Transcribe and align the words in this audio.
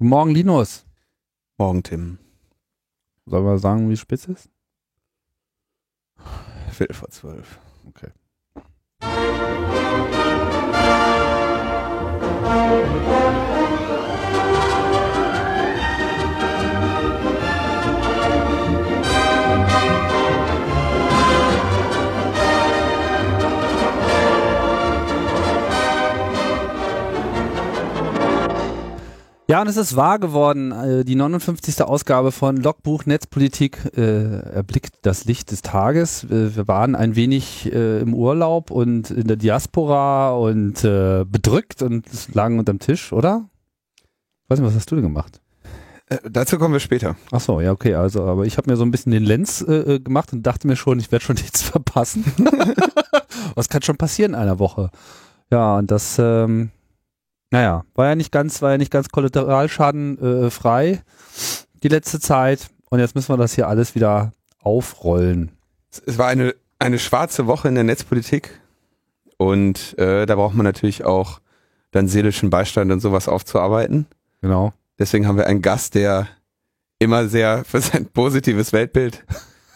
Guten 0.00 0.08
Morgen, 0.08 0.30
Linus. 0.30 0.86
Morgen, 1.58 1.82
Tim. 1.82 2.18
Sollen 3.26 3.44
wir 3.44 3.58
sagen, 3.58 3.90
wie 3.90 3.98
spitz 3.98 4.24
ist? 4.24 4.48
Viertel 6.70 6.94
vor 6.94 7.10
zwölf. 7.10 7.58
Okay. 7.86 8.08
Ja, 29.50 29.62
und 29.62 29.66
es 29.66 29.76
ist 29.76 29.96
wahr 29.96 30.20
geworden. 30.20 30.70
Äh, 30.70 31.04
Die 31.04 31.16
59. 31.16 31.82
Ausgabe 31.82 32.30
von 32.30 32.56
Logbuch 32.58 33.04
Netzpolitik 33.04 33.78
äh, 33.96 34.42
erblickt 34.52 34.98
das 35.02 35.24
Licht 35.24 35.50
des 35.50 35.60
Tages. 35.62 36.22
Äh, 36.22 36.54
Wir 36.54 36.68
waren 36.68 36.94
ein 36.94 37.16
wenig 37.16 37.66
äh, 37.72 37.98
im 37.98 38.14
Urlaub 38.14 38.70
und 38.70 39.10
in 39.10 39.26
der 39.26 39.36
Diaspora 39.36 40.30
und 40.34 40.84
äh, 40.84 41.24
bedrückt 41.24 41.82
und 41.82 42.06
lagen 42.32 42.60
unterm 42.60 42.78
Tisch, 42.78 43.12
oder? 43.12 43.48
Ich 44.44 44.50
weiß 44.50 44.60
nicht, 44.60 44.68
was 44.68 44.76
hast 44.76 44.92
du 44.92 44.94
denn 44.94 45.02
gemacht? 45.02 45.40
Äh, 46.06 46.18
dazu 46.30 46.56
kommen 46.56 46.74
wir 46.74 46.78
später. 46.78 47.16
Ach 47.32 47.40
so, 47.40 47.60
ja, 47.60 47.72
okay. 47.72 47.96
Also, 47.96 48.22
aber 48.22 48.46
ich 48.46 48.56
habe 48.56 48.70
mir 48.70 48.76
so 48.76 48.84
ein 48.84 48.92
bisschen 48.92 49.10
den 49.10 49.24
Lenz 49.24 49.64
äh, 49.66 49.94
äh, 49.94 49.98
gemacht 49.98 50.32
und 50.32 50.46
dachte 50.46 50.68
mir 50.68 50.76
schon, 50.76 51.00
ich 51.00 51.10
werde 51.10 51.24
schon 51.24 51.34
nichts 51.42 51.60
verpassen. 51.60 52.24
was 53.56 53.68
kann 53.68 53.82
schon 53.82 53.96
passieren 53.96 54.34
in 54.34 54.38
einer 54.38 54.60
Woche? 54.60 54.90
Ja, 55.50 55.76
und 55.78 55.90
das, 55.90 56.20
ähm, 56.20 56.70
naja, 57.50 57.84
war 57.94 58.08
ja 58.08 58.14
nicht 58.14 58.32
ganz, 58.32 58.62
war 58.62 58.72
ja 58.72 58.78
nicht 58.78 58.92
ganz 58.92 59.08
Kollateralschaden 59.08 60.44
äh, 60.46 60.50
frei 60.50 61.02
die 61.82 61.88
letzte 61.88 62.20
Zeit. 62.20 62.68
Und 62.90 63.00
jetzt 63.00 63.14
müssen 63.14 63.32
wir 63.32 63.36
das 63.36 63.54
hier 63.54 63.68
alles 63.68 63.94
wieder 63.94 64.32
aufrollen. 64.60 65.52
Es- 65.92 66.18
war 66.18 66.28
eine, 66.28 66.54
eine 66.78 66.98
schwarze 66.98 67.46
Woche 67.46 67.68
in 67.68 67.74
der 67.74 67.84
Netzpolitik 67.84 68.60
und 69.36 69.96
äh, 69.98 70.26
da 70.26 70.34
braucht 70.34 70.54
man 70.54 70.64
natürlich 70.64 71.04
auch 71.04 71.40
dann 71.92 72.08
seelischen 72.08 72.50
Beistand 72.50 72.92
und 72.92 73.00
sowas 73.00 73.28
aufzuarbeiten. 73.28 74.06
Genau. 74.42 74.72
Deswegen 74.98 75.26
haben 75.26 75.38
wir 75.38 75.46
einen 75.46 75.62
Gast, 75.62 75.94
der 75.94 76.28
immer 76.98 77.26
sehr 77.28 77.64
für 77.64 77.80
sein 77.80 78.06
positives 78.06 78.72
Weltbild 78.72 79.24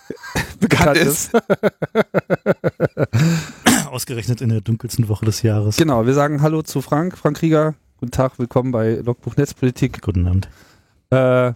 bekannt 0.61 0.99
ist. 0.99 1.31
Ausgerechnet 3.95 4.41
in 4.41 4.49
der 4.49 4.61
dunkelsten 4.61 5.09
Woche 5.09 5.25
des 5.25 5.43
Jahres. 5.43 5.77
Genau, 5.77 6.05
wir 6.05 6.15
sagen 6.15 6.43
Hallo 6.43 6.63
zu 6.63 6.81
Frank, 6.81 7.17
Frank 7.17 7.37
Krieger. 7.37 7.77
Guten 7.99 8.11
Tag, 8.11 8.41
willkommen 8.41 8.73
bei 8.73 8.95
Logbuch 8.95 9.37
Netzpolitik. 9.37 10.03
Guten 10.03 10.27
Abend. 10.27 10.49
Äh, 11.11 11.53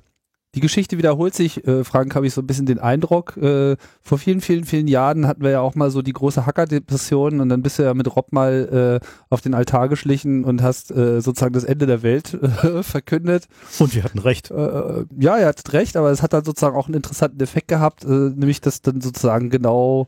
die 0.54 0.60
Geschichte 0.60 0.98
wiederholt 0.98 1.34
sich. 1.34 1.66
Äh, 1.66 1.82
Frank, 1.82 2.14
habe 2.14 2.28
ich 2.28 2.34
so 2.34 2.40
ein 2.40 2.46
bisschen 2.46 2.66
den 2.66 2.78
Eindruck. 2.78 3.36
Äh, 3.38 3.74
vor 4.02 4.18
vielen, 4.18 4.40
vielen, 4.40 4.66
vielen 4.66 4.86
Jahren 4.86 5.26
hatten 5.26 5.42
wir 5.42 5.50
ja 5.50 5.60
auch 5.62 5.74
mal 5.74 5.90
so 5.90 6.00
die 6.00 6.12
große 6.12 6.46
Hacker-Depression 6.46 7.40
und 7.40 7.48
dann 7.48 7.60
bist 7.60 7.80
du 7.80 7.82
ja 7.82 7.92
mit 7.92 8.14
Rob 8.14 8.30
mal 8.30 9.00
äh, 9.02 9.06
auf 9.30 9.40
den 9.40 9.54
Altar 9.54 9.88
geschlichen 9.88 10.44
und 10.44 10.62
hast 10.62 10.92
äh, 10.92 11.20
sozusagen 11.20 11.54
das 11.54 11.64
Ende 11.64 11.86
der 11.86 12.04
Welt 12.04 12.34
äh, 12.34 12.82
verkündet. 12.84 13.48
Und 13.80 13.96
wir 13.96 14.04
hatten 14.04 14.20
recht. 14.20 14.52
Äh, 14.52 15.06
ja, 15.18 15.38
ihr 15.38 15.46
hattet 15.46 15.72
recht, 15.72 15.96
aber 15.96 16.12
es 16.12 16.22
hat 16.22 16.34
dann 16.34 16.44
sozusagen 16.44 16.76
auch 16.76 16.86
einen 16.86 16.94
interessanten 16.94 17.40
Effekt 17.40 17.66
gehabt, 17.66 18.06
nämlich 18.06 18.60
dass 18.60 18.80
dann 18.80 19.00
sozusagen 19.00 19.50
genau 19.50 20.06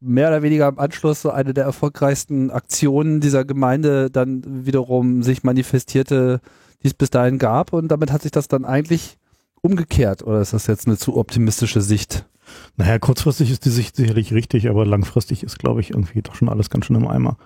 mehr 0.00 0.28
oder 0.28 0.42
weniger 0.42 0.68
im 0.68 0.78
Anschluss 0.78 1.22
so 1.22 1.30
eine 1.30 1.54
der 1.54 1.64
erfolgreichsten 1.64 2.50
Aktionen 2.50 3.20
dieser 3.20 3.44
Gemeinde 3.44 4.10
dann 4.10 4.66
wiederum 4.66 5.22
sich 5.22 5.42
manifestierte, 5.42 6.40
die 6.82 6.88
es 6.88 6.94
bis 6.94 7.10
dahin 7.10 7.38
gab 7.38 7.72
und 7.72 7.88
damit 7.88 8.12
hat 8.12 8.22
sich 8.22 8.30
das 8.30 8.48
dann 8.48 8.64
eigentlich 8.64 9.18
umgekehrt 9.60 10.22
oder 10.22 10.40
ist 10.40 10.52
das 10.52 10.66
jetzt 10.66 10.86
eine 10.86 10.96
zu 10.96 11.16
optimistische 11.16 11.80
Sicht? 11.80 12.26
Naja, 12.76 12.98
kurzfristig 12.98 13.50
ist 13.50 13.64
die 13.64 13.70
Sicht 13.70 13.96
sicherlich 13.96 14.32
richtig, 14.32 14.70
aber 14.70 14.86
langfristig 14.86 15.42
ist, 15.42 15.58
glaube 15.58 15.80
ich, 15.80 15.90
irgendwie 15.90 16.22
doch 16.22 16.34
schon 16.34 16.48
alles 16.48 16.70
ganz 16.70 16.86
schön 16.86 16.96
im 16.96 17.08
Eimer. 17.08 17.36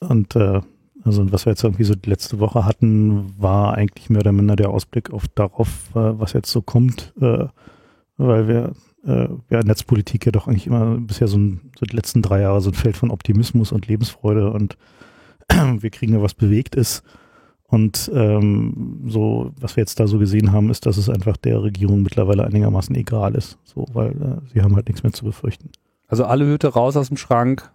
Und 0.00 0.36
äh, 0.36 0.60
also 1.04 1.30
was 1.32 1.46
wir 1.46 1.52
jetzt 1.52 1.64
irgendwie 1.64 1.84
so 1.84 1.94
die 1.94 2.10
letzte 2.10 2.40
Woche 2.40 2.64
hatten, 2.64 3.34
war 3.38 3.74
eigentlich 3.74 4.10
mehr 4.10 4.20
oder 4.20 4.32
minder 4.32 4.56
der 4.56 4.70
Ausblick 4.70 5.12
auf 5.12 5.28
darauf, 5.28 5.68
äh, 5.94 6.18
was 6.18 6.32
jetzt 6.32 6.50
so 6.50 6.62
kommt, 6.62 7.14
äh, 7.20 7.46
weil 8.16 8.48
wir 8.48 8.72
äh, 9.06 9.28
ja, 9.50 9.62
Netzpolitik 9.62 10.26
ja 10.26 10.32
doch 10.32 10.48
eigentlich 10.48 10.66
immer 10.66 10.98
bisher 10.98 11.28
so, 11.28 11.38
ein, 11.38 11.60
so 11.78 11.86
die 11.86 11.96
letzten 11.96 12.22
drei 12.22 12.40
Jahre 12.40 12.60
so 12.60 12.70
ein 12.70 12.74
Feld 12.74 12.96
von 12.96 13.10
Optimismus 13.10 13.72
und 13.72 13.86
Lebensfreude 13.86 14.50
und 14.50 14.76
wir 15.48 15.90
kriegen 15.90 16.14
ja 16.14 16.22
was 16.22 16.34
bewegt 16.34 16.74
ist. 16.74 17.02
Und 17.66 18.10
ähm, 18.14 19.02
so, 19.08 19.52
was 19.58 19.76
wir 19.76 19.82
jetzt 19.82 19.98
da 19.98 20.06
so 20.06 20.18
gesehen 20.18 20.52
haben, 20.52 20.70
ist, 20.70 20.86
dass 20.86 20.96
es 20.96 21.08
einfach 21.08 21.36
der 21.36 21.62
Regierung 21.62 22.02
mittlerweile 22.02 22.44
einigermaßen 22.44 22.94
egal 22.94 23.34
ist. 23.34 23.58
So, 23.64 23.86
weil 23.92 24.10
äh, 24.10 24.48
sie 24.52 24.62
haben 24.62 24.76
halt 24.76 24.86
nichts 24.86 25.02
mehr 25.02 25.12
zu 25.12 25.24
befürchten. 25.24 25.70
Also 26.06 26.24
alle 26.24 26.46
Hüte 26.46 26.68
raus 26.68 26.96
aus 26.96 27.08
dem 27.08 27.16
Schrank, 27.16 27.72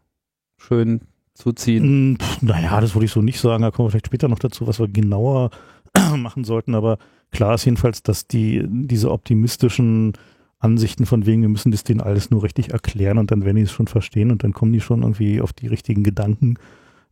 schön 0.57 1.01
zuziehen. 1.33 2.11
Mm, 2.11 2.17
pf, 2.17 2.41
Naja, 2.41 2.79
das 2.79 2.95
würde 2.95 3.05
ich 3.05 3.11
so 3.11 3.21
nicht 3.21 3.39
sagen. 3.39 3.63
Da 3.63 3.71
kommen 3.71 3.87
wir 3.87 3.91
vielleicht 3.91 4.07
später 4.07 4.27
noch 4.29 4.39
dazu, 4.39 4.67
was 4.67 4.79
wir 4.79 4.87
genauer 4.87 5.49
machen 6.15 6.43
sollten. 6.43 6.75
Aber 6.75 6.97
klar 7.31 7.55
ist 7.55 7.65
jedenfalls, 7.65 8.03
dass 8.03 8.27
die 8.27 8.63
diese 8.69 9.11
optimistischen 9.11 10.13
Ansichten 10.59 11.05
von 11.05 11.25
wegen, 11.25 11.41
wir 11.41 11.49
müssen 11.49 11.71
das 11.71 11.83
denen 11.83 12.01
alles 12.01 12.31
nur 12.31 12.43
richtig 12.43 12.71
erklären 12.71 13.17
und 13.17 13.31
dann 13.31 13.45
werden 13.45 13.55
die 13.55 13.63
es 13.63 13.71
schon 13.71 13.87
verstehen 13.87 14.29
und 14.29 14.43
dann 14.43 14.53
kommen 14.53 14.73
die 14.73 14.81
schon 14.81 15.01
irgendwie 15.01 15.41
auf 15.41 15.53
die 15.53 15.67
richtigen 15.67 16.03
Gedanken 16.03 16.55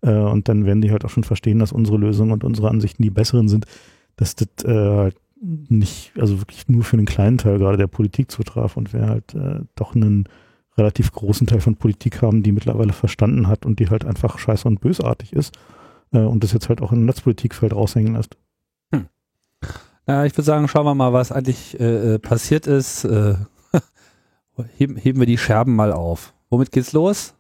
äh, 0.02 0.12
und 0.12 0.50
dann 0.50 0.66
werden 0.66 0.82
die 0.82 0.92
halt 0.92 1.06
auch 1.06 1.10
schon 1.10 1.24
verstehen, 1.24 1.60
dass 1.60 1.72
unsere 1.72 1.98
Lösungen 1.98 2.34
und 2.34 2.44
unsere 2.44 2.70
Ansichten 2.70 3.04
die 3.04 3.10
besseren 3.10 3.48
sind, 3.48 3.66
dass 4.18 4.36
das 4.36 4.48
äh, 4.66 4.74
halt 4.74 5.16
nicht, 5.42 6.12
also 6.18 6.42
wirklich 6.42 6.68
nur 6.68 6.84
für 6.84 6.98
einen 6.98 7.06
kleinen 7.06 7.38
Teil 7.38 7.60
gerade 7.60 7.78
der 7.78 7.88
Politik 7.88 8.32
zutraf 8.32 8.76
und 8.76 8.94
wir 8.94 9.08
halt 9.08 9.34
äh, 9.34 9.62
doch 9.76 9.96
einen 9.96 10.28
relativ 10.78 11.12
großen 11.12 11.48
Teil 11.48 11.62
von 11.62 11.76
Politik 11.76 12.22
haben, 12.22 12.44
die 12.44 12.52
mittlerweile 12.52 12.94
verstanden 12.94 13.48
hat 13.48 13.66
und 13.66 13.80
die 13.80 13.90
halt 13.90 14.06
einfach 14.06 14.40
scheiße 14.40 14.68
und 14.68 14.82
bösartig 14.82 15.34
ist 15.34 15.58
äh, 16.12 16.20
und 16.20 16.44
das 16.44 16.54
jetzt 16.54 16.70
halt 16.70 16.82
auch 16.82 16.92
im 16.92 17.06
Netzpolitikfeld 17.06 17.74
raushängen 17.74 18.14
lässt. 18.14 18.38
Ja, 20.08 20.24
ich 20.24 20.34
würde 20.34 20.44
sagen, 20.44 20.68
schauen 20.70 20.86
wir 20.86 20.96
mal, 20.96 21.12
was 21.12 21.34
eigentlich 21.34 21.78
äh, 21.80 22.16
äh, 22.16 22.20
passiert 22.20 22.66
ist. 22.66 23.04
Äh, 23.04 23.36
heben, 24.78 24.96
heben 24.96 25.20
wir 25.20 25.28
die 25.28 25.38
Scherben 25.38 25.76
mal 25.76 25.92
auf. 25.92 26.34
Womit 26.50 26.72
geht's 26.72 26.94
los? 26.94 27.34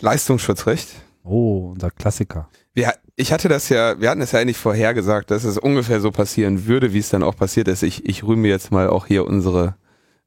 Leistungsschutzrecht. 0.00 0.88
Oh, 1.22 1.70
unser 1.72 1.92
Klassiker. 1.92 2.48
Wir, 2.74 2.94
ich 3.14 3.32
hatte 3.32 3.48
das 3.48 3.68
ja, 3.68 4.00
wir 4.00 4.10
hatten 4.10 4.22
es 4.22 4.32
ja 4.32 4.40
eigentlich 4.40 4.56
vorhergesagt, 4.56 5.30
dass 5.30 5.44
es 5.44 5.56
ungefähr 5.56 6.00
so 6.00 6.10
passieren 6.10 6.66
würde, 6.66 6.92
wie 6.92 6.98
es 6.98 7.10
dann 7.10 7.22
auch 7.22 7.36
passiert 7.36 7.68
ist. 7.68 7.84
Ich, 7.84 8.08
ich 8.08 8.24
rühme 8.24 8.48
jetzt 8.48 8.72
mal 8.72 8.88
auch 8.88 9.06
hier 9.06 9.24
unsere 9.26 9.76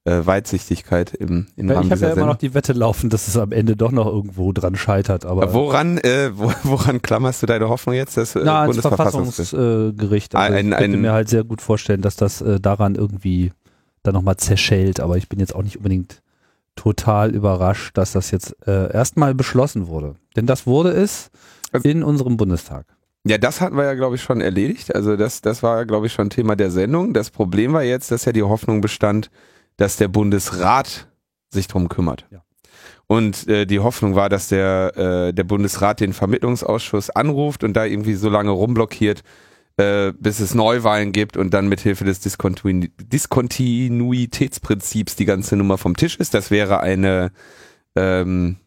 äh, 0.05 0.25
Weitsichtigkeit 0.25 1.13
im, 1.13 1.47
im 1.55 1.69
Rahmen 1.69 1.85
ich 1.85 1.91
habe 1.91 2.01
ja 2.01 2.09
immer 2.11 2.25
noch 2.25 2.35
die 2.35 2.53
Wette 2.53 2.73
laufen, 2.73 3.09
dass 3.09 3.27
es 3.27 3.37
am 3.37 3.51
Ende 3.53 3.75
doch 3.77 3.91
noch 3.91 4.05
irgendwo 4.07 4.51
dran 4.51 4.75
scheitert. 4.75 5.25
Aber 5.25 5.53
Woran, 5.53 5.97
äh, 5.99 6.31
wo, 6.33 6.51
woran 6.63 7.01
klammerst 7.01 7.41
du 7.41 7.45
deine 7.45 7.69
Hoffnung 7.69 7.95
jetzt? 7.95 8.17
Das 8.17 8.35
äh, 8.35 8.41
na, 8.43 8.65
Bundesverfassungsgericht. 8.65 9.49
Verfassungsgericht. 9.51 10.35
Also 10.35 10.53
Ein- 10.57 10.71
ich 10.71 10.77
könnte 10.77 10.97
ein- 10.97 11.01
mir 11.01 11.13
halt 11.13 11.29
sehr 11.29 11.43
gut 11.43 11.61
vorstellen, 11.61 12.01
dass 12.01 12.15
das 12.17 12.41
äh, 12.41 12.59
daran 12.59 12.95
irgendwie 12.95 13.51
dann 14.03 14.13
nochmal 14.13 14.37
zerschellt. 14.37 14.99
Aber 14.99 15.15
ich 15.17 15.29
bin 15.29 15.39
jetzt 15.39 15.55
auch 15.55 15.63
nicht 15.63 15.77
unbedingt 15.77 16.21
total 16.75 17.33
überrascht, 17.33 17.97
dass 17.97 18.11
das 18.13 18.31
jetzt 18.31 18.55
äh, 18.67 18.91
erstmal 18.91 19.33
beschlossen 19.35 19.87
wurde. 19.87 20.15
Denn 20.35 20.45
das 20.47 20.65
wurde 20.67 20.89
es 20.91 21.29
Also- 21.71 21.87
in 21.87 22.03
unserem 22.03 22.35
Bundestag. 22.37 22.85
Ja, 23.25 23.37
das 23.37 23.61
hatten 23.61 23.77
wir 23.77 23.85
ja, 23.85 23.93
glaube 23.93 24.15
ich, 24.17 24.21
schon 24.21 24.41
erledigt. 24.41 24.93
Also 24.93 25.15
das, 25.15 25.39
das 25.41 25.63
war, 25.63 25.85
glaube 25.85 26.07
ich, 26.07 26.13
schon 26.13 26.29
Thema 26.29 26.57
der 26.57 26.71
Sendung. 26.71 27.13
Das 27.13 27.29
Problem 27.31 27.71
war 27.71 27.83
jetzt, 27.83 28.11
dass 28.11 28.25
ja 28.25 28.33
die 28.33 28.43
Hoffnung 28.43 28.81
bestand, 28.81 29.31
dass 29.77 29.97
der 29.97 30.07
Bundesrat 30.07 31.07
sich 31.49 31.67
drum 31.67 31.89
kümmert. 31.89 32.25
Ja. 32.31 32.43
Und 33.07 33.47
äh, 33.47 33.65
die 33.65 33.79
Hoffnung 33.79 34.15
war, 34.15 34.29
dass 34.29 34.47
der, 34.47 34.97
äh, 34.97 35.33
der 35.33 35.43
Bundesrat 35.43 35.99
den 35.99 36.13
Vermittlungsausschuss 36.13 37.09
anruft 37.09 37.63
und 37.63 37.73
da 37.73 37.85
irgendwie 37.85 38.13
so 38.15 38.29
lange 38.29 38.51
rumblockiert, 38.51 39.23
äh, 39.77 40.13
bis 40.13 40.39
es 40.39 40.55
Neuwahlen 40.55 41.11
gibt 41.11 41.37
und 41.37 41.53
dann 41.53 41.67
mithilfe 41.67 42.05
des 42.05 42.19
Discontinu 42.19 42.87
Diskontinuitätsprinzips 42.99 45.15
die 45.15 45.25
ganze 45.25 45.55
Nummer 45.55 45.77
vom 45.77 45.95
Tisch 45.95 46.17
ist. 46.17 46.33
Das 46.33 46.49
wäre 46.49 46.79
eine, 46.79 47.31
ähm, 47.95 48.57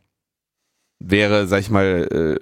wäre, 0.99 1.47
sag 1.47 1.61
ich 1.61 1.71
mal, 1.71 2.09
äh, 2.11 2.39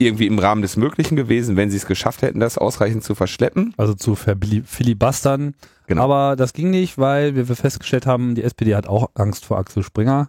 irgendwie 0.00 0.26
im 0.26 0.38
Rahmen 0.38 0.62
des 0.62 0.76
Möglichen 0.76 1.16
gewesen, 1.16 1.56
wenn 1.56 1.70
sie 1.70 1.76
es 1.76 1.86
geschafft 1.86 2.22
hätten, 2.22 2.38
das 2.40 2.56
ausreichend 2.56 3.02
zu 3.02 3.14
verschleppen. 3.16 3.74
Also 3.76 3.94
zu 3.94 4.14
filibustern. 4.14 5.54
Genau. 5.86 6.02
Aber 6.04 6.36
das 6.36 6.52
ging 6.52 6.70
nicht, 6.70 6.98
weil 6.98 7.34
wir 7.34 7.44
festgestellt 7.46 8.06
haben, 8.06 8.34
die 8.34 8.42
SPD 8.44 8.74
hat 8.76 8.86
auch 8.86 9.10
Angst 9.14 9.44
vor 9.44 9.58
Axel 9.58 9.82
Springer. 9.82 10.28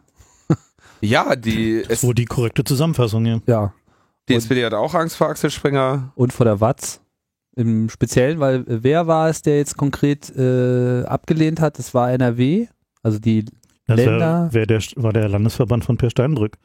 Ja, 1.01 1.37
die, 1.37 1.81
es, 1.87 2.01
So 2.01 2.11
die 2.11 2.25
korrekte 2.25 2.65
Zusammenfassung, 2.65 3.25
ja. 3.25 3.39
Ja. 3.47 3.73
die 4.27 4.33
SPD 4.33 4.65
hat 4.65 4.73
auch 4.73 4.93
Angst 4.95 5.15
vor 5.15 5.29
Axel 5.29 5.49
Springer. 5.49 6.11
Und 6.15 6.33
vor 6.33 6.45
der 6.45 6.59
Watz. 6.59 6.99
Im 7.55 7.89
Speziellen, 7.89 8.39
weil 8.41 8.63
wer 8.67 9.07
war 9.07 9.29
es, 9.29 9.41
der 9.41 9.57
jetzt 9.57 9.77
konkret 9.77 10.29
äh, 10.35 11.03
abgelehnt 11.05 11.61
hat? 11.61 11.79
Das 11.79 11.93
war 11.93 12.11
NRW. 12.11 12.67
Also 13.01 13.17
die 13.19 13.45
Das 13.87 13.95
Länder- 13.97 14.49
wär 14.51 14.65
der, 14.65 14.81
war 14.97 15.13
der 15.13 15.29
Landesverband 15.29 15.85
von 15.85 15.95
Per 15.97 16.09
Steinbrück. 16.09 16.57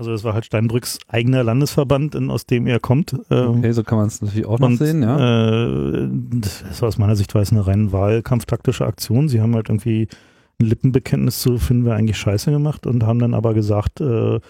Also 0.00 0.14
es 0.14 0.24
war 0.24 0.32
halt 0.32 0.46
Steinbrücks 0.46 0.98
eigener 1.08 1.44
Landesverband, 1.44 2.14
in, 2.14 2.30
aus 2.30 2.46
dem 2.46 2.66
er 2.66 2.80
kommt. 2.80 3.14
Ähm, 3.30 3.58
Okay, 3.58 3.72
so 3.72 3.84
kann 3.84 3.98
man 3.98 4.06
es 4.06 4.22
natürlich 4.22 4.46
auch 4.46 4.58
noch 4.58 4.68
und, 4.68 4.78
sehen, 4.78 5.02
ja. 5.02 5.66
Äh, 5.92 6.08
das 6.40 6.80
war 6.80 6.88
aus 6.88 6.96
meiner 6.96 7.16
Sichtweise 7.16 7.54
eine 7.54 7.66
rein 7.66 7.92
wahlkampftaktische 7.92 8.86
Aktion. 8.86 9.28
Sie 9.28 9.42
haben 9.42 9.54
halt 9.54 9.68
irgendwie 9.68 10.08
ein 10.58 10.64
Lippenbekenntnis 10.64 11.40
zu 11.40 11.58
finden 11.58 11.84
wir 11.84 11.96
eigentlich 11.96 12.16
scheiße 12.16 12.50
gemacht 12.50 12.86
und 12.86 13.04
haben 13.04 13.18
dann 13.18 13.34
aber 13.34 13.52
gesagt, 13.52 14.00
äh, 14.00 14.40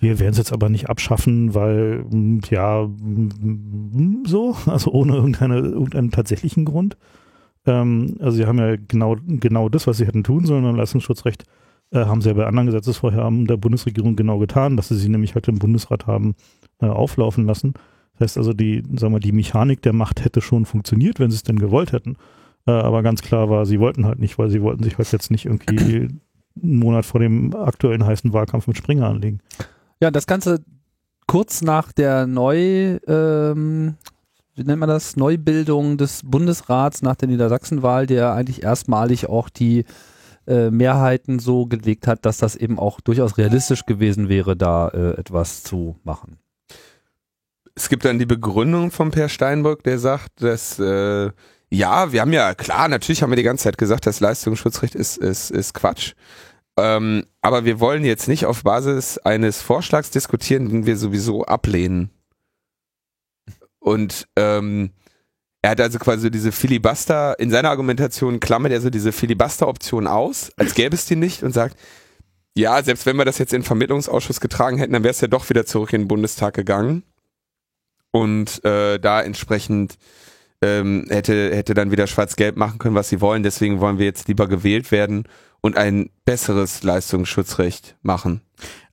wir 0.00 0.18
werden 0.18 0.32
es 0.32 0.38
jetzt 0.38 0.52
aber 0.52 0.68
nicht 0.68 0.88
abschaffen, 0.88 1.54
weil, 1.54 2.04
mh, 2.10 2.40
ja, 2.50 2.84
mh, 2.88 4.28
so, 4.28 4.56
also 4.66 4.90
ohne 4.90 5.14
irgendeine, 5.14 5.58
irgendeinen 5.58 6.10
tatsächlichen 6.10 6.64
Grund. 6.64 6.96
Ähm, 7.64 8.16
also 8.18 8.36
sie 8.38 8.46
haben 8.46 8.58
ja 8.58 8.74
genau, 8.88 9.14
genau 9.24 9.68
das, 9.68 9.86
was 9.86 9.98
sie 9.98 10.06
hätten 10.06 10.24
tun 10.24 10.46
sollen 10.46 10.64
beim 10.64 10.74
Leistungsschutzrecht, 10.74 11.44
äh, 11.92 12.04
haben 12.04 12.20
sie 12.20 12.28
ja 12.28 12.34
bei 12.34 12.46
anderen 12.46 12.66
Gesetzesvorhaben 12.66 13.46
der 13.46 13.56
Bundesregierung 13.56 14.16
genau 14.16 14.38
getan, 14.38 14.76
dass 14.76 14.88
sie 14.88 14.96
sie 14.96 15.08
nämlich 15.08 15.34
halt 15.34 15.48
im 15.48 15.58
Bundesrat 15.58 16.06
haben 16.06 16.34
äh, 16.80 16.86
auflaufen 16.86 17.46
lassen. 17.46 17.74
Das 18.18 18.30
heißt 18.30 18.38
also, 18.38 18.52
die, 18.52 18.82
sagen 18.96 19.14
wir, 19.14 19.20
die 19.20 19.32
Mechanik 19.32 19.82
der 19.82 19.92
Macht 19.92 20.24
hätte 20.24 20.40
schon 20.40 20.66
funktioniert, 20.66 21.18
wenn 21.18 21.30
sie 21.30 21.36
es 21.36 21.42
denn 21.42 21.58
gewollt 21.58 21.92
hätten. 21.92 22.16
Äh, 22.66 22.72
aber 22.72 23.02
ganz 23.02 23.22
klar 23.22 23.48
war, 23.50 23.66
sie 23.66 23.80
wollten 23.80 24.06
halt 24.06 24.18
nicht, 24.18 24.38
weil 24.38 24.50
sie 24.50 24.62
wollten 24.62 24.82
sich 24.82 24.98
halt 24.98 25.10
jetzt 25.10 25.30
nicht 25.30 25.46
irgendwie 25.46 26.08
einen 26.62 26.78
Monat 26.78 27.06
vor 27.06 27.20
dem 27.20 27.54
aktuellen 27.54 28.04
heißen 28.04 28.32
Wahlkampf 28.32 28.66
mit 28.66 28.76
Springer 28.76 29.06
anlegen. 29.06 29.40
Ja, 30.00 30.10
das 30.10 30.26
Ganze 30.26 30.62
kurz 31.26 31.62
nach 31.62 31.92
der 31.92 32.26
Neu, 32.26 32.98
ähm, 33.06 33.94
wie 34.54 34.64
nennt 34.64 34.80
man 34.80 34.88
das, 34.88 35.16
Neubildung 35.16 35.96
des 35.96 36.22
Bundesrats 36.24 37.02
nach 37.02 37.16
der 37.16 37.28
Niedersachsenwahl, 37.28 38.06
der 38.06 38.32
eigentlich 38.32 38.62
erstmalig 38.62 39.28
auch 39.28 39.48
die 39.48 39.84
äh, 40.50 40.70
Mehrheiten 40.70 41.38
so 41.38 41.66
gelegt 41.66 42.06
hat, 42.06 42.26
dass 42.26 42.38
das 42.38 42.56
eben 42.56 42.78
auch 42.78 43.00
durchaus 43.00 43.38
realistisch 43.38 43.86
gewesen 43.86 44.28
wäre, 44.28 44.56
da 44.56 44.88
äh, 44.88 45.18
etwas 45.18 45.62
zu 45.62 45.96
machen. 46.02 46.38
Es 47.74 47.88
gibt 47.88 48.04
dann 48.04 48.18
die 48.18 48.26
Begründung 48.26 48.90
von 48.90 49.10
Per 49.10 49.28
Steinbrück, 49.28 49.84
der 49.84 49.98
sagt, 49.98 50.42
dass 50.42 50.78
äh, 50.78 51.30
ja, 51.72 52.12
wir 52.12 52.20
haben 52.20 52.32
ja 52.32 52.54
klar, 52.54 52.88
natürlich 52.88 53.22
haben 53.22 53.30
wir 53.30 53.36
die 53.36 53.44
ganze 53.44 53.64
Zeit 53.64 53.78
gesagt, 53.78 54.06
das 54.06 54.18
Leistungsschutzrecht 54.20 54.96
ist 54.96 55.16
ist 55.16 55.50
ist 55.50 55.72
Quatsch. 55.72 56.14
Ähm, 56.76 57.24
aber 57.42 57.64
wir 57.64 57.78
wollen 57.78 58.04
jetzt 58.04 58.26
nicht 58.26 58.44
auf 58.44 58.64
Basis 58.64 59.18
eines 59.18 59.62
Vorschlags 59.62 60.10
diskutieren, 60.10 60.68
den 60.68 60.86
wir 60.86 60.96
sowieso 60.96 61.44
ablehnen. 61.44 62.10
Und 63.78 64.26
ähm, 64.36 64.90
er 65.62 65.70
hat 65.70 65.80
also 65.80 65.98
quasi 65.98 66.30
diese 66.30 66.52
Filibuster, 66.52 67.38
in 67.38 67.50
seiner 67.50 67.70
Argumentation 67.70 68.40
klammert 68.40 68.72
er 68.72 68.80
so 68.80 68.90
diese 68.90 69.12
Filibuster-Option 69.12 70.06
aus, 70.06 70.50
als 70.56 70.74
gäbe 70.74 70.94
es 70.94 71.06
die 71.06 71.16
nicht 71.16 71.42
und 71.42 71.52
sagt, 71.52 71.76
ja, 72.56 72.82
selbst 72.82 73.06
wenn 73.06 73.16
wir 73.16 73.24
das 73.24 73.38
jetzt 73.38 73.52
in 73.52 73.60
den 73.60 73.66
Vermittlungsausschuss 73.66 74.40
getragen 74.40 74.78
hätten, 74.78 74.92
dann 74.92 75.04
wäre 75.04 75.12
es 75.12 75.20
ja 75.20 75.28
doch 75.28 75.48
wieder 75.50 75.66
zurück 75.66 75.92
in 75.92 76.02
den 76.02 76.08
Bundestag 76.08 76.54
gegangen. 76.54 77.04
Und 78.10 78.64
äh, 78.64 78.98
da 78.98 79.22
entsprechend 79.22 79.96
ähm, 80.62 81.06
hätte, 81.08 81.54
hätte 81.54 81.74
dann 81.74 81.90
wieder 81.90 82.06
schwarz-gelb 82.06 82.56
machen 82.56 82.78
können, 82.78 82.94
was 82.94 83.08
sie 83.08 83.20
wollen. 83.20 83.42
Deswegen 83.42 83.80
wollen 83.80 83.98
wir 83.98 84.06
jetzt 84.06 84.28
lieber 84.28 84.46
gewählt 84.46 84.92
werden 84.92 85.24
und 85.60 85.76
ein 85.76 86.10
besseres 86.24 86.82
Leistungsschutzrecht 86.82 87.96
machen. 88.02 88.40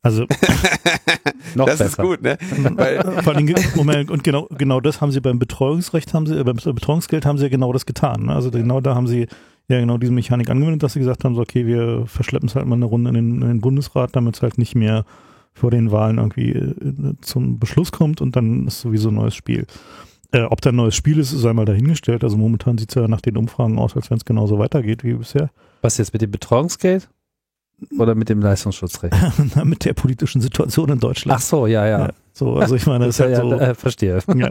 Also 0.02 0.26
Noch 1.56 1.66
das 1.66 1.82
ist 1.82 1.98
besser. 1.98 2.04
gut, 2.04 2.22
ne? 2.22 2.38
Weil, 2.76 3.04
vor 3.24 3.36
allem, 3.36 3.54
Moment, 3.76 4.12
und 4.12 4.24
genau, 4.24 4.48
genau 4.58 4.80
das 4.80 5.02
haben 5.02 5.12
sie 5.12 5.20
beim 5.20 5.40
Betreuungsrecht, 5.40 6.14
haben 6.14 6.28
sie, 6.28 6.40
äh, 6.40 6.44
beim 6.44 6.56
Betreuungsgeld 6.56 7.26
haben 7.26 7.38
sie 7.38 7.46
ja 7.46 7.50
genau 7.50 7.74
das 7.74 7.86
getan. 7.86 8.26
Ne? 8.26 8.34
Also 8.34 8.52
genau 8.52 8.80
da 8.80 8.96
haben 8.96 9.08
sie 9.08 9.28
ja 9.68 9.80
genau 9.80 9.98
diese 9.98 10.14
Mechanik 10.14 10.50
angewendet, 10.50 10.84
dass 10.84 10.94
sie 10.94 11.00
gesagt 11.00 11.26
haben, 11.26 11.36
so, 11.36 11.42
okay, 11.42 11.66
wir 11.66 12.06
verschleppen 12.06 12.48
es 12.48 12.56
halt 12.56 12.68
mal 12.68 12.76
eine 12.76 12.86
Runde 12.86 13.10
in 13.10 13.16
den, 13.16 13.42
in 13.42 13.48
den 13.48 13.62
Bundesrat, 13.62 14.16
damit 14.16 14.36
es 14.36 14.42
halt 14.42 14.58
nicht 14.58 14.76
mehr 14.76 15.04
vor 15.54 15.72
den 15.72 15.92
Wahlen 15.92 16.20
irgendwie 16.20 16.52
äh, 16.52 17.16
zum 17.22 17.60
Beschluss 17.60 17.92
kommt 17.92 18.22
und 18.22 18.36
dann 18.36 18.68
ist 18.68 18.82
sowieso 18.82 19.10
ein 19.10 19.16
neues 19.16 19.36
Spiel. 19.36 19.66
Äh, 20.38 20.44
ob 20.44 20.62
da 20.62 20.70
ein 20.70 20.76
neues 20.76 20.96
Spiel 20.96 21.20
ist, 21.20 21.32
sei 21.32 21.54
mal 21.54 21.66
dahingestellt. 21.66 22.24
Also 22.24 22.38
momentan 22.38 22.78
sieht 22.78 22.90
es 22.90 22.96
ja 22.96 23.08
nach 23.08 23.22
den 23.22 23.38
Umfragen 23.38 23.80
aus, 23.80 23.96
als 23.96 24.10
wenn 24.10 24.18
es 24.18 24.26
genauso 24.26 24.60
weitergeht 24.60 25.04
wie 25.04 25.14
bisher. 25.14 25.50
Was 25.82 25.98
jetzt 25.98 26.14
mit 26.14 26.22
dem 26.22 26.32
Betreuungsgeld? 26.32 27.10
Oder 28.00 28.16
mit 28.16 28.30
dem 28.30 28.42
Leistungsschutzrecht? 28.42 29.14
Na, 29.56 29.64
mit 29.64 29.86
der 29.86 29.94
politischen 29.94 30.42
Situation 30.42 30.90
in 30.90 31.00
Deutschland. 31.00 31.38
Ach 31.40 31.42
so, 31.44 31.68
ja, 31.68 31.86
ja. 31.86 32.00
Ja, 32.08 32.14
so, 32.34 32.56
also 32.58 32.76
ich 32.76 32.86
meine, 32.88 33.06
das 33.06 33.16
ist 33.16 33.20
halt 33.22 33.32
ja, 33.38 33.42
so. 33.42 33.52
äh, 33.54 33.76
verstehe. 33.76 34.20
Ja. 34.36 34.50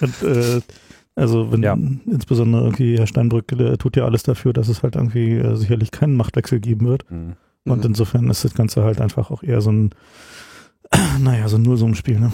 Und, 0.00 0.22
äh, 0.22 0.60
also 1.16 1.52
wenn 1.52 1.62
Ja. 1.62 1.74
insbesondere 1.74 2.64
irgendwie 2.64 2.98
Herr 2.98 3.06
Steinbrück 3.06 3.46
der 3.48 3.78
tut 3.78 3.96
ja 3.96 4.04
alles 4.04 4.24
dafür, 4.24 4.52
dass 4.52 4.68
es 4.68 4.82
halt 4.82 4.96
irgendwie 4.96 5.34
äh, 5.34 5.54
sicherlich 5.56 5.92
keinen 5.92 6.16
Machtwechsel 6.16 6.58
geben 6.60 6.86
wird. 6.86 7.08
Mhm. 7.10 7.34
Und 7.66 7.78
Mhm. 7.78 7.84
insofern 7.86 8.28
ist 8.28 8.44
das 8.44 8.54
Ganze 8.54 8.82
halt 8.82 9.00
einfach 9.00 9.30
auch 9.30 9.42
eher 9.44 9.60
so 9.60 9.70
ein, 9.70 9.90
naja, 11.20 11.46
so 11.48 11.56
ein 11.56 11.62
Nullsummenspiel. 11.62 12.18
Ne? 12.18 12.32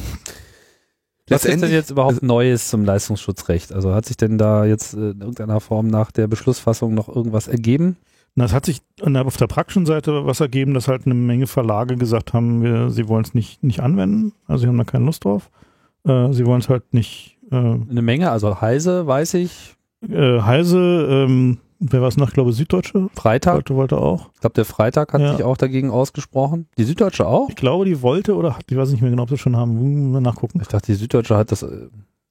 Was 1.31 1.44
ist 1.44 1.62
denn 1.62 1.71
jetzt 1.71 1.91
überhaupt 1.91 2.23
Neues 2.23 2.69
zum 2.69 2.85
Leistungsschutzrecht? 2.85 3.73
Also 3.73 3.94
hat 3.94 4.06
sich 4.06 4.17
denn 4.17 4.38
da 4.38 4.65
jetzt 4.65 4.94
äh, 4.94 5.11
in 5.11 5.21
irgendeiner 5.21 5.61
Form 5.61 5.87
nach 5.87 6.11
der 6.11 6.27
Beschlussfassung 6.27 6.94
noch 6.94 7.09
irgendwas 7.09 7.49
ergeben? 7.49 7.97
Na, 8.35 8.44
es 8.44 8.53
hat 8.53 8.67
sich 8.67 8.82
auf 9.03 9.37
der 9.37 9.47
praktischen 9.49 9.87
Seite 9.87 10.25
was 10.25 10.41
ergeben, 10.41 10.75
dass 10.75 10.88
halt 10.88 11.05
eine 11.05 11.15
Menge 11.15 11.47
Verlage 11.47 11.97
gesagt 11.97 12.32
haben, 12.32 12.62
wir, 12.62 12.91
sie 12.91 13.09
wollen 13.09 13.25
es 13.25 13.35
nicht, 13.35 13.62
nicht 13.62 13.81
anwenden. 13.81 14.32
Also 14.47 14.62
sie 14.62 14.69
haben 14.69 14.79
da 14.79 14.85
keine 14.85 15.05
Lust 15.05 15.25
drauf. 15.25 15.50
Äh, 16.05 16.32
sie 16.32 16.47
wollen 16.47 16.61
es 16.61 16.69
halt 16.69 16.94
nicht 16.94 17.38
äh, 17.50 17.56
Eine 17.56 18.03
Menge, 18.03 18.31
also 18.31 18.61
Heise, 18.61 19.06
weiß 19.06 19.35
ich, 19.35 19.75
äh, 20.09 20.41
Heise, 20.41 20.79
ähm, 21.11 21.59
wer 21.81 22.00
war 22.00 22.09
es 22.09 22.17
noch? 22.17 22.29
Ich 22.29 22.35
glaube 22.35 22.53
Süddeutsche 22.53 23.09
Freitag, 23.15 23.55
wollte, 23.55 23.75
wollte 23.75 23.99
auch. 23.99 24.31
ich 24.35 24.41
glaube 24.41 24.55
der 24.55 24.65
Freitag 24.65 25.12
hat 25.12 25.21
Ja. 25.21 25.32
sich 25.37 25.44
auch 25.44 25.56
dagegen 25.56 25.91
ausgesprochen. 25.91 26.67
Die 26.79 26.85
Süddeutsche 26.85 27.27
auch? 27.27 27.49
Ich 27.49 27.56
glaube, 27.56 27.85
die 27.87 28.00
wollte 28.03 28.37
oder 28.37 28.56
hat, 28.56 28.65
ich 28.71 28.77
weiß 28.77 28.91
nicht 28.93 29.00
mehr 29.00 29.11
genau, 29.11 29.25
ob 29.25 29.31
sie 29.31 29.38
schon 29.38 29.56
haben. 29.56 30.12
Wir 30.12 30.21
nachgucken. 30.21 30.61
Ich 30.61 30.69
dachte, 30.69 30.87
die 30.93 30.94
Süddeutsche 30.99 31.37
hat 31.37 31.50
das, 31.50 31.62
äh, 31.62 31.88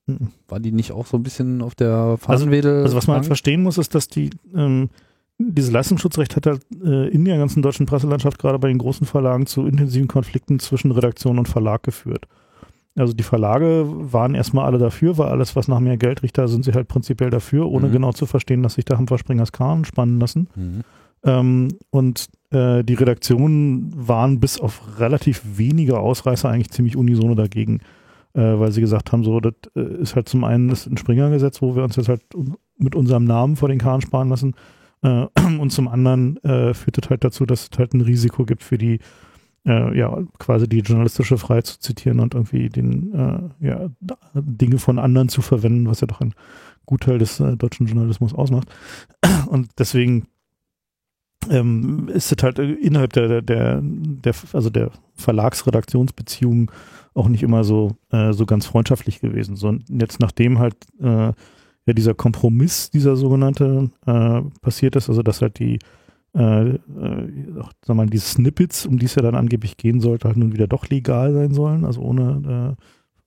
Mhm. 0.08 0.30
war 0.48 0.60
die 0.60 0.72
nicht 0.72 0.92
auch 0.92 1.06
so 1.06 1.18
ein 1.18 1.24
bisschen 1.24 1.62
auf 1.62 1.76
der 1.76 2.18
Fahnenwedel? 2.18 2.82
Also 2.84 2.98
was 2.98 3.06
man 3.06 3.18
halt 3.18 3.28
verstehen 3.28 3.62
muss, 3.62 3.78
ist, 3.78 3.94
dass 3.94 4.08
die 4.08 4.32
ähm, 4.56 4.90
dieses 5.38 5.72
Leistungsschutzrecht 5.72 6.36
hat 6.36 6.48
halt 6.48 6.62
äh, 6.84 7.08
in 7.10 7.26
der 7.26 7.38
ganzen 7.38 7.62
deutschen 7.62 7.86
Presselandschaft 7.86 8.40
gerade 8.40 8.58
bei 8.60 8.68
den 8.70 8.78
großen 8.80 9.06
Verlagen 9.06 9.46
zu 9.46 9.66
intensiven 9.68 10.08
Konflikten 10.08 10.60
zwischen 10.60 10.92
Redaktion 10.92 11.38
und 11.38 11.48
Verlag 11.48 11.84
geführt. 11.84 12.26
Also 12.96 13.14
die 13.14 13.24
Verlage 13.24 13.86
waren 13.88 14.36
erstmal 14.36 14.66
alle 14.66 14.78
dafür, 14.78 15.18
weil 15.18 15.30
alles, 15.30 15.56
was 15.56 15.68
nach 15.68 15.80
mehr 15.80 15.98
Geld 15.98 16.24
riecht, 16.24 16.38
da 16.38 16.48
sind 16.48 16.66
sie 16.66 16.74
halt 16.74 16.88
prinzipiell 16.88 17.30
dafür, 17.30 17.70
ohne 17.70 17.88
Mhm. 17.88 17.92
genau 17.94 18.12
zu 18.12 18.26
verstehen, 18.26 18.64
dass 18.64 18.74
sich 18.74 18.86
da 18.86 18.98
Springers 19.18 19.52
Kahn 19.52 19.86
spannen 19.86 20.20
lassen. 20.20 20.50
Mhm. 20.56 20.82
Ähm, 21.24 21.68
und 21.92 22.28
äh, 22.52 22.84
die 22.84 22.94
Redaktionen 22.94 23.92
waren 23.96 24.40
bis 24.40 24.60
auf 24.60 25.00
relativ 25.00 25.42
wenige 25.58 26.00
Ausreißer 26.00 26.50
eigentlich 26.50 26.72
ziemlich 26.72 26.96
unisono 26.96 27.36
dagegen, 27.36 27.82
äh, 28.34 28.42
weil 28.42 28.72
sie 28.72 28.82
gesagt 28.82 29.12
haben, 29.12 29.24
so, 29.24 29.40
das 29.40 29.54
äh, 29.76 30.02
ist 30.02 30.16
halt 30.16 30.30
zum 30.30 30.44
einen 30.44 30.70
das 30.70 30.88
ein 30.88 30.98
Springer-Gesetz, 30.98 31.62
wo 31.62 31.76
wir 31.76 31.84
uns 31.84 31.96
jetzt 31.98 32.10
halt 32.10 32.22
mit 32.78 32.96
unserem 32.96 33.26
Namen 33.26 33.56
vor 33.56 33.70
den 33.70 33.80
Kahn 33.80 34.02
sparen 34.02 34.30
lassen. 34.30 34.56
Äh, 35.02 35.26
und 35.60 35.72
zum 35.72 35.88
anderen 35.88 36.38
äh, 36.44 36.74
führt 36.74 36.98
das 36.98 37.10
halt 37.10 37.24
dazu, 37.24 37.46
dass 37.46 37.70
es 37.72 37.78
halt 37.78 37.94
ein 37.94 38.02
Risiko 38.02 38.46
gibt 38.46 38.64
für 38.64 38.78
die, 38.78 39.00
äh, 39.66 39.98
ja, 39.98 40.18
quasi 40.38 40.68
die 40.68 40.80
journalistische 40.80 41.38
Freiheit 41.38 41.68
zu 41.68 41.80
zitieren 41.80 42.20
und 42.20 42.34
irgendwie 42.34 42.70
den, 42.70 43.14
äh, 43.14 43.66
ja, 43.68 43.90
Dinge 44.34 44.78
von 44.78 45.00
anderen 45.00 45.30
zu 45.30 45.42
verwenden, 45.42 45.88
was 45.88 46.02
ja 46.02 46.08
doch 46.08 46.22
ein 46.22 46.34
Gutteil 46.86 47.20
des 47.20 47.40
äh, 47.40 47.56
deutschen 47.56 47.88
Journalismus 47.88 48.34
ausmacht. 48.34 48.68
Und 49.48 49.70
deswegen 49.78 50.28
ähm, 51.50 52.10
ist 52.10 52.32
es 52.32 52.44
halt 52.44 52.60
äh, 52.60 52.74
innerhalb 52.74 53.14
der, 53.14 53.28
der, 53.28 53.42
der, 53.42 53.80
der 53.84 54.36
also 54.54 54.70
der 54.70 54.92
Verlagsredaktionsbeziehungen 55.16 56.72
auch 57.14 57.28
nicht 57.28 57.44
immer 57.44 57.64
so, 57.64 57.96
äh, 58.12 58.34
so 58.34 58.46
ganz 58.46 58.66
freundschaftlich 58.66 59.20
gewesen. 59.20 59.56
So, 59.56 59.68
und 59.68 59.84
jetzt 59.90 60.20
nachdem 60.20 60.60
halt 60.60 60.76
äh, 61.02 61.32
ja 61.86 61.94
dieser 61.94 62.14
Kompromiss, 62.14 62.90
dieser 62.90 63.16
sogenannte, 63.16 63.90
äh, 64.06 64.42
passiert 64.62 64.96
ist, 64.96 65.10
also 65.10 65.22
dass 65.24 65.42
halt 65.42 65.60
die 65.60 65.80
äh, 66.36 66.70
äh, 66.70 66.78
sag 67.82 67.96
mal, 67.96 68.06
die 68.06 68.18
Snippets, 68.18 68.86
um 68.86 69.00
die 69.00 69.06
es 69.06 69.16
ja 69.16 69.22
dann 69.22 69.36
angeblich 69.36 69.78
gehen 69.78 70.00
sollte, 70.00 70.28
halt 70.28 70.38
nun 70.38 70.54
wieder 70.54 70.68
doch 70.68 70.88
legal 70.88 71.34
sein 71.34 71.54
sollen, 71.54 71.86
also 71.86 72.02
ohne 72.02 72.78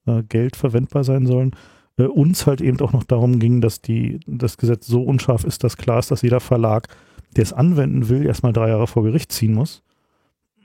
äh, 0.07 0.11
äh, 0.11 0.23
Geld 0.23 0.55
verwendbar 0.55 1.03
sein 1.03 1.25
sollen. 1.25 1.51
Äh, 1.97 2.03
uns 2.03 2.47
halt 2.47 2.61
eben 2.61 2.79
auch 2.79 2.93
noch 2.93 3.03
darum 3.03 3.39
ging, 3.39 3.61
dass 3.61 3.81
die, 3.81 4.19
das 4.25 4.57
Gesetz 4.57 4.87
so 4.87 5.03
unscharf 5.03 5.43
ist, 5.43 5.63
dass 5.63 5.77
klar 5.77 5.99
ist, 5.99 6.11
dass 6.11 6.21
jeder 6.21 6.39
Verlag, 6.39 6.87
der 7.35 7.43
es 7.43 7.53
anwenden 7.53 8.09
will, 8.09 8.25
erstmal 8.25 8.53
drei 8.53 8.69
Jahre 8.69 8.87
vor 8.87 9.03
Gericht 9.03 9.31
ziehen 9.31 9.53
muss. 9.53 9.83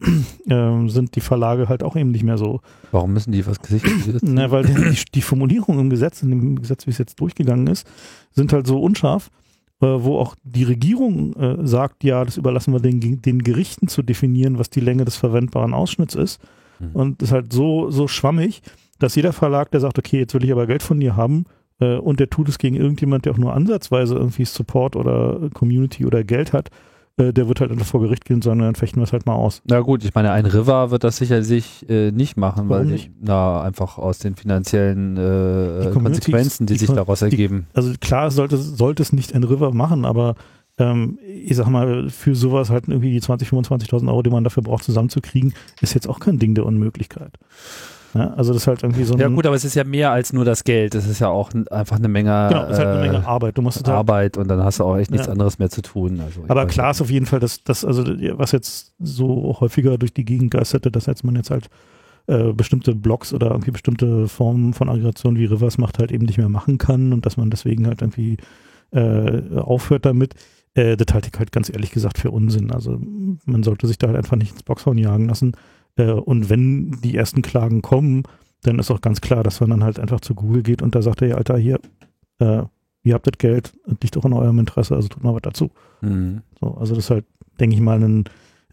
ähm, 0.48 0.88
sind 0.88 1.16
die 1.16 1.20
Verlage 1.20 1.68
halt 1.68 1.82
auch 1.82 1.96
eben 1.96 2.12
nicht 2.12 2.22
mehr 2.22 2.38
so 2.38 2.60
Warum 2.92 3.14
müssen 3.14 3.32
die 3.32 3.44
was 3.44 3.60
gesichert 3.60 3.92
na, 4.22 4.52
weil 4.52 4.64
die, 4.64 4.96
die 5.12 5.22
Formulierung 5.22 5.80
im 5.80 5.90
Gesetz, 5.90 6.22
in 6.22 6.30
dem 6.30 6.60
Gesetz, 6.60 6.86
wie 6.86 6.90
es 6.90 6.98
jetzt 6.98 7.18
durchgegangen 7.18 7.66
ist, 7.66 7.84
sind 8.30 8.52
halt 8.52 8.68
so 8.68 8.80
unscharf, 8.80 9.26
äh, 9.26 9.47
wo 9.86 10.18
auch 10.18 10.34
die 10.42 10.64
Regierung 10.64 11.34
äh, 11.34 11.66
sagt, 11.66 12.04
ja, 12.04 12.24
das 12.24 12.36
überlassen 12.36 12.72
wir 12.72 12.80
den, 12.80 13.22
den 13.22 13.42
Gerichten 13.42 13.88
zu 13.88 14.02
definieren, 14.02 14.58
was 14.58 14.70
die 14.70 14.80
Länge 14.80 15.04
des 15.04 15.16
verwendbaren 15.16 15.74
Ausschnitts 15.74 16.14
ist. 16.14 16.40
Mhm. 16.80 16.90
Und 16.92 17.22
ist 17.22 17.32
halt 17.32 17.52
so, 17.52 17.90
so 17.90 18.08
schwammig, 18.08 18.62
dass 18.98 19.14
jeder 19.14 19.32
Verlag, 19.32 19.70
der 19.70 19.80
sagt, 19.80 19.98
okay, 19.98 20.18
jetzt 20.18 20.34
will 20.34 20.44
ich 20.44 20.52
aber 20.52 20.66
Geld 20.66 20.82
von 20.82 20.98
dir 20.98 21.16
haben, 21.16 21.44
äh, 21.80 21.96
und 21.96 22.20
der 22.20 22.30
tut 22.30 22.48
es 22.48 22.58
gegen 22.58 22.76
irgendjemand, 22.76 23.24
der 23.24 23.32
auch 23.32 23.38
nur 23.38 23.54
ansatzweise 23.54 24.16
irgendwie 24.16 24.44
Support 24.44 24.96
oder 24.96 25.48
Community 25.54 26.04
oder 26.04 26.24
Geld 26.24 26.52
hat, 26.52 26.70
äh, 27.18 27.32
der 27.32 27.48
wird 27.48 27.60
halt 27.60 27.70
einfach 27.70 27.84
vor 27.86 28.00
Gericht 28.00 28.24
gehen 28.24 28.36
und 28.36 28.44
sagen, 28.44 28.60
dann 28.60 28.74
fechten 28.74 28.96
wir 29.00 29.04
es 29.04 29.12
halt 29.12 29.26
mal 29.26 29.34
aus. 29.34 29.60
Na 29.68 29.80
gut, 29.80 30.04
ich 30.04 30.14
meine, 30.14 30.30
ein 30.32 30.46
River 30.46 30.90
wird 30.90 31.04
das 31.04 31.18
sicherlich 31.18 31.84
äh, 31.90 32.10
nicht 32.10 32.36
machen, 32.36 32.68
Warum 32.68 32.86
weil 32.86 32.92
nicht? 32.92 33.10
na 33.20 33.62
einfach 33.62 33.98
aus 33.98 34.18
den 34.18 34.34
finanziellen 34.36 35.16
äh, 35.16 35.86
Die 35.86 35.90
Konsequenzen, 35.92 36.66
die, 36.66 36.74
die 36.74 36.78
sich 36.86 36.90
daraus 36.94 37.18
die- 37.18 37.26
ergeben. 37.26 37.66
Also 37.74 37.92
klar 38.00 38.30
sollte, 38.30 38.56
sollte 38.56 39.02
es 39.02 39.12
nicht 39.12 39.34
ein 39.34 39.44
River 39.44 39.72
machen, 39.74 40.04
aber 40.04 40.34
ähm, 40.78 41.18
ich 41.26 41.56
sag 41.56 41.68
mal, 41.68 42.08
für 42.08 42.34
sowas 42.36 42.70
halt 42.70 42.86
irgendwie 42.88 43.10
die 43.10 43.20
20.000, 43.20 43.66
25.000 43.66 44.06
Euro, 44.08 44.22
die 44.22 44.30
man 44.30 44.44
dafür 44.44 44.62
braucht, 44.62 44.84
zusammenzukriegen, 44.84 45.52
ist 45.80 45.94
jetzt 45.94 46.08
auch 46.08 46.20
kein 46.20 46.38
Ding 46.38 46.54
der 46.54 46.64
Unmöglichkeit. 46.66 47.32
Ja, 48.14 48.32
also 48.34 48.52
das 48.52 48.62
ist 48.62 48.66
halt 48.66 48.82
irgendwie 48.82 49.04
so 49.04 49.14
ein, 49.14 49.20
Ja 49.20 49.28
gut, 49.28 49.46
aber 49.46 49.54
es 49.56 49.64
ist 49.64 49.74
ja 49.74 49.84
mehr 49.84 50.10
als 50.10 50.32
nur 50.32 50.44
das 50.44 50.64
Geld. 50.64 50.94
Es 50.94 51.06
ist 51.06 51.18
ja 51.20 51.28
auch 51.28 51.50
einfach 51.70 51.96
eine 51.96 52.08
Menge, 52.08 52.46
genau, 52.48 52.64
ist 52.66 52.78
halt 52.78 52.88
eine 52.88 53.04
äh, 53.04 53.10
Menge 53.10 53.26
Arbeit. 53.26 53.58
Du 53.58 53.62
musst 53.62 53.76
es 53.78 53.84
halt 53.84 53.96
Arbeit 53.96 54.36
und 54.36 54.48
dann 54.48 54.62
hast 54.62 54.80
du 54.80 54.84
auch 54.84 54.96
echt 54.96 55.10
nichts 55.10 55.26
Ja. 55.26 55.32
anderes 55.32 55.58
mehr 55.58 55.68
zu 55.70 55.82
tun. 55.82 56.20
Also 56.20 56.42
Aber 56.48 56.66
klar 56.66 56.90
ist 56.92 57.00
auf 57.02 57.10
jeden 57.10 57.26
Fall, 57.26 57.40
dass 57.40 57.62
das, 57.64 57.84
also 57.84 58.04
was 58.06 58.52
jetzt 58.52 58.94
so 58.98 59.56
häufiger 59.60 59.98
durch 59.98 60.14
die 60.14 60.24
Gegend 60.24 60.50
geisterte, 60.52 60.90
dass 60.90 61.06
jetzt 61.06 61.22
man 61.24 61.36
jetzt 61.36 61.50
halt 61.50 61.68
äh, 62.28 62.52
bestimmte 62.52 62.94
Blocks 62.94 63.32
oder 63.32 63.50
irgendwie 63.50 63.70
bestimmte 63.72 64.28
Formen 64.28 64.72
von 64.74 64.88
Aggregation 64.88 65.36
wie 65.36 65.44
Rivers 65.46 65.78
macht 65.78 65.98
halt 65.98 66.10
eben 66.12 66.24
nicht 66.24 66.38
mehr 66.38 66.48
machen 66.48 66.78
kann 66.78 67.12
und 67.12 67.26
dass 67.26 67.36
man 67.36 67.50
deswegen 67.50 67.86
halt 67.86 68.00
irgendwie 68.02 68.36
äh, 68.92 69.42
aufhört 69.58 70.06
damit. 70.06 70.34
Äh, 70.74 70.96
das 70.96 71.12
halte 71.14 71.30
ich 71.32 71.38
halt 71.38 71.52
ganz 71.52 71.70
ehrlich 71.70 71.90
gesagt 71.90 72.18
für 72.18 72.30
Unsinn. 72.30 72.70
Also 72.70 72.98
man 73.44 73.62
sollte 73.62 73.86
sich 73.86 73.98
da 73.98 74.06
halt 74.08 74.16
einfach 74.16 74.36
nicht 74.36 74.52
ins 74.52 74.62
Boxhorn 74.62 74.98
jagen 74.98 75.28
lassen. 75.28 75.52
Äh, 75.98 76.12
und 76.12 76.48
wenn 76.48 76.92
die 77.02 77.16
ersten 77.16 77.42
Klagen 77.42 77.82
kommen, 77.82 78.22
dann 78.62 78.78
ist 78.78 78.90
auch 78.90 79.00
ganz 79.02 79.20
klar, 79.20 79.42
dass 79.42 79.60
man 79.60 79.70
dann 79.70 79.84
halt 79.84 80.00
einfach 80.00 80.20
zu 80.20 80.34
Google 80.34 80.62
geht 80.62 80.80
und 80.80 80.94
da 80.94 81.02
sagt 81.02 81.22
er, 81.22 81.28
ja, 81.28 81.34
Alter, 81.36 81.58
hier, 81.58 81.78
äh, 82.38 82.62
ihr 83.02 83.14
habt 83.14 83.26
das 83.26 83.38
Geld, 83.38 83.72
das 83.86 83.96
liegt 84.02 84.16
doch 84.16 84.24
in 84.24 84.32
eurem 84.32 84.58
Interesse, 84.58 84.94
also 84.94 85.08
tut 85.08 85.22
mal 85.22 85.34
was 85.34 85.42
dazu. 85.42 85.70
Mhm. 86.00 86.42
So, 86.60 86.74
also 86.74 86.94
das 86.94 87.04
ist 87.04 87.10
halt, 87.10 87.26
denke 87.60 87.76
ich 87.76 87.82
mal, 87.82 88.02
ein, 88.02 88.24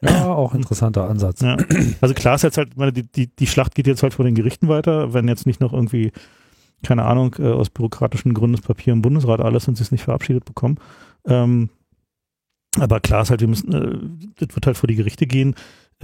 Ja, 0.01 0.33
auch 0.33 0.53
interessanter 0.53 1.09
Ansatz. 1.09 1.41
ja. 1.41 1.57
also 2.01 2.13
klar 2.13 2.35
ist 2.35 2.43
jetzt 2.43 2.57
halt, 2.57 2.77
meine, 2.77 2.93
die, 2.93 3.03
die, 3.03 3.27
die 3.27 3.47
Schlacht 3.47 3.75
geht 3.75 3.87
jetzt 3.87 4.03
halt 4.03 4.13
vor 4.13 4.25
den 4.25 4.35
Gerichten 4.35 4.67
weiter, 4.67 5.13
wenn 5.13 5.27
jetzt 5.27 5.45
nicht 5.45 5.61
noch 5.61 5.73
irgendwie, 5.73 6.11
keine 6.83 7.03
Ahnung, 7.05 7.35
äh, 7.39 7.51
aus 7.51 7.69
bürokratischen 7.69 8.33
Gründen 8.33 8.57
das 8.57 8.65
Papier 8.65 8.93
im 8.93 9.01
Bundesrat 9.01 9.39
alles 9.39 9.67
und 9.67 9.75
sie 9.75 9.83
es 9.83 9.91
nicht 9.91 10.03
verabschiedet 10.03 10.45
bekommen. 10.45 10.79
Ähm, 11.25 11.69
aber 12.79 12.99
klar 12.99 13.21
ist 13.21 13.29
halt, 13.29 13.41
wir 13.41 13.47
müssen, 13.47 13.71
äh, 13.73 14.45
das 14.45 14.55
wird 14.55 14.65
halt 14.67 14.77
vor 14.77 14.87
die 14.87 14.95
Gerichte 14.95 15.27
gehen. 15.27 15.55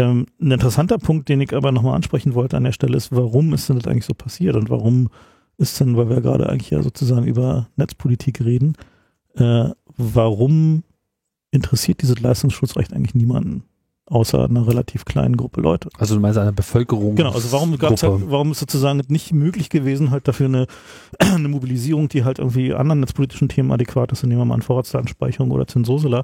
Ähm, 0.02 0.26
ein 0.40 0.52
interessanter 0.52 0.98
Punkt, 0.98 1.30
den 1.30 1.42
ich 1.42 1.54
aber 1.54 1.72
nochmal 1.72 1.96
ansprechen 1.96 2.34
wollte 2.34 2.58
an 2.58 2.64
der 2.64 2.72
Stelle 2.72 2.98
ist, 2.98 3.16
warum 3.16 3.54
ist 3.54 3.70
denn 3.70 3.78
das 3.78 3.88
eigentlich 3.88 4.06
so 4.06 4.14
passiert 4.14 4.56
und 4.56 4.70
warum 4.70 5.10
ist 5.58 5.80
denn, 5.80 5.96
weil 5.96 6.10
wir 6.10 6.22
gerade 6.22 6.50
eigentlich 6.50 6.72
ja 6.72 6.82
sozusagen 6.82 7.26
über 7.26 7.68
Netzpolitik 7.76 8.44
reden, 8.44 8.74
äh, 9.36 9.70
warum 9.98 10.84
interessiert 11.52 12.02
dieses 12.02 12.20
Leistungsschutzrecht 12.20 12.94
eigentlich 12.94 13.14
niemanden, 13.14 13.64
außer 14.08 14.46
einer 14.46 14.68
relativ 14.68 15.06
kleinen 15.06 15.38
Gruppe 15.38 15.62
Leute? 15.62 15.90
Also 15.98 16.16
du 16.16 16.22
meinst 16.22 16.40
eine 16.40 16.54
Bevölkerung. 16.54 17.16
Genau, 17.16 17.32
also 17.32 17.52
warum 17.52 17.78
gab's 17.78 18.02
halt, 18.02 18.24
warum 18.32 18.52
ist 18.52 18.60
sozusagen 18.60 19.02
nicht 19.10 19.34
möglich 19.34 19.70
gewesen, 19.70 20.10
halt 20.10 20.28
dafür 20.28 20.48
eine, 20.48 20.68
eine 21.20 21.48
Mobilisierung, 21.48 22.10
die 22.10 22.24
halt 22.24 22.40
irgendwie 22.40 22.74
anderen 22.74 23.02
netzpolitischen 23.02 23.50
Themen 23.50 23.72
adäquat 23.72 24.12
ist, 24.12 24.24
nehmen 24.24 24.42
wir 24.42 24.46
mal 24.46 24.56
an 24.56 24.62
Vorratsdatenspeicherung 24.64 25.52
oder 25.52 25.68
Zensursula, 25.68 26.24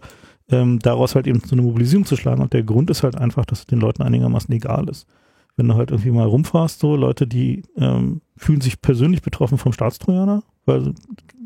ähm, 0.49 0.79
daraus 0.79 1.15
halt 1.15 1.27
eben 1.27 1.41
so 1.41 1.53
eine 1.55 1.61
Mobilisierung 1.61 2.05
zu 2.05 2.15
schlagen. 2.15 2.41
Und 2.41 2.53
der 2.53 2.63
Grund 2.63 2.89
ist 2.89 3.03
halt 3.03 3.15
einfach, 3.17 3.45
dass 3.45 3.59
es 3.59 3.65
den 3.65 3.79
Leuten 3.79 4.01
einigermaßen 4.01 4.53
egal 4.53 4.89
ist. 4.89 5.07
Wenn 5.55 5.67
du 5.67 5.75
halt 5.75 5.91
irgendwie 5.91 6.11
mal 6.11 6.27
rumfährst, 6.27 6.79
so 6.79 6.95
Leute, 6.95 7.27
die 7.27 7.63
ähm, 7.77 8.21
fühlen 8.35 8.61
sich 8.61 8.81
persönlich 8.81 9.21
betroffen 9.21 9.57
vom 9.57 9.73
Staatstrojaner, 9.73 10.43
weil 10.65 10.93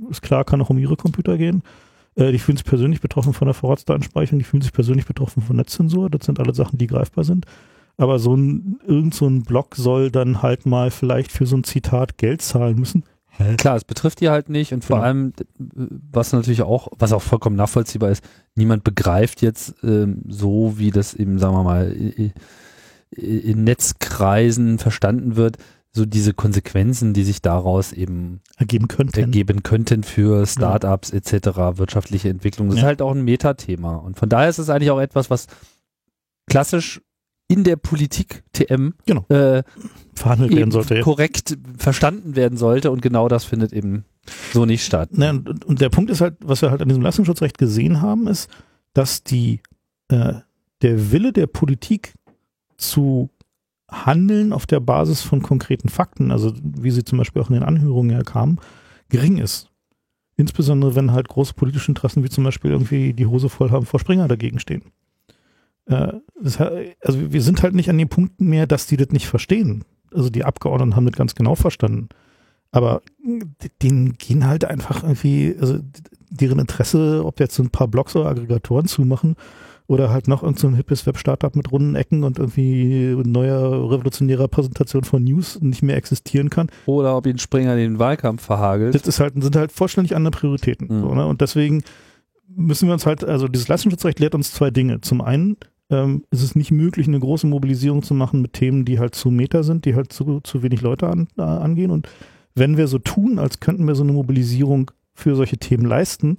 ist 0.09 0.21
klar, 0.21 0.43
kann 0.43 0.61
auch 0.61 0.69
um 0.69 0.77
ihre 0.77 0.97
Computer 0.97 1.37
gehen. 1.37 1.63
Äh, 2.15 2.31
die 2.31 2.39
fühlen 2.39 2.57
sich 2.57 2.65
persönlich 2.65 3.01
betroffen 3.01 3.33
von 3.33 3.47
der 3.47 3.53
Vorratsdatenspeicherung, 3.53 4.39
die 4.39 4.45
fühlen 4.45 4.61
sich 4.61 4.73
persönlich 4.73 5.05
betroffen 5.05 5.41
von 5.41 5.55
Netzzensur. 5.55 6.09
Das 6.09 6.25
sind 6.25 6.39
alle 6.39 6.53
Sachen, 6.53 6.77
die 6.77 6.87
greifbar 6.87 7.23
sind. 7.23 7.45
Aber 7.97 8.19
so 8.19 8.35
ein, 8.35 8.79
irgend 8.85 9.13
so 9.13 9.27
ein 9.27 9.43
Blog 9.43 9.75
soll 9.75 10.11
dann 10.11 10.41
halt 10.41 10.65
mal 10.65 10.91
vielleicht 10.91 11.31
für 11.31 11.45
so 11.45 11.55
ein 11.55 11.63
Zitat 11.63 12.17
Geld 12.17 12.41
zahlen 12.41 12.77
müssen. 12.77 13.03
Klar, 13.57 13.75
es 13.75 13.83
betrifft 13.83 14.21
die 14.21 14.29
halt 14.29 14.49
nicht 14.49 14.73
und 14.73 14.83
vor 14.85 14.97
Genau. 14.97 15.05
allem, 15.07 15.33
was 16.11 16.33
natürlich 16.33 16.61
auch, 16.61 16.87
was 16.97 17.13
auch 17.13 17.21
vollkommen 17.21 17.55
nachvollziehbar 17.55 18.09
ist, 18.09 18.23
niemand 18.55 18.83
begreift 18.83 19.41
jetzt 19.41 19.75
ähm, 19.83 20.23
so, 20.27 20.73
wie 20.77 20.91
das 20.91 21.13
eben, 21.13 21.39
sagen 21.39 21.53
wir 21.55 21.63
mal, 21.63 21.91
i- 21.95 22.31
i- 23.17 23.37
in 23.51 23.63
Netzkreisen 23.63 24.77
verstanden 24.79 25.35
wird, 25.35 25.57
so 25.93 26.05
diese 26.05 26.33
Konsequenzen, 26.33 27.13
die 27.13 27.23
sich 27.23 27.41
daraus 27.41 27.91
eben 27.91 28.39
ergeben 28.57 28.87
könnten. 28.87 29.19
ergeben 29.19 29.61
könnten 29.61 30.03
für 30.03 30.45
Startups 30.45 31.11
etc., 31.11 31.77
wirtschaftliche 31.77 32.29
Entwicklung. 32.29 32.67
Das 32.69 32.75
ist 32.77 32.81
Ja. 32.81 32.87
halt 32.87 33.01
auch 33.01 33.11
ein 33.11 33.23
Metathema. 33.25 33.95
Und 33.97 34.17
von 34.17 34.29
daher 34.29 34.47
ist 34.49 34.57
es 34.59 34.69
eigentlich 34.69 34.91
auch 34.91 35.01
etwas, 35.01 35.29
was 35.29 35.47
klassisch 36.49 37.01
in 37.51 37.63
der 37.65 37.75
Politik 37.75 38.43
TM 38.53 38.93
Genau. 39.05 39.25
äh, 39.27 39.63
verhandelt 40.15 40.55
werden 40.55 40.71
sollte. 40.71 41.01
Korrekt 41.01 41.57
verstanden 41.77 42.35
werden 42.37 42.57
sollte 42.57 42.91
und 42.91 43.01
genau 43.01 43.27
das 43.27 43.43
findet 43.43 43.73
eben 43.73 44.05
so 44.53 44.65
nicht 44.65 44.85
statt. 44.85 45.09
Naja, 45.11 45.31
und, 45.31 45.65
und 45.65 45.81
der 45.81 45.89
Punkt 45.89 46.09
ist 46.11 46.21
halt, 46.21 46.35
was 46.41 46.61
wir 46.61 46.71
halt 46.71 46.81
an 46.81 46.87
diesem 46.87 47.03
Leistungsschutzrecht 47.03 47.57
gesehen 47.57 48.01
haben, 48.01 48.27
ist, 48.27 48.49
dass 48.93 49.23
die, 49.23 49.59
äh, 50.07 50.35
der 50.81 51.11
Wille 51.11 51.33
der 51.33 51.47
Politik 51.47 52.13
zu 52.77 53.29
handeln 53.89 54.53
auf 54.53 54.65
der 54.65 54.79
Basis 54.79 55.21
von 55.21 55.41
konkreten 55.41 55.89
Fakten, 55.89 56.31
also 56.31 56.53
wie 56.63 56.91
sie 56.91 57.03
zum 57.03 57.17
Beispiel 57.17 57.41
auch 57.41 57.49
in 57.49 57.55
den 57.55 57.63
Anhörungen 57.63 58.11
ja 58.11 58.23
kamen, 58.23 58.59
gering 59.09 59.37
ist. 59.39 59.69
Insbesondere 60.37 60.95
wenn 60.95 61.11
halt 61.11 61.27
große 61.27 61.53
politische 61.53 61.91
Interessen 61.91 62.23
wie 62.23 62.29
zum 62.29 62.45
Beispiel 62.45 62.71
irgendwie 62.71 63.13
die 63.13 63.25
Hose 63.25 63.49
voll 63.49 63.71
haben 63.71 63.85
vor 63.85 63.99
Springer 63.99 64.29
dagegen 64.29 64.59
stehen. 64.59 64.83
Äh, 65.85 66.13
also 67.01 67.31
wir 67.31 67.41
sind 67.41 67.63
halt 67.63 67.75
nicht 67.75 67.89
an 67.89 67.97
den 67.97 68.09
Punkten 68.09 68.47
mehr, 68.47 68.67
dass 68.67 68.87
die 68.87 68.97
das 68.97 69.09
nicht 69.09 69.27
verstehen. 69.27 69.83
Also 70.13 70.29
die 70.29 70.43
Abgeordneten 70.43 70.95
haben 70.95 71.05
das 71.05 71.15
ganz 71.15 71.35
genau 71.35 71.55
verstanden. 71.55 72.09
Aber 72.71 73.01
denen 73.81 74.13
gehen 74.13 74.47
halt 74.47 74.65
einfach 74.65 75.03
irgendwie, 75.03 75.55
also 75.59 75.79
deren 76.29 76.59
Interesse, 76.59 77.23
ob 77.25 77.39
jetzt 77.39 77.55
so 77.55 77.63
ein 77.63 77.69
paar 77.69 77.87
Blogs 77.87 78.15
oder 78.15 78.29
Aggregatoren 78.29 78.87
zumachen 78.87 79.35
oder 79.87 80.09
halt 80.09 80.29
noch 80.29 80.41
irgend 80.41 80.57
so 80.57 80.67
ein 80.67 80.75
hippes 80.75 81.05
Web-Startup 81.05 81.53
mit 81.53 81.69
runden 81.69 81.95
Ecken 81.95 82.23
und 82.23 82.39
irgendwie 82.39 83.13
neuer 83.25 83.91
revolutionärer 83.91 84.47
Präsentation 84.47 85.03
von 85.03 85.21
News 85.21 85.59
nicht 85.59 85.83
mehr 85.83 85.97
existieren 85.97 86.49
kann. 86.49 86.67
Oder 86.85 87.17
ob 87.17 87.27
ihn 87.27 87.39
Springer 87.39 87.75
den 87.75 87.99
Wahlkampf 87.99 88.41
verhagelt. 88.41 88.95
Das 88.95 89.01
ist 89.01 89.19
halt, 89.19 89.33
sind 89.35 89.55
halt 89.57 89.73
vollständig 89.73 90.15
andere 90.15 90.31
Prioritäten. 90.31 90.87
Mhm. 90.87 91.01
So, 91.01 91.13
ne? 91.13 91.25
Und 91.25 91.41
deswegen 91.41 91.83
müssen 92.47 92.87
wir 92.87 92.93
uns 92.93 93.05
halt, 93.05 93.25
also 93.25 93.49
dieses 93.49 93.67
Leistungsschutzrecht 93.67 94.19
lehrt 94.19 94.33
uns 94.33 94.53
zwei 94.53 94.71
Dinge. 94.71 95.01
Zum 95.01 95.19
einen 95.19 95.57
ähm, 95.91 96.23
ist 96.31 96.41
es 96.41 96.55
nicht 96.55 96.71
möglich, 96.71 97.07
eine 97.07 97.19
große 97.19 97.45
Mobilisierung 97.45 98.01
zu 98.01 98.13
machen 98.15 98.41
mit 98.41 98.53
Themen, 98.53 98.85
die 98.85 98.97
halt 98.97 99.13
zu 99.13 99.29
Meta 99.29 99.61
sind, 99.63 99.85
die 99.85 99.95
halt 99.95 100.11
zu, 100.11 100.39
zu 100.41 100.63
wenig 100.63 100.81
Leute 100.81 101.07
an, 101.07 101.27
äh, 101.37 101.41
angehen. 101.43 101.91
Und 101.91 102.07
wenn 102.55 102.77
wir 102.77 102.87
so 102.87 102.97
tun, 102.97 103.37
als 103.37 103.59
könnten 103.59 103.85
wir 103.87 103.95
so 103.95 104.03
eine 104.03 104.13
Mobilisierung 104.13 104.89
für 105.13 105.35
solche 105.35 105.57
Themen 105.57 105.85
leisten, 105.85 106.37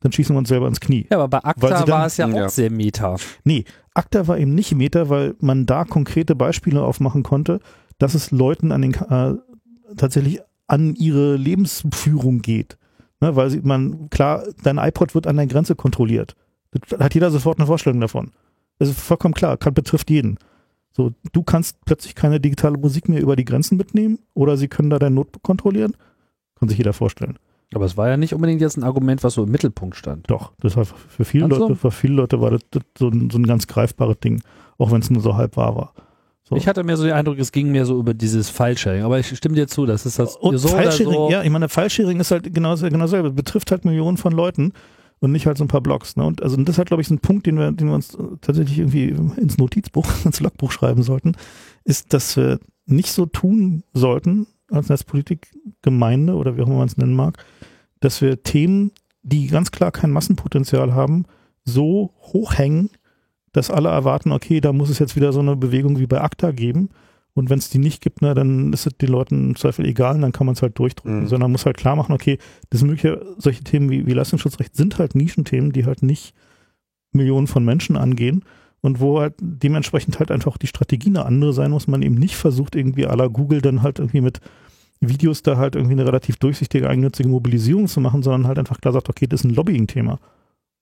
dann 0.00 0.10
schießen 0.12 0.34
wir 0.34 0.38
uns 0.38 0.48
selber 0.48 0.66
ins 0.68 0.80
Knie. 0.80 1.06
ja, 1.10 1.18
aber 1.18 1.28
bei 1.28 1.38
ACTA 1.44 1.68
dann- 1.68 1.88
war 1.88 2.06
es 2.06 2.16
ja, 2.16 2.28
Ja. 2.28 2.46
auch 2.46 2.48
sehr 2.50 2.70
meta. 2.70 3.16
Nee, 3.44 3.64
ACTA 3.94 4.26
war 4.26 4.38
eben 4.38 4.54
nicht 4.54 4.74
Meta, 4.74 5.08
weil 5.08 5.34
man 5.40 5.66
da 5.66 5.84
konkrete 5.84 6.34
Beispiele 6.34 6.82
aufmachen 6.82 7.22
konnte, 7.22 7.60
dass 7.98 8.14
es 8.14 8.30
Leuten 8.30 8.72
an 8.72 8.82
den, 8.82 8.94
äh, 8.94 9.34
tatsächlich 9.96 10.40
an 10.66 10.94
ihre 10.94 11.36
Lebensführung 11.36 12.40
geht. 12.40 12.78
Ne, 13.20 13.36
weil 13.36 13.50
sie, 13.50 13.60
man, 13.62 14.10
klar, 14.10 14.42
dein 14.64 14.78
iPod 14.78 15.14
wird 15.14 15.26
an 15.28 15.36
der 15.36 15.46
Grenze 15.46 15.76
kontrolliert. 15.76 16.34
Da 16.88 17.04
hat 17.04 17.14
jeder 17.14 17.30
sofort 17.30 17.58
eine 17.58 17.66
Vorstellung 17.66 18.00
davon. 18.00 18.32
Ist 18.78 18.98
vollkommen 18.98 19.34
klar, 19.34 19.56
kann, 19.56 19.74
betrifft 19.74 20.10
jeden. 20.10 20.38
So, 20.92 21.12
du 21.32 21.42
kannst 21.42 21.82
plötzlich 21.84 22.14
keine 22.14 22.38
digitale 22.40 22.76
Musik 22.76 23.08
mehr 23.08 23.20
über 23.20 23.36
die 23.36 23.44
Grenzen 23.44 23.76
mitnehmen 23.76 24.18
oder 24.34 24.56
sie 24.56 24.68
können 24.68 24.90
da 24.90 24.98
dein 24.98 25.14
Notebook 25.14 25.42
kontrollieren. 25.42 25.96
Kann 26.58 26.68
sich 26.68 26.78
jeder 26.78 26.92
vorstellen. 26.92 27.38
Aber 27.74 27.86
es 27.86 27.96
war 27.96 28.08
ja 28.08 28.18
nicht 28.18 28.34
unbedingt 28.34 28.60
jetzt 28.60 28.76
ein 28.76 28.84
Argument, 28.84 29.24
was 29.24 29.34
so 29.34 29.44
im 29.44 29.50
Mittelpunkt 29.50 29.96
stand. 29.96 30.30
Doch, 30.30 30.52
das 30.60 30.76
war 30.76 30.84
für 30.84 31.24
viele 31.24 31.46
Ach 31.46 31.50
so. 31.52 31.58
Leute, 31.60 31.76
für 31.76 31.90
viele 31.90 32.14
Leute 32.14 32.40
war 32.40 32.50
das, 32.50 32.60
das 32.70 32.82
so, 32.98 33.08
ein, 33.08 33.30
so 33.30 33.38
ein 33.38 33.46
ganz 33.46 33.66
greifbares 33.66 34.18
Ding, 34.20 34.42
auch 34.76 34.92
wenn 34.92 35.00
es 35.00 35.10
nur 35.10 35.22
so 35.22 35.36
halb 35.36 35.56
wahr 35.56 35.74
war. 35.74 35.94
So. 36.44 36.56
Ich 36.56 36.68
hatte 36.68 36.84
mir 36.84 36.96
so 36.96 37.04
den 37.04 37.12
Eindruck, 37.12 37.38
es 37.38 37.52
ging 37.52 37.70
mir 37.70 37.86
so 37.86 37.98
über 37.98 38.12
dieses 38.12 38.50
File-Sharing. 38.50 39.04
Aber 39.04 39.18
ich 39.18 39.34
stimme 39.34 39.54
dir 39.54 39.68
zu, 39.68 39.86
das 39.86 40.04
ist 40.04 40.18
das 40.18 40.36
Und 40.36 40.58
so 40.58 40.68
so. 40.68 41.30
ja, 41.30 41.42
ich 41.42 41.50
meine, 41.50 41.68
File-Sharing 41.68 42.20
ist 42.20 42.30
halt 42.30 42.52
genau, 42.52 42.76
genau 42.76 42.98
dasselbe. 42.98 43.30
Betrifft 43.30 43.70
halt 43.70 43.84
Millionen 43.84 44.18
von 44.18 44.32
Leuten 44.32 44.72
und 45.22 45.30
nicht 45.30 45.46
halt 45.46 45.56
so 45.56 45.62
ein 45.62 45.68
paar 45.68 45.80
Blogs. 45.80 46.16
Ne? 46.16 46.24
Und 46.24 46.42
also 46.42 46.56
das 46.56 46.78
halt, 46.78 46.88
glaube 46.88 47.00
ich, 47.00 47.06
so 47.06 47.14
ein 47.14 47.20
Punkt, 47.20 47.46
den 47.46 47.56
wir, 47.56 47.70
den 47.70 47.86
wir 47.86 47.94
uns 47.94 48.16
äh, 48.16 48.22
tatsächlich 48.40 48.78
irgendwie 48.80 49.08
ins 49.40 49.56
Notizbuch, 49.56 50.06
ins 50.24 50.40
Logbuch 50.40 50.72
schreiben 50.72 51.04
sollten, 51.04 51.36
ist, 51.84 52.12
dass 52.12 52.36
wir 52.36 52.58
nicht 52.86 53.12
so 53.12 53.26
tun 53.26 53.84
sollten, 53.94 54.48
als 54.68 54.88
Netzpolitikgemeinde 54.88 56.34
oder 56.34 56.56
wie 56.56 56.62
auch 56.62 56.66
immer 56.66 56.78
man 56.78 56.88
es 56.88 56.96
nennen 56.96 57.14
mag, 57.14 57.38
dass 58.00 58.20
wir 58.20 58.42
Themen, 58.42 58.90
die 59.22 59.46
ganz 59.46 59.70
klar 59.70 59.92
kein 59.92 60.10
Massenpotenzial 60.10 60.92
haben, 60.92 61.24
so 61.64 62.12
hochhängen, 62.18 62.90
dass 63.52 63.70
alle 63.70 63.90
erwarten, 63.90 64.32
okay, 64.32 64.60
da 64.60 64.72
muss 64.72 64.90
es 64.90 64.98
jetzt 64.98 65.14
wieder 65.14 65.32
so 65.32 65.38
eine 65.38 65.54
Bewegung 65.54 66.00
wie 66.00 66.08
bei 66.08 66.20
ACTA 66.20 66.50
geben. 66.50 66.88
Und 67.34 67.48
wenn 67.48 67.58
es 67.58 67.70
die 67.70 67.78
nicht 67.78 68.02
gibt, 68.02 68.20
na, 68.20 68.34
dann 68.34 68.72
ist 68.72 68.86
es 68.86 68.96
den 68.96 69.08
Leuten 69.08 69.50
im 69.50 69.56
Zweifel 69.56 69.86
egal 69.86 70.16
und 70.16 70.22
dann 70.22 70.32
kann 70.32 70.46
man 70.46 70.54
es 70.54 70.62
halt 70.62 70.78
durchdrücken. 70.78 71.20
Mhm. 71.20 71.26
Sondern 71.26 71.46
man 71.46 71.52
muss 71.52 71.66
halt 71.66 71.78
klar 71.78 71.96
machen, 71.96 72.12
okay, 72.12 72.38
das 72.70 72.80
sind 72.80 72.88
mögliche, 72.88 73.24
solche 73.38 73.64
Themen 73.64 73.90
wie, 73.90 74.06
wie 74.06 74.12
Leistungsschutzrecht 74.12 74.76
sind 74.76 74.98
halt 74.98 75.14
Nischenthemen, 75.14 75.72
die 75.72 75.86
halt 75.86 76.02
nicht 76.02 76.34
Millionen 77.12 77.46
von 77.46 77.64
Menschen 77.64 77.96
angehen 77.96 78.44
und 78.82 79.00
wo 79.00 79.20
halt 79.20 79.34
dementsprechend 79.40 80.18
halt 80.18 80.30
einfach 80.30 80.58
die 80.58 80.66
Strategie 80.66 81.08
eine 81.08 81.24
andere 81.24 81.52
sein 81.52 81.70
muss, 81.70 81.86
man 81.86 82.02
eben 82.02 82.16
nicht 82.16 82.36
versucht, 82.36 82.74
irgendwie 82.74 83.06
à 83.06 83.16
la 83.16 83.28
Google 83.28 83.62
dann 83.62 83.82
halt 83.82 83.98
irgendwie 83.98 84.20
mit 84.20 84.40
Videos 85.00 85.42
da 85.42 85.56
halt 85.56 85.74
irgendwie 85.74 85.94
eine 85.94 86.06
relativ 86.06 86.36
durchsichtige, 86.36 86.88
eigennützige 86.88 87.28
Mobilisierung 87.28 87.88
zu 87.88 88.00
machen, 88.00 88.22
sondern 88.22 88.46
halt 88.46 88.58
einfach 88.58 88.80
klar 88.80 88.92
sagt, 88.92 89.08
okay, 89.08 89.26
das 89.26 89.40
ist 89.40 89.44
ein 89.44 89.54
Lobbying-Thema. 89.54 90.18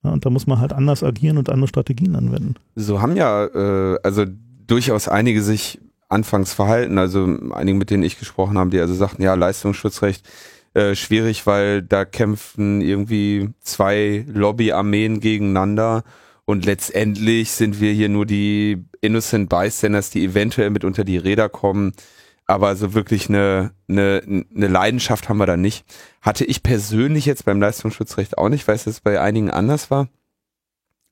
Ja, 0.03 0.11
und 0.11 0.25
da 0.25 0.29
muss 0.29 0.47
man 0.47 0.59
halt 0.59 0.73
anders 0.73 1.03
agieren 1.03 1.37
und 1.37 1.49
andere 1.49 1.67
Strategien 1.67 2.15
anwenden. 2.15 2.55
So 2.75 3.01
haben 3.01 3.15
ja 3.15 3.45
äh, 3.45 3.99
also 4.03 4.25
durchaus 4.67 5.07
einige 5.07 5.41
sich 5.41 5.79
anfangs 6.11 6.53
verhalten, 6.53 6.97
also 6.97 7.37
einige, 7.51 7.77
mit 7.77 7.89
denen 7.89 8.03
ich 8.03 8.19
gesprochen 8.19 8.57
habe, 8.57 8.69
die 8.69 8.79
also 8.79 8.93
sagten, 8.93 9.23
ja, 9.23 9.33
Leistungsschutzrecht 9.33 10.27
äh, 10.73 10.95
schwierig, 10.95 11.45
weil 11.47 11.81
da 11.81 12.05
kämpfen 12.05 12.81
irgendwie 12.81 13.49
zwei 13.61 14.25
Lobbyarmeen 14.27 15.19
gegeneinander 15.19 16.03
und 16.45 16.65
letztendlich 16.65 17.51
sind 17.51 17.79
wir 17.79 17.93
hier 17.93 18.09
nur 18.09 18.25
die 18.25 18.83
Innocent 19.01 19.49
Bystanders, 19.49 20.09
die 20.09 20.23
eventuell 20.23 20.69
mit 20.69 20.83
unter 20.83 21.03
die 21.03 21.17
Räder 21.17 21.49
kommen 21.49 21.93
aber 22.51 22.75
so 22.75 22.93
wirklich 22.93 23.29
eine, 23.29 23.71
eine, 23.87 24.21
eine 24.55 24.67
Leidenschaft 24.67 25.29
haben 25.29 25.37
wir 25.37 25.45
da 25.45 25.57
nicht. 25.57 25.85
Hatte 26.21 26.43
ich 26.43 26.63
persönlich 26.63 27.25
jetzt 27.25 27.45
beim 27.45 27.61
Leistungsschutzrecht 27.61 28.37
auch 28.37 28.49
nicht, 28.49 28.67
weil 28.67 28.75
es 28.75 28.99
bei 28.99 29.21
einigen 29.21 29.49
anders 29.49 29.89
war. 29.89 30.09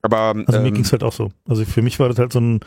Aber 0.01 0.36
also 0.46 0.60
mir 0.60 0.68
ähm, 0.68 0.74
ging 0.74 0.84
es 0.84 0.91
halt 0.91 1.03
auch 1.03 1.13
so. 1.13 1.32
Also 1.48 1.63
für 1.65 1.82
mich 1.82 2.00
war 2.00 2.10
das 2.10 2.20
halt 2.20 2.34
so 2.34 2.39
ein 2.41 2.60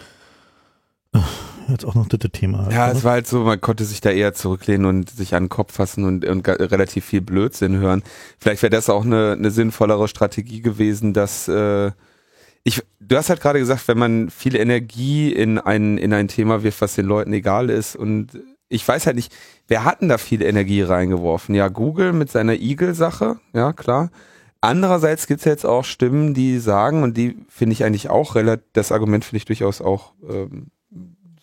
jetzt 1.68 1.84
auch 1.84 1.94
noch 1.94 2.08
das 2.08 2.20
Thema. 2.32 2.68
Ja, 2.70 2.86
oder? 2.86 2.96
es 2.96 3.04
war 3.04 3.12
halt 3.12 3.26
so, 3.26 3.40
man 3.40 3.60
konnte 3.60 3.84
sich 3.84 4.00
da 4.00 4.10
eher 4.10 4.34
zurücklehnen 4.34 4.86
und 4.86 5.10
sich 5.10 5.34
an 5.34 5.44
den 5.44 5.48
Kopf 5.48 5.74
fassen 5.74 6.04
und, 6.04 6.24
und 6.24 6.46
relativ 6.48 7.04
viel 7.04 7.20
Blödsinn 7.20 7.76
hören. 7.78 8.02
Vielleicht 8.38 8.62
wäre 8.62 8.70
das 8.70 8.90
auch 8.90 9.04
eine, 9.04 9.32
eine 9.32 9.50
sinnvollere 9.50 10.08
Strategie 10.08 10.60
gewesen, 10.60 11.12
dass 11.12 11.48
äh, 11.48 11.92
ich, 12.64 12.82
du 13.00 13.16
hast 13.16 13.28
halt 13.28 13.40
gerade 13.40 13.58
gesagt, 13.58 13.88
wenn 13.88 13.98
man 13.98 14.30
viel 14.30 14.54
Energie 14.54 15.32
in 15.32 15.58
ein, 15.58 15.98
in 15.98 16.12
ein 16.12 16.28
Thema 16.28 16.62
wirft, 16.62 16.80
was 16.80 16.94
den 16.94 17.06
Leuten 17.06 17.32
egal 17.32 17.70
ist 17.70 17.96
und 17.96 18.40
ich 18.68 18.86
weiß 18.86 19.06
halt 19.06 19.16
nicht, 19.16 19.34
wer 19.68 19.84
hat 19.84 20.00
denn 20.00 20.08
da 20.08 20.16
viel 20.16 20.42
Energie 20.42 20.80
reingeworfen? 20.80 21.54
Ja, 21.54 21.68
Google 21.68 22.14
mit 22.14 22.30
seiner 22.30 22.54
Eagle-Sache, 22.54 23.38
ja, 23.52 23.72
klar. 23.74 24.10
Andererseits 24.62 25.26
gibt 25.26 25.40
es 25.40 25.44
jetzt 25.44 25.66
auch 25.66 25.84
Stimmen, 25.84 26.34
die 26.34 26.58
sagen, 26.58 27.02
und 27.02 27.16
die 27.16 27.36
finde 27.48 27.74
ich 27.74 27.84
eigentlich 27.84 28.08
auch 28.08 28.34
relativ, 28.34 28.64
das 28.72 28.92
Argument 28.92 29.24
finde 29.24 29.38
ich 29.38 29.44
durchaus 29.44 29.82
auch, 29.82 30.12
ähm, 30.26 30.68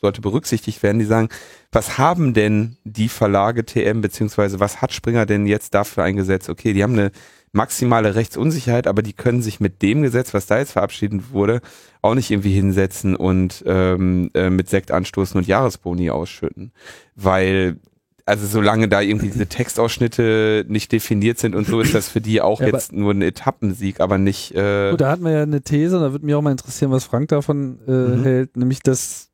sollte 0.01 0.21
berücksichtigt 0.21 0.81
werden, 0.83 0.99
die 0.99 1.05
sagen, 1.05 1.29
was 1.71 1.97
haben 1.97 2.33
denn 2.33 2.77
die 2.83 3.09
Verlage 3.09 3.65
TM, 3.65 4.01
beziehungsweise 4.01 4.59
was 4.59 4.81
hat 4.81 4.93
Springer 4.93 5.25
denn 5.25 5.45
jetzt 5.45 5.73
dafür 5.73 6.03
eingesetzt? 6.03 6.49
Okay, 6.49 6.73
die 6.73 6.83
haben 6.83 6.93
eine 6.93 7.11
maximale 7.51 8.15
Rechtsunsicherheit, 8.15 8.87
aber 8.87 9.01
die 9.01 9.13
können 9.13 9.41
sich 9.41 9.59
mit 9.59 9.81
dem 9.81 10.01
Gesetz, 10.01 10.33
was 10.33 10.45
da 10.45 10.59
jetzt 10.59 10.73
verabschiedet 10.73 11.31
wurde, 11.31 11.61
auch 12.01 12.15
nicht 12.15 12.31
irgendwie 12.31 12.53
hinsetzen 12.53 13.15
und 13.15 13.63
ähm, 13.65 14.29
äh, 14.33 14.49
mit 14.49 14.69
Sekt 14.69 14.91
anstoßen 14.91 15.37
und 15.37 15.47
Jahresboni 15.47 16.11
ausschütten. 16.11 16.71
Weil, 17.15 17.77
also 18.25 18.45
solange 18.45 18.87
da 18.87 19.01
irgendwie 19.01 19.29
diese 19.29 19.47
Textausschnitte 19.49 20.65
nicht 20.67 20.91
definiert 20.91 21.39
sind 21.39 21.55
und 21.55 21.65
so, 21.65 21.81
ist 21.81 21.95
das 21.95 22.07
für 22.07 22.21
die 22.21 22.39
auch 22.41 22.61
ja, 22.61 22.67
jetzt 22.67 22.93
nur 22.93 23.13
ein 23.13 23.23
Etappensieg, 23.23 23.99
aber 23.99 24.19
nicht. 24.19 24.53
Äh 24.55 24.91
gut, 24.91 25.01
da 25.01 25.11
hatten 25.11 25.23
wir 25.23 25.31
ja 25.31 25.41
eine 25.43 25.61
These, 25.61 25.99
da 25.99 26.11
würde 26.11 26.25
mich 26.25 26.35
auch 26.35 26.41
mal 26.43 26.51
interessieren, 26.51 26.91
was 26.91 27.05
Frank 27.05 27.29
davon 27.29 27.79
äh, 27.87 27.91
mhm. 27.91 28.23
hält, 28.23 28.57
nämlich 28.57 28.81
dass 28.81 29.28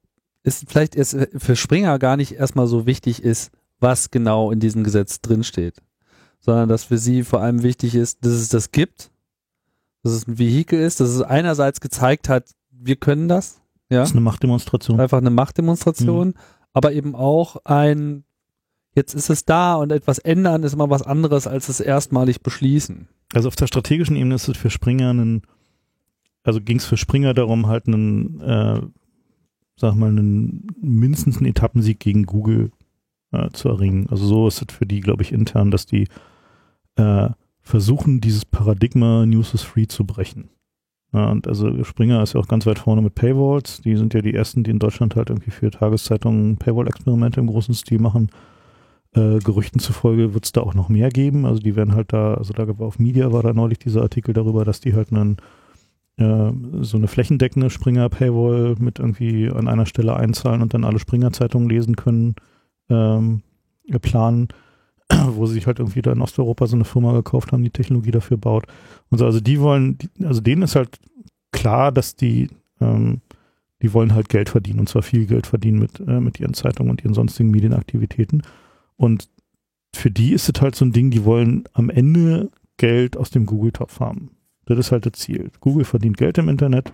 es 0.46 0.66
vielleicht 0.68 0.96
erst 0.96 1.18
für 1.38 1.56
Springer 1.56 2.00
gar 2.00 2.18
nicht 2.18 2.34
erstmal 2.34 2.68
so 2.68 2.86
wichtig 2.86 3.24
ist, 3.24 3.52
was 3.80 4.12
genau 4.12 4.52
in 4.52 4.60
diesem 4.60 4.84
Gesetz 4.84 5.22
drinsteht 5.22 5.82
sondern 6.46 6.70
dass 6.70 6.84
für 6.86 7.00
sie 7.00 7.24
vor 7.24 7.42
allem 7.42 7.64
wichtig 7.64 7.96
ist, 7.96 8.24
dass 8.24 8.34
es 8.34 8.50
das 8.50 8.72
gibt, 8.72 9.10
dass 10.04 10.14
es 10.14 10.28
ein 10.28 10.38
Vehikel 10.38 10.80
ist, 10.80 11.00
dass 11.00 11.10
es 11.10 11.22
einerseits 11.24 11.82
gezeigt 11.82 12.30
hat, 12.30 12.52
wir 12.72 12.96
können 12.96 13.28
das. 13.28 13.62
Ja? 13.90 14.00
Das 14.00 14.10
ist 14.10 14.16
eine 14.16 14.22
Machtdemonstration. 14.22 15.00
Einfach 15.00 15.18
eine 15.18 15.32
Machtdemonstration, 15.32 16.30
mhm. 16.30 16.34
aber 16.72 16.94
eben 16.94 17.16
auch 17.16 17.58
ein, 17.66 18.26
jetzt 18.94 19.16
ist 19.16 19.32
es 19.32 19.46
da 19.46 19.76
und 19.76 19.92
etwas 19.92 20.20
ändern 20.20 20.62
ist 20.62 20.74
immer 20.74 20.92
was 20.92 21.02
anderes 21.02 21.48
als 21.48 21.68
es 21.68 21.80
erstmalig 21.80 22.42
beschließen. 22.42 23.08
Also 23.34 23.48
auf 23.48 23.56
der 23.56 23.66
strategischen 23.66 24.16
Ebene 24.16 24.36
ist 24.36 24.48
es 24.48 24.56
für 24.56 24.70
Springer 24.70 25.12
ein, 25.14 25.42
also 26.44 26.62
ging 26.62 26.78
es 26.78 26.86
für 26.86 26.98
Springer 26.98 27.34
darum, 27.34 27.66
halt 27.66 27.88
einen, 27.88 28.40
äh, 28.40 28.82
sag 29.76 29.96
mal, 29.96 30.10
einen 30.10 30.68
mindestens 30.82 31.38
einen 31.38 31.48
Etappensieg 31.48 32.00
gegen 32.00 32.26
Google 32.26 32.72
äh, 33.32 33.50
zu 33.52 33.70
erringen. 33.70 34.08
Also 34.10 34.26
so 34.26 34.48
ist 34.48 34.62
es 34.62 34.76
für 34.76 34.86
die, 34.86 35.02
glaube 35.02 35.24
ich, 35.24 35.32
intern, 35.32 35.72
dass 35.72 35.86
die 35.86 36.08
äh, 36.96 37.30
versuchen, 37.62 38.22
dieses 38.22 38.46
Paradigma 38.46 39.26
News 39.26 39.54
is 39.54 39.64
Free 39.64 39.88
zu 39.88 40.06
brechen. 40.06 40.50
Ja, 41.14 41.30
und 41.32 41.48
also 41.48 41.84
Springer 41.84 42.22
ist 42.24 42.34
ja 42.34 42.42
auch 42.42 42.48
ganz 42.48 42.66
weit 42.66 42.80
vorne 42.80 43.02
mit 43.02 43.16
Paywalls. 43.16 43.82
Die 43.82 43.96
sind 43.96 44.14
ja 44.14 44.22
die 44.22 44.34
ersten, 44.34 44.64
die 44.64 44.72
in 44.72 44.80
Deutschland 44.80 45.16
halt 45.16 45.30
irgendwie 45.30 45.52
für 45.52 45.72
Tageszeitungen 45.72 46.58
Paywall-Experimente 46.58 47.40
im 47.40 47.48
großen 47.48 47.74
Stil 47.74 48.00
machen. 48.00 48.30
Äh, 49.14 49.40
Gerüchten 49.40 49.80
zufolge 49.80 50.34
wird 50.34 50.46
es 50.46 50.52
da 50.52 50.62
auch 50.62 50.74
noch 50.74 50.90
mehr 50.90 51.10
geben. 51.10 51.46
Also 51.46 51.60
die 51.60 51.76
werden 51.76 51.96
halt 51.96 52.12
da, 52.12 52.34
also 52.34 52.54
da 52.54 52.68
war 52.68 52.88
auf 52.88 53.00
Media 53.00 53.32
war 53.32 53.44
da 53.44 53.54
neulich 53.54 53.80
dieser 53.80 54.02
Artikel 54.02 54.34
darüber, 54.34 54.66
dass 54.66 54.82
die 54.82 54.94
halt 54.94 55.12
einen 55.12 55.38
äh, 56.18 56.52
so 56.82 56.98
eine 56.98 57.08
flächendeckende 57.08 57.70
Springer-Paywall 57.70 58.76
mit 58.80 59.00
irgendwie 59.00 59.50
an 59.50 59.68
einer 59.68 59.86
Stelle 59.86 60.16
einzahlen 60.16 60.62
und 60.62 60.74
dann 60.74 60.84
alle 60.84 61.00
Springer-Zeitungen 61.00 61.70
lesen 61.70 61.96
können, 61.96 62.36
ähm, 62.90 63.42
planen 64.02 64.50
wo 65.36 65.46
sie 65.46 65.56
sich 65.56 65.68
halt 65.68 65.80
irgendwie 65.80 66.02
da 66.02 66.12
in 66.12 66.22
Osteuropa 66.22 66.68
so 66.68 66.76
eine 66.76 66.86
Firma 66.86 67.14
gekauft 67.14 67.52
haben, 67.52 67.64
die 67.64 67.70
Technologie 67.70 68.12
dafür 68.12 68.38
baut. 68.38 68.66
Und 69.10 69.20
so, 69.20 69.26
also 69.26 69.40
die 69.40 69.60
wollen, 69.60 69.98
also 70.24 70.42
denen 70.42 70.64
ist 70.64 70.76
halt 70.76 71.00
klar, 71.52 71.92
dass 71.92 72.16
die, 72.16 72.50
ähm, 72.82 73.22
die 73.82 73.94
wollen 73.94 74.16
halt 74.16 74.30
Geld 74.30 74.50
verdienen 74.50 74.80
und 74.80 74.90
zwar 74.90 75.04
viel 75.04 75.26
Geld 75.26 75.48
verdienen 75.48 75.80
mit, 75.80 76.00
äh, 76.00 76.20
mit 76.20 76.40
ihren 76.40 76.54
Zeitungen 76.54 76.90
und 76.90 77.04
ihren 77.04 77.14
sonstigen 77.14 77.52
Medienaktivitäten. 77.52 78.42
Und 78.98 79.30
für 79.94 80.12
die 80.12 80.34
ist 80.34 80.50
es 80.50 80.62
halt 80.62 80.76
so 80.76 80.86
ein 80.86 80.92
Ding, 80.92 81.12
die 81.12 81.24
wollen 81.24 81.66
am 81.74 81.90
Ende 81.90 82.50
Geld 82.78 83.16
aus 83.16 83.30
dem 83.30 83.46
Google-Topf 83.46 84.00
haben. 84.00 84.32
Das 84.66 84.78
ist 84.78 84.92
halt 84.92 85.06
das 85.06 85.14
Ziel. 85.14 85.52
Google 85.60 85.86
verdient 85.86 86.18
Geld 86.18 86.38
im 86.38 86.50
Internet. 86.50 86.92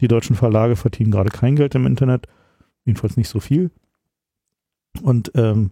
Die 0.00 0.08
deutschen 0.08 0.36
Verlage 0.36 0.76
verdienen 0.76 1.10
gerade 1.10 1.30
kein 1.30 1.56
Geld 1.56 1.74
im 1.74 1.86
Internet. 1.86 2.26
Jedenfalls 2.84 3.16
nicht 3.16 3.28
so 3.28 3.40
viel. 3.40 3.70
Und 5.02 5.32
ähm, 5.34 5.70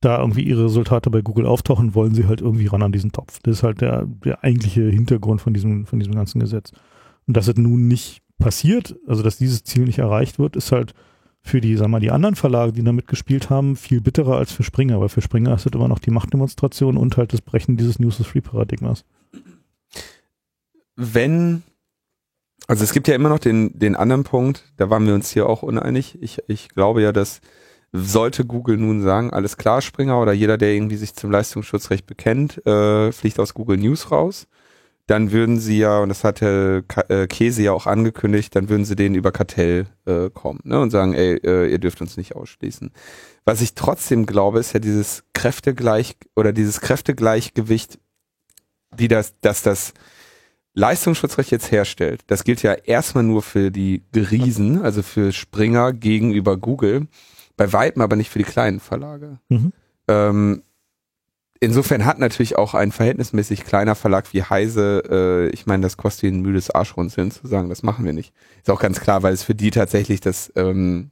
da 0.00 0.18
irgendwie 0.18 0.42
ihre 0.42 0.64
Resultate 0.64 1.10
bei 1.10 1.22
Google 1.22 1.46
auftauchen, 1.46 1.94
wollen 1.94 2.14
sie 2.14 2.26
halt 2.26 2.40
irgendwie 2.40 2.66
ran 2.66 2.82
an 2.82 2.92
diesen 2.92 3.12
Topf. 3.12 3.38
Das 3.42 3.58
ist 3.58 3.62
halt 3.62 3.80
der, 3.80 4.06
der 4.06 4.42
eigentliche 4.44 4.82
Hintergrund 4.82 5.40
von 5.40 5.54
diesem, 5.54 5.86
von 5.86 5.98
diesem 5.98 6.14
ganzen 6.14 6.40
Gesetz. 6.40 6.72
Und 7.26 7.36
dass 7.36 7.48
es 7.48 7.56
nun 7.56 7.88
nicht 7.88 8.22
passiert, 8.38 8.96
also 9.06 9.22
dass 9.22 9.38
dieses 9.38 9.62
Ziel 9.62 9.84
nicht 9.84 9.98
erreicht 9.98 10.38
wird, 10.38 10.56
ist 10.56 10.72
halt 10.72 10.92
für 11.40 11.60
die, 11.60 11.78
wir 11.78 11.88
mal, 11.88 12.00
die 12.00 12.10
anderen 12.10 12.36
Verlage, 12.36 12.72
die 12.72 12.84
damit 12.84 13.08
gespielt 13.08 13.50
haben, 13.50 13.76
viel 13.76 14.00
bitterer 14.00 14.36
als 14.36 14.52
für 14.52 14.62
Springer, 14.62 15.00
weil 15.00 15.08
für 15.08 15.22
Springer 15.22 15.54
ist 15.54 15.66
es 15.66 15.72
immer 15.72 15.88
noch 15.88 15.98
die 15.98 16.10
Machtdemonstration 16.10 16.96
und 16.96 17.16
halt 17.16 17.32
das 17.32 17.40
Brechen 17.40 17.76
dieses 17.76 17.98
News 17.98 18.20
is 18.20 18.26
Free 18.26 18.40
Paradigmas. 18.40 19.04
Wenn, 21.02 21.62
also 22.68 22.84
es 22.84 22.92
gibt 22.92 23.08
ja 23.08 23.14
immer 23.14 23.28
noch 23.28 23.40
den, 23.40 23.76
den 23.78 23.96
anderen 23.96 24.24
Punkt, 24.24 24.72
da 24.76 24.88
waren 24.88 25.06
wir 25.06 25.14
uns 25.14 25.30
hier 25.30 25.48
auch 25.48 25.62
uneinig. 25.62 26.18
Ich, 26.22 26.38
ich 26.46 26.68
glaube 26.68 27.02
ja, 27.02 27.12
dass 27.12 27.40
sollte 27.92 28.46
Google 28.46 28.78
nun 28.78 29.02
sagen, 29.02 29.32
alles 29.32 29.56
klar, 29.56 29.82
Springer 29.82 30.20
oder 30.20 30.32
jeder, 30.32 30.56
der 30.56 30.72
irgendwie 30.72 30.96
sich 30.96 31.14
zum 31.14 31.30
Leistungsschutzrecht 31.30 32.06
bekennt, 32.06 32.64
äh, 32.66 33.12
fliegt 33.12 33.38
aus 33.38 33.52
Google 33.52 33.76
News 33.76 34.10
raus, 34.10 34.46
dann 35.06 35.30
würden 35.30 35.58
sie 35.58 35.78
ja, 35.78 35.98
und 35.98 36.08
das 36.08 36.24
hatte 36.24 36.84
äh, 37.08 37.26
Käse 37.26 37.62
ja 37.62 37.72
auch 37.72 37.86
angekündigt, 37.86 38.56
dann 38.56 38.68
würden 38.68 38.86
sie 38.86 38.96
denen 38.96 39.14
über 39.14 39.30
Kartell 39.30 39.86
äh, 40.06 40.30
kommen 40.30 40.60
ne, 40.64 40.80
und 40.80 40.90
sagen, 40.90 41.12
ey, 41.12 41.34
äh, 41.44 41.70
ihr 41.70 41.78
dürft 41.78 42.00
uns 42.00 42.16
nicht 42.16 42.34
ausschließen. 42.34 42.92
Was 43.44 43.60
ich 43.60 43.74
trotzdem 43.74 44.24
glaube, 44.24 44.60
ist 44.60 44.72
ja 44.72 44.80
dieses 44.80 45.24
Kräftegleich 45.34 46.16
oder 46.34 46.52
dieses 46.52 46.80
Kräftegleichgewicht, 46.80 47.98
die 48.96 49.08
das, 49.08 49.38
dass 49.40 49.62
das 49.62 49.92
Leistungsschutzrecht 50.74 51.50
jetzt 51.50 51.70
herstellt. 51.70 52.22
Das 52.26 52.44
gilt 52.44 52.62
ja 52.62 52.72
erstmal 52.72 53.24
nur 53.24 53.42
für 53.42 53.70
die 53.70 54.02
Riesen, 54.14 54.82
also 54.82 55.02
für 55.02 55.32
Springer 55.32 55.92
gegenüber 55.92 56.56
Google 56.56 57.08
bei 57.56 57.72
Weitem 57.72 58.02
aber 58.02 58.16
nicht 58.16 58.30
für 58.30 58.38
die 58.38 58.44
kleinen 58.44 58.80
Verlage. 58.80 59.38
Mhm. 59.48 59.72
Ähm, 60.08 60.62
insofern 61.60 62.04
hat 62.04 62.18
natürlich 62.18 62.56
auch 62.56 62.74
ein 62.74 62.92
verhältnismäßig 62.92 63.64
kleiner 63.64 63.94
Verlag 63.94 64.32
wie 64.32 64.42
Heise, 64.42 65.02
äh, 65.08 65.48
ich 65.50 65.66
meine, 65.66 65.82
das 65.82 65.96
kostet 65.96 66.24
ihnen 66.24 66.38
ein 66.38 66.42
müdes 66.42 66.70
Arschrunzeln 66.70 67.30
zu 67.30 67.46
sagen, 67.46 67.68
das 67.68 67.82
machen 67.82 68.04
wir 68.04 68.12
nicht. 68.12 68.32
Ist 68.58 68.70
auch 68.70 68.80
ganz 68.80 69.00
klar, 69.00 69.22
weil 69.22 69.34
es 69.34 69.42
für 69.42 69.54
die 69.54 69.70
tatsächlich 69.70 70.20
das, 70.20 70.52
ähm, 70.56 71.10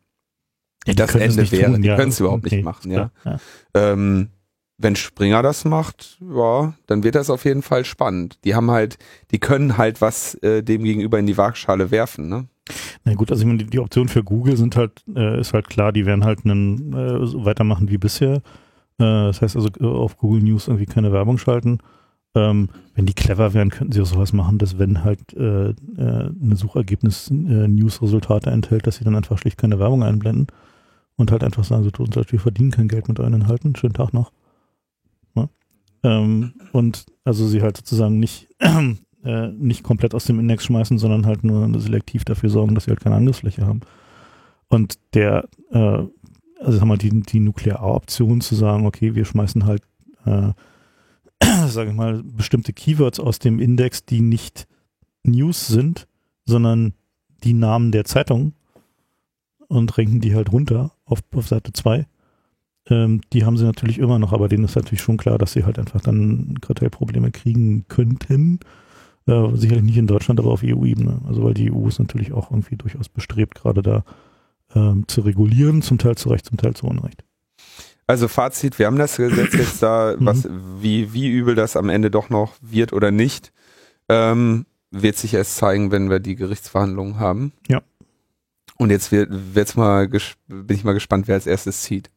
ja, 0.86 0.94
das 0.94 1.14
Ende 1.14 1.50
wäre. 1.50 1.72
Tun, 1.72 1.82
die 1.82 1.88
ja. 1.88 1.96
können 1.96 2.10
es 2.10 2.20
überhaupt 2.20 2.46
okay. 2.46 2.56
nicht 2.56 2.64
machen, 2.64 2.90
ja. 2.90 3.10
ja. 3.24 3.38
Ähm, 3.74 4.30
wenn 4.82 4.96
Springer 4.96 5.42
das 5.42 5.64
macht, 5.64 6.18
ja, 6.34 6.72
dann 6.86 7.04
wird 7.04 7.14
das 7.14 7.28
auf 7.30 7.44
jeden 7.44 7.62
Fall 7.62 7.84
spannend. 7.84 8.38
Die 8.44 8.54
haben 8.54 8.70
halt, 8.70 8.98
die 9.30 9.38
können 9.38 9.76
halt 9.76 10.00
was 10.00 10.34
äh, 10.36 10.62
dem 10.62 10.84
gegenüber 10.84 11.18
in 11.18 11.26
die 11.26 11.36
Waagschale 11.36 11.90
werfen, 11.90 12.28
ne? 12.28 12.48
Na 13.04 13.14
gut, 13.14 13.30
also 13.30 13.42
ich 13.42 13.46
meine, 13.46 13.58
die, 13.58 13.66
die 13.66 13.78
Optionen 13.78 14.08
für 14.08 14.24
Google 14.24 14.56
sind 14.56 14.76
halt, 14.76 15.02
äh, 15.14 15.40
ist 15.40 15.52
halt 15.52 15.68
klar, 15.68 15.92
die 15.92 16.06
werden 16.06 16.24
halt 16.24 16.44
einen, 16.44 16.92
äh, 16.94 17.26
so 17.26 17.44
weitermachen 17.44 17.90
wie 17.90 17.98
bisher. 17.98 18.36
Äh, 18.36 18.40
das 18.98 19.42
heißt 19.42 19.56
also 19.56 19.68
auf 19.80 20.16
Google 20.16 20.42
News 20.42 20.68
irgendwie 20.68 20.86
keine 20.86 21.12
Werbung 21.12 21.36
schalten. 21.36 21.78
Ähm, 22.34 22.70
wenn 22.94 23.06
die 23.06 23.14
clever 23.14 23.54
wären, 23.54 23.70
könnten 23.70 23.92
sie 23.92 24.00
auch 24.00 24.06
sowas 24.06 24.32
machen, 24.32 24.58
dass 24.58 24.78
wenn 24.78 25.02
halt 25.02 25.34
äh, 25.34 25.70
äh, 25.70 25.74
eine 25.96 26.56
Suchergebnis 26.56 27.28
äh, 27.30 27.34
News-Resultate 27.34 28.50
enthält, 28.50 28.86
dass 28.86 28.96
sie 28.96 29.04
dann 29.04 29.16
einfach 29.16 29.36
schlicht 29.36 29.58
keine 29.58 29.80
Werbung 29.80 30.04
einblenden 30.04 30.46
und 31.16 31.32
halt 31.32 31.42
einfach 31.42 31.64
sagen, 31.64 31.82
so 31.82 31.90
tut 31.90 32.16
uns 32.16 32.32
wir 32.32 32.40
verdienen 32.40 32.70
kein 32.70 32.88
Geld 32.88 33.08
mit 33.08 33.18
euren 33.18 33.34
Inhalten, 33.34 33.74
schönen 33.74 33.94
Tag 33.94 34.14
noch. 34.14 34.30
Ähm, 36.02 36.54
und 36.72 37.06
also 37.24 37.46
sie 37.46 37.62
halt 37.62 37.76
sozusagen 37.76 38.18
nicht, 38.18 38.48
äh, 39.24 39.48
nicht 39.48 39.82
komplett 39.82 40.14
aus 40.14 40.24
dem 40.24 40.40
Index 40.40 40.64
schmeißen, 40.64 40.98
sondern 40.98 41.26
halt 41.26 41.44
nur 41.44 41.78
selektiv 41.80 42.24
dafür 42.24 42.50
sorgen, 42.50 42.74
dass 42.74 42.84
sie 42.84 42.90
halt 42.90 43.00
keine 43.00 43.16
Angriffsfläche 43.16 43.66
haben. 43.66 43.80
Und 44.68 44.98
der, 45.14 45.48
äh, 45.70 46.02
also 46.60 46.80
haben 46.80 46.88
wir 46.88 46.96
die, 46.96 47.20
die 47.20 47.40
Nuklearoption 47.40 48.40
zu 48.40 48.54
sagen, 48.54 48.86
okay, 48.86 49.14
wir 49.14 49.24
schmeißen 49.24 49.66
halt 49.66 49.82
äh, 50.24 50.52
sage 51.68 51.90
ich 51.90 51.96
mal, 51.96 52.22
bestimmte 52.22 52.72
Keywords 52.72 53.20
aus 53.20 53.38
dem 53.38 53.58
Index, 53.58 54.04
die 54.04 54.20
nicht 54.20 54.66
News 55.22 55.66
sind, 55.66 56.06
sondern 56.44 56.94
die 57.44 57.54
Namen 57.54 57.92
der 57.92 58.04
Zeitung 58.04 58.54
und 59.68 59.96
renken 59.96 60.20
die 60.20 60.34
halt 60.34 60.52
runter 60.52 60.92
auf, 61.04 61.20
auf 61.34 61.48
Seite 61.48 61.72
2. 61.72 62.06
Ähm, 62.88 63.20
die 63.32 63.44
haben 63.44 63.56
sie 63.56 63.64
natürlich 63.64 63.98
immer 63.98 64.18
noch, 64.18 64.32
aber 64.32 64.48
denen 64.48 64.64
ist 64.64 64.76
natürlich 64.76 65.02
schon 65.02 65.16
klar, 65.16 65.38
dass 65.38 65.52
sie 65.52 65.64
halt 65.64 65.78
einfach 65.78 66.00
dann 66.00 66.54
Kartellprobleme 66.60 67.30
kriegen 67.30 67.84
könnten. 67.88 68.60
Äh, 69.26 69.54
sicherlich 69.54 69.84
nicht 69.84 69.98
in 69.98 70.06
Deutschland, 70.06 70.40
aber 70.40 70.50
auf 70.50 70.62
EU-Ebene. 70.64 71.20
Also 71.26 71.44
weil 71.44 71.54
die 71.54 71.70
EU 71.70 71.88
ist 71.88 71.98
natürlich 71.98 72.32
auch 72.32 72.50
irgendwie 72.50 72.76
durchaus 72.76 73.08
bestrebt, 73.08 73.54
gerade 73.54 73.82
da 73.82 74.04
ähm, 74.74 75.04
zu 75.08 75.20
regulieren, 75.20 75.82
zum 75.82 75.98
Teil 75.98 76.16
zu 76.16 76.30
Recht, 76.30 76.46
zum 76.46 76.56
Teil 76.56 76.74
zu 76.74 76.86
Unrecht. 76.86 77.24
Also 78.06 78.26
Fazit, 78.26 78.78
wir 78.78 78.86
haben 78.86 78.98
das 78.98 79.16
Gesetz 79.16 79.52
jetzt 79.52 79.82
da, 79.82 80.16
mhm. 80.18 80.26
was, 80.26 80.48
wie, 80.80 81.12
wie 81.12 81.28
übel 81.28 81.54
das 81.54 81.76
am 81.76 81.88
Ende 81.88 82.10
doch 82.10 82.30
noch 82.30 82.54
wird 82.60 82.92
oder 82.92 83.10
nicht, 83.10 83.52
ähm, 84.08 84.66
wird 84.90 85.16
sich 85.16 85.34
erst 85.34 85.56
zeigen, 85.56 85.92
wenn 85.92 86.10
wir 86.10 86.18
die 86.18 86.34
Gerichtsverhandlungen 86.34 87.20
haben. 87.20 87.52
Ja. 87.68 87.82
Und 88.78 88.90
jetzt 88.90 89.12
wird, 89.12 89.28
wird's 89.30 89.76
mal, 89.76 90.08
bin 90.08 90.76
ich 90.76 90.84
mal 90.84 90.94
gespannt, 90.94 91.28
wer 91.28 91.36
als 91.36 91.46
erstes 91.46 91.82
zieht. 91.82 92.10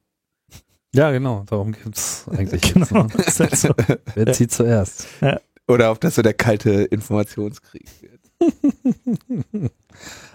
Ja, 0.95 1.11
genau, 1.11 1.43
darum 1.47 1.71
geht's 1.71 2.25
eigentlich. 2.29 2.73
genau. 2.73 3.07
Jetzt, 3.17 3.39
ne? 3.39 3.49
so. 3.51 3.69
Wer 4.13 4.33
zieht 4.33 4.51
zuerst? 4.51 5.07
Ja. 5.21 5.39
Oder 5.67 5.91
ob 5.91 5.99
das 6.01 6.15
so 6.15 6.21
der 6.21 6.33
kalte 6.33 6.83
Informationskrieg 6.83 7.87
wird. 8.01 8.21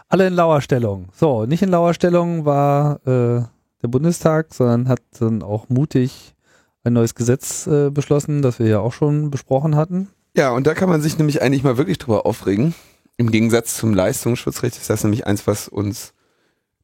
Alle 0.08 0.26
in 0.26 0.32
Lauerstellung. 0.32 1.08
So, 1.12 1.44
nicht 1.44 1.62
in 1.62 1.68
Lauerstellung 1.68 2.44
war 2.44 2.96
äh, 3.06 3.44
der 3.82 3.88
Bundestag, 3.88 4.54
sondern 4.54 4.88
hat 4.88 5.00
dann 5.20 5.42
auch 5.42 5.68
mutig 5.68 6.34
ein 6.82 6.94
neues 6.94 7.14
Gesetz 7.14 7.66
äh, 7.66 7.90
beschlossen, 7.90 8.42
das 8.42 8.58
wir 8.58 8.66
ja 8.66 8.80
auch 8.80 8.92
schon 8.92 9.30
besprochen 9.30 9.76
hatten. 9.76 10.08
Ja, 10.36 10.50
und 10.50 10.66
da 10.66 10.74
kann 10.74 10.88
man 10.88 11.02
sich 11.02 11.18
nämlich 11.18 11.42
eigentlich 11.42 11.62
mal 11.62 11.76
wirklich 11.76 11.98
drüber 11.98 12.24
aufregen. 12.26 12.74
Im 13.16 13.30
Gegensatz 13.30 13.76
zum 13.76 13.92
Leistungsschutzrecht 13.92 14.76
ist 14.76 14.88
das 14.88 15.04
nämlich 15.04 15.26
eins, 15.26 15.46
was 15.46 15.68
uns 15.68 16.14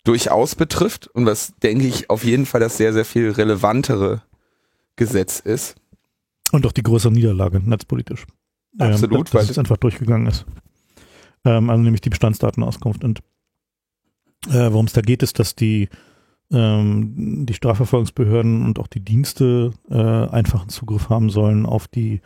durchaus 0.05 0.55
betrifft 0.55 1.09
und 1.09 1.27
was, 1.27 1.55
denke 1.63 1.87
ich, 1.87 2.11
auf 2.11 2.25
jeden 2.25 2.47
Fall 2.47 2.61
das 2.61 2.77
sehr, 2.77 2.93
sehr 2.93 3.05
viel 3.05 3.31
relevantere 3.31 4.23
Gesetz 4.97 5.41
ist. 5.41 5.77
Und 6.53 6.67
auch 6.67 6.73
die 6.73 6.83
größere 6.83 7.13
Niederlage 7.13 7.61
netzpolitisch. 7.61 8.27
Absolut, 8.79 9.29
ähm, 9.29 9.35
weil 9.35 9.45
es 9.51 9.59
einfach 9.59 9.79
durchgegangen 9.79 10.27
ist. 10.27 10.45
Ähm, 11.45 11.71
also 11.71 11.83
nämlich 11.83 12.03
die 12.03 12.11
Bestandsdatenauskunft. 12.11 13.03
Und 13.03 13.21
äh, 14.49 14.71
worum 14.71 14.87
es 14.87 14.93
da 14.93 15.01
geht, 15.01 15.23
ist, 15.23 15.39
dass 15.39 15.55
die 15.55 15.89
ähm, 16.51 17.47
die 17.47 17.55
Strafverfolgungsbehörden 17.55 18.65
und 18.65 18.79
auch 18.79 18.87
die 18.87 19.01
Dienste 19.01 19.73
äh, 19.91 19.95
einfachen 19.95 20.69
Zugriff 20.69 21.09
haben 21.09 21.31
sollen 21.31 21.67
auf 21.67 21.89
die 21.89 22.21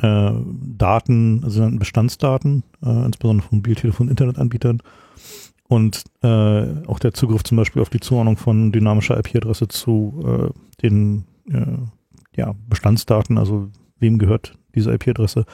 äh, 0.00 0.30
Daten, 0.32 1.42
also 1.42 1.68
Bestandsdaten, 1.72 2.62
äh, 2.84 3.06
insbesondere 3.06 3.48
von 3.48 3.62
Mobiltelefon- 3.62 4.10
Internetanbietern 4.10 4.82
und 5.68 6.04
äh, 6.22 6.86
auch 6.86 6.98
der 6.98 7.12
Zugriff 7.12 7.44
zum 7.44 7.58
Beispiel 7.58 7.82
auf 7.82 7.90
die 7.90 8.00
Zuordnung 8.00 8.36
von 8.36 8.72
dynamischer 8.72 9.18
IP-Adresse 9.18 9.68
zu 9.68 10.24
äh, 10.26 10.82
den 10.82 11.24
äh, 11.50 11.76
ja, 12.36 12.54
Bestandsdaten, 12.68 13.38
also 13.38 13.68
wem 13.98 14.18
gehört 14.18 14.56
diese 14.74 14.92
IP-Adresse, 14.92 15.44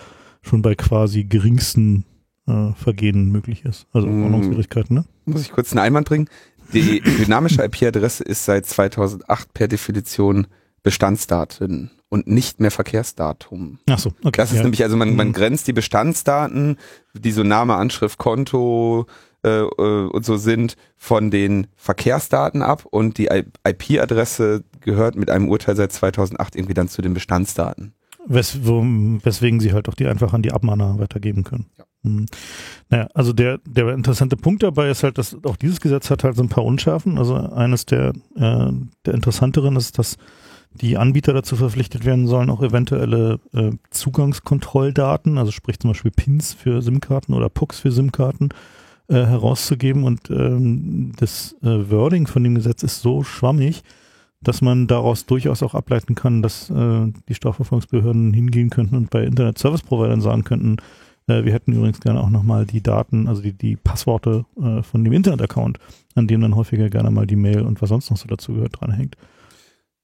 schon 0.41 0.63
bei 0.63 0.75
quasi 0.77 1.25
geringsten 1.25 2.05
äh, 2.47 2.73
Vergehen 2.75 3.33
möglich 3.33 3.65
ist. 3.65 3.87
Also 3.93 4.07
mm. 4.07 4.23
Ordnungswidrigkeiten, 4.23 4.95
ne? 4.95 5.05
Muss 5.25 5.43
ich 5.43 5.51
kurz 5.51 5.73
einen 5.73 5.81
Einwand 5.81 6.09
bringen? 6.09 6.29
Die 6.73 7.01
dynamische 7.01 7.63
IP-Adresse 7.65 8.23
ist 8.25 8.45
seit 8.45 8.67
2008 8.67 9.53
per 9.53 9.69
Definition 9.69 10.47
Bestandsdaten 10.83 11.91
und 12.09 12.27
nicht 12.27 12.61
mehr 12.61 12.71
Verkehrsdatum. 12.71 13.79
Ach 13.89 13.99
so, 13.99 14.11
okay. 14.23 14.33
Das 14.37 14.51
ist 14.51 14.59
ja. 14.59 14.63
nämlich, 14.63 14.83
also 14.83 14.97
man, 14.97 15.17
man 15.17 15.29
mhm. 15.29 15.33
grenzt 15.33 15.67
die 15.67 15.73
Bestandsdaten, 15.73 16.77
die 17.15 17.33
so 17.33 17.43
Name, 17.43 17.75
Anschrift, 17.75 18.19
Konto 18.19 19.07
äh, 19.45 19.61
äh 19.61 20.09
und 20.09 20.25
so 20.25 20.37
sind, 20.37 20.77
von 20.97 21.31
den 21.31 21.67
Verkehrsdaten 21.77 22.63
ab 22.63 22.85
und 22.85 23.19
die 23.19 23.29
IP-Adresse 23.67 24.65
gehört 24.81 25.17
mit 25.17 25.31
einem 25.31 25.49
Urteil 25.49 25.77
seit 25.77 25.93
2008 25.93 26.57
irgendwie 26.57 26.75
dann 26.75 26.89
zu 26.89 27.03
den 27.03 27.15
Bestandsdaten. 27.15 27.95
Wes 28.27 28.59
weswegen 28.65 29.61
sie 29.61 29.73
halt 29.73 29.89
auch 29.89 29.95
die 29.95 30.07
einfach 30.07 30.33
an 30.33 30.43
die 30.43 30.53
Abmahner 30.53 30.99
weitergeben 30.99 31.45
können. 31.45 31.67
Ja. 31.79 31.85
Hm. 32.05 32.27
Naja, 32.91 33.09
also 33.15 33.33
der, 33.33 33.59
der 33.67 33.89
interessante 33.95 34.37
Punkt 34.37 34.63
dabei 34.63 34.91
ist 34.91 35.03
halt, 35.03 35.19
dass 35.19 35.37
auch 35.45 35.57
dieses 35.57 35.81
Gesetz 35.81 36.11
hat 36.11 36.25
halt 36.25 36.37
so 36.37 36.43
ein 36.43 36.49
paar 36.49 36.65
Unschärfen. 36.65 37.19
Also 37.19 37.35
eines 37.35 37.87
der, 37.87 38.13
äh, 38.37 38.73
der 39.07 39.15
interessanteren 39.15 39.77
ist, 39.77 39.99
dass 39.99 40.17
die 40.73 40.97
Anbieter 40.97 41.33
dazu 41.33 41.57
verpflichtet 41.57 42.05
werden 42.05 42.27
sollen, 42.27 42.51
auch 42.51 42.63
eventuelle 42.63 43.41
äh, 43.53 43.73
Zugangskontrolldaten, 43.91 45.39
also 45.39 45.53
sprich 45.53 45.79
zum 45.79 45.91
Beispiel 45.91 46.11
Pins 46.11 46.53
für 46.53 46.83
SIM-Karten 46.83 47.33
oder 47.33 47.49
PUCs 47.49 47.81
für 47.81 47.93
SIM-Karten 47.93 48.49
äh, 49.09 49.15
herauszugeben. 49.15 50.05
Und 50.05 50.31
ähm, 50.31 51.13
das 51.17 51.57
äh, 51.63 51.91
Wording 51.91 52.27
von 52.27 52.45
dem 52.45 52.55
Gesetz 52.55 52.83
ist 52.83 53.03
so 53.03 53.23
schwammig, 53.23 53.83
dass 54.41 54.61
man 54.61 54.87
daraus 54.87 55.27
durchaus 55.27 55.63
auch 55.63 55.75
ableiten 55.75 56.15
kann, 56.15 56.43
dass 56.43 56.71
äh, 56.71 57.13
die 57.29 57.35
Strafverfolgungsbehörden 57.35 58.33
hingehen 58.33 58.71
könnten 58.71 58.97
und 58.97 59.11
bei 59.11 59.25
Internet-Service-Providern 59.25 60.21
sagen 60.21 60.45
könnten, 60.45 60.77
äh, 61.27 61.45
wir 61.45 61.53
hätten 61.53 61.73
übrigens 61.73 62.01
gerne 62.01 62.21
auch 62.21 62.31
nochmal 62.31 62.67
die 62.67 62.83
Daten, 62.83 63.27
also 63.27 63.43
die, 63.43 63.55
die 63.55 63.77
Passworte 63.77 64.45
äh, 64.61 64.83
von 64.83 65.03
dem 65.05 65.13
Internet-Account, 65.13 65.79
an 66.15 66.27
dem 66.27 66.43
dann 66.43 66.57
häufiger 66.57 66.91
gerne 66.91 67.11
mal 67.11 67.27
die 67.27 67.37
Mail 67.37 67.63
und 67.63 67.81
was 67.81 67.89
sonst 67.89 68.11
noch 68.11 68.19
so 68.19 68.29
dazu 68.29 68.53
gehört, 68.53 68.81
dranhängt. 68.81 69.17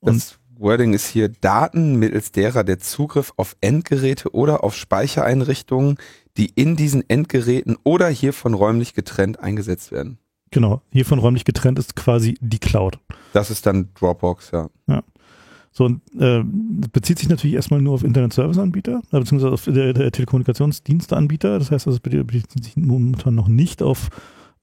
Und 0.00 0.16
das 0.16 0.39
Wording 0.60 0.92
ist 0.92 1.06
hier 1.06 1.30
Daten, 1.30 1.96
mittels 1.96 2.32
derer 2.32 2.64
der 2.64 2.78
Zugriff 2.78 3.32
auf 3.36 3.56
Endgeräte 3.62 4.34
oder 4.34 4.62
auf 4.62 4.76
Speichereinrichtungen, 4.76 5.96
die 6.36 6.50
in 6.54 6.76
diesen 6.76 7.08
Endgeräten 7.08 7.78
oder 7.82 8.08
hiervon 8.08 8.52
räumlich 8.52 8.92
getrennt 8.92 9.40
eingesetzt 9.40 9.90
werden. 9.90 10.18
Genau, 10.50 10.82
hiervon 10.92 11.18
räumlich 11.18 11.44
getrennt 11.44 11.78
ist 11.78 11.96
quasi 11.96 12.36
die 12.40 12.58
Cloud. 12.58 12.98
Das 13.32 13.50
ist 13.50 13.64
dann 13.64 13.88
Dropbox, 13.94 14.50
ja. 14.50 14.68
Ja. 14.86 15.02
So, 15.72 15.84
und, 15.84 16.02
äh, 16.18 16.42
bezieht 16.44 17.20
sich 17.20 17.28
natürlich 17.28 17.54
erstmal 17.54 17.80
nur 17.80 17.94
auf 17.94 18.02
Internet-Service-Anbieter, 18.02 19.00
äh, 19.12 19.18
beziehungsweise 19.18 19.54
auf 19.54 19.64
der, 19.64 19.94
der 19.94 20.10
Telekommunikationsdienste-Anbieter. 20.12 21.58
Das 21.58 21.70
heißt, 21.70 21.86
es 21.86 22.00
bezieht 22.00 22.64
sich 22.64 22.76
momentan 22.76 23.34
noch 23.34 23.48
nicht 23.48 23.80
auf 23.80 24.10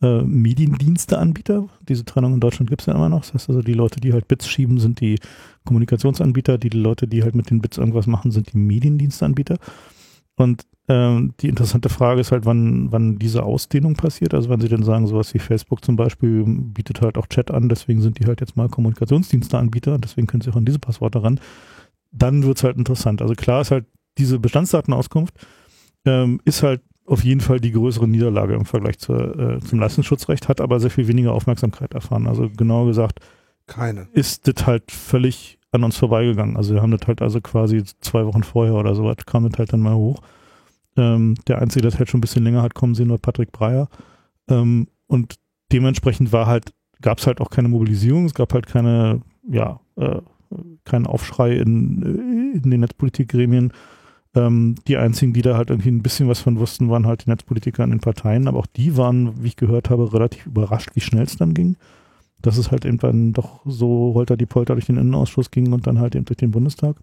äh, 0.02 0.22
Mediendienste-Anbieter. 0.22 1.68
Diese 1.88 2.06
Trennung 2.06 2.36
in 2.36 2.40
Deutschland 2.40 2.70
gibt 2.70 2.82
es 2.82 2.86
ja 2.86 2.94
immer 2.94 3.10
noch. 3.10 3.22
Das 3.22 3.34
heißt 3.34 3.50
also, 3.50 3.62
die 3.62 3.74
Leute, 3.74 4.00
die 4.00 4.14
halt 4.14 4.28
Bits 4.28 4.48
schieben, 4.48 4.80
sind 4.80 5.00
die 5.00 5.20
Kommunikationsanbieter. 5.66 6.58
Die 6.58 6.70
Leute, 6.70 7.08
die 7.08 7.24
halt 7.24 7.36
mit 7.36 7.50
den 7.50 7.62
Bits 7.62 7.78
irgendwas 7.78 8.08
machen, 8.08 8.32
sind 8.32 8.54
die 8.54 8.58
Mediendienste-Anbieter. 8.58 9.58
Und 10.36 10.66
ähm, 10.88 11.34
die 11.42 11.50
interessante 11.50 11.90
Frage 11.90 12.22
ist 12.22 12.32
halt, 12.32 12.46
wann, 12.46 12.92
wann 12.92 13.18
diese 13.18 13.44
Ausdehnung 13.44 13.96
passiert. 13.96 14.34
Also 14.34 14.50
wenn 14.50 14.62
sie 14.62 14.70
dann 14.70 14.84
sagen, 14.84 15.08
sowas 15.08 15.34
wie 15.34 15.40
Facebook 15.40 15.84
zum 15.84 15.96
Beispiel 15.96 16.44
bietet 16.46 17.02
halt 17.02 17.18
auch 17.18 17.28
Chat 17.28 17.52
an, 17.52 17.68
deswegen 17.68 18.02
sind 18.02 18.20
die 18.20 18.26
halt 18.26 18.40
jetzt 18.40 18.56
mal 18.56 18.70
Kommunikationsdiensteanbieter 18.70 19.96
und 19.96 20.04
deswegen 20.04 20.28
können 20.28 20.42
sie 20.42 20.52
auch 20.52 20.56
an 20.56 20.66
diese 20.66 20.80
Passworte 20.80 21.24
ran. 21.24 21.40
Dann 22.12 22.44
wird's 22.44 22.64
halt 22.64 22.78
interessant. 22.78 23.22
Also 23.22 23.34
klar 23.34 23.62
ist 23.62 23.72
halt, 23.72 23.86
diese 24.18 24.40
Bestandsdatenauskunft 24.40 25.34
ähm, 26.06 26.40
ist 26.46 26.64
halt 26.64 26.82
auf 27.08 27.24
jeden 27.24 27.42
Fall 27.42 27.60
die 27.60 27.72
größere 27.72 28.08
Niederlage 28.08 28.54
im 28.54 28.66
Vergleich 28.66 29.00
zur, 29.00 29.40
äh, 29.40 29.60
zum 29.62 29.80
Leistungsschutzrecht, 29.80 30.50
hat 30.50 30.62
aber 30.62 30.80
sehr 30.80 30.92
viel 30.92 31.08
weniger 31.08 31.32
Aufmerksamkeit 31.32 31.94
erfahren. 31.94 32.28
Also 32.28 32.50
genauer 32.50 32.88
gesagt, 32.88 33.22
keine. 33.66 34.08
Ist 34.14 34.48
das 34.48 34.68
halt 34.68 34.92
völlig 34.92 35.58
an 35.72 35.84
uns 35.84 35.98
vorbeigegangen. 35.98 36.58
Also 36.58 36.74
wir 36.74 36.82
haben 36.82 36.92
das 36.92 37.08
halt 37.08 37.22
also 37.22 37.42
quasi 37.42 37.84
zwei 38.02 38.26
Wochen 38.26 38.44
vorher 38.44 38.76
oder 38.76 38.96
so 38.96 39.12
kam 39.26 39.50
das 39.50 39.58
halt 39.58 39.74
dann 39.74 39.82
mal 39.82 39.96
hoch. 39.96 40.22
Ähm, 40.96 41.36
der 41.48 41.62
Einzige, 41.62 41.84
der 41.84 41.92
das 41.92 42.00
halt 42.00 42.10
schon 42.10 42.20
ein 42.20 42.22
bisschen 42.22 42.44
länger 42.44 42.62
hat 42.62 42.74
kommen 42.74 42.96
sehen, 42.96 43.10
war 43.10 43.18
Patrick 43.18 43.52
Breyer. 43.52 43.88
Ähm, 44.50 44.88
und 45.08 45.36
dementsprechend 45.72 46.32
war 46.32 46.48
halt, 46.48 46.74
gab 47.02 47.20
es 47.20 47.28
halt 47.28 47.40
auch 47.42 47.50
keine 47.50 47.68
Mobilisierung, 47.68 48.26
es 48.26 48.34
gab 48.34 48.54
halt 48.54 48.68
keine, 48.68 49.22
ja, 49.48 49.80
äh, 49.96 50.22
keinen 50.86 51.06
Aufschrei 51.06 51.58
in, 51.58 52.54
in 52.64 52.70
den 52.72 52.80
Netzpolitikgremien. 52.80 53.74
Ähm, 54.36 54.76
die 54.88 54.98
einzigen, 54.98 55.34
die 55.34 55.42
da 55.42 55.58
halt 55.58 55.70
irgendwie 55.70 55.90
ein 55.90 56.04
bisschen 56.04 56.28
was 56.28 56.40
von 56.40 56.60
wussten, 56.60 56.90
waren 56.90 57.08
halt 57.08 57.26
die 57.26 57.30
Netzpolitiker 57.30 57.84
in 57.84 57.92
den 57.92 58.00
Parteien, 58.00 58.48
aber 58.48 58.60
auch 58.60 58.66
die 58.68 58.98
waren, 58.98 59.44
wie 59.44 59.48
ich 59.48 59.56
gehört 59.56 59.90
habe, 59.90 60.14
relativ 60.14 60.46
überrascht, 60.46 60.90
wie 60.94 61.02
schnell 61.02 61.24
es 61.24 61.38
dann 61.38 61.54
ging. 61.54 61.78
Dass 62.42 62.58
es 62.58 62.72
halt 62.72 62.86
irgendwann 62.86 63.34
doch 63.34 63.62
so 63.66 64.12
holter 64.14 64.38
die 64.38 64.46
Polter 64.46 64.76
durch 64.76 64.86
den 64.86 64.98
Innenausschuss 64.98 65.50
ging 65.50 65.74
und 65.74 65.88
dann 65.88 66.00
halt 66.00 66.16
eben 66.16 66.26
durch 66.26 66.38
den 66.38 66.52
Bundestag. 66.52 66.98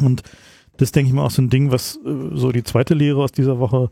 Und 0.00 0.22
das 0.76 0.92
denke 0.92 1.08
ich 1.08 1.14
mal 1.14 1.24
auch 1.24 1.30
so 1.30 1.42
ein 1.42 1.50
Ding, 1.50 1.70
was 1.70 1.96
äh, 2.04 2.30
so 2.32 2.52
die 2.52 2.64
zweite 2.64 2.94
Lehre 2.94 3.22
aus 3.22 3.32
dieser 3.32 3.58
Woche, 3.58 3.90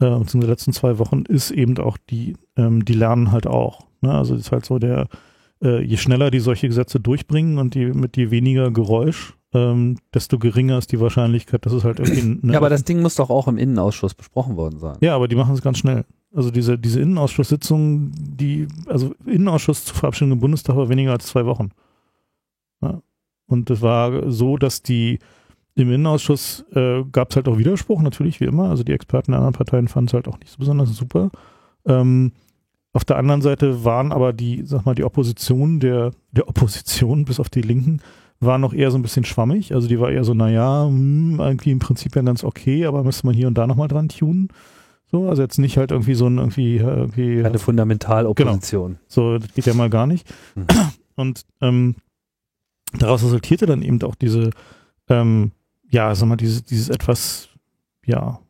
äh, 0.00 0.20
den 0.20 0.42
letzten 0.42 0.72
zwei 0.72 0.98
Wochen, 0.98 1.22
ist 1.22 1.50
eben 1.50 1.78
auch 1.78 1.98
die, 2.10 2.36
ähm, 2.56 2.84
die 2.84 2.94
lernen 2.94 3.32
halt 3.32 3.46
auch. 3.46 3.86
Ne? 4.00 4.12
Also 4.12 4.34
ist 4.34 4.52
halt 4.52 4.64
so 4.64 4.78
der, 4.78 5.08
äh, 5.62 5.82
je 5.82 5.96
schneller 5.96 6.30
die 6.30 6.40
solche 6.40 6.68
Gesetze 6.68 7.00
durchbringen 7.00 7.58
und 7.58 7.74
die 7.74 7.86
mit 7.86 8.16
je 8.16 8.30
weniger 8.30 8.70
Geräusch, 8.70 9.34
ähm, 9.54 9.98
desto 10.14 10.38
geringer 10.38 10.78
ist 10.78 10.92
die 10.92 11.00
Wahrscheinlichkeit, 11.00 11.66
dass 11.66 11.72
es 11.72 11.84
halt 11.84 12.00
irgendwie. 12.00 12.40
Eine 12.42 12.52
ja, 12.52 12.58
aber 12.58 12.70
das 12.70 12.84
Ding 12.84 13.02
muss 13.02 13.16
doch 13.16 13.30
auch 13.30 13.48
im 13.48 13.58
Innenausschuss 13.58 14.14
besprochen 14.14 14.56
worden 14.56 14.78
sein. 14.78 14.96
Ja, 15.00 15.14
aber 15.14 15.28
die 15.28 15.36
machen 15.36 15.54
es 15.54 15.62
ganz 15.62 15.78
schnell. 15.78 16.04
Also 16.34 16.50
diese, 16.50 16.78
diese 16.78 17.00
Innenausschusssitzung, 17.00 18.12
die, 18.16 18.66
also 18.86 19.14
Innenausschuss 19.26 19.84
zur 19.84 19.96
Verabschiedung 19.96 20.32
im 20.32 20.40
Bundestag 20.40 20.76
war 20.76 20.88
weniger 20.88 21.12
als 21.12 21.26
zwei 21.26 21.44
Wochen. 21.44 21.70
Ja. 22.80 23.02
Und 23.46 23.68
es 23.68 23.82
war 23.82 24.30
so, 24.30 24.56
dass 24.56 24.82
die 24.82 25.18
im 25.74 25.88
Innenausschuss 25.88 26.64
äh, 26.74 27.04
gab 27.12 27.30
es 27.30 27.36
halt 27.36 27.48
auch 27.48 27.58
Widerspruch, 27.58 28.00
natürlich, 28.00 28.40
wie 28.40 28.46
immer. 28.46 28.70
Also 28.70 28.84
die 28.84 28.92
Experten 28.92 29.32
der 29.32 29.40
anderen 29.40 29.54
Parteien 29.54 29.88
fanden 29.88 30.08
es 30.08 30.14
halt 30.14 30.28
auch 30.28 30.38
nicht 30.38 30.50
so 30.50 30.58
besonders 30.58 30.96
super. 30.96 31.30
Ähm, 31.86 32.32
auf 32.94 33.04
der 33.04 33.16
anderen 33.16 33.42
Seite 33.42 33.84
waren 33.84 34.12
aber 34.12 34.32
die, 34.32 34.62
sag 34.64 34.84
mal, 34.84 34.94
die 34.94 35.04
Opposition 35.04 35.80
der, 35.80 36.12
der 36.30 36.48
Opposition 36.48 37.24
bis 37.24 37.40
auf 37.40 37.50
die 37.50 37.62
Linken 37.62 38.00
war 38.44 38.58
noch 38.58 38.72
eher 38.72 38.90
so 38.90 38.98
ein 38.98 39.02
bisschen 39.02 39.24
schwammig. 39.24 39.74
Also 39.74 39.88
die 39.88 40.00
war 40.00 40.10
eher 40.10 40.24
so, 40.24 40.34
naja, 40.34 40.86
hm, 40.86 41.38
irgendwie 41.40 41.70
im 41.70 41.78
Prinzip 41.78 42.16
ja 42.16 42.22
ganz 42.22 42.44
okay, 42.44 42.86
aber 42.86 43.04
müsste 43.04 43.26
man 43.26 43.34
hier 43.34 43.46
und 43.46 43.56
da 43.56 43.66
nochmal 43.66 43.88
dran 43.88 44.08
tunen. 44.08 44.48
So, 45.10 45.28
also 45.28 45.42
jetzt 45.42 45.58
nicht 45.58 45.76
halt 45.76 45.90
irgendwie 45.90 46.14
so 46.14 46.26
ein 46.26 46.38
irgendwie, 46.38 46.76
irgendwie 46.76 47.44
eine 47.44 47.58
Fundamentalopposition. 47.58 48.92
Genau. 48.92 49.00
So, 49.08 49.38
das 49.38 49.52
geht 49.52 49.66
ja 49.66 49.74
mal 49.74 49.90
gar 49.90 50.06
nicht. 50.06 50.26
Mhm. 50.54 50.66
Und 51.14 51.42
ähm, 51.60 51.96
daraus 52.98 53.22
resultierte 53.22 53.66
dann 53.66 53.82
eben 53.82 54.02
auch 54.02 54.14
diese, 54.14 54.50
ähm, 55.08 55.52
ja, 55.90 56.14
sag 56.14 56.28
mal, 56.28 56.36
dieses, 56.36 56.64
dieses 56.64 56.88
etwas, 56.88 57.48
ja, 58.06 58.40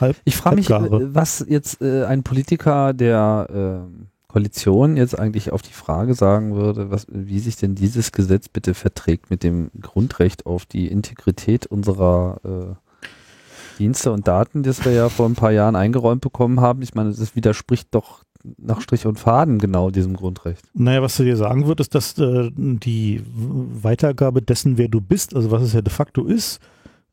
halb. 0.00 0.16
Ich 0.24 0.36
frage 0.36 0.56
mich, 0.56 0.68
was 0.68 1.44
jetzt 1.48 1.80
äh, 1.80 2.04
ein 2.04 2.22
Politiker 2.22 2.92
der 2.92 3.86
äh, 3.88 4.06
Koalition 4.36 4.98
jetzt 4.98 5.18
eigentlich 5.18 5.50
auf 5.50 5.62
die 5.62 5.72
Frage 5.72 6.12
sagen 6.12 6.54
würde, 6.56 6.90
was, 6.90 7.06
wie 7.08 7.38
sich 7.38 7.56
denn 7.56 7.74
dieses 7.74 8.12
Gesetz 8.12 8.50
bitte 8.50 8.74
verträgt 8.74 9.30
mit 9.30 9.42
dem 9.42 9.70
Grundrecht 9.80 10.44
auf 10.44 10.66
die 10.66 10.88
Integrität 10.88 11.64
unserer 11.64 12.38
äh, 12.44 13.78
Dienste 13.78 14.12
und 14.12 14.28
Daten, 14.28 14.62
das 14.62 14.84
wir 14.84 14.92
ja 14.92 15.08
vor 15.08 15.26
ein 15.26 15.36
paar 15.36 15.52
Jahren 15.52 15.74
eingeräumt 15.74 16.20
bekommen 16.20 16.60
haben. 16.60 16.82
Ich 16.82 16.94
meine, 16.94 17.14
das 17.14 17.34
widerspricht 17.34 17.88
doch 17.92 18.24
nach 18.58 18.82
Strich 18.82 19.06
und 19.06 19.18
Faden 19.18 19.58
genau 19.58 19.90
diesem 19.90 20.14
Grundrecht. 20.14 20.66
Naja, 20.74 21.00
was 21.00 21.16
du 21.16 21.24
dir 21.24 21.38
sagen 21.38 21.66
wird, 21.66 21.80
ist, 21.80 21.94
dass 21.94 22.18
äh, 22.18 22.50
die 22.54 23.22
Weitergabe 23.32 24.42
dessen, 24.42 24.76
wer 24.76 24.88
du 24.88 25.00
bist, 25.00 25.34
also 25.34 25.50
was 25.50 25.62
es 25.62 25.72
ja 25.72 25.80
de 25.80 25.90
facto 25.90 26.26
ist, 26.26 26.60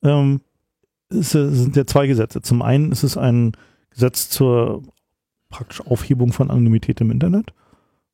ähm, 0.04 0.42
ist, 1.08 1.32
sind 1.32 1.78
ja 1.78 1.86
zwei 1.86 2.06
Gesetze. 2.06 2.42
Zum 2.42 2.62
einen 2.62 2.92
ist 2.92 3.04
es 3.04 3.16
ein 3.16 3.54
Gesetz 3.92 4.28
zur 4.28 4.84
praktisch 5.54 5.82
Aufhebung 5.82 6.34
von 6.34 6.50
Anonymität 6.50 7.00
im 7.02 7.12
Internet. 7.12 7.54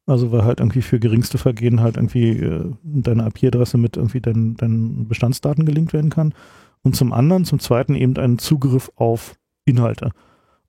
Also 0.06 0.32
weil 0.32 0.43
halt 0.43 0.60
irgendwie 0.60 0.82
für 0.82 0.99
geringste 0.99 1.38
Vergehen 1.38 1.82
halt 1.82 1.97
irgendwie 1.97 2.32
äh, 2.32 2.71
deine 2.84 3.28
IP-Adresse 3.28 3.78
mit 3.78 3.95
irgendwie 3.95 4.21
deinen, 4.21 4.56
deinen 4.58 5.08
Bestandsdaten 5.08 5.65
gelinkt 5.65 5.93
werden 5.93 6.10
kann. 6.10 6.34
Und 6.82 6.95
zum 6.95 7.13
anderen, 7.13 7.45
zum 7.45 7.60
zweiten 7.60 7.95
eben 7.95 8.17
einen 8.17 8.39
Zugriff 8.39 8.91
auf 8.95 9.36
Inhalte. 9.65 10.12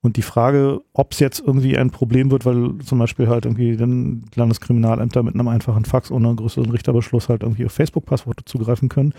Und 0.01 0.17
die 0.17 0.21
Frage, 0.21 0.81
ob 0.93 1.11
es 1.11 1.19
jetzt 1.19 1.39
irgendwie 1.39 1.77
ein 1.77 1.91
Problem 1.91 2.31
wird, 2.31 2.45
weil 2.45 2.77
zum 2.79 2.99
Beispiel 2.99 3.27
halt 3.27 3.45
irgendwie 3.45 3.77
dann 3.77 4.25
Landeskriminalämter 4.35 5.23
mit 5.23 5.35
einem 5.35 5.47
einfachen 5.47 5.85
Fax 5.85 6.11
ohne 6.11 6.29
einen 6.29 6.37
größeren 6.37 6.71
Richterbeschluss 6.71 7.29
halt 7.29 7.43
irgendwie 7.43 7.65
auf 7.65 7.71
Facebook-Passworte 7.71 8.45
zugreifen 8.45 8.89
können, 8.89 9.13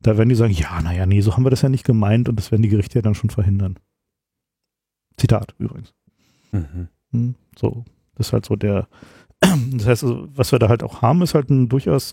da 0.00 0.18
werden 0.18 0.28
die 0.28 0.34
sagen, 0.34 0.52
ja, 0.52 0.80
naja, 0.82 1.06
nee, 1.06 1.20
so 1.20 1.34
haben 1.34 1.44
wir 1.44 1.50
das 1.50 1.62
ja 1.62 1.68
nicht 1.68 1.84
gemeint 1.84 2.28
und 2.28 2.36
das 2.36 2.50
werden 2.50 2.62
die 2.62 2.68
Gerichte 2.68 2.98
ja 2.98 3.02
dann 3.02 3.14
schon 3.14 3.30
verhindern. 3.30 3.78
Zitat 5.16 5.54
übrigens. 5.58 5.94
Mhm. 6.52 6.88
Hm, 7.14 7.34
so, 7.56 7.84
das 8.16 8.28
ist 8.28 8.32
halt 8.32 8.44
so 8.44 8.56
der, 8.56 8.88
das 9.40 9.86
heißt, 9.86 10.04
also, 10.04 10.28
was 10.34 10.52
wir 10.52 10.58
da 10.58 10.68
halt 10.68 10.82
auch 10.82 11.00
haben, 11.00 11.22
ist 11.22 11.34
halt 11.34 11.48
ein 11.48 11.68
durchaus, 11.68 12.12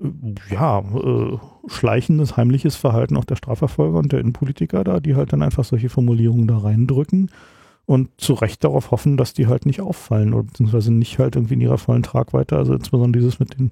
äh, 0.00 0.54
ja, 0.54 0.78
äh, 0.80 1.38
schleichendes, 1.66 2.36
heimliches 2.36 2.76
Verhalten 2.76 3.16
auch 3.16 3.24
der 3.24 3.36
Strafverfolger 3.36 3.98
und 3.98 4.12
der 4.12 4.20
Innenpolitiker 4.20 4.84
da, 4.84 5.00
die 5.00 5.16
halt 5.16 5.32
dann 5.32 5.42
einfach 5.42 5.64
solche 5.64 5.88
Formulierungen 5.88 6.46
da 6.46 6.58
reindrücken 6.58 7.30
und 7.86 8.08
zu 8.20 8.34
Recht 8.34 8.62
darauf 8.62 8.92
hoffen, 8.92 9.16
dass 9.16 9.34
die 9.34 9.48
halt 9.48 9.66
nicht 9.66 9.80
auffallen 9.80 10.32
oder 10.32 10.44
beziehungsweise 10.44 10.92
nicht 10.92 11.18
halt 11.18 11.34
irgendwie 11.34 11.54
in 11.54 11.60
ihrer 11.60 11.78
vollen 11.78 12.04
Tragweite, 12.04 12.56
also 12.56 12.72
insbesondere 12.72 13.20
dieses 13.20 13.40
mit 13.40 13.58
den 13.58 13.70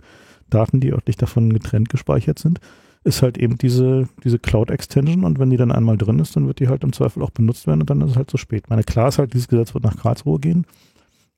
Daten, 0.51 0.81
die 0.81 0.93
örtlich 0.93 1.17
davon 1.17 1.53
getrennt 1.53 1.89
gespeichert 1.89 2.39
sind, 2.39 2.59
ist 3.05 3.23
halt 3.23 3.39
eben 3.39 3.57
diese, 3.59 4.09
diese 4.25 4.39
Cloud-Extension 4.39 5.25
und 5.25 5.39
wenn 5.39 5.51
die 5.51 5.57
dann 5.57 5.73
einmal 5.73 5.97
drin 5.97 6.19
ist, 6.19 6.37
dann 6.37 6.47
wird 6.47 6.61
die 6.61 6.69
halt 6.69 6.85
im 6.85 6.93
Zweifel 6.93 7.23
auch 7.23 7.31
benutzt 7.31 7.67
werden 7.67 7.81
und 7.81 7.91
dann 7.91 8.01
ist 8.01 8.13
es 8.13 8.17
halt 8.17 8.31
zu 8.31 8.37
spät. 8.37 8.69
Meine 8.69 8.85
klar 8.85 9.09
ist 9.09 9.19
halt, 9.19 9.33
dieses 9.35 9.49
Gesetz 9.49 9.75
wird 9.75 9.85
nach 9.85 9.97
Karlsruhe 9.97 10.39
gehen. 10.39 10.67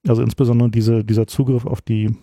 Also 0.06 0.22
insbesondere 0.22 0.70
diese, 0.70 1.04
dieser 1.04 1.26
Zugriff 1.26 1.66
auf 1.66 1.82
die 1.82 2.16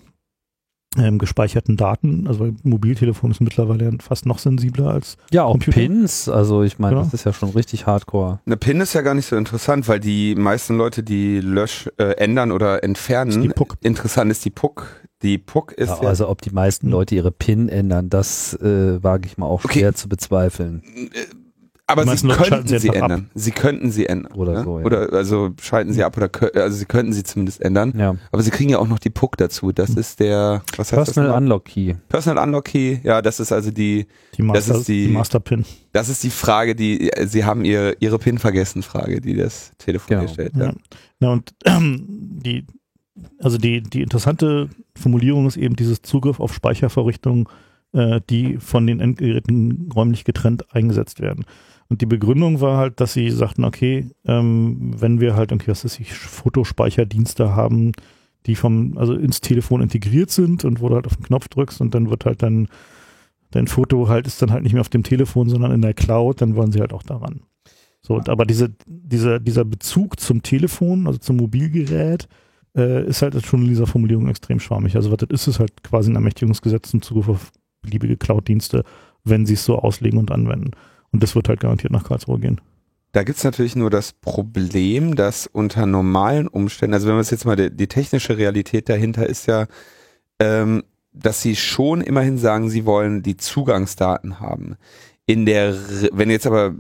ähm, 0.98 1.18
gespeicherten 1.18 1.78
Daten, 1.78 2.28
also 2.28 2.52
Mobiltelefon 2.64 3.32
ist 3.32 3.42
mittlerweile 3.42 3.92
fast 4.00 4.26
noch 4.26 4.40
sensibler 4.40 4.90
als 4.90 5.18
Ja, 5.32 5.44
auch 5.44 5.52
Computer. 5.52 5.80
Pins, 5.80 6.30
also 6.30 6.64
ich 6.64 6.80
meine, 6.80 6.98
ja. 6.98 7.04
das 7.04 7.14
ist 7.14 7.26
ja 7.26 7.34
schon 7.34 7.50
richtig 7.50 7.86
hardcore. 7.86 8.40
Eine 8.46 8.58
Pin 8.58 8.82
ist 8.82 8.94
ja 8.94 9.02
gar 9.02 9.14
nicht 9.14 9.28
so 9.28 9.36
interessant, 9.36 9.88
weil 9.88 10.00
die 10.00 10.36
meisten 10.36 10.78
Leute, 10.78 11.04
die 11.04 11.40
lösch, 11.40 11.90
äh, 11.98 12.16
ändern 12.18 12.52
oder 12.52 12.84
entfernen, 12.84 13.44
ist 13.44 13.58
interessant 13.82 14.32
ist 14.32 14.46
die 14.46 14.50
PUC, 14.50 14.88
die 15.22 15.38
PUC 15.38 15.72
ist. 15.74 15.90
Ja, 15.90 16.04
ja 16.04 16.10
also 16.10 16.30
ob 16.30 16.42
die 16.42 16.52
meisten 16.52 16.90
Leute 16.90 17.16
ihre 17.16 17.32
PIN 17.32 17.70
ändern, 17.70 18.10
das 18.10 18.54
äh, 18.56 19.02
wage 19.04 19.28
ich 19.28 19.38
mal 19.38 19.48
auch 19.48 19.62
schwer 19.62 19.94
zu 19.94 20.10
bezweifeln. 20.10 20.84
Äh, 20.96 21.47
aber 21.90 22.18
sie 22.18 22.28
könnten 22.28 22.80
sie, 22.80 22.90
ändern. 22.90 23.12
Ab. 23.12 23.22
Sie 23.34 23.52
könnten 23.52 23.92
sie 23.92 24.06
ändern. 24.08 24.34
Oder 24.34 24.54
ne? 24.54 24.64
so. 24.64 24.80
Ja. 24.80 24.86
Oder 24.86 25.14
also 25.14 25.52
schalten 25.62 25.94
sie 25.94 26.04
ab 26.04 26.18
oder 26.18 26.30
also 26.56 26.78
sie 26.78 26.86
könnten 26.86 27.14
sie 27.14 27.24
zumindest 27.24 27.62
ändern. 27.62 27.94
Ja. 27.98 28.16
Aber 28.32 28.44
sie 28.44 28.52
kriegen 28.52 28.70
ja 28.70 28.80
auch 28.80 28.88
noch 28.88 29.00
die 29.00 29.10
PUC 29.10 29.38
dazu. 29.38 29.72
Das 29.72 29.92
hm. 29.92 29.98
ist 29.98 30.20
der 30.20 30.64
was 30.76 30.92
heißt 30.92 31.06
Personal 31.06 31.30
das 31.30 31.38
Unlock 31.38 31.66
Key. 31.66 31.96
Personal 32.10 32.44
Unlock 32.44 32.66
Key. 32.66 32.98
Ja, 33.04 33.22
das 33.22 33.40
ist 33.40 33.54
also 33.54 33.72
die, 33.72 34.06
die 34.36 34.42
Master, 34.42 34.74
das 34.74 34.80
ist 34.82 34.88
die, 34.90 35.08
die 35.08 35.14
Master 35.14 35.40
Pin. 35.40 35.66
Das 35.94 36.10
ist 36.10 36.24
die 36.24 36.30
Frage, 36.30 36.76
die 36.76 37.10
sie 37.26 37.46
haben 37.46 37.64
ihre 37.64 37.96
ihre 38.00 38.20
Pin 38.20 38.38
vergessen 38.38 38.84
Frage, 38.84 39.22
die 39.22 39.36
das 39.36 39.72
Telefon 39.78 40.20
genau. 40.20 40.32
stellt. 40.32 40.56
Ja. 40.58 40.66
ja. 40.66 40.74
ja 41.22 41.30
und 41.32 41.54
ähm, 41.66 42.06
die 42.10 42.66
also 43.40 43.58
die, 43.58 43.82
die 43.82 44.02
interessante 44.02 44.70
Formulierung 44.96 45.48
ist 45.48 45.58
eben 45.58 45.76
dieses 45.76 46.02
Zugriff 46.02 46.40
auf 46.40 46.54
Speichervorrichtungen, 46.54 47.48
äh, 47.94 48.22
die 48.30 48.58
von 48.58 48.86
den 48.86 49.00
Endgeräten 49.00 49.90
räumlich 49.96 50.24
getrennt 50.24 50.74
eingesetzt 50.76 51.22
werden. 51.22 51.46
Und 51.90 52.02
die 52.02 52.06
Begründung 52.06 52.60
war 52.60 52.78
halt, 52.78 53.00
dass 53.00 53.14
sie 53.14 53.30
sagten, 53.32 53.64
okay, 53.64 54.10
ähm, 54.26 54.92
wenn 55.00 55.22
wir 55.22 55.36
halt 55.36 55.52
irgendwie, 55.52 55.70
was 55.70 55.86
weiß 55.86 56.00
ich, 56.00 56.14
Fotospeicherdienste 56.14 57.56
haben, 57.56 57.94
die 58.46 58.56
vom, 58.56 58.98
also 58.98 59.14
ins 59.14 59.42
Telefon 59.42 59.82
integriert 59.82 60.32
sind 60.32 60.66
und 60.66 60.82
wo 60.82 60.90
du 60.90 60.96
halt 60.96 61.06
auf 61.06 61.16
den 61.16 61.26
Knopf 61.26 61.48
drückst 61.48 61.82
und 61.82 61.96
dann 61.96 62.10
wird 62.10 62.26
halt 62.26 62.44
dann 62.44 62.68
dein 63.52 63.68
Foto 63.68 64.08
halt 64.08 64.28
ist 64.28 64.42
dann 64.42 64.52
halt 64.52 64.64
nicht 64.64 64.74
mehr 64.74 64.82
auf 64.82 64.90
dem 64.90 65.04
Telefon, 65.04 65.50
sondern 65.50 65.72
in 65.72 65.82
der 65.82 65.94
Cloud, 65.94 66.42
dann 66.42 66.56
wollen 66.56 66.72
sie 66.72 66.80
halt 66.80 66.94
auch 66.94 67.04
daran. 67.04 67.42
So, 68.02 68.22
aber 68.28 68.46
diese, 68.46 68.74
dieser, 68.86 69.40
dieser 69.40 69.66
Bezug 69.66 70.20
zum 70.20 70.44
Telefon, 70.44 71.08
also 71.08 71.20
zum 71.20 71.38
Mobilgerät, 71.38 72.28
äh, 72.76 73.06
ist 73.06 73.22
halt 73.22 73.46
schon 73.46 73.64
in 73.64 73.70
dieser 73.70 73.88
Formulierung 73.88 74.28
extrem 74.28 74.60
schwammig. 74.60 74.96
Also 74.96 75.12
was 75.12 75.18
das 75.18 75.30
ist, 75.30 75.48
ist 75.48 75.60
halt 75.60 75.84
quasi 75.84 76.12
ein 76.12 76.16
Ermächtigungsgesetz 76.16 76.92
zum 76.92 77.02
Zugriff 77.02 77.28
auf 77.28 77.52
beliebige 77.82 78.18
Cloud-Dienste, 78.18 78.84
wenn 79.24 79.46
sie 79.46 79.56
es 79.56 79.66
so 79.66 79.80
auslegen 79.80 80.20
und 80.20 80.32
anwenden. 80.32 80.72
Und 81.12 81.24
das 81.24 81.36
wird 81.36 81.50
halt 81.50 81.60
garantiert 81.60 81.92
nach 81.92 82.04
Karlsruhe 82.04 82.40
gehen. 82.40 82.62
Da 83.14 83.24
gibt's 83.24 83.44
natürlich 83.44 83.76
nur 83.76 83.90
das 83.90 84.14
Problem, 84.14 85.16
dass 85.16 85.48
unter 85.48 85.86
normalen 85.86 86.48
Umständen, 86.48 86.94
also 86.94 87.08
wenn 87.08 87.16
wir 87.16 87.22
es 87.22 87.32
jetzt 87.32 87.46
mal, 87.46 87.56
die, 87.56 87.76
die, 87.76 87.88
technische 87.88 88.38
Realität 88.38 88.90
dahinter 88.90 89.28
ist 89.28 89.48
ja, 89.48 89.68
ähm, 90.40 90.84
dass 91.14 91.42
sie 91.42 91.56
schon 91.56 92.02
immerhin 92.02 92.38
sagen, 92.38 92.70
sie 92.70 92.86
wollen 92.86 93.24
die 93.24 93.38
Zugangsdaten 93.38 94.40
haben. 94.40 94.76
In 95.26 95.46
der, 95.46 95.76
wenn 96.12 96.30
jetzt 96.30 96.46
aber 96.46 96.76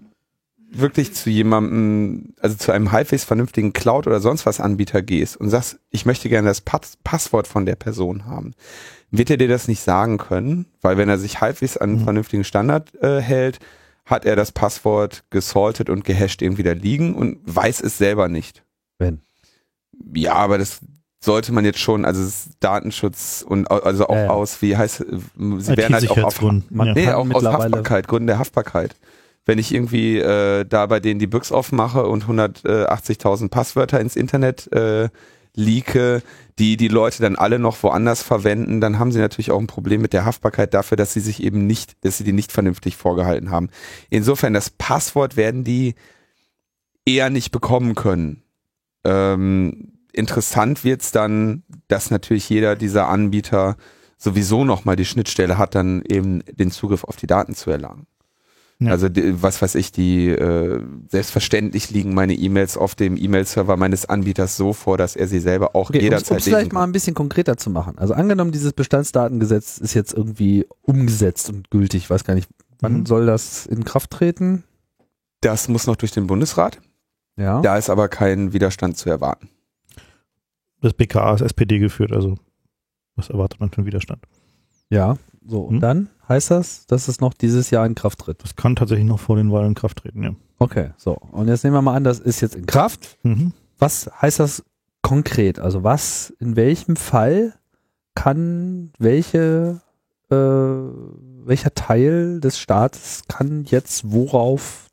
wirklich 0.70 1.13
zu 1.13 1.30
jemandem, 1.30 2.34
also 2.40 2.56
zu 2.56 2.72
einem 2.72 2.92
halbwegs 2.92 3.24
vernünftigen 3.24 3.74
Cloud 3.74 4.06
oder 4.06 4.20
sonst 4.20 4.46
was 4.46 4.60
Anbieter 4.60 5.02
gehst 5.02 5.38
und 5.38 5.50
sagst, 5.50 5.80
ich 5.90 6.06
möchte 6.06 6.30
gerne 6.30 6.50
das 6.50 6.62
Pass 6.62 6.98
Passwort 7.04 7.48
von 7.48 7.66
der 7.66 7.76
Person 7.76 8.26
haben, 8.26 8.54
wird 9.10 9.30
er 9.30 9.38
dir 9.38 9.48
das 9.48 9.68
nicht 9.68 9.82
sagen 9.82 10.18
können, 10.18 10.66
weil 10.82 10.98
wenn 10.98 11.10
er 11.10 11.18
sich 11.18 11.42
halbwegs 11.42 11.78
an 11.78 11.90
einen 11.90 12.00
mhm. 12.00 12.04
vernünftigen 12.04 12.44
Standard 12.44 12.94
äh, 13.02 13.22
hält, 13.22 13.60
hat 14.08 14.26
er 14.26 14.36
das 14.36 14.52
Passwort 14.52 15.24
gesaltet 15.30 15.89
und 15.89 16.04
gehasht 16.04 16.41
irgendwie 16.41 16.63
da 16.63 16.72
liegen 16.72 17.13
und 17.13 17.39
weiß 17.46 17.82
es 17.82 17.98
selber 17.98 18.28
nicht. 18.28 18.63
Wenn? 18.98 19.22
Ja, 20.15 20.34
aber 20.34 20.58
das 20.58 20.80
sollte 21.20 21.52
man 21.52 21.65
jetzt 21.65 21.80
schon, 21.80 22.06
also 22.06 22.28
Datenschutz 22.60 23.46
und 23.48 23.70
also 23.70 24.08
auch 24.08 24.15
ja. 24.15 24.30
aus, 24.30 24.62
wie 24.62 24.76
heißt, 24.76 24.98
sie 24.98 25.78
werden 25.78 25.93
halt 25.93 26.10
auch 26.10 26.24
auf, 26.24 26.41
man 26.41 26.93
nee, 26.93 27.12
auch 27.12 27.30
aus 27.30 27.43
Haftbarkeit, 27.43 28.08
Gründen 28.08 28.28
der 28.28 28.39
Haftbarkeit 28.39 28.96
wenn 29.48 29.58
ich 29.58 29.74
irgendwie 29.74 30.20
äh, 30.20 30.65
da 30.65 30.86
bei 30.86 31.00
denen 31.00 31.20
die 31.20 31.26
Büchs 31.28 31.52
aufmache 31.52 32.06
und 32.06 32.26
180.000 32.26 33.50
Passwörter 33.50 34.00
ins 34.00 34.15
Internet 34.15 34.72
äh, 34.74 35.10
leake, 35.58 36.22
die 36.60 36.78
die 36.78 36.88
Leute 36.88 37.22
dann 37.22 37.36
alle 37.36 37.60
noch 37.60 37.82
woanders 37.84 38.24
verwenden, 38.24 38.80
dann 38.80 39.00
haben 39.00 39.12
sie 39.12 39.20
natürlich 39.20 39.52
auch 39.52 39.60
ein 39.60 39.67
Problem 39.67 40.02
mit 40.02 40.13
der 40.13 40.26
Haftbarkeit 40.26 40.74
dafür, 40.74 40.96
dass 40.96 41.13
sie 41.13 41.20
sich 41.20 41.43
eben 41.43 41.67
nicht, 41.67 41.98
dass 42.06 42.17
sie 42.17 42.24
die 42.24 42.34
nicht 42.34 42.52
vernünftig 42.52 42.96
vorgehalten 42.96 43.52
haben. 43.52 43.70
Insofern, 44.10 44.54
das 44.54 44.70
Passwort 44.70 45.36
werden 45.36 45.63
die 45.63 45.96
eher 47.06 47.30
nicht 47.30 47.52
bekommen 47.52 47.96
können. 47.96 48.43
Ähm, 49.04 49.93
interessant 50.13 50.84
wird's 50.84 51.12
dann, 51.12 51.63
dass 51.88 52.12
natürlich 52.12 52.50
jeder 52.50 52.76
dieser 52.76 53.08
Anbieter 53.08 53.78
sowieso 54.17 54.65
nochmal 54.65 54.96
die 54.96 55.06
Schnittstelle 55.06 55.58
hat, 55.58 55.76
dann 55.76 56.02
eben 56.08 56.43
den 56.52 56.72
Zugriff 56.72 57.04
auf 57.04 57.15
die 57.15 57.28
Daten 57.28 57.56
zu 57.56 57.70
erlangen. 57.70 58.08
Ja. 58.80 58.92
Also 58.92 59.10
die, 59.10 59.42
was 59.42 59.60
weiß 59.62 59.74
ich, 59.76 59.92
die 59.92 60.28
äh, 60.30 60.80
selbstverständlich 61.08 61.90
liegen 61.90 62.13
meine 62.13 62.36
E-Mails 62.36 62.78
auf 62.78 62.94
dem 62.94 63.18
E-Mail-Server 63.18 63.76
meines 63.76 64.06
Anbieters 64.06 64.56
so 64.56 64.72
vor, 64.74 64.98
dass 65.00 65.16
er 65.16 65.28
sie 65.28 65.40
selber 65.40 65.76
auch 65.76 65.90
Okay, 65.90 65.98
um 65.98 66.04
jederzeit 66.04 66.38
es 66.40 66.44
vielleicht 66.44 66.74
mal 66.74 66.84
ein 66.84 66.92
bisschen 66.92 67.16
konkreter 67.16 67.58
zu 67.58 67.72
machen. 67.72 67.98
Also 67.98 68.13
angenommen, 68.13 68.52
dieses 68.52 68.74
Bestandsdatengesetz 68.74 69.80
ist 69.80 69.96
jetzt 69.96 70.13
irgendwie 70.13 70.68
umgesetzt 70.84 71.50
und 71.50 71.72
gültig. 71.72 72.04
Ich 72.04 72.10
weiß 72.12 72.24
gar 72.24 72.36
nicht, 72.36 72.50
wann 72.80 73.00
Mhm. 73.00 73.06
soll 73.08 73.26
das 73.26 73.66
in 73.66 73.84
Kraft 73.84 74.12
treten? 74.12 74.63
Das 75.42 75.68
muss 75.70 75.88
noch 75.88 75.96
durch 75.96 76.12
den 76.12 76.28
Bundesrat. 76.28 76.80
Ja. 77.36 77.62
Da 77.62 77.78
ist 77.78 77.90
aber 77.90 78.10
kein 78.10 78.54
Widerstand 78.54 78.96
zu 78.98 79.10
erwarten. 79.10 79.50
Das 80.82 80.94
BKA 80.94 81.34
ist 81.34 81.42
SPD 81.42 81.80
geführt, 81.80 82.12
also 82.12 82.36
was 83.16 83.30
erwartet 83.32 83.60
man 83.60 83.70
für 83.72 83.78
einen 83.78 83.88
Widerstand? 83.88 84.24
Ja. 84.92 85.18
So, 85.46 85.62
und 85.62 85.76
Hm? 85.76 85.82
dann 85.82 86.10
heißt 86.30 86.52
das, 86.52 86.86
dass 86.88 87.08
es 87.08 87.20
noch 87.20 87.34
dieses 87.34 87.70
Jahr 87.70 87.86
in 87.86 87.96
Kraft 87.96 88.20
tritt. 88.20 88.44
Das 88.44 88.56
kann 88.56 88.76
tatsächlich 88.76 89.08
noch 89.08 89.20
vor 89.20 89.36
den 89.36 89.52
Wahlen 89.52 89.70
in 89.70 89.76
Kraft 89.76 90.00
treten, 90.00 90.24
ja. 90.24 90.36
Okay, 90.60 90.92
so. 90.98 91.13
Und 91.32 91.48
jetzt 91.48 91.63
nehmen 91.63 91.76
wir 91.76 91.82
mal 91.82 91.96
an, 91.96 92.04
das 92.04 92.20
ist 92.20 92.42
jetzt 92.42 92.56
in 92.56 92.66
Kraft. 92.66 93.18
Mhm. 93.24 93.54
Was 93.78 94.10
heißt 94.22 94.40
das 94.40 94.63
konkret? 95.02 95.60
Also 95.60 95.84
was, 95.84 96.34
in 96.40 96.56
welchem 96.56 96.96
Fall 96.96 97.54
kann 98.16 98.92
welche, 98.98 99.82
äh, 100.32 100.36
welcher 100.36 101.74
Teil 101.76 102.40
des 102.40 102.60
Staates 102.60 103.24
kann 103.28 103.66
jetzt 103.66 104.12
worauf, 104.12 104.88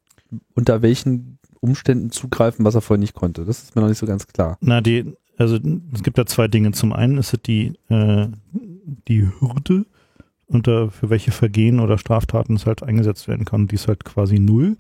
unter 0.55 0.83
welchen 0.83 1.39
Umständen 1.61 2.11
zugreifen, 2.11 2.65
was 2.65 2.75
er 2.75 2.83
vorher 2.83 3.01
nicht 3.01 3.15
konnte? 3.15 3.47
Das 3.47 3.63
ist 3.63 3.75
mir 3.75 3.83
noch 3.83 3.89
nicht 3.89 3.99
so 3.99 4.07
ganz 4.07 4.27
klar. 4.27 4.59
Na, 4.61 4.83
die, 4.83 5.17
also 5.39 5.59
es 5.93 6.03
gibt 6.03 6.19
da 6.19 6.27
zwei 6.27 6.49
Dinge. 6.49 6.73
Zum 6.73 6.93
einen 6.93 7.17
ist 7.17 7.33
es 7.33 7.41
die, 7.41 7.73
äh, 7.89 8.29
die 9.09 9.27
Hürde, 9.41 9.87
unter 10.55 10.91
für 10.91 11.11
welche 11.11 11.33
Vergehen 11.33 11.81
oder 11.81 11.99
Straftaten 11.99 12.57
es 12.57 12.67
halt 12.67 12.83
eingesetzt 12.83 13.29
werden 13.29 13.45
kann. 13.45 13.67
Die 13.67 13.75
ist 13.75 13.89
halt 13.89 14.05
quasi 14.05 14.39
null. 14.39 14.77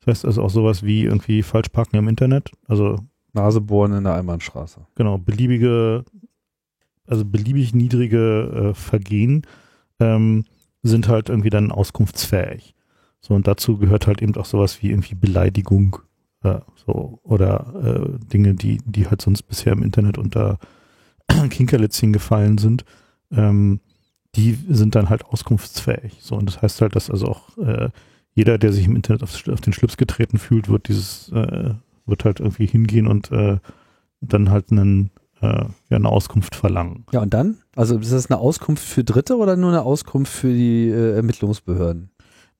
Das 0.00 0.08
heißt 0.08 0.24
also 0.24 0.42
auch 0.42 0.50
sowas 0.50 0.82
wie 0.82 1.04
irgendwie 1.04 1.42
Falschparken 1.42 1.98
im 1.98 2.08
Internet. 2.08 2.52
Also 2.68 2.98
Nase 3.32 3.60
bohren 3.60 3.92
in 3.92 4.04
der 4.04 4.14
Einbahnstraße. 4.14 4.86
genau, 4.94 5.18
beliebige, 5.18 6.04
also 7.06 7.24
beliebig 7.24 7.74
niedrige 7.74 8.70
äh, 8.70 8.74
Vergehen 8.74 9.42
ähm, 10.00 10.44
sind 10.82 11.08
halt 11.08 11.28
irgendwie 11.28 11.50
dann 11.50 11.70
auskunftsfähig. 11.70 12.74
So, 13.20 13.34
und 13.34 13.46
dazu 13.46 13.76
gehört 13.76 14.06
halt 14.06 14.22
eben 14.22 14.34
auch 14.36 14.44
sowas 14.44 14.82
wie 14.82 14.90
irgendwie 14.90 15.14
Beleidigung, 15.14 15.98
äh, 16.42 16.60
so, 16.86 17.18
oder 17.22 17.74
äh, 17.74 18.26
Dinge, 18.26 18.54
die, 18.54 18.78
die 18.84 19.08
halt 19.08 19.20
sonst 19.20 19.42
bisher 19.42 19.72
im 19.72 19.82
Internet 19.82 20.18
unter 20.18 20.58
Kinkerlitzchen 21.50 22.12
gefallen 22.12 22.58
sind, 22.58 22.84
ähm, 23.32 23.80
die 24.36 24.58
sind 24.68 24.94
dann 24.94 25.08
halt 25.08 25.24
auskunftsfähig. 25.24 26.18
So, 26.20 26.36
und 26.36 26.46
das 26.46 26.62
heißt 26.62 26.80
halt, 26.82 26.94
dass 26.94 27.10
also 27.10 27.26
auch 27.26 27.58
äh, 27.58 27.88
jeder, 28.34 28.58
der 28.58 28.72
sich 28.72 28.84
im 28.84 28.94
Internet 28.94 29.22
auf, 29.22 29.48
auf 29.48 29.60
den 29.60 29.72
Schlips 29.72 29.96
getreten 29.96 30.38
fühlt, 30.38 30.68
wird 30.68 30.88
dieses, 30.88 31.30
äh, 31.32 31.74
wird 32.04 32.24
halt 32.24 32.40
irgendwie 32.40 32.66
hingehen 32.66 33.06
und 33.06 33.32
äh, 33.32 33.58
dann 34.20 34.50
halt 34.50 34.70
einen, 34.70 35.10
äh, 35.40 35.46
ja, 35.46 35.70
eine 35.96 36.08
Auskunft 36.08 36.54
verlangen. 36.54 37.06
Ja, 37.12 37.22
und 37.22 37.32
dann? 37.32 37.56
Also 37.74 37.98
ist 37.98 38.12
das 38.12 38.30
eine 38.30 38.38
Auskunft 38.38 38.84
für 38.84 39.04
Dritte 39.04 39.36
oder 39.38 39.56
nur 39.56 39.70
eine 39.70 39.82
Auskunft 39.82 40.32
für 40.32 40.52
die 40.52 40.88
äh, 40.88 41.16
Ermittlungsbehörden? 41.16 42.10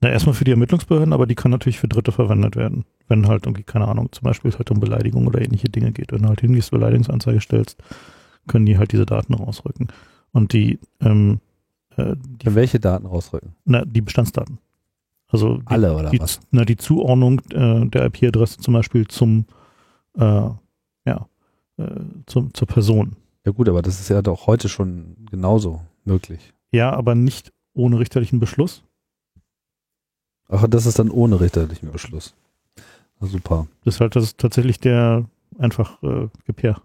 Na, 0.00 0.10
erstmal 0.10 0.34
für 0.34 0.44
die 0.44 0.50
Ermittlungsbehörden, 0.50 1.12
aber 1.12 1.26
die 1.26 1.34
kann 1.34 1.50
natürlich 1.50 1.78
für 1.78 1.88
Dritte 1.88 2.12
verwendet 2.12 2.56
werden. 2.56 2.84
Wenn 3.08 3.28
halt 3.28 3.46
irgendwie, 3.46 3.62
keine 3.62 3.88
Ahnung, 3.88 4.10
zum 4.12 4.24
Beispiel 4.24 4.50
es 4.50 4.58
halt 4.58 4.70
um 4.70 4.80
Beleidigung 4.80 5.26
oder 5.26 5.40
ähnliche 5.40 5.68
Dinge 5.68 5.92
geht. 5.92 6.12
Wenn 6.12 6.22
du 6.22 6.28
halt 6.28 6.40
hingehst, 6.40 6.70
Beleidigungsanzeige 6.70 7.40
stellst, 7.40 7.78
können 8.46 8.66
die 8.66 8.78
halt 8.78 8.92
diese 8.92 9.06
Daten 9.06 9.34
rausrücken. 9.34 9.88
Und 10.32 10.52
die, 10.52 10.78
ähm, 11.00 11.40
äh, 11.96 12.14
die, 12.16 12.46
Für 12.46 12.54
welche 12.54 12.80
Daten 12.80 13.06
rausrücken? 13.06 13.54
na, 13.64 13.84
die 13.84 14.00
Bestandsdaten. 14.00 14.58
Also 15.28 15.58
die, 15.58 15.66
Alle 15.66 15.94
oder 15.94 16.10
die, 16.10 16.20
was? 16.20 16.40
Na, 16.50 16.64
die 16.64 16.76
Zuordnung 16.76 17.40
äh, 17.50 17.86
der 17.86 18.06
IP-Adresse 18.06 18.58
zum 18.58 18.74
Beispiel 18.74 19.08
zum, 19.08 19.46
äh, 20.16 20.22
ja, 20.22 21.28
äh, 21.78 21.86
zum, 22.26 22.54
zur 22.54 22.68
Person. 22.68 23.16
Ja 23.44 23.52
gut, 23.52 23.68
aber 23.68 23.82
das 23.82 24.00
ist 24.00 24.08
ja 24.08 24.22
doch 24.22 24.46
heute 24.46 24.68
schon 24.68 25.16
genauso 25.30 25.80
möglich. 26.04 26.52
Ja, 26.72 26.92
aber 26.92 27.14
nicht 27.14 27.52
ohne 27.74 27.98
richterlichen 27.98 28.40
Beschluss. 28.40 28.82
Ach, 30.48 30.66
das 30.68 30.86
ist 30.86 30.98
dann 30.98 31.10
ohne 31.10 31.40
richterlichen 31.40 31.90
Beschluss. 31.90 32.34
Super. 33.20 33.66
Das 33.84 33.94
ist 33.96 34.00
halt 34.00 34.14
das 34.14 34.24
ist 34.24 34.38
tatsächlich 34.38 34.78
der 34.78 35.24
einfach 35.58 36.02
äh, 36.02 36.28
Gepär. 36.44 36.82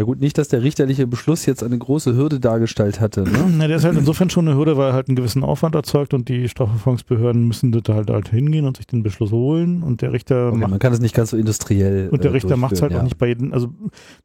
Ja 0.00 0.06
gut, 0.06 0.18
nicht, 0.18 0.38
dass 0.38 0.48
der 0.48 0.62
richterliche 0.62 1.06
Beschluss 1.06 1.44
jetzt 1.44 1.62
eine 1.62 1.76
große 1.76 2.16
Hürde 2.16 2.40
dargestellt 2.40 3.02
hatte. 3.02 3.24
Ne? 3.24 3.52
Na, 3.58 3.68
der 3.68 3.76
ist 3.76 3.84
halt 3.84 3.98
insofern 3.98 4.30
schon 4.30 4.48
eine 4.48 4.56
Hürde, 4.56 4.78
weil 4.78 4.88
er 4.88 4.92
halt 4.94 5.08
einen 5.08 5.16
gewissen 5.16 5.44
Aufwand 5.44 5.74
erzeugt 5.74 6.14
und 6.14 6.30
die 6.30 6.48
Strafverfolgungsbehörden 6.48 7.46
müssen 7.46 7.70
da 7.70 7.92
halt, 7.92 8.08
halt 8.08 8.30
hingehen 8.30 8.64
und 8.64 8.78
sich 8.78 8.86
den 8.86 9.02
Beschluss 9.02 9.30
holen 9.30 9.82
und 9.82 10.00
der 10.00 10.14
Richter 10.14 10.48
Okay, 10.48 10.56
macht 10.56 10.70
man 10.70 10.78
kann 10.78 10.94
es 10.94 11.00
nicht 11.00 11.14
ganz 11.14 11.32
so 11.32 11.36
industriell. 11.36 12.08
und 12.08 12.24
der 12.24 12.30
äh, 12.30 12.32
Richter 12.32 12.56
macht 12.56 12.72
es 12.72 12.80
halt 12.80 12.92
durchführen, 12.92 13.00
auch 13.00 13.04
nicht 13.04 13.18
bei 13.18 13.26
jedem, 13.26 13.52
also 13.52 13.74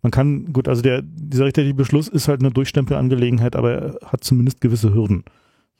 man 0.01 0.11
kann, 0.11 0.53
gut, 0.53 0.69
also 0.69 0.81
der, 0.81 1.01
dieser 1.01 1.43
richterliche 1.43 1.73
Beschluss 1.73 2.07
ist 2.07 2.29
halt 2.29 2.39
eine 2.39 2.51
Durchstempelangelegenheit, 2.51 3.57
aber 3.57 3.73
er 3.73 3.99
hat 4.05 4.23
zumindest 4.23 4.61
gewisse 4.61 4.93
Hürden. 4.93 5.25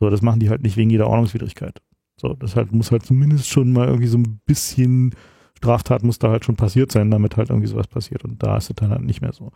So, 0.02 0.10
das 0.10 0.22
machen 0.22 0.42
die 0.42 0.50
halt 0.50 0.62
nicht 0.62 0.76
wegen 0.76 0.90
jeder 0.90 1.08
Ordnungswidrigkeit. 1.08 1.82
So, 2.20 2.34
das 2.34 2.58
halt, 2.58 2.74
muss 2.74 2.92
halt 2.92 3.06
zumindest 3.06 3.48
schon 3.48 3.72
mal 3.72 3.88
irgendwie 3.88 4.08
so 4.08 4.18
ein 4.18 4.42
bisschen 4.46 5.16
Straftat 5.58 6.04
muss 6.04 6.20
da 6.20 6.30
halt 6.30 6.46
schon 6.46 6.56
passiert 6.56 6.92
sein, 6.92 7.10
damit 7.12 7.38
halt 7.38 7.50
irgendwie 7.50 7.68
sowas 7.68 7.88
passiert 7.88 8.24
und 8.24 8.44
da 8.44 8.58
ist 8.58 8.70
es 8.70 8.76
dann 8.76 8.92
halt 8.92 9.04
nicht 9.04 9.22
mehr 9.22 9.34
so. 9.34 9.52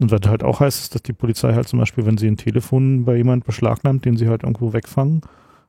Und 0.00 0.10
was 0.10 0.20
halt 0.26 0.42
auch 0.42 0.60
heißt, 0.60 0.80
ist, 0.80 0.94
dass 0.94 1.02
die 1.02 1.12
Polizei 1.12 1.52
halt 1.52 1.68
zum 1.68 1.78
Beispiel, 1.78 2.06
wenn 2.06 2.16
sie 2.16 2.26
ein 2.26 2.38
Telefon 2.38 3.04
bei 3.04 3.16
jemand 3.16 3.44
beschlagnahmt, 3.44 4.06
den 4.06 4.16
sie 4.16 4.28
halt 4.28 4.42
irgendwo 4.42 4.72
wegfangen, 4.72 5.20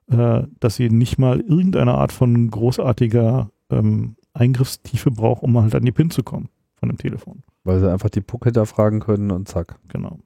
äh, 0.09 0.43
dass 0.61 0.77
sie 0.77 0.89
nicht 0.89 1.17
mal 1.17 1.41
irgendeine 1.41 1.95
Art 1.95 2.13
von 2.13 2.49
großartiger 2.49 3.51
ähm, 3.69 4.15
Eingriffstiefe 4.33 5.11
braucht, 5.11 5.43
um 5.43 5.59
halt 5.59 5.75
an 5.75 5.83
die 5.83 5.91
PIN 5.91 6.11
zu 6.11 6.23
kommen 6.23 6.47
von 6.75 6.87
dem 6.87 6.97
Telefon. 6.97 7.43
Weil 7.65 7.81
sie 7.81 7.91
einfach 7.91 8.09
die 8.09 8.21
Puck 8.21 8.45
hinterfragen 8.45 9.01
können 9.01 9.31
und 9.31 9.49
zack. 9.49 9.77
Genau. 9.89 10.19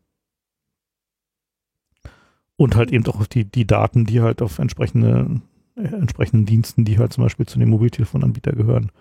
Und 2.57 2.75
halt 2.75 2.91
eben 2.91 3.05
auch 3.07 3.25
die, 3.25 3.45
die 3.45 3.65
Daten, 3.65 4.05
die 4.05 4.21
halt 4.21 4.43
auf 4.43 4.59
entsprechende, 4.59 5.41
äh, 5.75 5.81
entsprechenden 5.81 6.45
Diensten, 6.45 6.85
die 6.85 6.99
halt 6.99 7.11
zum 7.11 7.23
Beispiel 7.23 7.47
zu 7.47 7.57
dem 7.57 7.69
Mobiltelefonanbieter 7.69 8.51
gehören, 8.51 8.91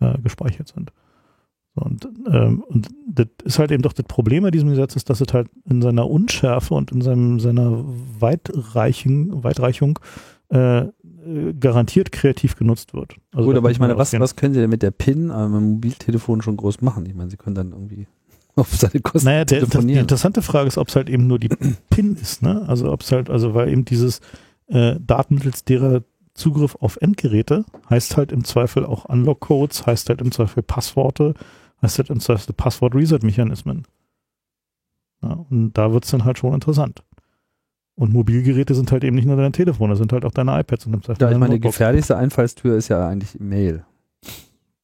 äh, 0.00 0.18
gespeichert 0.22 0.68
sind. 0.68 0.90
Und, 1.78 2.08
ähm, 2.30 2.62
und 2.66 2.88
das 3.06 3.26
ist 3.44 3.58
halt 3.58 3.70
eben 3.72 3.82
doch 3.82 3.92
das 3.92 4.06
Problem 4.06 4.42
bei 4.42 4.50
diesem 4.50 4.70
Gesetz, 4.70 4.96
ist, 4.96 5.10
dass 5.10 5.20
es 5.20 5.32
halt 5.32 5.48
in 5.68 5.82
seiner 5.82 6.08
Unschärfe 6.08 6.74
und 6.74 6.92
in 6.92 7.00
seinem, 7.00 7.40
seiner 7.40 7.84
Weitreichung, 8.18 9.42
Weitreichung 9.44 9.98
äh, 10.50 10.86
garantiert 11.60 12.12
kreativ 12.12 12.56
genutzt 12.56 12.94
wird. 12.94 13.16
Also 13.34 13.48
gut, 13.48 13.56
aber 13.56 13.70
ich 13.70 13.78
meine, 13.78 13.98
was, 13.98 14.18
was 14.18 14.36
können 14.36 14.54
sie 14.54 14.60
denn 14.60 14.70
mit 14.70 14.82
der 14.82 14.90
PIN 14.90 15.30
am 15.30 15.72
Mobiltelefon 15.72 16.42
schon 16.42 16.56
groß 16.56 16.80
machen? 16.80 17.04
Ich 17.06 17.14
meine, 17.14 17.30
sie 17.30 17.36
können 17.36 17.54
dann 17.54 17.72
irgendwie 17.72 18.06
auf 18.56 18.74
seine 18.74 19.00
Kosten 19.00 19.26
Naja, 19.26 19.44
der, 19.44 19.60
das, 19.60 19.68
die 19.68 19.72
telefonieren. 19.72 20.00
interessante 20.02 20.42
Frage 20.42 20.68
ist, 20.68 20.78
ob 20.78 20.88
es 20.88 20.96
halt 20.96 21.10
eben 21.10 21.26
nur 21.26 21.38
die 21.38 21.48
PIN 21.90 22.16
ist, 22.16 22.42
ne? 22.42 22.64
Also 22.66 22.90
ob 22.90 23.02
es 23.02 23.12
halt, 23.12 23.28
also 23.30 23.54
weil 23.54 23.68
eben 23.68 23.84
dieses 23.84 24.20
äh, 24.68 24.96
Daten 25.00 25.34
mittels 25.34 25.64
derer 25.64 26.02
Zugriff 26.34 26.76
auf 26.80 26.98
Endgeräte 27.00 27.64
heißt 27.90 28.16
halt 28.16 28.32
im 28.32 28.44
Zweifel 28.44 28.86
auch 28.86 29.04
Unlock-Codes, 29.06 29.86
heißt 29.86 30.08
halt 30.08 30.20
im 30.20 30.30
Zweifel 30.32 30.62
Passworte, 30.62 31.34
heißt 31.82 31.98
halt 31.98 32.10
im 32.10 32.20
Zweifel 32.20 32.52
Passwort-Reset-Mechanismen. 32.54 33.84
Ja, 35.22 35.44
und 35.50 35.72
da 35.72 35.92
wird's 35.92 36.10
dann 36.10 36.24
halt 36.24 36.38
schon 36.38 36.54
interessant. 36.54 37.02
Und 37.94 38.12
Mobilgeräte 38.12 38.74
sind 38.74 38.92
halt 38.92 39.02
eben 39.02 39.16
nicht 39.16 39.26
nur 39.26 39.36
dein 39.36 39.52
Telefon, 39.52 39.90
das 39.90 39.98
sind 39.98 40.12
halt 40.12 40.24
auch 40.24 40.30
deine 40.30 40.58
iPads 40.60 40.86
und 40.86 40.94
im 40.94 41.02
Zweifel 41.02 41.22
Ja, 41.22 41.32
ich 41.32 41.38
meine, 41.38 41.54
die 41.54 41.60
gefährlichste 41.60 42.16
Einfallstür 42.16 42.76
ist 42.76 42.88
ja 42.88 43.08
eigentlich 43.08 43.40
Mail. 43.40 43.84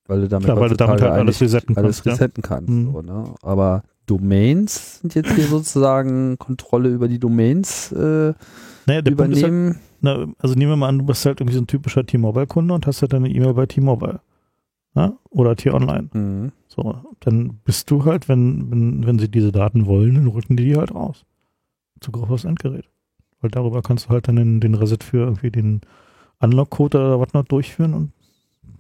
Weil 0.07 0.23
du 0.23 0.29
damit, 0.29 0.47
Klar, 0.47 0.61
weil 0.61 0.69
du 0.69 0.77
damit 0.77 1.01
halt 1.01 1.13
alles 1.13 1.41
resetten 1.41 1.77
alles 1.77 2.03
kannst, 2.03 2.07
ja. 2.07 2.13
resetten 2.13 2.43
kannst. 2.43 2.69
Mhm. 2.69 2.93
So, 2.93 3.03
ne? 3.03 3.35
Aber 3.43 3.85
Domains 4.07 5.01
sind 5.01 5.15
jetzt 5.15 5.33
hier 5.33 5.47
sozusagen 5.47 6.39
Kontrolle 6.39 6.91
über 6.91 7.09
die 7.09 7.19
Domains 7.19 7.91
äh, 7.93 7.97
Naja, 7.97 8.35
halt, 8.87 9.09
übernehmen. 9.09 9.79
Na, 10.01 10.27
also 10.39 10.55
nehmen 10.55 10.73
wir 10.73 10.77
mal 10.77 10.89
an, 10.89 10.99
du 10.99 11.07
bist 11.07 11.25
halt 11.25 11.41
irgendwie 11.41 11.57
so 11.57 11.63
ein 11.63 11.67
typischer 11.67 12.05
T-Mobile-Kunde 12.05 12.75
und 12.75 12.87
hast 12.87 13.01
halt 13.01 13.15
deine 13.15 13.31
E-Mail 13.31 13.55
bei 13.55 13.65
T-Mobile. 13.65 14.21
Ja? 14.95 15.19
Oder 15.31 15.57
T-Online. 15.57 16.09
Mhm. 16.13 16.53
So, 16.69 16.97
dann 17.21 17.61
bist 17.65 17.91
du 17.91 18.05
halt, 18.05 18.29
wenn, 18.29 18.71
wenn, 18.71 19.07
wenn 19.07 19.19
sie 19.19 19.31
diese 19.31 19.53
Daten 19.53 19.87
wollen, 19.87 20.15
dann 20.15 20.29
rücken 20.29 20.57
die 20.57 20.65
die 20.65 20.77
halt 20.77 20.95
raus. 20.95 21.25
Zugriff 22.01 22.31
aufs 22.31 22.45
Endgerät. 22.45 22.89
Weil 23.41 23.51
darüber 23.51 23.83
kannst 23.83 24.07
du 24.07 24.11
halt 24.11 24.29
dann 24.29 24.37
den, 24.37 24.61
den 24.61 24.75
Reset 24.75 24.99
für 25.03 25.19
irgendwie 25.19 25.51
den 25.51 25.81
Unlock-Code 26.41 26.99
oder 26.99 27.21
was 27.21 27.33
noch 27.33 27.45
durchführen 27.45 27.95
und 27.95 28.13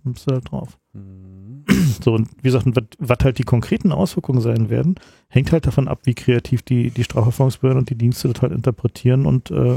Bist 0.05 0.29
du 0.29 0.35
halt 0.35 0.51
drauf. 0.51 0.79
Mhm. 0.93 1.65
So, 2.03 2.15
und 2.15 2.29
wie 2.39 2.43
gesagt, 2.43 2.67
was, 2.67 2.85
was 2.99 3.19
halt 3.23 3.39
die 3.39 3.45
konkreten 3.45 3.93
Auswirkungen 3.93 4.41
sein 4.41 4.69
werden, 4.69 4.97
hängt 5.29 5.53
halt 5.53 5.67
davon 5.67 5.89
ab, 5.89 6.01
wie 6.05 6.15
kreativ 6.15 6.63
die, 6.63 6.91
die 6.91 7.05
Strafverfolgungsbehörden 7.05 7.81
und 7.81 7.91
die 7.91 7.97
Dienste 7.97 8.29
das 8.29 8.43
halt 8.43 8.53
interpretieren 8.53 9.25
und 9.27 9.51
äh, 9.51 9.77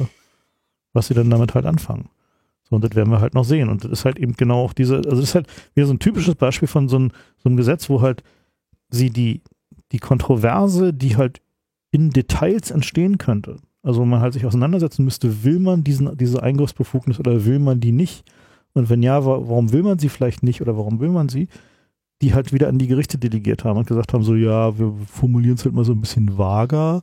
was 0.93 1.07
sie 1.07 1.13
dann 1.13 1.29
damit 1.29 1.55
halt 1.55 1.65
anfangen. 1.65 2.09
So, 2.69 2.75
und 2.75 2.83
das 2.83 2.95
werden 2.95 3.09
wir 3.11 3.21
halt 3.21 3.33
noch 3.33 3.45
sehen. 3.45 3.69
Und 3.69 3.83
das 3.83 3.91
ist 3.91 4.05
halt 4.05 4.19
eben 4.19 4.33
genau 4.33 4.63
auch 4.63 4.73
diese, 4.73 4.97
also 4.97 5.09
das 5.11 5.19
ist 5.21 5.35
halt 5.35 5.47
wieder 5.73 5.87
so 5.87 5.93
ein 5.93 5.99
typisches 5.99 6.35
Beispiel 6.35 6.67
von 6.67 6.89
so, 6.89 6.99
ein, 6.99 7.11
so 7.37 7.49
einem 7.49 7.57
Gesetz, 7.57 7.89
wo 7.89 8.01
halt 8.01 8.23
sie 8.89 9.09
die, 9.09 9.41
die 9.91 9.99
Kontroverse, 9.99 10.93
die 10.93 11.15
halt 11.15 11.41
in 11.91 12.09
Details 12.09 12.71
entstehen 12.71 13.17
könnte, 13.17 13.57
also 13.83 14.03
man 14.05 14.19
halt 14.19 14.33
sich 14.33 14.45
auseinandersetzen 14.45 15.05
müsste, 15.05 15.43
will 15.45 15.59
man 15.59 15.83
diesen, 15.83 16.17
diese 16.17 16.43
Eingriffsbefugnis 16.43 17.19
oder 17.19 17.45
will 17.45 17.59
man 17.59 17.79
die 17.79 17.93
nicht? 17.93 18.29
Und 18.73 18.89
wenn 18.89 19.01
ja, 19.01 19.25
wa- 19.25 19.39
warum 19.41 19.71
will 19.71 19.83
man 19.83 19.97
sie 19.97 20.09
vielleicht 20.09 20.43
nicht 20.43 20.61
oder 20.61 20.77
warum 20.77 20.99
will 20.99 21.09
man 21.09 21.29
sie? 21.29 21.47
Die 22.21 22.33
halt 22.33 22.51
wieder 22.51 22.67
an 22.67 22.79
die 22.79 22.87
Gerichte 22.87 23.17
delegiert 23.17 23.63
haben 23.63 23.77
und 23.77 23.87
gesagt 23.87 24.13
haben, 24.13 24.23
so 24.23 24.35
ja, 24.35 24.77
wir 24.77 24.93
formulieren 25.09 25.55
es 25.55 25.63
halt 25.63 25.73
mal 25.73 25.85
so 25.85 25.93
ein 25.93 26.01
bisschen 26.01 26.37
vager. 26.37 27.01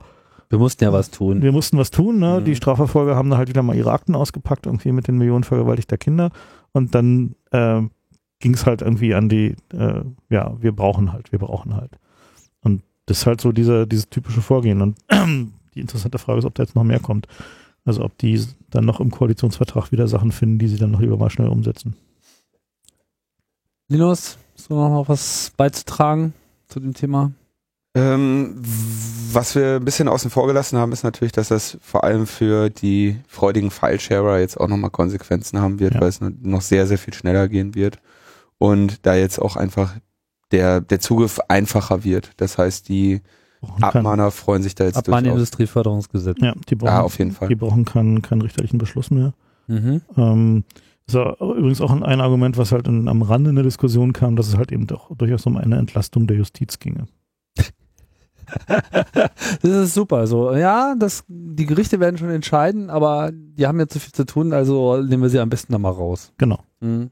Wir 0.48 0.58
mussten 0.58 0.84
ja 0.84 0.92
was 0.92 1.10
tun. 1.10 1.42
Wir 1.42 1.52
mussten 1.52 1.78
was 1.78 1.90
tun, 1.90 2.18
ne? 2.18 2.40
Mhm. 2.40 2.44
Die 2.44 2.56
Strafverfolger 2.56 3.16
haben 3.16 3.30
da 3.30 3.36
halt 3.36 3.48
wieder 3.48 3.62
mal 3.62 3.76
ihre 3.76 3.92
Akten 3.92 4.14
ausgepackt, 4.14 4.66
irgendwie 4.66 4.92
mit 4.92 5.08
den 5.08 5.18
Millionen 5.18 5.44
vergewaltigter 5.44 5.96
Kinder. 5.96 6.30
Und 6.72 6.94
dann 6.94 7.34
äh, 7.50 7.82
ging 8.40 8.54
es 8.54 8.66
halt 8.66 8.82
irgendwie 8.82 9.14
an 9.14 9.28
die, 9.28 9.56
äh, 9.72 10.02
ja, 10.28 10.54
wir 10.60 10.72
brauchen 10.72 11.12
halt, 11.12 11.32
wir 11.32 11.38
brauchen 11.38 11.74
halt. 11.74 11.92
Und 12.60 12.82
das 13.06 13.18
ist 13.18 13.26
halt 13.26 13.40
so 13.40 13.52
dieser, 13.52 13.86
dieses 13.86 14.08
typische 14.08 14.42
Vorgehen. 14.42 14.82
Und 14.82 14.98
die 15.74 15.80
interessante 15.80 16.18
Frage 16.18 16.40
ist, 16.40 16.44
ob 16.44 16.54
da 16.54 16.62
jetzt 16.62 16.74
noch 16.74 16.84
mehr 16.84 17.00
kommt. 17.00 17.26
Also 17.84 18.02
ob 18.02 18.16
die 18.18 18.42
dann 18.70 18.84
noch 18.84 19.00
im 19.00 19.10
Koalitionsvertrag 19.10 19.92
wieder 19.92 20.08
Sachen 20.08 20.32
finden, 20.32 20.58
die 20.58 20.68
sie 20.68 20.78
dann 20.78 20.90
noch 20.90 21.00
lieber 21.00 21.16
mal 21.16 21.30
schnell 21.30 21.48
umsetzen. 21.48 21.96
Linus, 23.88 24.38
hast 24.54 24.70
du 24.70 24.74
noch 24.74 24.88
mal 24.88 25.08
was 25.08 25.52
beizutragen 25.56 26.32
zu 26.68 26.80
dem 26.80 26.94
Thema? 26.94 27.32
Ähm, 27.96 28.56
was 29.32 29.54
wir 29.54 29.76
ein 29.76 29.84
bisschen 29.84 30.08
außen 30.08 30.30
vor 30.30 30.46
gelassen 30.46 30.78
haben, 30.78 30.92
ist 30.92 31.04
natürlich, 31.04 31.32
dass 31.32 31.48
das 31.48 31.78
vor 31.80 32.04
allem 32.04 32.26
für 32.26 32.70
die 32.70 33.16
freudigen 33.28 33.70
File-Sharer 33.70 34.38
jetzt 34.40 34.58
auch 34.58 34.68
nochmal 34.68 34.90
Konsequenzen 34.90 35.60
haben 35.60 35.78
wird, 35.80 35.94
Ja. 35.94 36.00
weil 36.00 36.08
es 36.08 36.20
noch 36.20 36.60
sehr, 36.60 36.86
sehr 36.86 36.98
viel 36.98 37.14
schneller 37.14 37.48
gehen 37.48 37.74
wird. 37.74 37.98
Und 38.58 39.04
da 39.06 39.14
jetzt 39.14 39.40
auch 39.40 39.56
einfach 39.56 39.94
der, 40.50 40.80
der 40.80 41.00
Zugriff 41.00 41.40
einfacher 41.48 42.04
wird. 42.04 42.30
Das 42.36 42.58
heißt, 42.58 42.88
die 42.88 43.20
Abmahner 43.80 44.30
freuen 44.30 44.62
sich 44.62 44.74
da 44.74 44.84
jetzt 44.84 44.96
durchaus. 44.96 45.08
Abmahnindustrieförderungsgesetz. 45.18 46.36
Ja, 46.40 46.54
die 46.68 46.74
brauchen, 46.74 46.92
Ja, 46.92 47.00
auf 47.02 47.18
jeden 47.18 47.32
Fall. 47.32 47.48
die 47.48 47.56
brauchen 47.56 47.84
keinen, 47.84 48.22
keinen 48.22 48.42
richterlichen 48.42 48.78
Beschluss 48.78 49.10
mehr. 49.10 49.34
Mhm. 49.66 50.02
Ähm, 50.16 50.64
ist 51.06 51.14
ja 51.14 51.32
übrigens 51.40 51.80
auch 51.80 51.90
ein 51.90 52.20
Argument, 52.20 52.56
was 52.56 52.72
halt 52.72 52.86
in, 52.88 53.08
am 53.08 53.22
Rande 53.22 53.50
in 53.50 53.56
der 53.56 53.64
Diskussion 53.64 54.12
kam, 54.12 54.36
dass 54.36 54.48
es 54.48 54.56
halt 54.56 54.70
eben 54.72 54.86
doch 54.86 55.14
durchaus 55.16 55.46
um 55.46 55.56
eine 55.56 55.76
Entlastung 55.78 56.26
der 56.26 56.36
Justiz 56.36 56.78
ginge. 56.78 57.06
Das 59.62 59.70
ist 59.70 59.94
super. 59.94 60.26
So, 60.26 60.54
ja, 60.54 60.94
das, 60.98 61.24
die 61.28 61.66
Gerichte 61.66 62.00
werden 62.00 62.18
schon 62.18 62.30
entscheiden, 62.30 62.90
aber 62.90 63.30
die 63.32 63.66
haben 63.66 63.78
jetzt 63.80 63.94
so 63.94 64.00
viel 64.00 64.12
zu 64.12 64.24
tun, 64.26 64.52
also 64.52 64.96
nehmen 65.02 65.22
wir 65.22 65.30
sie 65.30 65.38
am 65.38 65.48
besten 65.50 65.72
da 65.72 65.78
mal 65.78 65.90
raus. 65.90 66.32
Genau. 66.38 66.58
Mhm. 66.80 67.10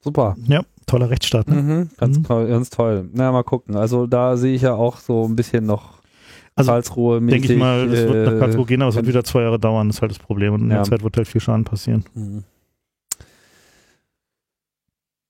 Super. 0.00 0.36
Ja, 0.46 0.62
toller 0.86 1.08
Rechtsstaat. 1.10 1.48
Ne? 1.48 1.62
Mhm. 1.62 1.90
Ganz, 1.96 2.18
Mhm. 2.18 2.24
toll, 2.24 2.46
ganz 2.48 2.70
toll. 2.70 3.08
Na, 3.12 3.32
mal 3.32 3.42
gucken. 3.42 3.76
Also 3.76 4.06
da 4.06 4.36
sehe 4.36 4.54
ich 4.54 4.62
ja 4.62 4.74
auch 4.74 4.98
so 4.98 5.24
ein 5.24 5.34
bisschen 5.36 5.64
noch 5.66 6.02
Also, 6.56 6.70
Karlsruhe 6.72 7.20
Denke 7.20 7.52
ich 7.52 7.58
mal, 7.58 7.88
das 7.88 8.00
wird 8.00 8.32
nach 8.32 8.38
Karlsruhe 8.38 8.66
gehen, 8.66 8.82
aber 8.82 8.90
es 8.90 8.96
wird 8.96 9.06
äh, 9.06 9.08
wieder 9.08 9.24
zwei 9.24 9.42
Jahre 9.42 9.58
dauern, 9.58 9.88
das 9.88 9.96
ist 9.96 10.02
halt 10.02 10.10
das 10.12 10.18
Problem. 10.18 10.54
Und 10.54 10.62
in 10.62 10.70
Ja. 10.70 10.76
der 10.76 10.84
Zeit 10.84 11.02
wird 11.02 11.16
halt 11.16 11.26
viel 11.28 11.40
Schaden 11.40 11.64
passieren. 11.64 12.04
Mhm. 12.14 12.44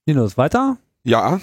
Linus, 0.06 0.36
weiter? 0.36 0.76
Ja, 1.04 1.40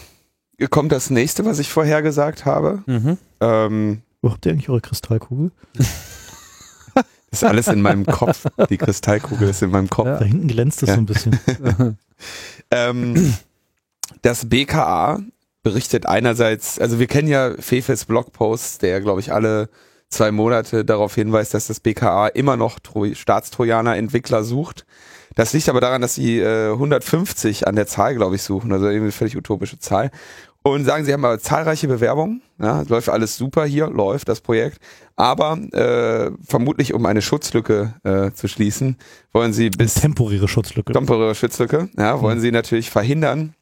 kommt 0.68 0.92
das 0.92 1.10
nächste, 1.10 1.46
was 1.46 1.60
ich 1.60 1.70
vorher 1.70 2.02
gesagt 2.02 2.46
habe. 2.46 2.84
Mhm. 2.86 3.18
Ähm, 3.40 4.02
Wo 4.22 4.32
habt 4.32 4.46
ihr 4.46 4.52
eigentlich 4.52 4.70
eure 4.70 4.82
Kristallkugel? 4.82 5.52
ist 7.32 7.44
alles 7.44 7.68
in 7.68 7.82
meinem 7.82 8.06
Kopf. 8.06 8.46
Die 8.70 8.78
Kristallkugel 8.78 9.50
ist 9.50 9.62
in 9.62 9.72
meinem 9.72 9.90
Kopf. 9.90 10.08
Ja. 10.08 10.20
Da 10.20 10.26
hinten 10.26 10.48
glänzt 10.48 10.84
es 10.84 10.90
Ja. 10.90 10.96
so 10.96 11.02
ein 11.02 11.06
bisschen. 11.06 11.40
Ähm, 12.70 13.34
das 14.22 14.48
BKA 14.48 15.20
berichtet 15.64 16.06
einerseits, 16.06 16.80
also 16.80 17.00
wir 17.00 17.08
kennen 17.08 17.28
ja 17.28 17.54
Fefes 17.60 18.06
Blogpost, 18.06 18.82
der 18.84 19.02
glaube 19.02 19.20
ich 19.22 19.34
alle 19.34 19.70
zwei 20.10 20.32
Monate 20.32 20.86
darauf 20.86 21.16
hinweist, 21.16 21.54
dass 21.54 21.68
das 21.68 21.80
BKA 21.80 22.28
immer 22.28 22.58
noch 22.58 22.80
Tro 22.80 23.14
Staatstrojaner-Entwickler 23.14 24.44
sucht. 24.44 24.86
Das 25.36 25.54
liegt 25.54 25.70
aber 25.70 25.82
daran, 25.82 26.02
dass 26.02 26.16
sie 26.16 26.40
äh, 26.40 26.72
150 26.74 27.68
an 27.68 27.76
der 27.76 27.88
Zahl, 27.88 28.16
glaube 28.16 28.36
ich, 28.36 28.44
suchen, 28.44 28.72
also 28.72 28.86
irgendwie 28.86 29.06
eine 29.06 29.12
völlig 29.14 29.38
utopische 29.38 29.80
Zahl. 29.80 30.12
Und 30.64 30.86
sagen, 30.86 31.06
sie 31.06 31.14
haben 31.14 31.26
aber 31.26 31.40
zahlreiche 31.40 31.88
Bewerbungen. 31.88 32.42
Ja, 32.60 32.84
läuft 32.88 33.10
alles 33.10 33.36
super 33.36 33.66
hier, 33.66 33.90
läuft 33.90 34.30
das 34.30 34.42
Projekt. 34.42 34.78
Aber 35.16 35.58
äh, 35.74 36.32
vermutlich, 36.46 36.94
um 36.94 37.06
eine 37.08 37.24
Schutzlücke 37.24 37.96
äh, 38.04 38.32
zu 38.32 38.48
schließen, 38.48 38.98
wollen 39.34 39.54
sie 39.54 39.72
bis 39.72 39.96
Temporäre 39.96 40.48
Schutzlücke. 40.48 40.94
temporäre 40.94 41.34
Schutzlücke, 41.34 41.90
ja, 41.98 42.22
wollen 42.22 42.40
sie 42.40 42.52
natürlich 42.52 42.92
verhindern, 42.92 43.56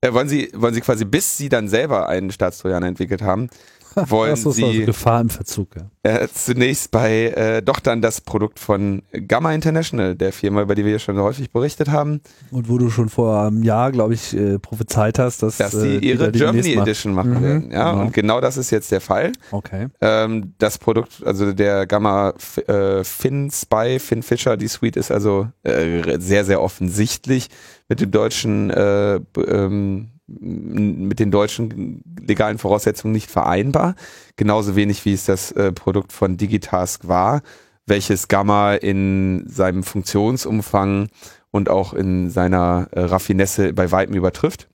äh, 0.00 0.12
wollen 0.12 0.28
sie, 0.28 0.50
wollen 0.54 0.72
sie 0.72 0.80
quasi, 0.80 1.04
bis 1.04 1.36
sie 1.36 1.50
dann 1.50 1.68
selber 1.68 2.08
einen 2.08 2.30
Staatstrojaner 2.30 2.86
entwickelt 2.86 3.20
haben, 3.20 3.50
wollen 4.10 4.30
das 4.30 4.40
ist 4.40 4.46
also 4.46 4.70
sie 4.72 4.84
Gefahr 4.84 5.20
im 5.20 5.30
Verzug. 5.30 5.68
Ja. 5.76 5.90
äh, 6.02 6.28
zunächst 6.32 6.90
bei 6.90 7.26
äh, 7.28 7.62
doch 7.62 7.80
dann 7.80 8.02
das 8.02 8.20
Produkt 8.20 8.58
von 8.58 9.02
Gamma 9.26 9.52
International, 9.52 10.14
der 10.14 10.32
Firma, 10.32 10.62
über 10.62 10.74
die 10.74 10.84
wir 10.84 10.92
ja 10.92 10.98
schon 10.98 11.18
häufig 11.18 11.50
berichtet 11.50 11.88
haben, 11.88 12.20
Und 12.50 12.68
wo 12.68 12.78
du 12.78 12.90
schon 12.90 13.08
vor 13.08 13.42
einem 13.46 13.62
Jahr, 13.62 13.90
glaube 13.92 14.14
ich, 14.14 14.36
äh, 14.36 14.58
prophezeit 14.58 15.18
hast, 15.18 15.42
dass, 15.42 15.56
dass 15.56 15.74
äh, 15.74 15.80
sie 15.80 15.96
ihre 15.98 16.30
Germany 16.30 16.74
Edition 16.74 17.14
machen 17.14 17.32
Mhm, 17.40 17.42
werden. 17.42 17.70
Ja, 17.72 17.90
genau. 17.92 18.02
und 18.04 18.12
genau 18.12 18.40
das 18.40 18.56
ist 18.56 18.70
jetzt 18.70 18.92
der 18.92 19.00
Fall. 19.00 19.32
Okay. 19.50 19.86
Ähm, 20.00 20.52
das 20.58 20.78
Produkt, 20.78 21.22
also 21.24 21.52
der 21.52 21.86
Gamma 21.86 22.34
äh, 22.66 23.02
Fin 23.04 23.50
Spy, 23.50 23.98
Fin 23.98 24.22
Fisher, 24.22 24.56
die 24.56 24.68
Suite 24.68 24.96
ist 24.96 25.10
also 25.10 25.48
äh, 25.62 26.18
sehr, 26.18 26.44
sehr 26.44 26.60
offensichtlich 26.60 27.48
mit 27.88 28.00
dem 28.00 28.10
deutschen, 28.10 28.70
äh, 28.70 29.20
ähm, 29.46 30.10
mit 30.26 31.20
den 31.20 31.30
deutschen 31.30 32.02
legalen 32.20 32.58
Voraussetzungen 32.58 33.12
nicht 33.12 33.30
vereinbar. 33.30 33.94
Genauso 34.36 34.76
wenig 34.76 35.04
wie 35.04 35.12
es 35.12 35.24
das 35.24 35.52
äh, 35.52 35.72
Produkt 35.72 36.12
von 36.12 36.36
Digitask 36.36 37.06
war, 37.06 37.42
welches 37.86 38.28
Gamma 38.28 38.74
in 38.74 39.44
seinem 39.48 39.84
Funktionsumfang 39.84 41.08
und 41.50 41.68
auch 41.68 41.94
in 41.94 42.30
seiner 42.30 42.88
äh, 42.90 43.00
Raffinesse 43.00 43.72
bei 43.72 43.92
weitem 43.92 44.16
übertrifft. 44.16 44.68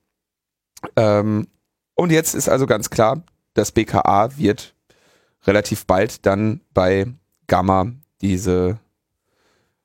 Ähm, 0.97 1.47
und 1.95 2.11
jetzt 2.11 2.35
ist 2.35 2.49
also 2.49 2.67
ganz 2.67 2.91
klar, 2.91 3.23
das 3.55 3.73
BKA 3.73 4.37
wird 4.37 4.75
relativ 5.45 5.87
bald 5.87 6.25
dann 6.27 6.61
bei 6.73 7.07
Gamma 7.47 7.93
diese, 8.23 8.79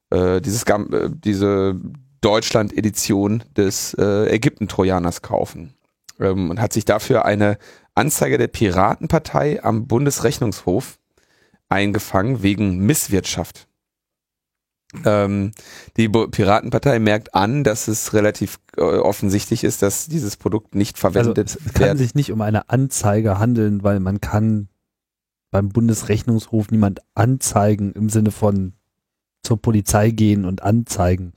äh, 0.10 0.40
dieses 0.42 0.66
Gam 0.66 0.94
äh, 0.94 1.10
diese 1.12 1.80
Deutschland-Edition 2.22 3.44
des 3.56 3.94
äh, 3.94 4.28
Ägypten-Trojaners 4.30 5.22
kaufen 5.22 5.74
ähm, 6.20 6.50
und 6.50 6.60
hat 6.62 6.74
sich 6.74 6.86
dafür 6.86 7.26
eine 7.26 7.58
Anzeige 7.96 8.38
der 8.38 8.48
Piratenpartei 8.48 9.64
am 9.64 9.88
Bundesrechnungshof 9.88 11.00
eingefangen 11.70 12.44
wegen 12.44 12.78
Misswirtschaft. 12.80 13.68
Ähm, 15.04 15.52
die 15.98 16.08
Bo 16.08 16.28
Piratenpartei 16.28 17.00
merkt 17.00 17.36
an, 17.36 17.64
dass 17.64 17.88
es 17.88 18.14
relativ 18.14 18.60
äh, 18.78 18.82
offensichtlich 18.82 19.64
ist, 19.64 19.82
dass 19.82 20.08
dieses 20.08 20.38
Produkt 20.38 20.76
nicht 20.76 20.96
Also 21.04 21.12
verwendet 21.12 21.58
es 21.66 21.74
kann 21.74 21.98
sich 21.98 22.16
nicht 22.16 22.32
um 22.32 22.42
eine 22.42 22.70
Anzeige 22.70 23.38
handeln, 23.38 23.84
weil 23.84 24.00
man 24.00 24.22
kann 24.22 24.70
beim 25.52 25.70
Bundesrechnungshof 25.70 26.72
niemand 26.72 27.02
anzeigen 27.16 27.92
im 27.94 28.10
Sinne 28.10 28.32
von 28.32 28.74
zur 29.44 29.62
Polizei 29.62 30.12
gehen 30.12 30.46
und 30.46 30.64
anzeigen. 30.64 31.34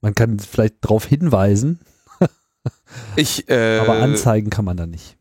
Man 0.00 0.14
kann 0.14 0.38
vielleicht 0.38 0.76
darauf 0.84 1.04
hinweisen, 1.04 1.80
Ich, 3.16 3.48
äh, 3.48 3.78
aber 3.78 3.94
anzeigen 4.02 4.50
kann 4.50 4.64
man 4.64 4.76
da 4.76 4.86
nicht. 4.86 5.16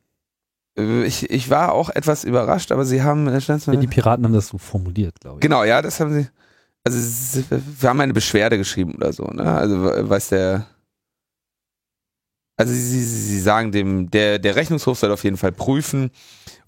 äh, 0.77 1.03
ich, 1.05 1.29
ich 1.29 1.49
war 1.49 1.71
auch 1.73 1.89
etwas 1.89 2.23
überrascht, 2.23 2.71
aber 2.71 2.85
sie 2.85 3.01
haben, 3.01 3.23
mal- 3.25 3.77
Die 3.77 3.87
Piraten 3.87 4.25
haben 4.25 4.33
das 4.33 4.47
so 4.49 4.57
formuliert, 4.57 5.19
glaube 5.19 5.37
ich. 5.37 5.41
genau, 5.41 5.63
ja, 5.63 5.81
das 5.81 5.99
haben 5.99 6.13
sie, 6.13 6.27
also 6.83 7.43
wir 7.79 7.89
haben 7.89 7.99
eine 8.01 8.13
Beschwerde 8.13 8.57
geschrieben 8.57 8.95
oder 8.95 9.11
so, 9.13 9.23
ne? 9.25 9.43
Also 9.43 9.83
we- 9.83 10.09
weiß 10.09 10.29
der, 10.29 10.67
also 12.59 12.73
sie, 12.73 12.79
sie, 12.81 13.03
sie 13.03 13.39
sagen 13.39 13.71
dem, 13.71 14.09
der, 14.09 14.39
der 14.39 14.55
Rechnungshof 14.55 14.97
soll 14.99 15.11
auf 15.11 15.23
jeden 15.23 15.37
Fall 15.37 15.51
prüfen, 15.51 16.09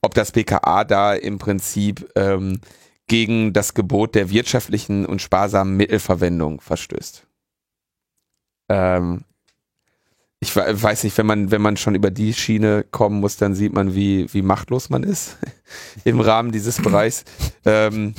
ob 0.02 0.14
das 0.14 0.32
BKA 0.32 0.84
da 0.84 1.14
im 1.14 1.38
Prinzip 1.40 2.10
ähm, 2.16 2.62
gegen 3.08 3.54
das 3.54 3.74
Gebot 3.74 4.14
der 4.16 4.30
wirtschaftlichen 4.30 5.06
und 5.06 5.22
sparsamen 5.22 5.76
Mittelverwendung 5.78 6.62
verstößt. 6.62 7.26
Ähm, 8.70 9.24
ich 10.40 10.56
we- 10.56 10.82
weiß 10.82 11.04
nicht, 11.04 11.18
wenn 11.18 11.26
man, 11.26 11.52
wenn 11.52 11.62
man 11.62 11.76
schon 11.76 11.96
über 11.96 12.12
die 12.12 12.34
Schiene 12.34 12.86
kommen 12.90 13.20
muss, 13.20 13.36
dann 13.38 13.56
sieht 13.56 13.74
man, 13.74 13.94
wie, 13.94 14.32
wie 14.34 14.42
machtlos 14.42 14.90
man 14.90 15.04
ist 15.04 15.38
im 16.06 16.22
Rahmen 16.22 16.52
dieses 16.52 16.82
Bereichs. 16.82 17.26
Ähm, 17.66 18.14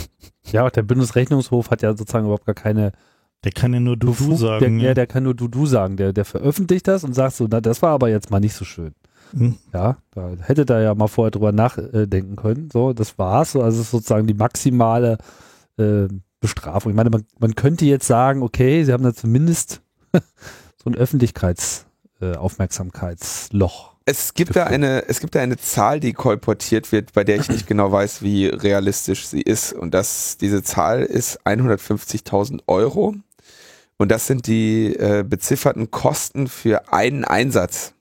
Ja, 0.52 0.66
auch 0.66 0.70
der 0.70 0.82
Bundesrechnungshof 0.82 1.70
hat 1.70 1.82
ja 1.82 1.96
sozusagen 1.96 2.26
überhaupt 2.26 2.44
gar 2.46 2.54
keine 2.54 2.92
Der 3.44 3.52
kann 3.52 3.72
ja 3.72 3.80
nur 3.80 3.96
du, 3.96 4.12
du 4.12 4.36
sagen. 4.36 4.78
Der, 4.80 4.88
ja, 4.88 4.94
der 4.94 5.06
kann 5.06 5.22
nur 5.22 5.34
du, 5.34 5.48
du 5.48 5.64
sagen. 5.64 5.96
Der, 5.96 6.12
der 6.12 6.26
veröffentlicht 6.26 6.86
das 6.88 7.04
und 7.04 7.14
sagt 7.14 7.36
so, 7.36 7.46
na, 7.50 7.60
das 7.62 7.80
war 7.80 7.92
aber 7.92 8.10
jetzt 8.10 8.30
mal 8.30 8.40
nicht 8.40 8.54
so 8.54 8.64
schön. 8.66 8.92
Hm. 9.32 9.56
Ja, 9.72 9.96
da 10.10 10.32
hätte 10.40 10.66
da 10.66 10.80
ja 10.80 10.94
mal 10.94 11.06
vorher 11.06 11.30
drüber 11.30 11.52
nachdenken 11.52 12.36
können. 12.36 12.68
So, 12.72 12.92
das 12.92 13.16
war's. 13.16 13.52
So, 13.52 13.62
also 13.62 13.78
es 13.78 13.86
ist 13.86 13.92
sozusagen 13.92 14.26
die 14.26 14.34
maximale 14.34 15.16
äh, 15.78 16.08
Bestrafung. 16.40 16.90
Ich 16.90 16.96
meine, 16.96 17.10
man, 17.10 17.24
man 17.38 17.54
könnte 17.54 17.84
jetzt 17.86 18.06
sagen, 18.08 18.42
okay, 18.42 18.82
sie 18.84 18.92
haben 18.92 19.04
da 19.04 19.14
zumindest 19.14 19.80
so 20.82 20.90
ein 20.90 20.96
Öffentlichkeits- 20.96 21.84
äh. 22.20 22.36
Es 24.04 24.34
gibt 24.34 24.56
da 24.56 24.64
eine, 24.64 25.08
es 25.08 25.20
gibt 25.20 25.34
da 25.34 25.40
eine 25.40 25.56
Zahl, 25.56 26.00
die 26.00 26.12
kolportiert 26.12 26.90
wird, 26.92 27.12
bei 27.12 27.22
der 27.24 27.36
ich 27.36 27.48
nicht 27.48 27.66
genau 27.66 27.92
weiß, 27.92 28.22
wie 28.22 28.46
realistisch 28.46 29.26
sie 29.26 29.40
ist. 29.40 29.72
Und 29.72 29.94
das, 29.94 30.36
diese 30.36 30.62
Zahl 30.62 31.02
ist 31.02 31.40
150.000 31.46 32.60
Euro. 32.66 33.14
Und 33.98 34.10
das 34.10 34.26
sind 34.26 34.46
die 34.46 34.94
äh, 34.96 35.22
bezifferten 35.26 35.90
Kosten 35.90 36.48
für 36.48 36.92
einen 36.92 37.24
Einsatz. 37.24 37.94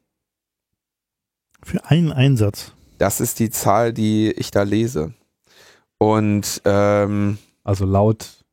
Für 1.64 1.84
einen 1.86 2.12
Einsatz. 2.12 2.74
Das 2.98 3.20
ist 3.22 3.40
die 3.40 3.50
Zahl, 3.50 3.94
die 3.94 4.32
ich 4.32 4.52
da 4.52 4.64
lese. 4.64 5.14
Und 5.98 6.62
ähm, 6.66 7.38
Also 7.64 7.86
laut 7.86 8.44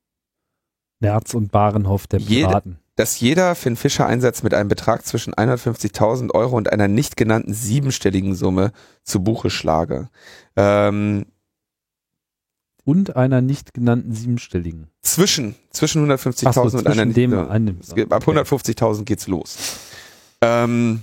Nerz 1.00 1.34
und 1.34 1.50
Barenhof 1.52 2.07
der 2.07 2.20
Jede- 2.20 2.46
Piraten. 2.48 2.78
Dass 2.97 3.20
jeder 3.20 3.55
Finn 3.55 3.76
Fischer 3.76 4.07
Einsatz 4.07 4.42
mit 4.42 4.55
einem 4.55 4.68
Betrag 4.68 5.05
zwischen 5.07 5.34
150.000 5.34 6.32
Euro 6.34 6.57
und 6.57 6.72
einer 6.72 6.88
nicht 6.88 7.16
genannten 7.16 7.53
siebenstelligen 7.55 8.34
Summe 8.34 8.72
zu 9.05 9.22
Buche 9.22 9.51
schlage. 9.51 10.09
Ähm, 10.57 11.26
Und 12.84 13.14
einer 13.16 13.40
nicht 13.42 13.74
genannten 13.74 14.12
siebenstelligen. 14.14 14.86
zwischen 15.03 15.55
zwischen 15.70 16.11
Ach 16.11 16.18
so, 16.18 16.30
150.000 16.30 16.78
und 16.78 16.86
einer 16.86 17.05
nicht 17.05 17.14
geht- 17.94 18.12
Ab 18.12 18.26
150.000 18.26 19.05
geht's 19.05 19.26
los. 19.26 19.57
Ähm, 20.40 21.03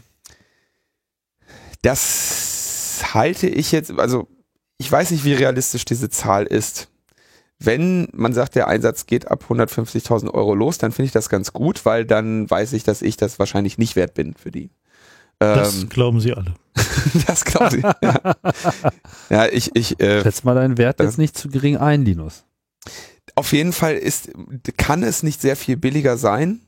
das 1.81 3.03
halte 3.13 3.47
ich 3.47 3.71
jetzt, 3.71 3.91
also 3.99 4.27
ich 4.77 4.91
weiß 4.91 5.11
nicht, 5.11 5.23
wie 5.25 5.33
realistisch 5.33 5.85
diese 5.85 6.09
Zahl 6.09 6.45
ist. 6.45 6.87
Wenn 7.65 8.07
man 8.11 8.33
sagt, 8.33 8.55
der 8.55 8.67
Einsatz 8.67 9.05
geht 9.05 9.29
ab 9.29 9.45
150.000 9.49 10.33
Euro 10.33 10.53
los, 10.53 10.77
dann 10.77 10.91
finde 10.91 11.07
ich 11.07 11.11
das 11.13 11.29
ganz 11.29 11.53
gut, 11.53 11.85
weil 11.85 12.05
dann 12.05 12.49
weiß 12.49 12.73
ich, 12.73 12.83
dass 12.83 13.01
ich 13.01 13.15
das 13.15 13.39
wahrscheinlich 13.39 13.77
nicht 13.77 13.95
wert 13.95 14.13
bin 14.13 14.33
für 14.33 14.51
die. 14.51 14.69
Das 15.39 15.81
Ähm, 15.81 15.89
glauben 15.89 16.19
sie 16.19 16.33
alle. 16.33 16.53
das 17.27 17.45
glaube 17.45 17.77
ich. 17.77 17.83
Ja, 17.83 18.35
ja 19.29 19.45
ich, 19.47 19.75
ich 19.75 19.99
äh, 19.99 20.21
Schätz 20.21 20.43
mal 20.43 20.55
deinen 20.55 20.77
Wert 20.77 20.99
jetzt 20.99 21.17
nicht 21.17 21.37
zu 21.37 21.49
gering 21.49 21.77
ein, 21.77 22.03
Linus. 22.05 22.43
auf 23.35 23.51
jeden 23.53 23.73
Fall 23.73 23.95
ist, 23.95 24.31
kann 24.77 25.03
es 25.03 25.23
nicht 25.23 25.41
sehr 25.41 25.55
viel 25.55 25.77
billiger 25.77 26.17
sein. 26.17 26.61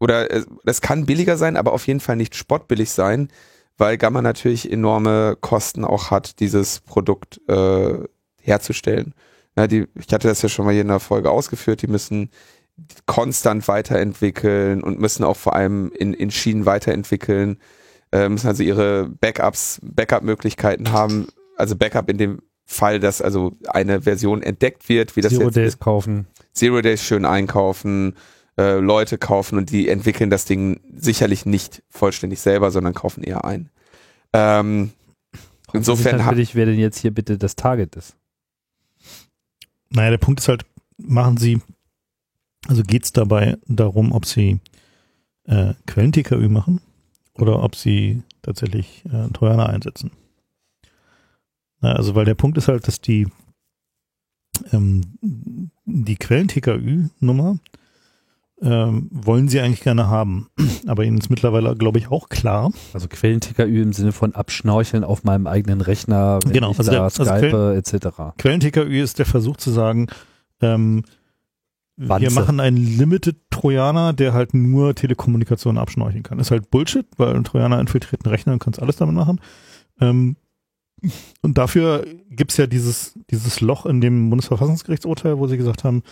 Oder 0.00 0.30
äh, 0.30 0.44
es 0.64 0.80
kann 0.80 1.06
billiger 1.06 1.36
sein, 1.36 1.56
aber 1.56 1.72
auf 1.72 1.86
jeden 1.86 2.00
Fall 2.00 2.16
nicht 2.16 2.34
spottbillig 2.34 2.90
sein, 2.90 3.28
weil 3.76 3.98
Gamma 3.98 4.22
natürlich 4.22 4.70
enorme 4.70 5.36
Kosten 5.40 5.84
auch 5.84 6.10
hat, 6.10 6.40
dieses 6.40 6.80
Produkt 6.80 7.40
äh, 7.48 7.98
herzustellen. 8.40 9.14
Ja, 9.56 9.66
die, 9.66 9.86
ich 9.94 10.12
hatte 10.12 10.28
das 10.28 10.42
ja 10.42 10.48
schon 10.48 10.64
mal 10.64 10.72
hier 10.72 10.82
in 10.82 10.88
der 10.88 11.00
Folge 11.00 11.30
ausgeführt, 11.30 11.82
die 11.82 11.88
müssen 11.88 12.30
konstant 13.06 13.68
weiterentwickeln 13.68 14.82
und 14.82 15.00
müssen 15.00 15.24
auch 15.24 15.36
vor 15.36 15.54
allem 15.54 15.92
in, 15.92 16.14
in 16.14 16.30
Schienen 16.30 16.66
weiterentwickeln, 16.66 17.58
äh, 18.12 18.28
müssen 18.28 18.48
also 18.48 18.62
ihre 18.62 19.08
Backups, 19.08 19.80
Backup-Möglichkeiten 19.82 20.92
haben, 20.92 21.28
also 21.56 21.76
Backup 21.76 22.08
in 22.08 22.18
dem 22.18 22.42
Fall, 22.64 23.00
dass 23.00 23.20
also 23.20 23.52
eine 23.68 24.02
Version 24.02 24.42
entdeckt 24.42 24.88
wird, 24.88 25.16
wie 25.16 25.20
das 25.20 25.32
Zero 25.32 25.44
jetzt 25.44 25.56
Days 25.56 25.78
kaufen. 25.78 26.26
Zero 26.52 26.80
Days 26.80 27.02
schön 27.02 27.24
einkaufen, 27.24 28.14
äh, 28.56 28.78
Leute 28.78 29.18
kaufen 29.18 29.58
und 29.58 29.70
die 29.70 29.88
entwickeln 29.88 30.30
das 30.30 30.44
Ding 30.44 30.80
sicherlich 30.94 31.46
nicht 31.46 31.82
vollständig 31.88 32.40
selber, 32.40 32.70
sondern 32.70 32.94
kaufen 32.94 33.24
eher 33.24 33.44
ein. 33.44 33.70
Ähm, 34.32 34.92
insofern 35.72 36.18
natürlich, 36.18 36.54
wer 36.54 36.66
denn 36.66 36.78
jetzt 36.78 36.98
hier 36.98 37.10
bitte 37.10 37.38
das 37.38 37.56
Target 37.56 37.96
ist. 37.96 38.16
Naja, 39.90 40.10
der 40.10 40.18
Punkt 40.18 40.40
ist 40.40 40.48
halt, 40.48 40.64
machen 40.96 41.36
sie, 41.36 41.60
also 42.68 42.82
geht 42.82 43.04
es 43.04 43.12
dabei 43.12 43.58
darum, 43.66 44.12
ob 44.12 44.24
sie 44.24 44.60
äh, 45.44 45.74
Quellen-TKÜ 45.86 46.48
machen 46.48 46.80
oder 47.34 47.62
ob 47.62 47.74
sie 47.74 48.22
tatsächlich 48.42 49.04
äh, 49.06 49.28
Trojaner 49.28 49.68
einsetzen. 49.68 50.12
Na, 51.80 51.94
also 51.94 52.14
weil 52.14 52.24
der 52.24 52.34
Punkt 52.34 52.58
ist 52.58 52.68
halt, 52.68 52.86
dass 52.86 53.00
die 53.00 53.26
ähm, 54.72 55.18
die 55.84 56.16
Quellen-TKÜ-Nummer 56.16 57.58
ähm, 58.62 59.08
wollen 59.10 59.48
sie 59.48 59.60
eigentlich 59.60 59.80
gerne 59.82 60.08
haben. 60.08 60.48
Aber 60.86 61.04
ihnen 61.04 61.18
ist 61.18 61.30
mittlerweile, 61.30 61.74
glaube 61.76 61.98
ich, 61.98 62.10
auch 62.10 62.28
klar, 62.28 62.72
Also 62.92 63.08
Quellen-TKÜ 63.08 63.82
im 63.82 63.92
Sinne 63.92 64.12
von 64.12 64.34
Abschnorcheln 64.34 65.02
auf 65.04 65.24
meinem 65.24 65.46
eigenen 65.46 65.80
Rechner, 65.80 66.38
wenn 66.44 66.52
Genau, 66.52 66.70
ich 66.72 66.78
also 66.78 66.90
da 66.90 66.96
der- 66.96 67.02
also 67.04 67.24
Skype 67.24 67.74
etc. 67.76 68.34
Quellen-TKÜ 68.38 69.00
ist 69.02 69.18
der 69.18 69.26
Versuch 69.26 69.56
zu 69.56 69.70
sagen, 69.70 70.08
ähm, 70.60 71.04
wir 71.96 72.30
machen 72.30 72.60
einen 72.60 72.78
Limited-Trojaner, 72.78 74.14
der 74.14 74.32
halt 74.32 74.54
nur 74.54 74.94
Telekommunikation 74.94 75.76
abschnorcheln 75.76 76.22
kann. 76.22 76.38
Ist 76.38 76.50
halt 76.50 76.70
Bullshit, 76.70 77.06
weil 77.18 77.34
ein 77.36 77.44
Trojaner 77.44 77.78
infiltriert 77.78 78.24
einen 78.24 78.32
Rechner 78.32 78.54
und 78.54 78.58
kannst 78.58 78.80
alles 78.80 78.96
damit 78.96 79.14
machen. 79.14 79.38
Ähm, 80.00 80.36
und 81.42 81.58
dafür 81.58 82.06
gibt's 82.30 82.56
ja 82.56 82.66
dieses, 82.66 83.18
dieses 83.30 83.60
Loch 83.60 83.84
in 83.86 84.00
dem 84.00 84.30
Bundesverfassungsgerichtsurteil, 84.30 85.38
wo 85.38 85.46
sie 85.46 85.56
gesagt 85.58 85.84
haben, 85.84 86.02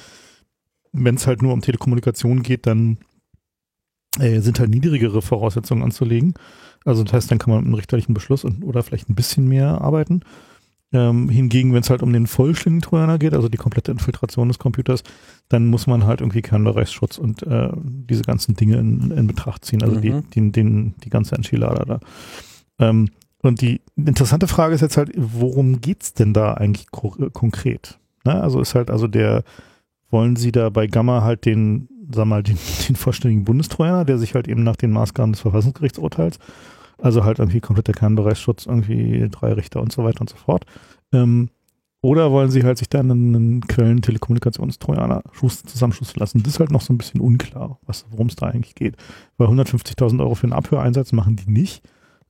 wenn 0.93 1.14
es 1.16 1.26
halt 1.26 1.43
nur 1.43 1.53
um 1.53 1.61
Telekommunikation 1.61 2.43
geht, 2.43 2.66
dann 2.66 2.99
äh, 4.18 4.41
sind 4.41 4.59
halt 4.61 4.70
niedrigere 4.70 5.22
Voraussetzungen 5.22 5.82
anzulegen. 5.82 6.34
Also 6.84 7.05
das 7.05 7.12
heißt, 7.12 7.30
dann 7.30 7.39
kann 7.39 7.51
man 7.51 7.61
mit 7.61 7.66
einem 7.66 7.74
richterlichen 7.74 8.14
Beschluss 8.14 8.45
und, 8.45 8.64
oder 8.64 8.82
vielleicht 8.82 9.09
ein 9.09 9.14
bisschen 9.14 9.47
mehr 9.49 9.80
arbeiten. 9.80 10.22
Ähm, 10.91 11.28
hingegen, 11.28 11.74
wenn 11.74 11.82
es 11.82 11.91
halt 11.91 12.03
um 12.03 12.14
den 12.14 12.26
vollständigen 12.26 12.80
Trojaner 12.80 13.18
geht, 13.18 13.34
also 13.34 13.51
die 13.51 13.59
komplette 13.59 13.93
Infiltration 13.93 14.49
des 14.49 14.59
Computers, 14.59 15.03
dann 15.51 15.66
muss 15.66 15.86
man 15.86 16.07
halt 16.07 16.22
irgendwie 16.22 16.41
Kernbereichsschutz 16.41 17.18
und 17.18 17.43
äh, 17.43 17.68
diese 17.76 18.22
ganzen 18.22 18.55
Dinge 18.57 18.78
in, 18.78 19.11
in 19.11 19.26
Betracht 19.26 19.66
ziehen, 19.66 19.82
also 19.82 20.01
die, 20.01 20.12
Mhm. 20.12 20.30
die, 20.30 20.51
den, 20.53 20.95
die 21.05 21.11
ganze 21.11 21.34
Enchilada 21.34 21.84
da. 21.84 22.01
Ähm, 22.78 23.11
und 23.43 23.61
die 23.61 23.82
interessante 23.97 24.49
Frage 24.49 24.74
ist 24.74 24.80
jetzt 24.80 24.97
halt, 24.97 25.12
worum 25.14 25.82
geht's 25.82 26.14
denn 26.14 26.32
da 26.32 26.55
eigentlich 26.55 26.91
ko 26.91 27.11
konkret? 27.34 27.99
Ne? 28.24 28.41
Also 28.41 28.59
ist 28.61 28.74
halt, 28.74 28.91
also 28.91 29.07
der, 29.07 29.45
wollen 30.11 30.37
sie 30.37 30.53
da 30.53 30.71
bei 30.71 30.87
Gamma 30.87 31.23
halt 31.23 31.45
den, 31.45 31.89
sag 32.13 32.27
mal, 32.27 32.43
den, 32.43 32.59
den 32.89 32.97
vollständigen 32.97 33.45
Bundestrojaner, 33.45 34.05
der 34.05 34.19
sich 34.19 34.35
halt 34.35 34.49
eben 34.49 34.63
nach 34.63 34.77
den 34.77 34.93
Maßgaben 34.93 35.33
des 35.33 35.41
Verfassungsgerichtsurteils, 35.43 36.39
also 36.99 37.25
halt 37.25 37.39
irgendwie 37.39 37.61
kompletter 37.61 37.93
Kernbereichsschutz, 37.93 38.67
irgendwie 38.67 39.29
drei 39.31 39.53
Richter 39.53 39.81
und 39.81 39.93
so 39.93 40.05
weiter 40.05 40.21
und 40.21 40.31
so 40.31 40.37
fort. 40.37 40.65
Ähm, 41.13 41.51
oder 42.01 42.31
wollen 42.31 42.51
sie 42.51 42.63
halt 42.63 42.79
sich 42.79 42.89
dann 42.89 43.11
einen 43.11 43.61
Quellen-Telekommunikationstrojaner 43.67 45.23
zusammenschustern 45.35 46.21
lassen? 46.21 46.43
Das 46.43 46.55
ist 46.55 46.61
halt 46.61 46.71
noch 46.71 46.81
so 46.81 46.93
ein 46.93 46.99
bisschen 46.99 47.21
unklar, 47.21 47.81
worum 48.11 48.29
es 48.29 48.37
da 48.37 48.47
eigentlich 48.47 48.77
geht. 48.77 48.97
Weil 49.37 49.49
150.000 49.49 50.21
Euro 50.21 50.37
für 50.37 50.45
einen 50.45 50.53
Abhöreinsatz 50.53 51.13
machen 51.13 51.35
die 51.35 51.51
nicht. 51.51 51.83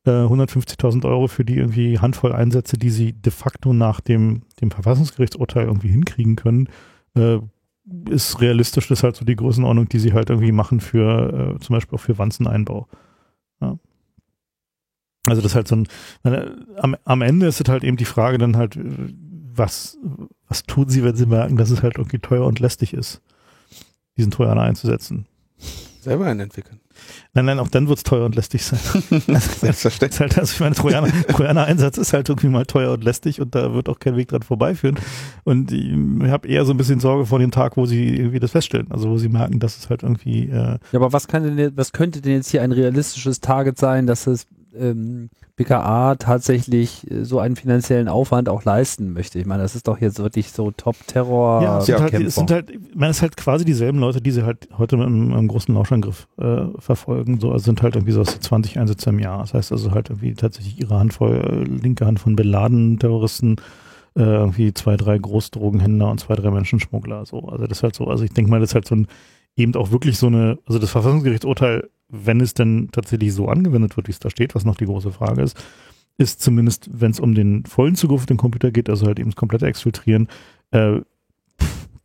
Äh, 0.07 0.11
150.000 0.11 1.05
Euro 1.05 1.29
für 1.29 1.45
die 1.45 1.57
irgendwie 1.57 1.99
Handvoll 1.99 2.33
Einsätze, 2.33 2.79
die 2.79 2.89
sie 2.89 3.13
de 3.13 3.31
facto 3.31 3.75
nach 3.75 4.01
dem, 4.01 4.43
dem 4.63 4.71
Verfassungsgerichtsurteil 4.71 5.67
irgendwie 5.67 5.89
hinkriegen 5.89 6.37
können, 6.37 6.71
äh, 7.15 7.39
ist 8.09 8.41
realistisch, 8.41 8.89
das 8.89 8.99
ist 8.99 9.03
halt 9.03 9.17
so 9.17 9.25
die 9.25 9.37
Größenordnung, 9.37 9.89
die 9.89 9.99
sie 9.99 10.13
halt 10.13 10.31
irgendwie 10.31 10.53
machen 10.53 10.81
für 10.81 11.57
äh, 11.57 11.61
zum 11.61 11.75
Beispiel 11.75 11.97
auch 11.97 12.03
für 12.03 12.19
Wanzeneinbau. 12.19 12.87
Ja. 13.61 13.79
Also 15.27 15.43
das 15.43 15.53
ist 15.53 15.57
halt 15.57 15.69
so 15.69 15.77
ein, 15.77 15.89
meine, 16.23 16.67
am, 16.77 16.97
am 17.05 17.23
Ende 17.23 17.47
ist 17.47 17.61
es 17.61 17.69
halt 17.69 17.85
eben 17.85 17.97
die 17.97 18.05
Frage 18.05 18.39
dann 18.39 18.57
halt, 18.57 18.77
äh, 18.77 19.15
was, 19.55 19.99
was 20.47 20.65
tun 20.65 20.89
sie, 20.89 21.03
wenn 21.03 21.17
sie 21.17 21.27
merken, 21.27 21.57
dass 21.57 21.71
es 21.71 21.83
halt 21.83 21.97
irgendwie 21.97 22.19
teuer 22.19 22.47
und 22.47 22.61
lästig 22.61 22.95
ist, 22.95 23.21
diesen 24.17 24.31
Trojaner 24.31 24.63
einzusetzen. 24.63 25.27
selber 26.01 26.27
einen 26.27 26.41
entwickeln. 26.41 26.81
Nein, 27.35 27.45
nein, 27.47 27.59
auch 27.59 27.69
dann 27.69 27.89
wird 27.89 27.99
es 27.99 28.05
teuer 28.05 28.25
und 28.25 28.35
lästig 28.35 28.65
sein. 28.65 28.79
Das 29.29 29.61
Selbstverständlich. 29.61 30.11
ist 30.11 30.21
halt, 30.21 30.39
also 30.39 30.53
ich 30.53 30.61
meine, 30.61 30.75
Trojaner, 30.75 31.09
Trojaner-Einsatz 31.29 31.99
ist 31.99 32.13
halt 32.13 32.29
irgendwie 32.29 32.49
mal 32.49 32.67
teuer 32.67 32.93
und 32.93 33.05
lästig 33.05 33.41
und 33.41 33.55
da 33.55 33.75
wird 33.75 33.89
auch 33.89 33.99
kein 33.99 34.17
Weg 34.17 34.29
dran 34.29 34.43
vorbeiführen. 34.43 34.97
Und 35.45 35.73
ich 35.73 36.31
habe 36.31 36.49
eher 36.49 36.65
so 36.65 36.73
ein 36.73 36.77
bisschen 36.77 37.01
Sorge 37.01 37.27
vor 37.27 37.39
dem 37.39 37.51
Tag, 37.51 37.77
wo 37.77 37.87
sie 37.87 38.17
irgendwie 38.17 38.41
das 38.41 38.53
feststellen. 38.53 38.87
Also 38.91 39.11
wo 39.11 39.19
sie 39.19 39.29
merken, 39.29 39.59
dass 39.61 39.79
es 39.79 39.91
halt 39.91 40.03
irgendwie 40.03 40.45
äh, 40.45 40.53
Ja, 40.53 40.79
aber 40.95 41.13
was 41.13 41.29
kann 41.29 41.57
denn, 41.57 41.77
was 41.77 41.93
könnte 41.93 42.21
denn 42.21 42.33
jetzt 42.33 42.51
hier 42.51 42.63
ein 42.63 42.73
realistisches 42.73 43.41
Target 43.41 43.79
sein, 43.79 44.07
dass 44.07 44.27
es 44.27 44.47
ähm, 44.77 45.31
BKA 45.57 46.17
tatsächlich 46.17 47.11
äh, 47.11 47.25
so 47.25 47.39
einen 47.39 47.57
finanziellen 47.57 48.09
Aufwand 48.09 48.49
auch 48.49 48.65
leisten 48.65 49.13
möchte? 49.13 49.39
Ich 49.39 49.47
meine, 49.47 49.63
das 49.63 49.75
ist 49.75 49.89
doch 49.89 50.01
jetzt 50.01 50.19
wirklich 50.19 50.53
so 50.53 50.71
Top-Terror. 50.71 51.63
Ja, 51.63 51.79
es 51.79 51.87
sind, 51.87 52.01
halt, 52.01 52.15
es 52.15 52.35
sind 52.35 52.51
halt, 52.51 52.97
man 52.97 53.11
ist 53.11 53.23
halt 53.23 53.37
quasi 53.37 53.65
dieselben 53.65 53.99
Leute, 53.99 54.21
die 54.21 54.31
sie 54.31 54.45
halt 54.45 54.69
heute 54.77 54.97
mit 54.97 55.07
einem, 55.07 55.33
einem 55.33 55.49
großen 55.49 55.75
Lauschangriff 55.75 56.29
äh, 56.39 56.67
verfolgen. 56.79 57.41
So, 57.41 57.53
also 57.53 57.65
sind 57.65 57.83
halt 57.83 57.97
irgendwie 57.97 58.13
so 58.13 58.21
aus 58.21 58.39
20 58.39 58.79
Einsätze 58.79 59.11
im 59.11 59.19
Jahr. 59.19 59.41
Das 59.41 59.55
heißt 59.55 59.73
also 59.73 59.93
halt 59.93 60.11
irgendwie 60.11 60.35
tatsächlich 60.35 60.81
ihre 60.81 60.99
Handvoll, 60.99 61.37
äh, 61.37 61.65
linke 61.65 62.07
Hand 62.07 62.21
von 62.21 62.37
beladenen 62.37 62.99
Terroristen, 62.99 63.57
äh, 64.17 64.23
irgendwie 64.23 64.75
zwei, 64.75 64.97
drei 64.97 65.19
Großdrogenhändler 65.19 66.11
und 66.11 66.21
zwei, 66.21 66.35
drei 66.35 66.51
Menschenschmuggler. 66.51 67.27
So, 67.27 67.41
also 67.49 67.67
das 67.67 67.79
ist 67.79 67.83
halt 67.83 67.95
so, 67.95 68.07
also 68.07 68.25
ich 68.25 68.33
denke 68.33 68.51
mal, 68.51 68.61
das 68.61 68.71
ist 68.71 68.75
halt 68.75 68.87
so 68.87 68.97
ein 68.97 69.09
eben 69.59 69.75
auch 69.75 69.91
wirklich 69.91 70.19
so 70.19 70.29
eine, 70.29 70.59
also 70.67 70.79
das 70.79 70.91
Verfassungsgerichtsurteil, 70.91 71.91
wenn 72.09 72.41
es 72.41 72.55
denn 72.55 72.89
tatsächlich 72.93 73.33
so 73.35 73.49
angewendet 73.49 73.97
wird, 73.97 74.09
wie 74.09 74.13
es 74.13 74.19
da 74.19 74.31
steht, 74.31 74.55
was 74.55 74.65
noch 74.65 74.77
die 74.77 74.87
große 74.87 75.13
Frage 75.13 75.43
ist, 75.43 75.57
ist 76.17 76.41
zumindest, 76.41 76.89
wenn 76.93 77.13
es 77.13 77.21
um 77.21 77.35
den 77.35 77.65
vollen 77.65 77.95
Zugriff 77.95 78.23
auf 78.23 78.27
den 78.27 78.37
Computer 78.37 78.71
geht, 78.71 78.91
also 78.91 79.07
halt 79.07 79.21
eben 79.21 79.31
das 79.31 79.37
komplette 79.37 79.67
Exfiltrieren, 79.67 80.29
äh, 80.73 81.01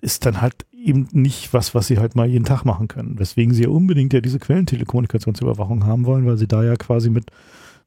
ist 0.01 0.25
dann 0.25 0.41
halt 0.41 0.65
eben 0.71 1.07
nicht 1.13 1.53
was, 1.53 1.73
was 1.73 1.87
sie 1.87 1.97
halt 1.97 2.15
mal 2.15 2.27
jeden 2.27 2.45
Tag 2.45 2.65
machen 2.65 2.89
können. 2.89 3.17
Weswegen 3.17 3.53
sie 3.53 3.63
ja 3.63 3.69
unbedingt 3.69 4.13
ja 4.13 4.21
diese 4.21 4.37
Quellentelekommunikationsüberwachung 4.37 5.85
haben 5.85 6.05
wollen, 6.05 6.25
weil 6.25 6.37
sie 6.37 6.47
da 6.47 6.63
ja 6.63 6.75
quasi 6.75 7.09
mit 7.09 7.31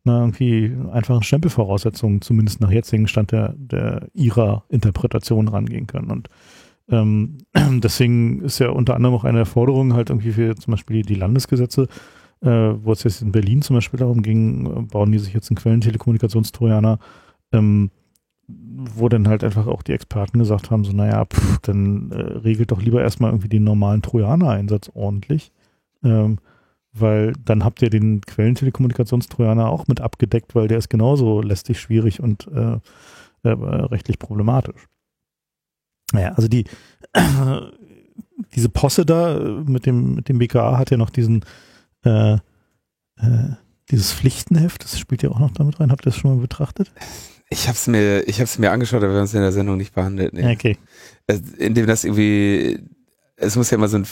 einer 0.05 0.21
irgendwie 0.21 0.75
einfachen 0.93 1.23
Stempelvoraussetzungen, 1.23 2.23
zumindest 2.23 2.61
nach 2.61 2.71
jetzigem 2.71 3.07
Stand 3.07 3.33
der, 3.33 3.55
der 3.57 4.09
ihrer 4.15 4.65
Interpretation 4.69 5.49
rangehen 5.49 5.87
können. 5.87 6.11
Und 6.11 6.31
ähm, 6.89 7.39
deswegen 7.83 8.43
ist 8.43 8.59
ja 8.59 8.71
unter 8.71 8.95
anderem 8.95 9.15
auch 9.15 9.25
eine 9.25 9.45
Forderung 9.45 9.95
halt 9.95 10.11
irgendwie 10.11 10.33
für 10.33 10.55
zum 10.57 10.73
Beispiel 10.73 11.03
die 11.03 11.15
Landesgesetze, 11.15 11.89
äh, 12.43 12.49
wo 12.49 12.93
es 12.93 13.03
jetzt 13.03 13.23
in 13.23 13.33
Berlin 13.33 13.63
zum 13.63 13.77
Beispiel 13.77 13.99
darum 13.99 14.23
ging, 14.23 14.89
bauen 14.89 15.13
die 15.13 15.19
sich 15.19 15.35
jetzt 15.35 15.51
einen 15.51 15.57
Quellentelekommunikationstrojaner, 15.57 16.99
ähm, 17.53 17.91
wo 18.49 19.09
dann 19.09 19.29
halt 19.29 19.43
einfach 19.43 19.67
auch 19.67 19.83
die 19.83 19.93
Experten 19.93 20.39
gesagt 20.39 20.71
haben, 20.71 20.85
so 20.85 20.93
naja, 20.93 21.25
pff, 21.25 21.59
dann 21.63 22.11
äh, 22.13 22.21
regelt 22.39 22.71
doch 22.71 22.81
lieber 22.81 23.03
erstmal 23.03 23.31
irgendwie 23.31 23.49
den 23.49 23.65
normalen 23.65 24.03
Trojaner-Einsatz 24.03 24.91
ordentlich, 24.95 25.53
ähm, 26.05 26.39
weil 26.93 27.33
dann 27.45 27.65
habt 27.65 27.83
ihr 27.83 27.91
den 27.91 28.21
Quellentelekommunikationstrojaner 28.21 29.69
auch 29.69 29.89
mit 29.89 30.01
abgedeckt, 30.01 30.55
weil 30.55 30.69
der 30.69 30.79
ist 30.79 30.89
genauso 30.89 31.43
lästig, 31.43 31.81
schwierig 31.81 32.21
und 32.21 32.47
äh, 32.49 32.79
äh, 33.43 33.51
rechtlich 33.51 34.19
problematisch. 34.19 34.87
Naja, 36.13 36.33
also 36.33 36.49
die 36.49 36.65
äh, 37.13 37.23
diese 38.55 38.69
Posse 38.69 39.07
da 39.07 39.39
mit 39.67 39.87
dem 39.87 40.15
mit 40.15 40.29
dem 40.29 40.39
BKA 40.39 40.79
hat 40.79 40.91
ja 40.91 40.97
noch 40.97 41.11
diesen 41.11 41.45
äh, 42.05 42.35
äh, 42.35 42.39
dieses 43.91 44.13
Pflichtenheft, 44.13 44.85
das 44.85 44.99
spielt 44.99 45.23
ja 45.23 45.31
auch 45.31 45.39
noch 45.39 45.53
damit 45.53 45.79
rein. 45.81 45.91
Habt 45.91 46.03
ihr 46.03 46.11
das 46.11 46.17
schon 46.17 46.35
mal 46.35 46.41
betrachtet? 46.41 46.91
Ich 47.49 47.69
habe 47.69 47.77
es 47.77 47.87
mir, 47.87 48.27
ich 48.27 48.37
habe 48.37 48.45
es 48.45 48.59
mir 48.59 48.73
angeschaut, 48.73 49.03
aber 49.03 49.13
wir 49.13 49.19
haben 49.19 49.27
es 49.27 49.35
in 49.35 49.41
der 49.41 49.53
Sendung 49.53 49.77
nicht 49.77 49.95
behandelt. 49.95 50.33
Nee. 50.33 50.53
Okay. 50.53 50.77
Indem 51.59 51.87
das 51.87 52.05
irgendwie, 52.05 52.81
es 53.37 53.55
muss 53.55 53.71
ja 53.71 53.77
immer 53.77 53.87
so 53.87 53.99
ein, 53.99 54.07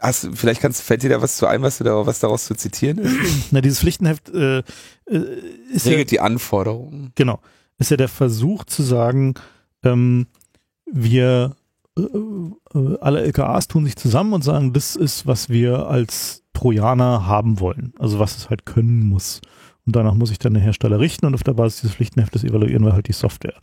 hast, 0.00 0.28
vielleicht 0.34 0.60
kannst, 0.60 0.82
fällt 0.82 1.04
dir 1.04 1.10
da 1.10 1.22
was 1.22 1.36
zu 1.36 1.46
ein, 1.46 1.62
was 1.62 1.78
du 1.78 1.84
da, 1.84 2.04
was 2.06 2.18
daraus 2.18 2.46
zu 2.46 2.56
zitieren 2.56 2.98
ist? 2.98 3.14
Na, 3.52 3.60
dieses 3.60 3.78
Pflichtenheft 3.78 4.28
äh, 4.30 4.64
ist 5.72 5.86
regelt 5.86 6.10
ja, 6.10 6.16
die 6.16 6.20
Anforderungen. 6.20 7.12
Genau, 7.14 7.40
ist 7.78 7.92
ja 7.92 7.96
der 7.96 8.08
Versuch 8.08 8.64
zu 8.64 8.82
sagen, 8.82 9.34
ähm, 9.84 10.26
wir 10.94 11.56
äh, 11.98 12.02
äh 12.02 12.98
alle 13.00 13.22
LKAs 13.22 13.68
tun 13.68 13.84
sich 13.84 13.96
zusammen 13.96 14.32
und 14.32 14.44
sagen, 14.44 14.72
das 14.72 14.96
ist, 14.96 15.26
was 15.26 15.48
wir 15.48 15.88
als 15.88 16.42
Trojaner 16.52 17.26
haben 17.26 17.60
wollen. 17.60 17.92
Also 17.98 18.18
was 18.18 18.36
es 18.36 18.48
halt 18.48 18.64
können 18.64 19.08
muss. 19.08 19.40
Und 19.86 19.96
danach 19.96 20.14
muss 20.14 20.30
ich 20.30 20.38
dann 20.38 20.54
den 20.54 20.62
Hersteller 20.62 20.98
richten 20.98 21.26
und 21.26 21.34
auf 21.34 21.42
der 21.42 21.52
Basis 21.52 21.82
dieses 21.82 21.96
Pflichtenheftes 21.96 22.44
evaluieren 22.44 22.84
wir 22.84 22.94
halt 22.94 23.08
die 23.08 23.12
Software. 23.12 23.60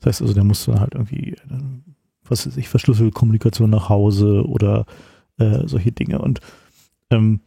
Das 0.00 0.06
heißt 0.06 0.22
also, 0.22 0.34
der 0.34 0.44
muss 0.44 0.64
dann 0.66 0.80
halt 0.80 0.94
irgendwie, 0.94 1.32
äh, 1.32 1.62
was 2.24 2.46
weiß 2.46 2.56
ich, 2.56 2.68
verschlüsselte 2.68 3.12
Kommunikation 3.12 3.70
nach 3.70 3.88
Hause 3.88 4.44
oder 4.46 4.84
äh, 5.38 5.66
solche 5.66 5.92
Dinge. 5.92 6.18
Und 6.18 6.40
ähm, 7.10 7.40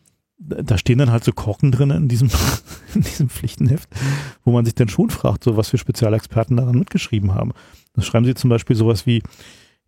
da 0.47 0.77
stehen 0.77 0.97
dann 0.97 1.11
halt 1.11 1.23
so 1.23 1.31
Korken 1.31 1.71
drin 1.71 1.89
in 1.91 2.07
diesem, 2.07 2.29
in 2.95 3.01
diesem 3.01 3.29
Pflichtenheft, 3.29 3.89
wo 4.43 4.51
man 4.51 4.65
sich 4.65 4.75
dann 4.75 4.89
schon 4.89 5.09
fragt, 5.09 5.43
so 5.43 5.57
was 5.57 5.69
für 5.69 5.77
Spezialexperten 5.77 6.57
daran 6.57 6.77
mitgeschrieben 6.77 7.33
haben. 7.33 7.51
Da 7.93 8.01
schreiben 8.01 8.25
sie 8.25 8.35
zum 8.35 8.49
Beispiel 8.49 8.75
sowas 8.75 9.05
wie, 9.05 9.23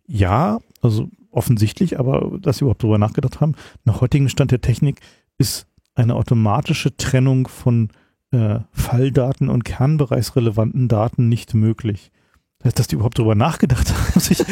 ja, 0.06 0.58
also 0.82 1.08
offensichtlich, 1.30 1.98
aber 1.98 2.38
dass 2.40 2.58
sie 2.58 2.64
überhaupt 2.64 2.82
darüber 2.82 2.98
nachgedacht 2.98 3.40
haben, 3.40 3.54
nach 3.84 4.00
heutigem 4.00 4.28
Stand 4.28 4.50
der 4.50 4.60
Technik 4.60 5.00
ist 5.36 5.66
eine 5.94 6.14
automatische 6.14 6.96
Trennung 6.96 7.48
von 7.48 7.90
äh, 8.30 8.60
Falldaten 8.72 9.48
und 9.48 9.64
kernbereichsrelevanten 9.64 10.88
Daten 10.88 11.28
nicht 11.28 11.54
möglich. 11.54 12.10
Das 12.58 12.66
heißt, 12.66 12.78
dass 12.78 12.88
die 12.88 12.96
überhaupt 12.96 13.18
darüber 13.18 13.34
nachgedacht 13.34 13.92
haben. 13.94 14.20
Sich, 14.20 14.42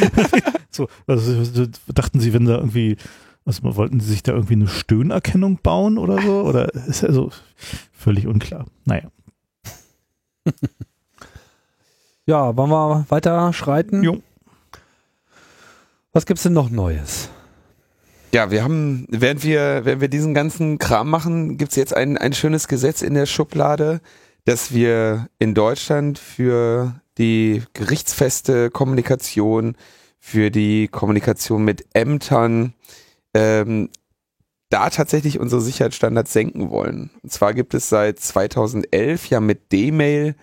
so, 0.70 0.88
also 1.06 1.66
dachten 1.92 2.20
sie, 2.20 2.32
wenn 2.32 2.44
da 2.44 2.56
irgendwie, 2.56 2.96
also 3.46 3.76
wollten 3.76 4.00
sie 4.00 4.10
sich 4.10 4.24
da 4.24 4.32
irgendwie 4.32 4.54
eine 4.54 4.66
Stöhnerkennung 4.66 5.60
bauen 5.62 5.98
oder 5.98 6.20
so? 6.20 6.42
Oder 6.42 6.74
ist 6.74 7.04
also 7.04 7.30
völlig 7.92 8.26
unklar. 8.26 8.66
Naja. 8.84 9.10
ja, 12.26 12.56
wollen 12.56 12.70
wir 12.70 13.06
weiter 13.08 13.52
schreiten? 13.52 14.02
Jo. 14.02 14.20
Was 16.12 16.26
gibt's 16.26 16.42
denn 16.42 16.54
noch 16.54 16.70
Neues? 16.70 17.30
Ja, 18.32 18.50
wir 18.50 18.64
haben, 18.64 19.06
während 19.08 19.44
wir, 19.44 19.84
während 19.84 20.00
wir 20.00 20.08
diesen 20.08 20.34
ganzen 20.34 20.78
Kram 20.78 21.08
machen, 21.08 21.56
gibt's 21.56 21.76
jetzt 21.76 21.94
ein, 21.94 22.18
ein 22.18 22.32
schönes 22.32 22.66
Gesetz 22.66 23.00
in 23.00 23.14
der 23.14 23.26
Schublade, 23.26 24.00
dass 24.44 24.74
wir 24.74 25.28
in 25.38 25.54
Deutschland 25.54 26.18
für 26.18 27.00
die 27.18 27.62
gerichtsfeste 27.74 28.70
Kommunikation, 28.70 29.76
für 30.18 30.50
die 30.50 30.88
Kommunikation 30.88 31.64
mit 31.64 31.86
Ämtern, 31.94 32.74
ähm, 33.36 33.90
da 34.70 34.90
tatsächlich 34.90 35.38
unsere 35.38 35.60
Sicherheitsstandards 35.60 36.32
senken 36.32 36.70
wollen. 36.70 37.10
Und 37.22 37.32
zwar 37.32 37.54
gibt 37.54 37.74
es 37.74 37.88
seit 37.88 38.18
2011 38.18 39.28
ja 39.28 39.40
mit 39.40 39.72
D-Mail 39.72 40.34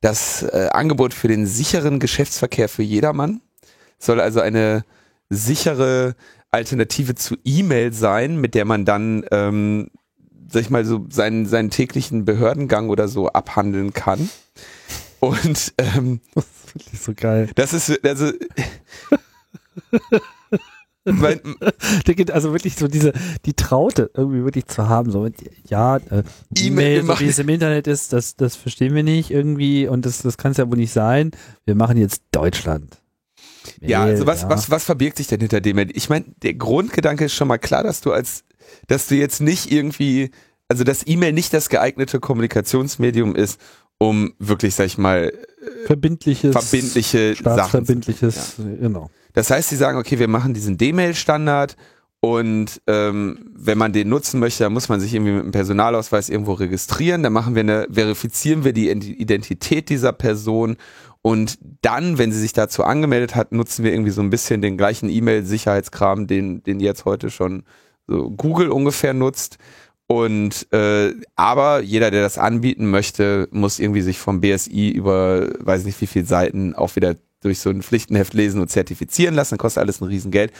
das 0.00 0.42
äh, 0.42 0.68
Angebot 0.72 1.14
für 1.14 1.28
den 1.28 1.46
sicheren 1.46 2.00
Geschäftsverkehr 2.00 2.68
für 2.68 2.82
jedermann. 2.82 3.40
Soll 3.98 4.20
also 4.20 4.40
eine 4.40 4.84
sichere 5.28 6.14
Alternative 6.50 7.14
zu 7.14 7.36
E-Mail 7.44 7.92
sein, 7.92 8.40
mit 8.40 8.54
der 8.54 8.64
man 8.64 8.84
dann, 8.84 9.24
ähm, 9.30 9.90
sag 10.48 10.62
ich 10.62 10.70
mal, 10.70 10.84
so 10.84 11.06
seinen, 11.10 11.46
seinen 11.46 11.70
täglichen 11.70 12.24
Behördengang 12.24 12.88
oder 12.88 13.08
so 13.08 13.28
abhandeln 13.28 13.92
kann. 13.92 14.30
Und 15.20 15.74
ähm, 15.78 16.20
das 16.34 16.44
ist 16.44 16.74
wirklich 16.74 17.00
so 17.00 17.12
geil. 17.14 17.50
Das 17.54 17.72
ist 17.72 18.04
also 18.04 18.32
mein, 21.12 21.40
also 22.32 22.52
wirklich 22.52 22.76
so 22.76 22.88
diese 22.88 23.12
die 23.44 23.54
Traute 23.54 24.10
irgendwie 24.14 24.44
wirklich 24.44 24.66
zu 24.66 24.88
haben 24.88 25.10
so 25.10 25.28
ja 25.68 25.96
äh, 25.96 26.22
E-Mail 26.56 27.04
so 27.04 27.20
wie 27.20 27.28
es 27.28 27.38
im 27.38 27.48
Internet 27.48 27.86
ist 27.86 28.12
das 28.12 28.36
das 28.36 28.56
verstehen 28.56 28.94
wir 28.94 29.02
nicht 29.02 29.30
irgendwie 29.30 29.88
und 29.88 30.06
das 30.06 30.22
das 30.22 30.36
kann 30.36 30.52
es 30.52 30.58
ja 30.58 30.68
wohl 30.68 30.78
nicht 30.78 30.92
sein 30.92 31.30
wir 31.64 31.74
machen 31.74 31.96
jetzt 31.96 32.22
Deutschland 32.32 32.98
ja, 33.80 34.04
also 34.04 34.26
was, 34.26 34.42
ja. 34.42 34.50
was, 34.50 34.70
was 34.70 34.84
verbirgt 34.84 35.16
sich 35.18 35.26
denn 35.26 35.40
hinter 35.40 35.60
dem? 35.60 35.78
Ich 35.92 36.08
meine, 36.08 36.24
der 36.42 36.54
Grundgedanke 36.54 37.26
ist 37.26 37.34
schon 37.34 37.48
mal 37.48 37.58
klar, 37.58 37.82
dass 37.82 38.00
du 38.00 38.12
als, 38.12 38.44
dass 38.86 39.06
du 39.06 39.14
jetzt 39.14 39.40
nicht 39.40 39.70
irgendwie, 39.70 40.30
also 40.68 40.84
dass 40.84 41.06
E-Mail 41.06 41.32
nicht 41.32 41.52
das 41.52 41.68
geeignete 41.68 42.20
Kommunikationsmedium 42.20 43.34
ist, 43.34 43.60
um 43.98 44.34
wirklich, 44.38 44.74
sag 44.74 44.86
ich 44.86 44.98
mal, 44.98 45.32
verbindliches, 45.86 46.52
verbindliche 46.52 47.34
staatsverbindliches, 47.36 48.56
Sachen. 48.56 48.74
Ja. 48.74 48.88
genau. 48.88 49.10
Das 49.34 49.50
heißt, 49.50 49.68
sie 49.68 49.76
sagen, 49.76 49.98
okay, 49.98 50.18
wir 50.18 50.28
machen 50.28 50.54
diesen 50.54 50.78
D-Mail-Standard 50.78 51.76
und 52.20 52.80
ähm, 52.86 53.52
wenn 53.54 53.78
man 53.78 53.92
den 53.92 54.08
nutzen 54.08 54.40
möchte, 54.40 54.64
dann 54.64 54.72
muss 54.72 54.88
man 54.88 55.00
sich 55.00 55.14
irgendwie 55.14 55.32
mit 55.32 55.42
einem 55.42 55.52
Personalausweis 55.52 56.28
irgendwo 56.28 56.54
registrieren. 56.54 57.22
Dann 57.22 57.32
machen 57.32 57.54
wir 57.54 57.60
eine, 57.60 57.86
verifizieren 57.90 58.64
wir 58.64 58.72
die 58.72 58.90
Identität 58.90 59.88
dieser 59.88 60.12
Person 60.12 60.76
und 61.22 61.58
dann, 61.82 62.18
wenn 62.18 62.32
sie 62.32 62.40
sich 62.40 62.52
dazu 62.52 62.84
angemeldet 62.84 63.34
hat, 63.34 63.52
nutzen 63.52 63.84
wir 63.84 63.92
irgendwie 63.92 64.12
so 64.12 64.22
ein 64.22 64.30
bisschen 64.30 64.62
den 64.62 64.76
gleichen 64.76 65.10
E-Mail-Sicherheitskram, 65.10 66.26
den, 66.26 66.62
den 66.62 66.80
jetzt 66.80 67.04
heute 67.04 67.30
schon 67.30 67.64
so 68.06 68.30
Google 68.30 68.70
ungefähr 68.70 69.14
nutzt. 69.14 69.58
Und 70.10 70.72
äh, 70.72 71.14
aber 71.36 71.80
jeder, 71.82 72.10
der 72.10 72.22
das 72.22 72.38
anbieten 72.38 72.90
möchte, 72.90 73.46
muss 73.52 73.78
irgendwie 73.78 74.00
sich 74.00 74.18
vom 74.18 74.40
BSI 74.40 74.88
über 74.88 75.48
weiß 75.60 75.84
nicht 75.84 76.00
wie 76.00 76.06
viele 76.06 76.24
Seiten 76.24 76.74
auch 76.74 76.96
wieder 76.96 77.16
durch 77.40 77.60
so 77.60 77.68
ein 77.68 77.82
Pflichtenheft 77.82 78.32
lesen 78.32 78.60
und 78.60 78.68
zertifizieren 78.68 79.34
lassen, 79.34 79.58
kostet 79.58 79.82
alles 79.82 80.00
ein 80.00 80.08
Riesengeld. 80.08 80.52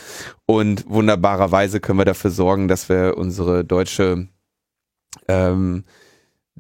Und 0.44 0.88
wunderbarerweise 0.88 1.80
können 1.80 1.99
wir 1.99 2.05
dafür 2.05 2.30
sorgen, 2.30 2.68
dass 2.68 2.90
wir 2.90 3.16
unsere 3.16 3.64
deutsche 3.64 4.28
ähm, 5.28 5.84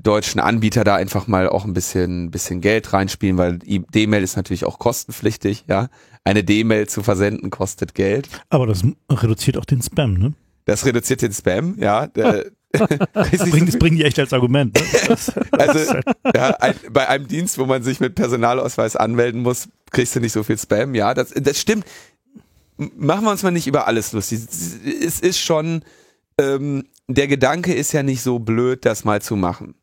deutschen 0.02 0.40
Anbieter 0.40 0.84
da 0.84 0.94
einfach 0.94 1.26
mal 1.26 1.48
auch 1.48 1.64
ein 1.64 1.74
bisschen, 1.74 2.30
bisschen 2.30 2.60
Geld 2.60 2.92
reinspielen, 2.92 3.36
weil 3.36 3.58
D-Mail 3.58 4.22
ist 4.22 4.36
natürlich 4.36 4.64
auch 4.64 4.78
kostenpflichtig, 4.78 5.64
ja. 5.68 5.88
Eine 6.24 6.44
D-Mail 6.44 6.88
zu 6.88 7.02
versenden 7.02 7.50
kostet 7.50 7.94
Geld. 7.94 8.28
Aber 8.48 8.66
das 8.66 8.84
reduziert 9.10 9.56
auch 9.56 9.64
den 9.64 9.82
Spam, 9.82 10.14
ne? 10.14 10.34
Das 10.66 10.84
reduziert 10.84 11.22
den 11.22 11.32
Spam, 11.32 11.76
ja. 11.78 12.06
das, 12.06 12.46
bringt, 12.72 13.68
das 13.68 13.78
bringen 13.78 13.96
die 13.96 14.04
echt 14.04 14.18
als 14.18 14.32
Argument. 14.32 14.74
Ne? 14.74 15.16
also 15.52 15.94
ja, 16.34 16.50
ein, 16.60 16.74
bei 16.90 17.08
einem 17.08 17.26
Dienst, 17.26 17.58
wo 17.58 17.66
man 17.66 17.82
sich 17.82 18.00
mit 18.00 18.14
Personalausweis 18.14 18.96
anmelden 18.96 19.42
muss, 19.42 19.68
kriegst 19.90 20.14
du 20.14 20.20
nicht 20.20 20.32
so 20.32 20.42
viel 20.42 20.58
Spam. 20.58 20.94
Ja, 20.94 21.14
das, 21.14 21.30
das 21.30 21.60
stimmt. 21.60 21.84
Machen 22.76 23.24
wir 23.24 23.30
uns 23.30 23.42
mal 23.42 23.50
nicht 23.50 23.66
über 23.66 23.88
alles 23.88 24.12
lustig. 24.12 24.40
Es 25.02 25.20
ist 25.20 25.38
schon, 25.38 25.82
ähm, 26.38 26.84
der 27.08 27.26
Gedanke 27.26 27.74
ist 27.74 27.92
ja 27.92 28.02
nicht 28.02 28.22
so 28.22 28.38
blöd, 28.38 28.84
das 28.84 29.04
mal 29.04 29.20
zu 29.20 29.34
machen. 29.34 29.74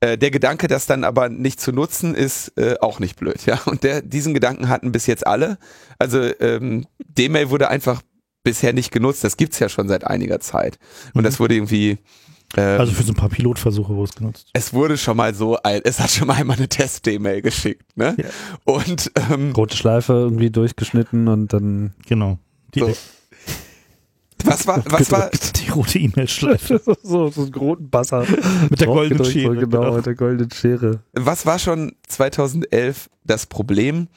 Äh, 0.00 0.18
der 0.18 0.32
Gedanke, 0.32 0.66
das 0.66 0.86
dann 0.86 1.04
aber 1.04 1.28
nicht 1.28 1.60
zu 1.60 1.72
nutzen, 1.72 2.14
ist 2.14 2.58
äh, 2.58 2.74
auch 2.80 2.98
nicht 2.98 3.16
blöd, 3.16 3.46
ja. 3.46 3.60
Und 3.66 3.84
der, 3.84 4.02
diesen 4.02 4.34
Gedanken 4.34 4.68
hatten 4.68 4.90
bis 4.90 5.06
jetzt 5.06 5.26
alle. 5.26 5.58
Also 5.98 6.20
ähm, 6.40 6.86
D-Mail 6.98 7.50
wurde 7.50 7.68
einfach 7.68 8.02
bisher 8.42 8.72
nicht 8.72 8.90
genutzt. 8.92 9.24
Das 9.24 9.36
gibt's 9.36 9.58
ja 9.58 9.68
schon 9.68 9.88
seit 9.88 10.04
einiger 10.04 10.40
Zeit. 10.40 10.78
Und 11.14 11.24
das 11.24 11.38
wurde 11.40 11.54
irgendwie 11.54 11.98
ähm, 12.56 12.80
Also 12.80 12.92
für 12.92 13.02
so 13.02 13.12
ein 13.12 13.16
paar 13.16 13.28
Pilotversuche 13.30 13.94
wurde 13.94 14.10
es 14.10 14.16
genutzt. 14.16 14.48
es 14.52 14.72
wurde 14.74 14.98
schon 14.98 15.16
mal 15.16 15.34
so, 15.34 15.56
ein, 15.62 15.80
es 15.84 16.00
hat 16.00 16.10
schon 16.10 16.26
mal 16.26 16.34
einmal 16.34 16.56
eine 16.56 16.68
Test-D-Mail 16.68 17.40
geschickt, 17.42 17.84
ne? 17.96 18.14
Ja. 18.18 18.26
Und 18.64 19.10
ähm, 19.30 19.52
Rote 19.52 19.76
Schleife 19.76 20.12
irgendwie 20.12 20.50
durchgeschnitten 20.50 21.28
und 21.28 21.52
dann 21.52 21.94
Genau. 22.06 22.38
Die, 22.74 22.80
So. 22.80 22.92
was 24.44 24.66
war, 24.66 24.82
was 24.86 25.10
war, 25.12 25.30
die 25.30 25.70
rote 25.70 25.98
E-Mail-Schleife 26.00 26.80
so, 27.02 27.30
so 27.30 27.42
einen 27.42 27.54
roten 27.54 27.88
Basser. 27.90 28.26
mit 28.68 28.80
der 28.80 28.88
goldenen 28.88 29.24
Schere. 29.24 29.48
wurde, 29.56 29.66
Genau, 29.68 29.94
mit 29.96 30.04
der 30.06 30.14
goldenen 30.16 30.50
Schere. 30.50 31.00
was 31.12 31.46
war 31.46 31.58
schon 31.58 31.92
2011 32.08 33.08
das 33.24 33.46
Problem? 33.46 34.08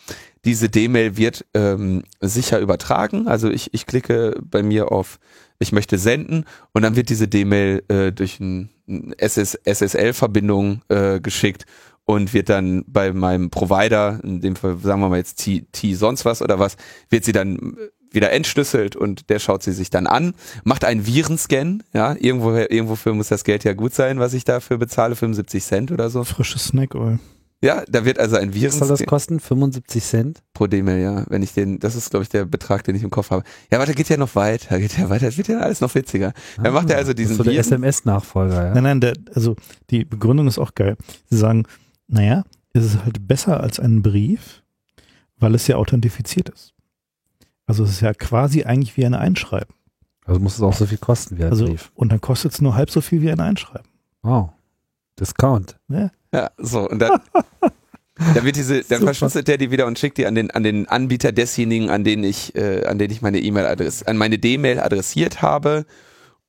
Diese 0.46 0.70
D-Mail 0.70 1.18
wird 1.18 1.46
ähm, 1.54 2.04
sicher 2.22 2.60
übertragen. 2.60 3.28
Also 3.28 3.50
ich, 3.50 3.74
ich 3.74 3.86
klicke 3.86 4.40
bei 4.42 4.62
mir 4.64 4.92
auf, 4.92 5.20
ich 5.60 5.72
möchte 5.72 5.98
senden 5.98 6.46
und 6.74 6.84
dann 6.84 6.96
wird 6.96 7.10
diese 7.10 7.28
D-Mail 7.28 7.84
äh, 7.88 8.12
durch 8.12 8.40
ein 8.40 8.70
SS, 9.18 9.58
SSL-Verbindung 9.66 10.82
äh, 10.90 11.20
geschickt 11.20 11.66
und 12.06 12.34
wird 12.34 12.50
dann 12.50 12.86
bei 12.88 13.12
meinem 13.12 13.50
Provider, 13.50 14.20
in 14.24 14.42
dem 14.42 14.56
Fall 14.56 14.78
sagen 14.78 15.02
wir 15.02 15.10
mal 15.10 15.18
jetzt 15.18 15.44
T, 15.44 15.66
T 15.72 15.96
sonst 15.96 16.24
was 16.24 16.42
oder 16.42 16.60
was, 16.60 16.78
wird 17.10 17.26
sie 17.26 17.32
dann 17.32 17.76
wieder 18.12 18.32
entschlüsselt 18.32 18.96
und 18.96 19.30
der 19.30 19.40
schaut 19.40 19.64
sie 19.64 19.74
sich 19.74 19.90
dann 19.90 20.08
an, 20.08 20.36
macht 20.64 20.86
einen 20.86 21.06
Virenscan, 21.06 21.84
ja, 21.94 22.16
irgendwo, 22.18 22.54
irgendwofür 22.54 23.14
muss 23.14 23.28
das 23.28 23.44
Geld 23.44 23.64
ja 23.64 23.74
gut 23.74 23.94
sein, 23.94 24.20
was 24.20 24.34
ich 24.34 24.46
dafür 24.46 24.78
bezahle, 24.78 25.16
75 25.16 25.64
Cent 25.64 25.92
oder 25.92 26.10
so. 26.10 26.24
Frisches 26.24 26.66
Snack 26.66 26.96
Oil. 26.96 27.20
Ja, 27.64 27.84
da 27.88 28.06
wird 28.06 28.20
also 28.20 28.36
ein 28.36 28.54
Was 28.54 28.78
soll 28.78 28.88
das 28.90 29.06
kosten? 29.06 29.40
75 29.40 30.04
Cent? 30.04 30.44
pro 30.54 30.68
D-Mail, 30.68 31.02
ja, 31.02 31.26
wenn 31.30 31.42
ich 31.42 31.54
den, 31.54 31.80
das 31.80 31.96
ist 31.96 32.10
glaube 32.10 32.24
ich 32.24 32.30
der 32.30 32.46
Betrag, 32.46 32.84
den 32.84 32.96
ich 32.96 33.02
im 33.04 33.10
Kopf 33.10 33.32
habe. 33.32 33.44
Ja, 33.72 33.80
warte, 33.80 33.94
geht 33.94 34.10
ja 34.10 34.18
noch 34.18 34.36
weiter, 34.36 34.78
geht 34.80 34.98
ja 34.98 35.10
weiter, 35.10 35.28
es 35.28 35.38
wird 35.38 35.48
ja 35.48 35.60
alles 35.60 35.82
noch 35.82 35.94
witziger. 35.96 36.34
Dann 36.62 36.74
macht 36.74 36.90
er 36.90 36.98
also 36.98 37.14
Das 37.14 37.18
diesen 37.18 37.36
so 37.38 37.44
der 37.44 37.58
SMS-Nachfolger, 37.58 38.68
ja. 38.68 38.74
Nein, 38.74 38.84
nein, 38.84 39.02
der, 39.02 39.14
also 39.34 39.56
die 39.90 40.06
Begründung 40.06 40.48
ist 40.48 40.60
auch 40.60 40.76
geil. 40.76 40.96
Sie 41.30 41.38
sagen, 41.38 41.64
naja, 42.08 42.44
es 42.74 42.86
ist 42.86 43.04
halt 43.04 43.28
besser 43.28 43.62
als 43.62 43.80
ein 43.80 44.02
Brief, 44.04 44.64
weil 45.38 45.56
es 45.56 45.66
ja 45.68 45.78
authentifiziert 45.78 46.50
ist. 46.50 46.74
Also 47.66 47.84
es 47.84 47.92
ist 47.92 48.02
ja 48.02 48.14
quasi 48.14 48.64
eigentlich 48.64 48.96
wie 48.98 49.06
ein 49.06 49.16
Einschreiben. 49.16 49.74
Also 50.26 50.40
muss 50.40 50.56
es 50.56 50.62
auch 50.62 50.74
so 50.74 50.86
viel 50.86 50.98
kosten 50.98 51.38
wie 51.38 51.44
ein 51.44 51.52
Also, 51.52 51.66
Brief. 51.66 51.92
und 51.96 52.12
dann 52.12 52.22
kostet 52.22 52.52
es 52.52 52.62
nur 52.62 52.76
halb 52.76 52.92
so 52.92 53.02
viel 53.02 53.22
wie 53.22 53.32
ein 53.32 53.40
Einschreiben. 53.40 53.88
Wow. 54.22 54.52
Discount. 55.20 55.78
Ne? 55.88 56.12
ja, 56.34 56.52
so, 56.58 56.90
und 56.90 57.00
dann, 57.00 57.20
dann 58.34 58.44
wird 58.44 58.56
diese, 58.56 58.80
dann 58.84 59.00
Super. 59.00 59.06
verschlüsselt 59.06 59.48
der 59.48 59.58
die 59.58 59.72
wieder 59.72 59.86
und 59.88 59.98
schickt 59.98 60.18
die 60.18 60.26
an 60.26 60.36
den, 60.36 60.52
an 60.52 60.64
den 60.64 60.88
Anbieter 60.88 61.32
desjenigen, 61.32 61.90
an 61.90 62.04
den 62.04 62.24
ich, 62.24 62.56
äh, 62.56 62.86
an 62.86 62.98
den 62.98 63.12
ich 63.12 63.22
meine 63.22 63.40
E-Mail-Adresse, 63.40 64.08
an 64.08 64.18
meine 64.18 64.38
D-Mail 64.38 64.80
adressiert 64.80 65.42
habe. 65.42 65.86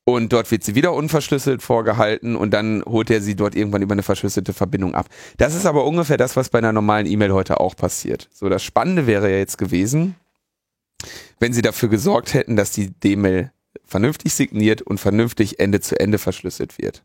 Und 0.08 0.32
dort 0.32 0.52
wird 0.52 0.62
sie 0.62 0.76
wieder 0.76 0.92
unverschlüsselt 0.92 1.62
vorgehalten 1.62 2.36
und 2.36 2.52
dann 2.52 2.84
holt 2.86 3.10
er 3.10 3.20
sie 3.20 3.34
dort 3.34 3.56
irgendwann 3.56 3.82
über 3.82 3.94
eine 3.94 4.04
verschlüsselte 4.04 4.52
Verbindung 4.52 4.94
ab. 4.94 5.08
Das 5.36 5.52
ist 5.56 5.66
aber 5.66 5.84
ungefähr 5.84 6.16
das, 6.16 6.36
was 6.36 6.48
bei 6.48 6.58
einer 6.58 6.72
normalen 6.72 7.06
E-Mail 7.06 7.32
heute 7.32 7.58
auch 7.58 7.74
passiert. 7.74 8.28
So, 8.32 8.48
das 8.48 8.62
Spannende 8.62 9.08
wäre 9.08 9.28
ja 9.28 9.38
jetzt 9.38 9.58
gewesen, 9.58 10.14
wenn 11.40 11.52
sie 11.52 11.62
dafür 11.62 11.88
gesorgt 11.88 12.34
hätten, 12.34 12.54
dass 12.54 12.70
die 12.70 12.92
D-Mail 12.92 13.50
vernünftig 13.84 14.32
signiert 14.32 14.80
und 14.80 14.98
vernünftig 14.98 15.58
Ende 15.58 15.80
zu 15.80 15.98
Ende 15.98 16.18
verschlüsselt 16.18 16.78
wird. 16.78 17.02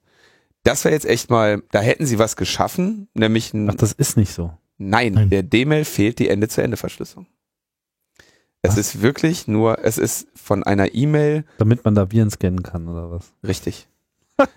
Das 0.64 0.84
wäre 0.86 0.93
jetzt 0.93 1.05
echt 1.05 1.30
mal, 1.30 1.64
da 1.72 1.80
hätten 1.82 2.05
sie 2.05 2.20
was 2.20 2.36
geschaffen, 2.36 3.07
nämlich 3.14 3.53
ein 3.53 3.70
Ach, 3.70 3.76
das 3.76 3.93
ist 3.93 4.16
nicht 4.18 4.32
so. 4.34 4.51
Nein, 4.78 5.14
Nein. 5.14 5.30
der 5.30 5.43
D-Mail 5.43 5.86
fehlt 5.86 6.20
die 6.20 6.30
Ende-zu-Ende-Verschlüsselung. 6.30 7.28
Es 8.64 8.72
Was? 8.74 8.78
ist 8.78 9.01
wirklich 9.01 9.47
nur, 9.47 9.84
es 9.84 9.97
ist 9.97 10.28
von 10.36 10.64
einer 10.64 10.93
E-Mail 10.93 11.45
Damit 11.57 11.84
man 11.84 11.95
da 11.95 12.12
Viren 12.12 12.30
scannen 12.30 12.62
kann 12.64 12.88
oder 12.88 13.09
was? 13.12 13.32
richtig. 13.45 13.88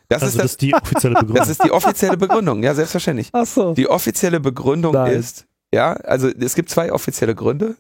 Das 0.09 0.23
also 0.23 0.27
ist 0.27 0.35
das 0.37 0.43
das, 0.43 0.51
ist 0.53 0.61
die 0.63 0.75
offizielle 0.75 1.15
Begründung. 1.21 1.37
das 1.37 1.49
ist 1.49 1.65
die 1.65 1.71
offizielle 1.71 2.17
Begründung, 2.17 2.63
ja, 2.63 2.75
selbstverständlich. 2.75 3.29
Ach 3.33 3.47
so. 3.47 3.75
Die 3.75 3.89
offizielle 3.89 4.41
Begründung 4.41 4.93
Nein. 4.95 5.13
ist, 5.13 5.47
ja, 5.75 5.93
also 5.95 6.29
es 6.29 6.55
gibt 6.55 6.71
zwei 6.71 6.93
offizielle 6.93 7.35
Gründe. 7.35 7.77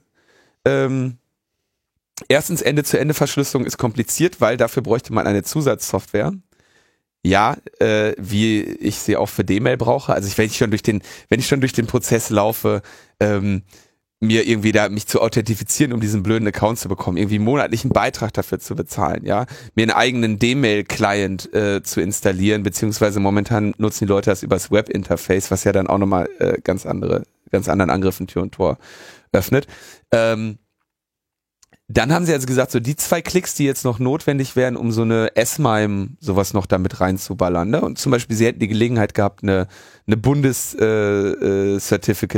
Ähm, 0.66 1.16
erstens, 2.28 2.60
Ende-zu-Ende-Verschlüsselung 2.62 3.66
ist 3.66 3.78
kompliziert, 3.78 4.40
weil 4.40 4.56
dafür 4.56 4.82
bräuchte 4.82 5.12
man 5.14 5.26
eine 5.26 5.42
Zusatzsoftware. 5.44 6.32
Ja, 7.26 7.56
äh, 7.80 8.12
wie 8.18 8.60
ich 8.62 8.96
sie 8.96 9.16
auch 9.16 9.30
für 9.30 9.44
D-Mail 9.44 9.78
brauche. 9.78 10.12
Also 10.12 10.28
ich, 10.28 10.36
wenn 10.36 10.46
ich 10.46 10.58
schon 10.58 10.70
durch 10.70 10.82
den, 10.82 11.00
wenn 11.30 11.40
ich 11.40 11.46
schon 11.46 11.60
durch 11.60 11.72
den 11.72 11.86
Prozess 11.86 12.28
laufe, 12.28 12.82
ähm, 13.18 13.62
mir 14.20 14.46
irgendwie 14.46 14.72
da 14.72 14.88
mich 14.88 15.06
zu 15.06 15.20
authentifizieren, 15.20 15.92
um 15.92 16.00
diesen 16.00 16.22
blöden 16.22 16.46
Account 16.48 16.78
zu 16.78 16.88
bekommen, 16.88 17.16
irgendwie 17.16 17.38
monatlichen 17.38 17.90
Beitrag 17.90 18.32
dafür 18.32 18.58
zu 18.58 18.74
bezahlen, 18.74 19.24
ja, 19.24 19.46
mir 19.74 19.82
einen 19.82 19.90
eigenen 19.90 20.38
D-Mail-Client 20.38 21.52
äh, 21.54 21.82
zu 21.82 22.00
installieren, 22.00 22.62
beziehungsweise 22.62 23.20
momentan 23.20 23.74
nutzen 23.78 24.06
die 24.06 24.10
Leute 24.10 24.30
das 24.30 24.42
übers 24.42 24.70
Web-Interface, 24.70 25.50
was 25.50 25.64
ja 25.64 25.72
dann 25.72 25.86
auch 25.86 25.98
nochmal 25.98 26.28
äh, 26.38 26.60
ganz 26.62 26.86
andere, 26.86 27.24
ganz 27.50 27.68
anderen 27.68 27.90
Angriffen 27.90 28.26
Tür 28.26 28.42
und 28.42 28.52
Tor 28.52 28.78
öffnet. 29.32 29.66
Ähm, 30.10 30.58
dann 31.94 32.12
haben 32.12 32.26
sie 32.26 32.32
also 32.32 32.46
gesagt, 32.46 32.72
so 32.72 32.80
die 32.80 32.96
zwei 32.96 33.22
Klicks, 33.22 33.54
die 33.54 33.64
jetzt 33.64 33.84
noch 33.84 34.00
notwendig 34.00 34.56
wären, 34.56 34.76
um 34.76 34.90
so 34.90 35.02
eine 35.02 35.36
S-MIME 35.36 36.08
sowas 36.18 36.52
noch 36.52 36.66
damit 36.66 37.00
reinzuballern. 37.00 37.70
Ne? 37.70 37.80
Und 37.80 37.98
zum 37.98 38.10
Beispiel, 38.10 38.36
sie 38.36 38.46
hätten 38.46 38.58
die 38.58 38.66
Gelegenheit 38.68 39.14
gehabt, 39.14 39.44
eine, 39.44 39.68
eine 40.06 40.16
Bundes 40.16 40.74
äh, 40.78 40.84
äh, 40.84 41.78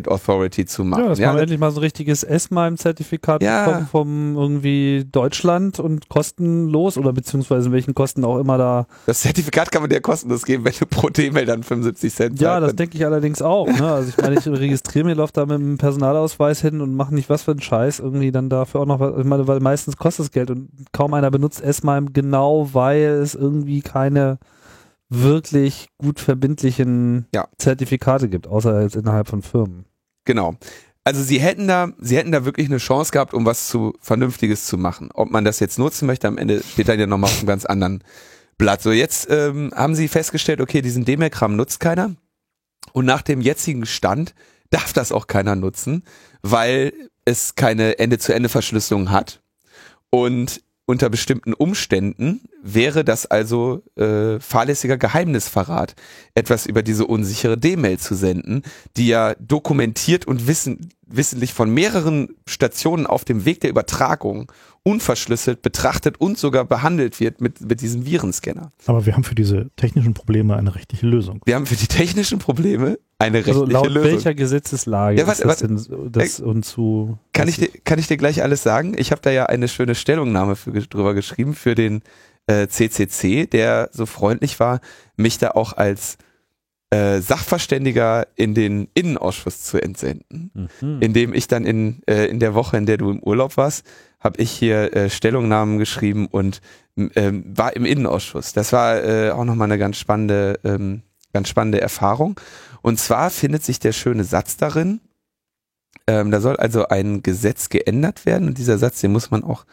Authority 0.09 0.67
zu 0.67 0.85
machen. 0.85 1.05
Ja, 1.05 1.09
dass 1.09 1.19
ja, 1.19 1.33
man 1.33 1.41
endlich 1.41 1.59
mal 1.59 1.71
so 1.71 1.81
ein 1.81 1.85
richtiges 1.85 2.23
S-MIME-Zertifikat 2.23 3.43
Ja. 3.43 3.65
bekommt 3.67 3.91
vom 3.91 4.37
irgendwie 4.37 5.07
Deutschland 5.11 5.81
und 5.81 6.11
kostenlos 6.11 6.99
oder 6.99 7.15
beziehungsweise 7.15 7.73
welchen 7.73 7.95
Kosten 7.95 8.25
auch 8.25 8.39
immer 8.39 8.59
da. 8.59 8.87
das 9.07 9.21
Zertifikat 9.21 9.73
kann 9.73 9.81
man 9.81 9.89
dir 9.89 10.03
kostenlos 10.03 10.45
geben, 10.45 10.65
wenn 10.67 10.75
du 10.79 10.85
pro 10.85 11.09
D-Mail 11.09 11.47
dann 11.47 11.63
75 11.63 12.15
Cent 12.15 12.41
Ja, 12.41 12.61
das 12.61 12.77
denke 12.77 12.99
ich 12.99 13.07
allerdings 13.07 13.41
auch. 13.41 13.67
Ne? 13.67 13.87
Also 13.91 14.11
ich 14.11 14.17
meine, 14.19 14.39
ich 14.39 14.47
registriere 14.47 15.07
mir, 15.07 15.15
laufe 15.15 15.33
da 15.33 15.47
mit 15.47 15.59
dem 15.59 15.79
Personalausweis 15.79 16.61
hin 16.61 16.83
und 16.83 16.95
mache 16.95 17.15
nicht 17.15 17.31
was 17.31 17.43
für 17.43 17.53
einen 17.53 17.63
Scheiß 17.63 18.01
irgendwie 18.01 18.33
dann 18.33 18.51
dafür 18.51 18.83
auch 18.83 18.87
noch 18.87 19.01
was. 19.01 19.19
Ich 19.19 19.25
meine, 19.25 19.46
weil 19.47 19.61
meistens 19.61 19.97
kostet 19.97 20.27
es 20.27 20.31
Geld 20.31 20.51
und 20.51 20.71
kaum 20.93 21.15
einer 21.15 21.31
benutzt 21.31 21.61
S-MIME 21.61 22.13
genau, 22.13 22.71
weil 22.73 23.03
es 23.03 23.35
irgendwie 23.35 23.81
keine 23.81 24.39
wirklich 25.09 25.89
gut 25.99 26.21
verbindlichen 26.21 27.27
Ja. 27.35 27.49
Zertifikate 27.59 28.29
gibt, 28.29 28.47
außer 28.47 28.83
jetzt 28.83 28.97
innerhalb 28.97 29.29
von 29.29 29.43
Firmen. 29.43 29.87
Genau. 30.25 30.57
Also 31.05 31.23
sie 31.23 31.39
hätten 31.39 31.69
da, 31.69 31.91
sie 31.99 32.17
hätten 32.17 32.33
da 32.33 32.45
wirklich 32.45 32.67
eine 32.67 32.79
Chance 32.79 33.13
gehabt, 33.13 33.33
um 33.33 33.47
was 33.47 33.69
zu 33.69 33.93
Vernünftiges 34.01 34.67
zu 34.67 34.77
machen. 34.77 35.11
Ob 35.15 35.31
man 35.31 35.45
das 35.45 35.61
jetzt 35.61 35.79
nutzen 35.79 36.07
möchte, 36.07 36.27
am 36.27 36.37
Ende 36.37 36.63
steht 36.63 36.89
dann 36.89 36.99
ja 36.99 37.07
nochmal 37.07 37.31
auf 37.31 37.39
einem 37.39 37.47
ganz 37.47 37.65
anderen 37.65 38.03
Blatt. 38.59 38.83
So, 38.83 38.91
jetzt 38.91 39.29
ähm, 39.31 39.73
haben 39.75 39.95
sie 39.95 40.09
festgestellt, 40.09 40.61
okay, 40.61 40.83
diesen 40.83 41.05
D-Mail-Kram 41.05 41.55
nutzt 41.55 41.79
keiner. 41.79 42.17
Und 42.93 43.05
nach 43.05 43.23
dem 43.23 43.41
jetzigen 43.41 43.87
Stand 43.87 44.35
darf 44.71 44.93
das 44.93 45.13
auch 45.13 45.29
keiner 45.29 45.55
nutzen, 45.55 46.03
weil 46.43 46.93
es 47.27 47.55
keine 47.55 47.99
Ende-zu-Ende-Verschlüsselung 47.99 49.11
hat. 49.11 49.43
Und 50.09 50.63
unter 50.87 51.11
bestimmten 51.11 51.53
Umständen 51.53 52.43
wäre 52.63 53.05
das 53.05 53.27
also 53.27 53.83
äh, 53.97 54.39
fahrlässiger 54.39 54.97
Geheimnisverrat, 54.97 55.97
etwas 56.35 56.65
über 56.65 56.83
diese 56.83 57.07
unsichere 57.07 57.59
D-Mail 57.59 57.99
zu 57.99 58.15
senden, 58.15 58.63
die 58.97 59.09
ja 59.09 59.35
dokumentiert 59.35 60.27
und 60.27 60.47
wissen, 60.47 60.91
wissentlich 61.05 61.53
von 61.53 61.71
mehreren 61.71 62.37
Stationen 62.47 63.07
auf 63.07 63.25
dem 63.25 63.45
Weg 63.45 63.61
der 63.61 63.71
Übertragung 63.71 64.51
unverschlüsselt 64.87 65.63
betrachtet 65.63 66.21
und 66.21 66.39
sogar 66.39 66.65
behandelt 66.65 67.19
wird 67.19 67.41
mit, 67.41 67.61
mit 67.61 67.81
diesem 67.81 68.07
Virenscanner. 68.07 68.71
Aber 68.87 69.05
wir 69.05 69.15
haben 69.15 69.25
für 69.25 69.35
diese 69.35 69.69
technischen 69.75 70.15
Probleme 70.15 70.55
eine 70.55 70.77
rechtliche 70.77 71.09
Lösung. 71.09 71.41
Wir 71.45 71.57
haben 71.57 71.67
für 71.67 71.75
die 71.75 71.89
technischen 71.89 72.39
Probleme 72.39 72.97
eine 73.19 73.39
rechtliche 73.39 73.59
Also 73.59 73.73
laut 73.73 73.89
Lösung. 73.89 74.13
welcher 74.13 74.35
Gesetzeslage 74.35 75.19
Ja, 75.19 75.27
warte, 75.27 75.43
ist 75.43 75.49
das 75.49 75.89
denn 75.89 76.13
das 76.13 76.39
uns 76.39 76.69
zu 76.69 77.19
Kann 77.33 77.49
ich, 77.49 77.57
dir, 77.57 77.69
kann 77.83 77.99
ich 77.99 78.07
dir 78.07 78.17
gleich 78.17 78.45
alles 78.45 78.63
sagen? 78.63 78.95
Ich 78.97 79.11
habe 79.11 79.21
da 79.23 79.33
ja 79.33 79.47
eine 79.47 79.67
schöne 79.67 79.97
Stellungnahme 79.97 80.55
für, 80.55 80.71
drüber 80.71 81.15
geschrieben 81.15 81.55
für 81.57 81.75
den 81.75 82.03
äh, 82.47 82.69
CCC, 82.69 83.47
der 83.47 83.91
so 83.93 84.07
freundlich 84.07 84.61
war, 84.61 84.81
mich 85.17 85.39
da 85.39 85.51
auch 85.51 85.73
als 85.73 86.17
äh, 86.91 87.19
Sachverständiger 87.21 88.29
in 88.37 88.55
den 88.55 88.87
Innenausschuss 88.95 89.63
zu 89.63 89.83
entsenden. 89.83 90.71
Mhm. 90.81 90.99
Indem 91.01 91.35
ich 91.35 91.49
dann 91.49 91.65
in, 91.65 92.03
äh, 92.07 92.27
in 92.27 92.39
der 92.39 92.55
Woche, 92.55 92.77
in 92.77 92.87
der 92.87 92.99
du 92.99 93.11
im 93.11 93.21
Urlaub 93.21 93.57
warst, 93.57 93.85
habe 94.27 94.43
ich 94.43 94.51
hier 94.51 94.95
äh, 94.95 95.09
Stellungnahmen 95.09 95.79
geschrieben 95.79 96.27
und 96.27 96.61
ähm, 96.97 97.45
war 97.57 97.75
im 97.75 97.87
Innenausschuss. 97.87 98.53
Das 98.53 98.73
war 98.73 99.03
äh, 99.03 99.31
auch 99.31 99.45
nochmal 99.45 99.67
eine 99.67 99.79
ganz 99.79 99.97
spannende, 99.97 100.61
ähm, 100.65 101.03
ganz 101.33 101.49
spannende 101.49 101.81
Erfahrung. 101.81 102.39
Und 102.83 102.99
zwar 103.01 103.31
findet 103.31 103.65
sich 103.65 103.79
der 103.79 103.93
schöne 103.93 104.25
Satz 104.25 104.57
darin, 104.57 105.01
ähm, 106.07 106.31
da 106.31 106.41
soll 106.41 106.57
also 106.57 106.87
ein 106.89 107.23
Gesetz 107.23 107.69
geändert 107.69 108.27
werden 108.27 108.49
und 108.49 108.59
dieser 108.59 108.79
Satz, 108.79 109.01
den 109.01 109.13
muss 109.13 109.31
man 109.31 109.43
auch 109.43 109.65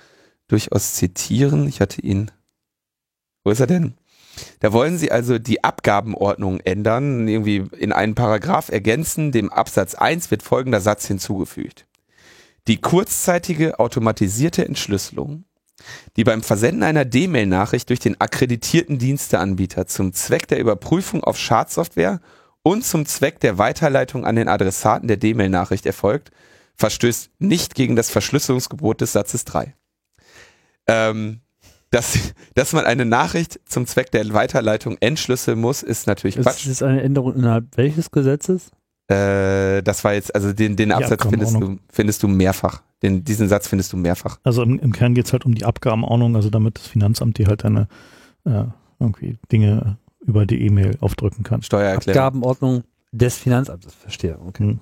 durchaus 0.47 0.95
zitieren. 0.95 1.67
Ich 1.67 1.79
hatte 1.81 2.01
ihn. 2.01 2.31
Wo 3.43 3.51
ist 3.51 3.59
er 3.59 3.67
denn? 3.67 3.95
Da 4.59 4.73
wollen 4.73 4.97
sie 4.97 5.11
also 5.11 5.37
die 5.37 5.63
Abgabenordnung 5.63 6.59
ändern, 6.61 7.27
irgendwie 7.27 7.65
in 7.77 7.91
einen 7.91 8.15
Paragraph 8.15 8.69
ergänzen. 8.69 9.31
Dem 9.31 9.51
Absatz 9.51 9.93
1 9.93 10.31
wird 10.31 10.41
folgender 10.41 10.81
Satz 10.81 11.05
hinzugefügt. 11.05 11.85
Die 12.67 12.79
kurzzeitige 12.79 13.79
automatisierte 13.79 14.65
Entschlüsselung 14.65 15.45
die 16.15 16.23
beim 16.23 16.43
Versenden 16.43 16.83
einer 16.83 17.05
D-Mail-Nachricht 17.05 17.89
durch 17.89 17.99
den 17.99 18.19
akkreditierten 18.19 18.97
Diensteanbieter 18.97 19.87
zum 19.87 20.13
Zweck 20.13 20.47
der 20.47 20.59
Überprüfung 20.59 21.23
auf 21.23 21.37
Schadsoftware 21.37 22.19
und 22.61 22.85
zum 22.85 23.05
Zweck 23.05 23.39
der 23.39 23.57
Weiterleitung 23.57 24.25
an 24.25 24.35
den 24.35 24.47
Adressaten 24.47 25.07
der 25.07 25.17
D-Mail-Nachricht 25.17 25.85
erfolgt, 25.85 26.31
verstößt 26.75 27.31
nicht 27.39 27.75
gegen 27.75 27.95
das 27.95 28.09
Verschlüsselungsgebot 28.09 29.01
des 29.01 29.11
Satzes 29.11 29.45
3. 29.45 29.75
Ähm, 30.87 31.41
dass, 31.91 32.17
dass 32.55 32.73
man 32.73 32.85
eine 32.85 33.05
Nachricht 33.05 33.59
zum 33.65 33.85
Zweck 33.85 34.11
der 34.11 34.33
Weiterleitung 34.33 34.97
entschlüsseln 34.99 35.59
muss, 35.59 35.83
ist 35.83 36.07
natürlich 36.07 36.35
Das 36.35 36.45
Quatsch. 36.45 36.65
ist 36.65 36.81
eine 36.81 37.01
Änderung 37.01 37.35
innerhalb 37.35 37.77
welches 37.77 38.09
Gesetzes? 38.09 38.71
Äh, 39.13 39.81
das 39.83 40.03
war 40.03 40.13
jetzt, 40.13 40.33
also 40.33 40.53
den, 40.53 40.75
den 40.75 40.91
Absatz 40.91 41.25
findest 41.27 41.55
du, 41.55 41.77
findest 41.89 42.23
du 42.23 42.27
mehrfach. 42.27 42.81
Den, 43.01 43.23
diesen 43.23 43.49
Satz 43.49 43.67
findest 43.67 43.91
du 43.93 43.97
mehrfach. 43.97 44.39
Also 44.43 44.63
im, 44.63 44.79
im 44.79 44.93
Kern 44.93 45.13
geht 45.13 45.25
es 45.25 45.33
halt 45.33 45.45
um 45.45 45.53
die 45.53 45.65
Abgabenordnung, 45.65 46.35
also 46.35 46.49
damit 46.49 46.77
das 46.79 46.87
Finanzamt 46.87 47.37
dir 47.37 47.47
halt 47.47 47.63
deine 47.63 47.87
äh, 48.45 48.65
irgendwie 48.99 49.37
Dinge 49.51 49.97
über 50.21 50.45
die 50.45 50.61
E-Mail 50.65 50.97
aufdrücken 51.01 51.43
kann. 51.43 51.61
Steuererklärung. 51.61 52.17
Abgabenordnung 52.17 52.83
des 53.11 53.37
Finanzamtes, 53.37 53.93
verstehe. 53.93 54.39
Okay. 54.47 54.63
Hm. 54.63 54.79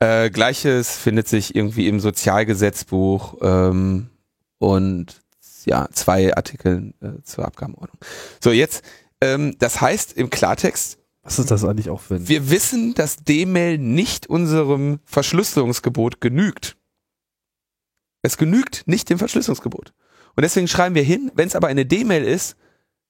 Äh, 0.00 0.30
Gleiches 0.30 0.96
findet 0.96 1.28
sich 1.28 1.54
irgendwie 1.54 1.86
im 1.86 2.00
Sozialgesetzbuch 2.00 3.36
ähm, 3.42 4.08
und 4.58 5.20
ja, 5.66 5.88
zwei 5.92 6.34
Artikeln 6.34 6.94
äh, 7.02 7.22
zur 7.22 7.44
Abgabenordnung. 7.44 7.98
So, 8.42 8.50
jetzt, 8.50 8.82
ähm, 9.20 9.56
das 9.58 9.80
heißt 9.82 10.14
im 10.16 10.30
Klartext, 10.30 10.99
Was 11.22 11.38
ist 11.38 11.50
das 11.50 11.64
eigentlich 11.64 11.90
auch 11.90 12.00
für 12.00 12.14
ein... 12.16 12.28
wir 12.28 12.50
wissen, 12.50 12.94
dass 12.94 13.16
D-Mail 13.16 13.78
nicht 13.78 14.26
unserem 14.28 15.00
Verschlüsselungsgebot 15.04 16.20
genügt. 16.20 16.76
Es 18.22 18.36
genügt 18.36 18.84
nicht 18.86 19.10
dem 19.10 19.18
Verschlüsselungsgebot. 19.18 19.92
Und 20.36 20.42
deswegen 20.42 20.68
schreiben 20.68 20.94
wir 20.94 21.02
hin, 21.02 21.30
wenn 21.34 21.48
es 21.48 21.56
aber 21.56 21.68
eine 21.68 21.84
D-Mail 21.86 22.24
ist, 22.24 22.56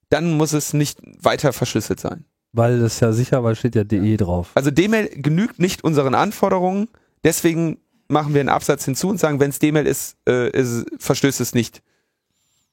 dann 0.08 0.36
muss 0.36 0.52
es 0.52 0.72
nicht 0.72 1.00
weiter 1.22 1.52
verschlüsselt 1.52 2.00
sein. 2.00 2.24
Weil 2.52 2.80
das 2.80 2.94
ist 2.94 3.00
ja 3.00 3.12
sicher, 3.12 3.44
weil 3.44 3.54
steht 3.54 3.76
ja 3.76 3.84
DE 3.84 4.16
drauf. 4.16 4.50
Also 4.54 4.72
D-Mail 4.72 5.08
genügt 5.22 5.60
nicht 5.60 5.84
unseren 5.84 6.14
Anforderungen, 6.14 6.88
deswegen 7.22 7.78
machen 8.08 8.34
wir 8.34 8.40
einen 8.40 8.48
Absatz 8.48 8.84
hinzu 8.84 9.08
und 9.08 9.20
sagen, 9.20 9.38
wenn 9.38 9.50
es 9.50 9.60
D-Mail 9.60 9.86
ist, 9.86 10.16
äh, 10.28 10.50
ist, 10.50 10.84
verstößt 10.98 11.40
es 11.40 11.54
nicht 11.54 11.80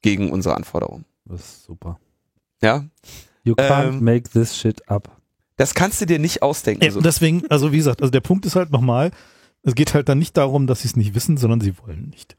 gegen 0.02 0.32
unsere 0.32 0.56
Anforderungen. 0.56 1.06
Das 1.26 1.42
ist 1.42 1.64
super. 1.66 2.00
Ja, 2.60 2.86
You 3.48 3.56
can't 3.56 3.88
Ähm, 3.88 4.04
make 4.04 4.30
this 4.30 4.58
shit 4.58 4.82
up. 4.90 5.17
Das 5.58 5.74
kannst 5.74 6.00
du 6.00 6.06
dir 6.06 6.20
nicht 6.20 6.42
ausdenken. 6.42 6.84
Ja, 6.84 6.92
so. 6.92 7.02
deswegen, 7.02 7.46
also 7.50 7.72
wie 7.72 7.78
gesagt, 7.78 8.02
also 8.02 8.12
der 8.12 8.22
Punkt 8.22 8.46
ist 8.46 8.56
halt 8.56 8.72
nochmal, 8.72 9.12
es 9.64 9.76
geht 9.76 9.94
halt 9.94 10.08
dann 10.08 10.20
nicht 10.20 10.38
darum, 10.38 10.68
dass 10.68 10.82
sie 10.82 10.88
es 10.88 10.96
nicht 10.96 11.14
wissen, 11.16 11.36
sondern 11.36 11.60
sie 11.60 11.78
wollen 11.80 12.10
nicht. 12.10 12.38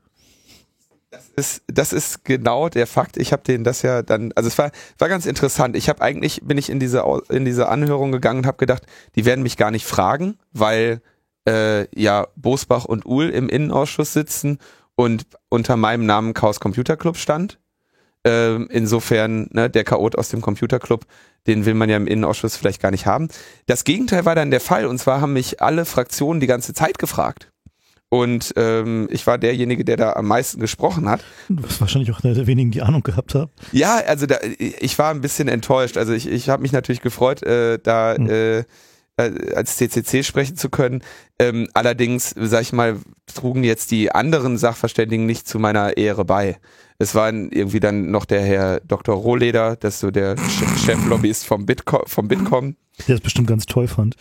ist, 1.36 1.62
das 1.66 1.92
ist 1.92 2.24
genau 2.24 2.68
der 2.68 2.86
Fakt. 2.86 3.16
Ich 3.16 3.32
habe 3.32 3.42
denen 3.42 3.64
das 3.64 3.82
ja 3.82 4.02
dann, 4.02 4.32
also 4.34 4.48
es 4.48 4.56
war, 4.56 4.70
war 4.98 5.08
ganz 5.08 5.26
interessant. 5.26 5.76
Ich 5.76 5.88
habe 5.88 6.00
eigentlich, 6.00 6.42
bin 6.44 6.58
ich 6.58 6.70
in 6.70 6.80
diese, 6.80 7.04
in 7.28 7.44
diese 7.44 7.68
Anhörung 7.68 8.12
gegangen 8.12 8.40
und 8.40 8.46
habe 8.46 8.58
gedacht, 8.58 8.84
die 9.16 9.24
werden 9.24 9.42
mich 9.42 9.56
gar 9.56 9.70
nicht 9.70 9.84
fragen, 9.84 10.38
weil 10.52 11.02
äh, 11.46 11.86
ja 12.00 12.28
Bosbach 12.36 12.84
und 12.84 13.04
Uhl 13.04 13.30
im 13.30 13.48
Innenausschuss 13.48 14.12
sitzen 14.12 14.58
und 14.94 15.26
unter 15.48 15.76
meinem 15.76 16.06
Namen 16.06 16.34
Chaos 16.34 16.60
Computer 16.60 16.96
Club 16.96 17.16
stand. 17.16 17.58
Ähm, 18.24 18.68
insofern, 18.70 19.48
ne, 19.52 19.70
der 19.70 19.84
Chaot 19.84 20.16
aus 20.16 20.28
dem 20.28 20.40
Computer 20.40 20.78
Club, 20.78 21.04
den 21.46 21.64
will 21.66 21.74
man 21.74 21.88
ja 21.88 21.96
im 21.96 22.06
Innenausschuss 22.06 22.56
vielleicht 22.56 22.82
gar 22.82 22.90
nicht 22.90 23.06
haben. 23.06 23.28
Das 23.66 23.84
Gegenteil 23.84 24.24
war 24.24 24.34
dann 24.34 24.50
der 24.50 24.60
Fall 24.60 24.86
und 24.86 24.98
zwar 24.98 25.20
haben 25.20 25.32
mich 25.32 25.62
alle 25.62 25.84
Fraktionen 25.84 26.40
die 26.40 26.46
ganze 26.46 26.74
Zeit 26.74 26.98
gefragt. 26.98 27.50
Und 28.10 28.54
ähm, 28.56 29.06
ich 29.10 29.26
war 29.26 29.36
derjenige, 29.36 29.84
der 29.84 29.98
da 29.98 30.12
am 30.14 30.26
meisten 30.26 30.60
gesprochen 30.60 31.08
hat. 31.10 31.22
Du 31.48 31.62
wirst 31.62 31.80
wahrscheinlich 31.80 32.10
auch 32.10 32.24
einer 32.24 32.34
der 32.34 32.46
wenigen, 32.46 32.70
die 32.70 32.80
Ahnung 32.80 33.02
gehabt 33.02 33.34
haben. 33.34 33.50
Ja, 33.70 33.98
also 34.06 34.24
da, 34.24 34.36
ich 34.58 34.98
war 34.98 35.10
ein 35.10 35.20
bisschen 35.20 35.46
enttäuscht. 35.46 35.98
Also 35.98 36.14
ich, 36.14 36.26
ich 36.26 36.48
habe 36.48 36.62
mich 36.62 36.72
natürlich 36.72 37.02
gefreut, 37.02 37.42
äh, 37.42 37.78
da 37.78 38.14
Hm. 38.16 38.30
äh, 38.30 38.58
äh, 39.18 39.54
als 39.54 39.76
CCC 39.76 40.22
sprechen 40.22 40.56
zu 40.56 40.70
können. 40.70 41.02
Ähm, 41.38 41.68
allerdings, 41.74 42.34
sag 42.36 42.62
ich 42.62 42.72
mal, 42.72 42.96
trugen 43.34 43.64
jetzt 43.64 43.90
die 43.90 44.10
anderen 44.12 44.56
Sachverständigen 44.56 45.26
nicht 45.26 45.46
zu 45.46 45.58
meiner 45.58 45.96
Ehre 45.96 46.24
bei. 46.24 46.56
Es 46.98 47.14
war 47.14 47.32
irgendwie 47.32 47.80
dann 47.80 48.10
noch 48.10 48.24
der 48.24 48.42
Herr 48.42 48.80
Dr. 48.80 49.14
Rohleder, 49.14 49.76
das 49.76 49.94
ist 49.94 50.00
so 50.00 50.10
der 50.10 50.36
Ch- 50.36 50.84
Cheflobbyist 50.84 51.46
vom, 51.46 51.64
Bitco 51.64 52.02
vom 52.06 52.26
Bitkom. 52.28 52.76
Der 53.06 53.14
es 53.14 53.20
bestimmt 53.20 53.46
ganz 53.46 53.66
toll 53.66 53.86
fand. 53.86 54.16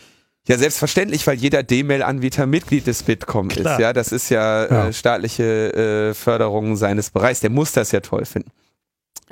Ja, 0.46 0.56
selbstverständlich, 0.56 1.26
weil 1.26 1.36
jeder 1.36 1.62
D-Mail-Anbieter 1.62 2.46
Mitglied 2.46 2.86
des 2.86 3.02
Bitkom 3.02 3.50
ist. 3.50 3.56
Klar. 3.60 3.80
Ja, 3.80 3.92
das 3.92 4.12
ist 4.12 4.30
ja, 4.30 4.66
Ja. 4.70 4.88
Äh, 4.88 4.92
staatliche 4.92 6.10
äh, 6.10 6.14
Förderung 6.14 6.76
seines 6.76 7.10
Bereichs. 7.10 7.40
Der 7.40 7.50
muss 7.50 7.72
das 7.72 7.90
ja 7.92 8.00
toll 8.00 8.24
finden. 8.24 8.50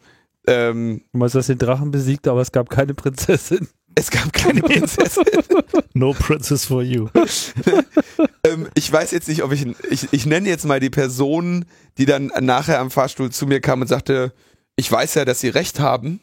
ähm, 0.46 1.02
Du 1.12 1.18
meinst, 1.18 1.34
hast 1.34 1.48
den 1.48 1.58
Drachen 1.58 1.90
besiegt, 1.90 2.26
aber 2.26 2.40
es 2.40 2.52
gab 2.52 2.70
keine 2.70 2.94
Prinzessin. 2.94 3.68
es 3.94 4.10
gab 4.10 4.32
keine 4.32 4.62
Prinzessin. 4.62 5.24
No 5.94 6.12
princess 6.12 6.64
for 6.64 6.82
you. 6.82 7.08
ähm, 8.44 8.68
ich 8.74 8.92
weiß 8.92 9.10
jetzt 9.10 9.26
nicht, 9.26 9.42
ob 9.42 9.50
ich, 9.50 9.66
ich, 9.90 10.06
ich 10.12 10.26
nenne 10.26 10.48
jetzt 10.48 10.64
mal 10.64 10.78
die 10.78 10.90
Person, 10.90 11.64
die 11.96 12.06
dann 12.06 12.30
nachher 12.40 12.78
am 12.78 12.92
Fahrstuhl 12.92 13.30
zu 13.30 13.46
mir 13.46 13.60
kam 13.60 13.80
und 13.80 13.88
sagte, 13.88 14.32
ich 14.76 14.90
weiß 14.92 15.14
ja, 15.14 15.24
dass 15.24 15.40
sie 15.40 15.48
recht 15.48 15.80
haben. 15.80 16.20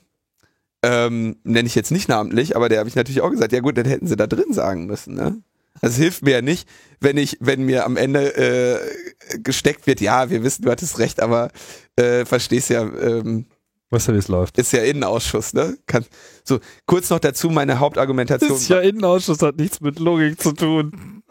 Ähm, 0.88 1.38
nenne 1.44 1.68
ich 1.68 1.74
jetzt 1.74 1.92
nicht 1.92 2.10
namentlich, 2.10 2.56
aber 2.56 2.70
der 2.70 2.78
habe 2.78 2.88
ich 2.88 2.96
natürlich 2.96 3.22
auch 3.22 3.32
gesagt, 3.32 3.52
ja 3.52 3.60
gut, 3.60 3.76
dann 3.76 3.86
hätten 3.86 4.06
sie 4.06 4.16
da 4.16 4.28
drin 4.28 4.54
sagen 4.54 4.86
müssen, 4.86 5.16
ne? 5.16 5.42
Also 5.82 5.96
es 5.96 5.98
hilft 5.98 6.24
mir 6.24 6.32
ja 6.32 6.42
nicht, 6.42 6.70
wenn 7.02 7.18
ich, 7.18 7.38
wenn 7.42 7.64
mir 7.64 7.86
am 7.86 7.98
Ende 7.98 8.38
äh, 8.38 9.40
gesteckt 9.40 9.88
wird, 9.88 10.00
ja, 10.00 10.30
wir 10.30 10.44
wissen, 10.44 10.64
du 10.64 10.72
hattest 10.72 11.00
recht, 11.00 11.22
aber 11.22 11.50
äh, 11.96 12.24
verstehst 12.24 12.70
ja, 12.70 12.84
ähm, 12.84 13.48
Weißt 13.90 14.08
du, 14.08 14.14
wie 14.14 14.18
es 14.18 14.28
läuft? 14.28 14.58
Ist 14.58 14.74
ja 14.74 14.84
Innenausschuss, 14.84 15.54
ne? 15.54 15.78
Kann, 15.86 16.06
so, 16.44 16.60
kurz 16.86 17.10
noch 17.10 17.20
dazu 17.20 17.50
meine 17.50 17.80
Hauptargumentation. 17.80 18.58
Ist 18.58 18.68
ja 18.68 18.80
Innenausschuss, 18.80 19.42
hat 19.42 19.58
nichts 19.58 19.80
mit 19.80 20.00
Logik 20.00 20.42
zu 20.42 20.52
tun. 20.54 21.24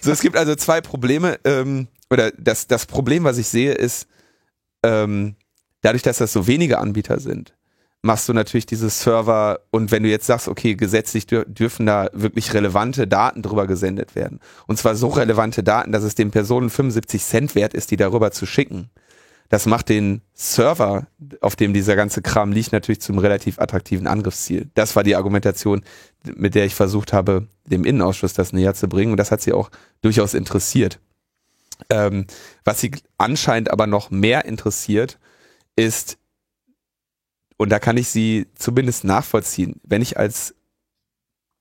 So, 0.00 0.10
es 0.10 0.20
gibt 0.20 0.36
also 0.36 0.54
zwei 0.54 0.80
Probleme, 0.80 1.38
ähm, 1.44 1.88
oder 2.10 2.30
das, 2.30 2.66
das 2.66 2.86
Problem, 2.86 3.24
was 3.24 3.38
ich 3.38 3.48
sehe, 3.48 3.72
ist, 3.72 4.06
ähm, 4.82 5.36
dadurch, 5.82 6.02
dass 6.02 6.18
das 6.18 6.32
so 6.32 6.46
wenige 6.46 6.78
Anbieter 6.78 7.20
sind, 7.20 7.54
machst 8.02 8.28
du 8.28 8.32
natürlich 8.32 8.66
diese 8.66 8.90
Server 8.90 9.60
und 9.70 9.92
wenn 9.92 10.02
du 10.02 10.08
jetzt 10.08 10.26
sagst, 10.26 10.48
okay, 10.48 10.74
gesetzlich 10.74 11.26
dür 11.26 11.44
dürfen 11.44 11.86
da 11.86 12.10
wirklich 12.12 12.52
relevante 12.52 13.06
Daten 13.06 13.42
drüber 13.42 13.68
gesendet 13.68 14.16
werden. 14.16 14.40
Und 14.66 14.76
zwar 14.76 14.96
so 14.96 15.08
relevante 15.08 15.62
Daten, 15.62 15.92
dass 15.92 16.02
es 16.02 16.16
den 16.16 16.32
Personen 16.32 16.68
75 16.68 17.22
Cent 17.22 17.54
wert 17.54 17.74
ist, 17.74 17.92
die 17.92 17.96
darüber 17.96 18.32
zu 18.32 18.44
schicken. 18.44 18.90
Das 19.52 19.66
macht 19.66 19.88
den 19.90 20.22
Server, 20.32 21.06
auf 21.42 21.56
dem 21.56 21.74
dieser 21.74 21.94
ganze 21.94 22.22
Kram 22.22 22.52
liegt, 22.52 22.72
natürlich 22.72 23.02
zum 23.02 23.18
relativ 23.18 23.58
attraktiven 23.58 24.06
Angriffsziel. 24.06 24.70
Das 24.74 24.96
war 24.96 25.04
die 25.04 25.14
Argumentation, 25.14 25.82
mit 26.24 26.54
der 26.54 26.64
ich 26.64 26.74
versucht 26.74 27.12
habe, 27.12 27.46
dem 27.66 27.84
Innenausschuss 27.84 28.32
das 28.32 28.52
näher 28.52 28.74
zu 28.74 28.88
bringen. 28.88 29.12
Und 29.12 29.18
das 29.18 29.30
hat 29.30 29.42
sie 29.42 29.52
auch 29.52 29.70
durchaus 30.00 30.34
interessiert. 30.34 31.00
Ähm, 31.90 32.26
was 32.64 32.80
sie 32.80 32.92
anscheinend 33.18 33.70
aber 33.70 33.86
noch 33.86 34.10
mehr 34.10 34.46
interessiert, 34.46 35.18
ist, 35.76 36.16
und 37.56 37.70
da 37.70 37.78
kann 37.78 37.96
ich 37.96 38.08
sie 38.08 38.46
zumindest 38.54 39.04
nachvollziehen, 39.04 39.80
wenn 39.84 40.02
ich 40.02 40.18
als 40.18 40.54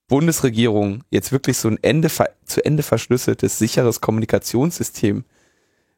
Bundesregierung 0.07 1.03
jetzt 1.09 1.31
wirklich 1.31 1.57
so 1.57 1.69
ein 1.69 1.79
Ende, 1.81 2.09
zu 2.45 2.65
Ende 2.65 2.83
verschlüsseltes, 2.83 3.57
sicheres 3.57 4.01
Kommunikationssystem 4.01 5.23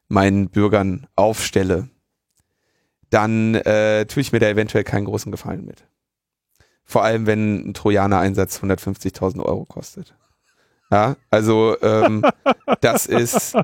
meinen 0.07 0.49
Bürgern 0.49 1.07
aufstelle, 1.15 1.89
dann 3.09 3.55
äh, 3.55 4.05
tue 4.05 4.21
ich 4.21 4.31
mir 4.31 4.39
da 4.39 4.49
eventuell 4.49 4.83
keinen 4.83 5.05
großen 5.05 5.31
Gefallen 5.31 5.65
mit. 5.65 5.85
Vor 6.83 7.03
allem, 7.03 7.25
wenn 7.25 7.69
ein 7.69 7.73
Trojaner-Einsatz 7.73 8.59
150.000 8.59 9.41
Euro 9.41 9.65
kostet. 9.65 10.15
Ja, 10.91 11.15
also 11.31 11.75
ähm, 11.81 12.23
das 12.81 13.07
ist 13.07 13.55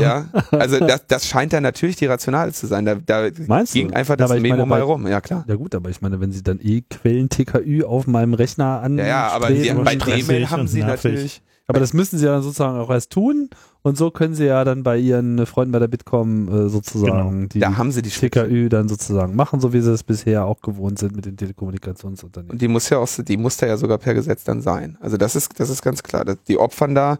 ja, 0.00 0.26
also 0.50 0.78
das, 0.80 1.06
das 1.06 1.26
scheint 1.26 1.52
dann 1.52 1.62
natürlich 1.62 1.96
die 1.96 2.06
Rationale 2.06 2.52
zu 2.52 2.66
sein. 2.66 2.84
Da, 2.84 2.94
da 2.94 3.28
Meinst 3.46 3.72
ging 3.72 3.88
du? 3.88 3.94
einfach 3.94 4.16
das 4.16 4.30
Memo 4.38 4.66
mal 4.66 4.80
rum. 4.82 5.06
Ja 5.06 5.20
klar. 5.20 5.44
Ja 5.48 5.54
gut, 5.56 5.74
aber 5.74 5.90
ich 5.90 6.00
meine, 6.02 6.20
wenn 6.20 6.32
sie 6.32 6.42
dann 6.42 6.58
eh 6.62 6.82
Quellen 6.88 7.28
TKÜ 7.28 7.84
auf 7.84 8.06
meinem 8.06 8.34
Rechner 8.34 8.80
an 8.82 8.98
Ja, 8.98 9.06
ja, 9.06 9.28
aber 9.28 9.50
die, 9.50 9.70
bei 9.72 9.94
E-Mail 9.94 10.50
haben 10.50 10.66
sie 10.68 10.80
nervig. 10.80 11.04
natürlich. 11.12 11.42
aber 11.66 11.80
das 11.80 11.92
müssen 11.92 12.18
sie 12.18 12.26
ja 12.26 12.32
dann 12.32 12.42
sozusagen 12.42 12.78
auch 12.78 12.90
erst 12.90 13.10
tun 13.10 13.48
und 13.82 13.96
so 13.96 14.10
können 14.10 14.34
sie 14.34 14.44
ja 14.44 14.62
dann 14.64 14.82
bei 14.84 14.96
ihren 14.98 15.44
Freunden 15.46 15.72
bei 15.72 15.78
der 15.80 15.88
Bitkom 15.88 16.48
äh, 16.48 16.68
sozusagen 16.68 17.48
die 17.48 17.58
Da 17.60 17.76
haben 17.76 17.90
sie 17.92 18.02
die. 18.02 18.10
TKÜ 18.10 18.68
dann 18.68 18.88
sozusagen 18.88 19.34
machen, 19.34 19.58
so 19.60 19.72
wie 19.72 19.80
sie 19.80 19.92
es 19.92 20.02
bisher 20.04 20.44
auch 20.44 20.60
gewohnt 20.60 20.98
sind 20.98 21.16
mit 21.16 21.24
den 21.26 21.36
Telekommunikationsunternehmen. 21.36 22.52
Und 22.52 22.62
die 22.62 22.68
muss 22.68 22.88
ja 22.90 22.98
auch, 22.98 23.08
die 23.18 23.36
muss 23.36 23.56
da 23.56 23.66
ja 23.66 23.76
sogar 23.76 23.98
per 23.98 24.14
Gesetz 24.14 24.44
dann 24.44 24.60
sein. 24.60 24.98
Also 25.00 25.16
das 25.16 25.34
ist, 25.34 25.58
das 25.58 25.70
ist 25.70 25.82
ganz 25.82 26.02
klar. 26.02 26.24
Die 26.46 26.58
opfern 26.58 26.94
da 26.94 27.18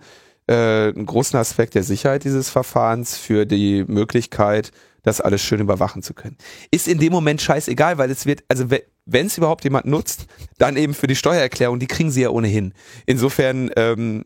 äh, 0.52 0.92
einen 0.94 1.06
großen 1.06 1.38
Aspekt 1.38 1.74
der 1.74 1.82
Sicherheit 1.82 2.24
dieses 2.24 2.50
Verfahrens 2.50 3.16
für 3.16 3.46
die 3.46 3.84
Möglichkeit, 3.86 4.70
das 5.02 5.20
alles 5.20 5.40
schön 5.40 5.60
überwachen 5.60 6.02
zu 6.02 6.12
können. 6.12 6.36
Ist 6.70 6.88
in 6.88 6.98
dem 6.98 7.12
Moment 7.12 7.40
scheißegal, 7.40 7.96
weil 7.96 8.10
es 8.10 8.26
wird, 8.26 8.44
also 8.48 8.66
wenn 9.06 9.26
es 9.26 9.38
überhaupt 9.38 9.64
jemand 9.64 9.86
nutzt, 9.86 10.26
dann 10.58 10.76
eben 10.76 10.94
für 10.94 11.06
die 11.06 11.16
Steuererklärung, 11.16 11.78
die 11.78 11.86
kriegen 11.86 12.10
sie 12.10 12.22
ja 12.22 12.28
ohnehin. 12.28 12.74
Insofern, 13.06 13.70
ähm, 13.76 14.22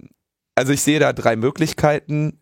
also 0.57 0.73
ich 0.73 0.83
sehe 0.83 0.99
da 0.99 1.13
drei 1.13 1.37
Möglichkeiten. 1.37 2.41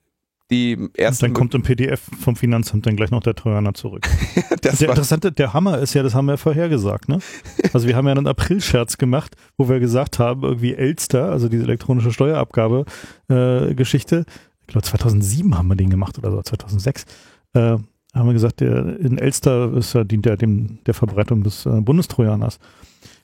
Die 0.55 0.77
Und 0.77 0.97
erste, 0.97 1.27
dann 1.27 1.35
kommt 1.35 1.55
im 1.55 1.63
PDF 1.63 2.01
vom 2.21 2.37
Finanzamt 2.37 2.87
dann 2.87 2.95
gleich 2.95 3.11
noch 3.11 3.23
der 3.23 3.35
Trojaner 3.35 3.75
zurück. 3.75 4.09
Der 4.63 4.81
interessante, 4.81 5.31
der 5.33 5.53
Hammer 5.53 5.79
ist 5.79 5.93
ja, 5.95 6.03
das 6.03 6.15
haben 6.15 6.27
wir 6.27 6.33
ja 6.33 6.37
vorhergesagt, 6.37 7.09
ne? 7.09 7.19
Also 7.73 7.87
wir 7.87 7.97
haben 7.97 8.07
ja 8.07 8.13
einen 8.13 8.27
April-Scherz 8.27 8.97
gemacht, 8.97 9.37
wo 9.59 9.69
wir 9.69 9.79
gesagt 9.79 10.19
haben, 10.19 10.43
irgendwie 10.43 10.75
Elster, 10.75 11.31
also 11.31 11.49
diese 11.49 11.65
elektronische 11.65 12.13
Steuerabgabe 12.13 12.85
äh, 13.29 13.71
ich 13.71 14.07
glaube 14.07 14.83
2007 14.83 15.59
haben 15.59 15.69
wir 15.69 15.77
den 15.77 15.91
gemacht 15.91 16.19
oder 16.19 16.31
so, 16.31 16.41
2006, 16.41 17.05
äh, 17.53 17.59
haben 17.61 17.87
wir 18.15 18.33
gesagt, 18.33 18.61
der 18.61 18.99
in 19.01 19.19
Elster 19.19 19.73
ist 19.75 19.93
ja, 19.93 20.05
dient 20.05 20.25
ja 20.25 20.37
dem 20.37 20.79
der 20.87 20.95
Verbreitung 20.95 21.43
des 21.43 21.67
äh, 21.67 21.81
Bundestrojaners. 21.81 22.59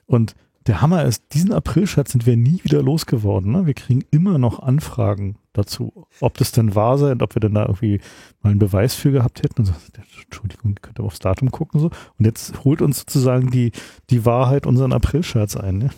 Und 0.07 0.35
der 0.67 0.83
Hammer 0.83 1.05
ist, 1.05 1.25
diesen 1.33 1.53
April-Scherz 1.53 2.13
sind 2.13 2.27
wir 2.27 2.37
nie 2.37 2.61
wieder 2.65 2.83
losgeworden. 2.83 3.53
Ne? 3.53 3.67
Wir 3.67 3.75
kriegen 3.75 4.05
immer 4.11 4.39
noch 4.39 4.61
Anfragen 4.61 5.37
dazu, 5.53 6.07
ob 6.21 6.39
das 6.39 6.53
denn 6.53 6.75
wahr 6.75 6.99
sei 6.99 7.13
und 7.13 7.23
ob 7.23 7.35
wir 7.35 7.41
denn 7.41 7.55
da 7.55 7.63
irgendwie 7.63 8.01
mal 8.43 8.51
einen 8.51 8.59
Beweis 8.59 8.95
für 8.95 9.11
gehabt 9.11 9.43
hätten. 9.43 9.63
Und 9.63 9.67
so, 9.67 9.75
Entschuldigung, 10.23 10.73
ihr 10.73 10.81
könnt 10.81 10.99
aber 10.99 11.07
aufs 11.07 11.19
Datum 11.19 11.51
gucken 11.51 11.81
so. 11.81 11.91
Und 12.19 12.25
jetzt 12.25 12.65
holt 12.65 12.83
uns 12.83 12.99
sozusagen 12.99 13.51
die, 13.51 13.73
die 14.11 14.25
Wahrheit 14.25 14.67
unseren 14.67 14.93
April-Scherz 14.93 15.57
ein. 15.57 15.79
Ne? 15.79 15.91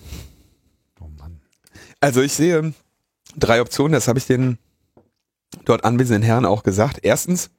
Oh 1.00 1.08
Mann. 1.18 1.40
Also 2.00 2.22
ich 2.22 2.32
sehe 2.32 2.72
drei 3.36 3.60
Optionen, 3.60 3.92
das 3.92 4.08
habe 4.08 4.18
ich 4.18 4.26
den 4.26 4.58
dort 5.64 5.84
anwesenden 5.84 6.22
Herren 6.22 6.46
auch 6.46 6.62
gesagt. 6.62 7.00
Erstens, 7.02 7.50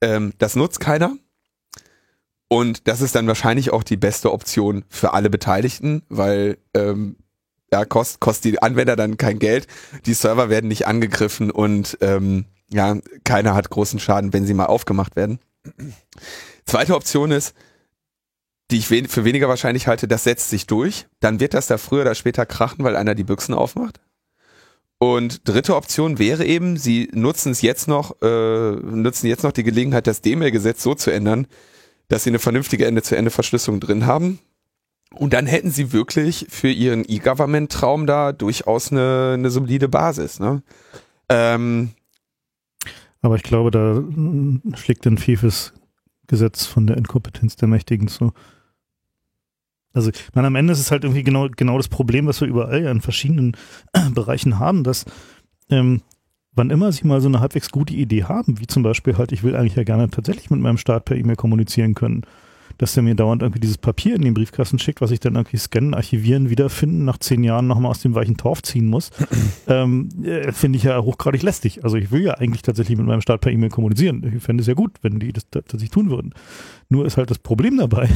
ähm, 0.00 0.32
das 0.38 0.56
nutzt 0.56 0.80
keiner. 0.80 1.16
Und 2.48 2.86
das 2.86 3.00
ist 3.00 3.14
dann 3.14 3.26
wahrscheinlich 3.26 3.72
auch 3.72 3.82
die 3.82 3.96
beste 3.96 4.30
Option 4.30 4.84
für 4.90 5.14
alle 5.14 5.30
Beteiligten, 5.30 6.02
weil 6.10 6.58
ähm, 6.74 7.16
ja, 7.72 7.84
kost, 7.84 8.20
kostet 8.20 8.52
die 8.52 8.62
Anwender 8.62 8.96
dann 8.96 9.16
kein 9.16 9.38
Geld, 9.38 9.66
die 10.06 10.14
Server 10.14 10.50
werden 10.50 10.68
nicht 10.68 10.86
angegriffen 10.86 11.50
und 11.50 11.98
ähm, 12.00 12.44
ja, 12.70 12.96
keiner 13.24 13.54
hat 13.54 13.70
großen 13.70 13.98
Schaden, 13.98 14.32
wenn 14.32 14.46
sie 14.46 14.54
mal 14.54 14.66
aufgemacht 14.66 15.16
werden. 15.16 15.38
Zweite 16.64 16.94
Option 16.94 17.30
ist, 17.30 17.54
die 18.70 18.78
ich 18.78 18.90
wen 18.90 19.08
für 19.08 19.24
weniger 19.24 19.48
wahrscheinlich 19.48 19.86
halte, 19.86 20.08
das 20.08 20.24
setzt 20.24 20.48
sich 20.48 20.66
durch. 20.66 21.06
Dann 21.20 21.40
wird 21.40 21.54
das 21.54 21.66
da 21.66 21.78
früher 21.78 22.02
oder 22.02 22.14
später 22.14 22.46
krachen, 22.46 22.84
weil 22.84 22.96
einer 22.96 23.14
die 23.14 23.24
Büchsen 23.24 23.54
aufmacht. 23.54 24.00
Und 24.98 25.48
dritte 25.48 25.76
Option 25.76 26.18
wäre 26.18 26.44
eben, 26.44 26.76
sie 26.76 27.10
nutzen 27.12 27.52
es 27.52 27.60
jetzt 27.60 27.88
noch, 27.88 28.22
äh, 28.22 28.70
nutzen 28.70 29.26
jetzt 29.26 29.42
noch 29.42 29.52
die 29.52 29.64
Gelegenheit, 29.64 30.06
das 30.06 30.20
D-Mail-Gesetz 30.20 30.82
so 30.82 30.94
zu 30.94 31.10
ändern, 31.10 31.48
dass 32.08 32.24
sie 32.24 32.30
eine 32.30 32.38
vernünftige 32.38 32.86
Ende-zu-Ende-Verschlüsselung 32.86 33.80
drin 33.80 34.06
haben. 34.06 34.38
Und 35.14 35.32
dann 35.32 35.46
hätten 35.46 35.70
sie 35.70 35.92
wirklich 35.92 36.46
für 36.48 36.70
ihren 36.70 37.04
E-Government-Traum 37.06 38.06
da 38.06 38.32
durchaus 38.32 38.90
eine, 38.90 39.32
eine 39.34 39.50
solide 39.50 39.88
Basis. 39.88 40.40
Ne? 40.40 40.62
Ähm, 41.28 41.90
Aber 43.20 43.36
ich 43.36 43.42
glaube, 43.42 43.70
da 43.70 44.02
schlägt 44.76 45.06
ein 45.06 45.18
fiefes 45.18 45.72
Gesetz 46.26 46.66
von 46.66 46.86
der 46.86 46.96
Inkompetenz 46.96 47.56
der 47.56 47.68
Mächtigen 47.68 48.08
zu. 48.08 48.32
Also, 49.92 50.10
ich 50.10 50.34
meine, 50.34 50.46
am 50.46 50.56
Ende 50.56 50.72
ist 50.72 50.80
es 50.80 50.90
halt 50.90 51.04
irgendwie 51.04 51.22
genau, 51.22 51.48
genau 51.54 51.76
das 51.76 51.88
Problem, 51.88 52.26
was 52.26 52.40
wir 52.40 52.48
überall 52.48 52.86
in 52.86 53.02
verschiedenen 53.02 53.56
Bereichen 54.14 54.58
haben, 54.58 54.84
dass 54.84 55.04
ähm, 55.68 56.00
wann 56.54 56.70
immer 56.70 56.92
sie 56.92 57.06
mal 57.06 57.20
so 57.20 57.28
eine 57.28 57.40
halbwegs 57.40 57.70
gute 57.70 57.94
Idee 57.94 58.24
haben, 58.24 58.58
wie 58.60 58.66
zum 58.66 58.82
Beispiel 58.82 59.18
halt, 59.18 59.32
ich 59.32 59.42
will 59.42 59.56
eigentlich 59.56 59.76
ja 59.76 59.84
gerne 59.84 60.08
tatsächlich 60.08 60.50
mit 60.50 60.60
meinem 60.60 60.78
Staat 60.78 61.04
per 61.04 61.16
E-Mail 61.16 61.36
kommunizieren 61.36 61.94
können, 61.94 62.22
dass 62.82 62.94
der 62.94 63.04
mir 63.04 63.14
dauernd 63.14 63.42
irgendwie 63.42 63.60
dieses 63.60 63.78
Papier 63.78 64.16
in 64.16 64.22
den 64.22 64.34
Briefkasten 64.34 64.78
schickt, 64.78 65.00
was 65.00 65.12
ich 65.12 65.20
dann 65.20 65.36
irgendwie 65.36 65.56
scannen, 65.56 65.94
archivieren, 65.94 66.50
wiederfinden, 66.50 67.04
nach 67.04 67.18
zehn 67.18 67.44
Jahren 67.44 67.68
nochmal 67.68 67.92
aus 67.92 68.00
dem 68.00 68.14
weichen 68.14 68.36
Torf 68.36 68.62
ziehen 68.62 68.88
muss, 68.88 69.10
ähm, 69.68 70.08
äh, 70.24 70.50
finde 70.50 70.78
ich 70.78 70.82
ja 70.82 71.00
hochgradig 71.00 71.42
lästig. 71.42 71.84
Also 71.84 71.96
ich 71.96 72.10
will 72.10 72.22
ja 72.22 72.34
eigentlich 72.34 72.62
tatsächlich 72.62 72.98
mit 72.98 73.06
meinem 73.06 73.20
Staat 73.20 73.40
per 73.40 73.52
E-Mail 73.52 73.70
kommunizieren. 73.70 74.32
Ich 74.36 74.42
fände 74.42 74.62
es 74.62 74.66
ja 74.66 74.74
gut, 74.74 74.92
wenn 75.02 75.20
die 75.20 75.32
das 75.32 75.48
tatsächlich 75.48 75.90
tun 75.90 76.10
würden. 76.10 76.34
Nur 76.88 77.06
ist 77.06 77.16
halt 77.16 77.30
das 77.30 77.38
Problem 77.38 77.78
dabei, 77.78 78.08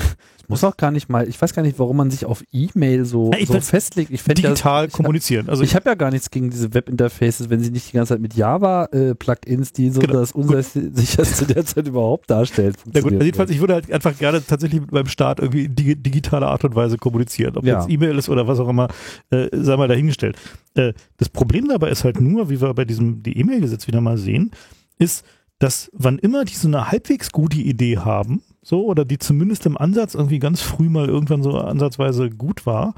Ich 0.47 0.51
muss 0.51 0.63
auch 0.63 0.77
gar 0.77 0.93
nicht 0.93 1.09
mal, 1.09 1.29
ich 1.29 1.43
weiß 1.43 1.55
gar 1.55 1.63
nicht, 1.63 1.79
warum 1.79 1.97
man 1.97 2.11
sich 2.11 2.25
auf 2.25 2.45
E-Mail 2.53 3.05
so, 3.05 3.33
Ja, 3.33 3.39
ich 3.39 3.49
so 3.49 3.61
festlegt. 3.61 4.13
Ich 4.13 4.23
fände 4.23 4.43
ja, 4.43 4.51
digital 4.51 4.87
ich, 4.87 4.93
kommunizieren. 4.93 5.49
Also 5.49 5.65
ich 5.65 5.75
habe 5.75 5.89
ja 5.89 5.95
gar 5.95 6.13
nichts 6.13 6.31
gegen 6.31 6.51
diese 6.51 6.73
Webinterfaces, 6.73 7.51
wenn 7.51 7.61
sie 7.61 7.71
nicht 7.71 7.89
die 7.89 7.97
ganze 7.97 8.15
Zeit 8.15 8.21
mit 8.21 8.35
Java-Plugins, 8.35 9.73
die 9.73 9.91
so 9.91 10.01
Genau, 10.01 10.13
das 10.15 10.33
unsicherste 10.33 11.47
derzeit 11.55 11.89
überhaupt 11.89 12.31
darstellt. 12.31 12.77
Na 12.93 13.01
gut, 13.01 13.13
jedenfalls, 13.13 13.51
ich 13.51 13.61
würde 13.61 13.75
halt 13.75 13.91
einfach 13.91 14.17
gerne 14.17 14.47
tatsächlich 14.57 14.81
mit 14.81 14.93
meinem 14.93 15.07
Staat 15.07 15.41
irgendwie 15.41 15.65
in 15.67 15.75
digi 15.75 15.97
digitaler 15.97 16.49
Art 16.49 16.65
und 16.65 16.75
Weise 16.75 16.97
kommunizieren. 16.97 17.57
Ob 17.57 17.65
Ja. 17.65 17.81
jetzt 17.81 17.91
E-Mail 17.91 18.17
ist 18.19 18.29
oder 18.29 18.47
was 18.49 18.59
auch 18.59 18.69
immer, 18.69 18.89
äh, 19.31 19.49
sei 19.53 19.77
mal 19.77 19.89
dahingestellt. 19.89 20.37
Äh, 20.75 20.93
das 21.19 21.29
Problem 21.29 21.69
dabei 21.69 21.91
ist 21.91 22.05
halt 22.05 22.21
nur, 22.21 22.51
wie 22.51 22.61
wir 22.61 22.75
bei 22.75 22.85
diesem 22.85 23.23
die 23.23 23.39
E-Mail-Gesetz 23.39 23.87
wieder 23.87 24.01
mal 24.01 24.19
sehen, 24.19 24.51
ist, 24.99 25.25
dass 25.59 25.91
wann 25.95 26.19
immer 26.19 26.45
die 26.45 26.55
so 26.55 26.69
eine 26.69 26.91
halbwegs 26.91 27.33
gute 27.33 27.59
Idee 27.59 27.99
haben, 27.99 28.43
so, 28.63 28.85
oder 28.85 29.05
die 29.05 29.19
zumindest 29.19 29.65
im 29.67 29.77
Ansatz 29.77 30.15
irgendwie 30.15 30.39
ganz 30.39 30.61
früh 30.61 30.89
mal 30.89 31.09
irgendwann 31.09 31.43
so 31.43 31.57
ansatzweise 31.59 32.29
gut 32.31 32.67
war, 32.67 32.95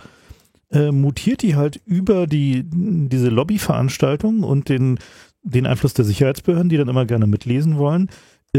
äh, 0.71 0.91
mutiert 0.91 1.43
die 1.43 1.57
halt 1.57 1.81
über 1.85 2.27
die, 2.27 2.65
diese 2.67 3.29
Lobbyveranstaltungen 3.29 4.45
und 4.45 4.69
den, 4.69 4.99
den 5.43 5.67
Einfluss 5.67 5.95
der 5.95 6.05
Sicherheitsbehörden, 6.05 6.69
die 6.69 6.77
dann 6.77 6.89
immer 6.89 7.07
gerne 7.07 7.27
mitlesen 7.27 7.79
wollen, 7.79 8.09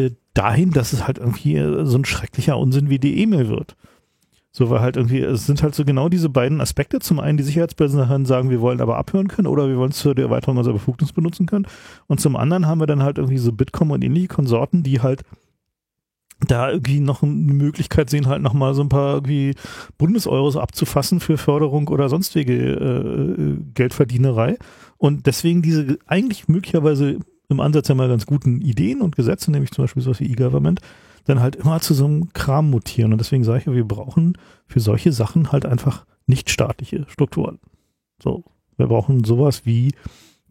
äh, 0.05 0.15
dahin, 0.33 0.71
dass 0.71 0.93
es 0.93 1.05
halt 1.05 1.17
irgendwie 1.17 1.55
äh, 1.55 1.85
so 1.85 1.97
ein 1.97 2.05
schrecklicher 2.05 2.57
Unsinn 2.57 2.89
wie 2.89 2.99
die 2.99 3.19
E-Mail 3.19 3.49
wird. 3.49 3.75
So, 4.51 4.69
weil 4.69 4.81
halt 4.81 4.97
irgendwie, 4.97 5.19
es 5.19 5.45
sind 5.45 5.61
halt 5.61 5.75
so 5.75 5.85
genau 5.85 6.09
diese 6.09 6.27
beiden 6.27 6.59
Aspekte. 6.59 6.99
Zum 6.99 7.19
einen 7.19 7.37
die 7.37 7.43
Sicherheitsbehörden 7.43 8.25
sagen, 8.25 8.49
wir 8.49 8.61
wollen 8.61 8.81
aber 8.81 8.97
abhören 8.97 9.27
können 9.27 9.47
oder 9.47 9.67
wir 9.67 9.77
wollen 9.77 9.91
es 9.91 9.99
zur 9.99 10.17
Erweiterung 10.17 10.57
unserer 10.57 10.73
Befugnis 10.73 11.13
benutzen 11.13 11.45
können. 11.45 11.67
Und 12.07 12.19
zum 12.19 12.35
anderen 12.35 12.65
haben 12.65 12.79
wir 12.79 12.87
dann 12.87 13.03
halt 13.03 13.19
irgendwie 13.19 13.37
so 13.37 13.51
Bitkom 13.51 13.91
und 13.91 14.03
ähnliche 14.03 14.27
Konsorten, 14.27 14.81
die 14.81 15.01
halt 15.01 15.21
da 16.47 16.71
irgendwie 16.71 16.99
noch 16.99 17.21
eine 17.21 17.31
Möglichkeit 17.31 18.09
sehen, 18.09 18.27
halt 18.27 18.41
nochmal 18.41 18.73
so 18.73 18.81
ein 18.81 18.89
paar 18.89 19.15
irgendwie 19.15 19.55
Bundeseuros 19.97 20.55
abzufassen 20.55 21.19
für 21.19 21.37
Förderung 21.37 21.89
oder 21.89 22.09
sonstige 22.09 22.53
äh, 22.55 23.57
Geldverdienerei. 23.73 24.57
Und 24.97 25.27
deswegen 25.27 25.61
diese 25.61 25.99
eigentlich 26.07 26.47
möglicherweise 26.47 27.19
im 27.49 27.59
Ansatz 27.59 27.87
ja 27.87 27.95
mal 27.95 28.07
ganz 28.07 28.25
guten 28.25 28.61
Ideen 28.61 29.01
und 29.01 29.15
Gesetze, 29.15 29.51
nämlich 29.51 29.71
zum 29.71 29.83
Beispiel 29.83 30.03
sowas 30.03 30.19
wie 30.19 30.31
E-Government, 30.31 30.81
dann 31.25 31.41
halt 31.41 31.55
immer 31.55 31.79
zu 31.81 31.93
so 31.93 32.05
einem 32.05 32.31
Kram 32.33 32.69
mutieren. 32.69 33.11
Und 33.11 33.19
deswegen 33.19 33.43
sage 33.43 33.59
ich 33.59 33.65
ja, 33.65 33.73
wir 33.73 33.87
brauchen 33.87 34.37
für 34.67 34.79
solche 34.79 35.11
Sachen 35.11 35.51
halt 35.51 35.65
einfach 35.65 36.05
nicht 36.27 36.49
staatliche 36.49 37.05
Strukturen. 37.09 37.59
So, 38.21 38.43
wir 38.77 38.87
brauchen 38.87 39.23
sowas 39.23 39.65
wie 39.65 39.93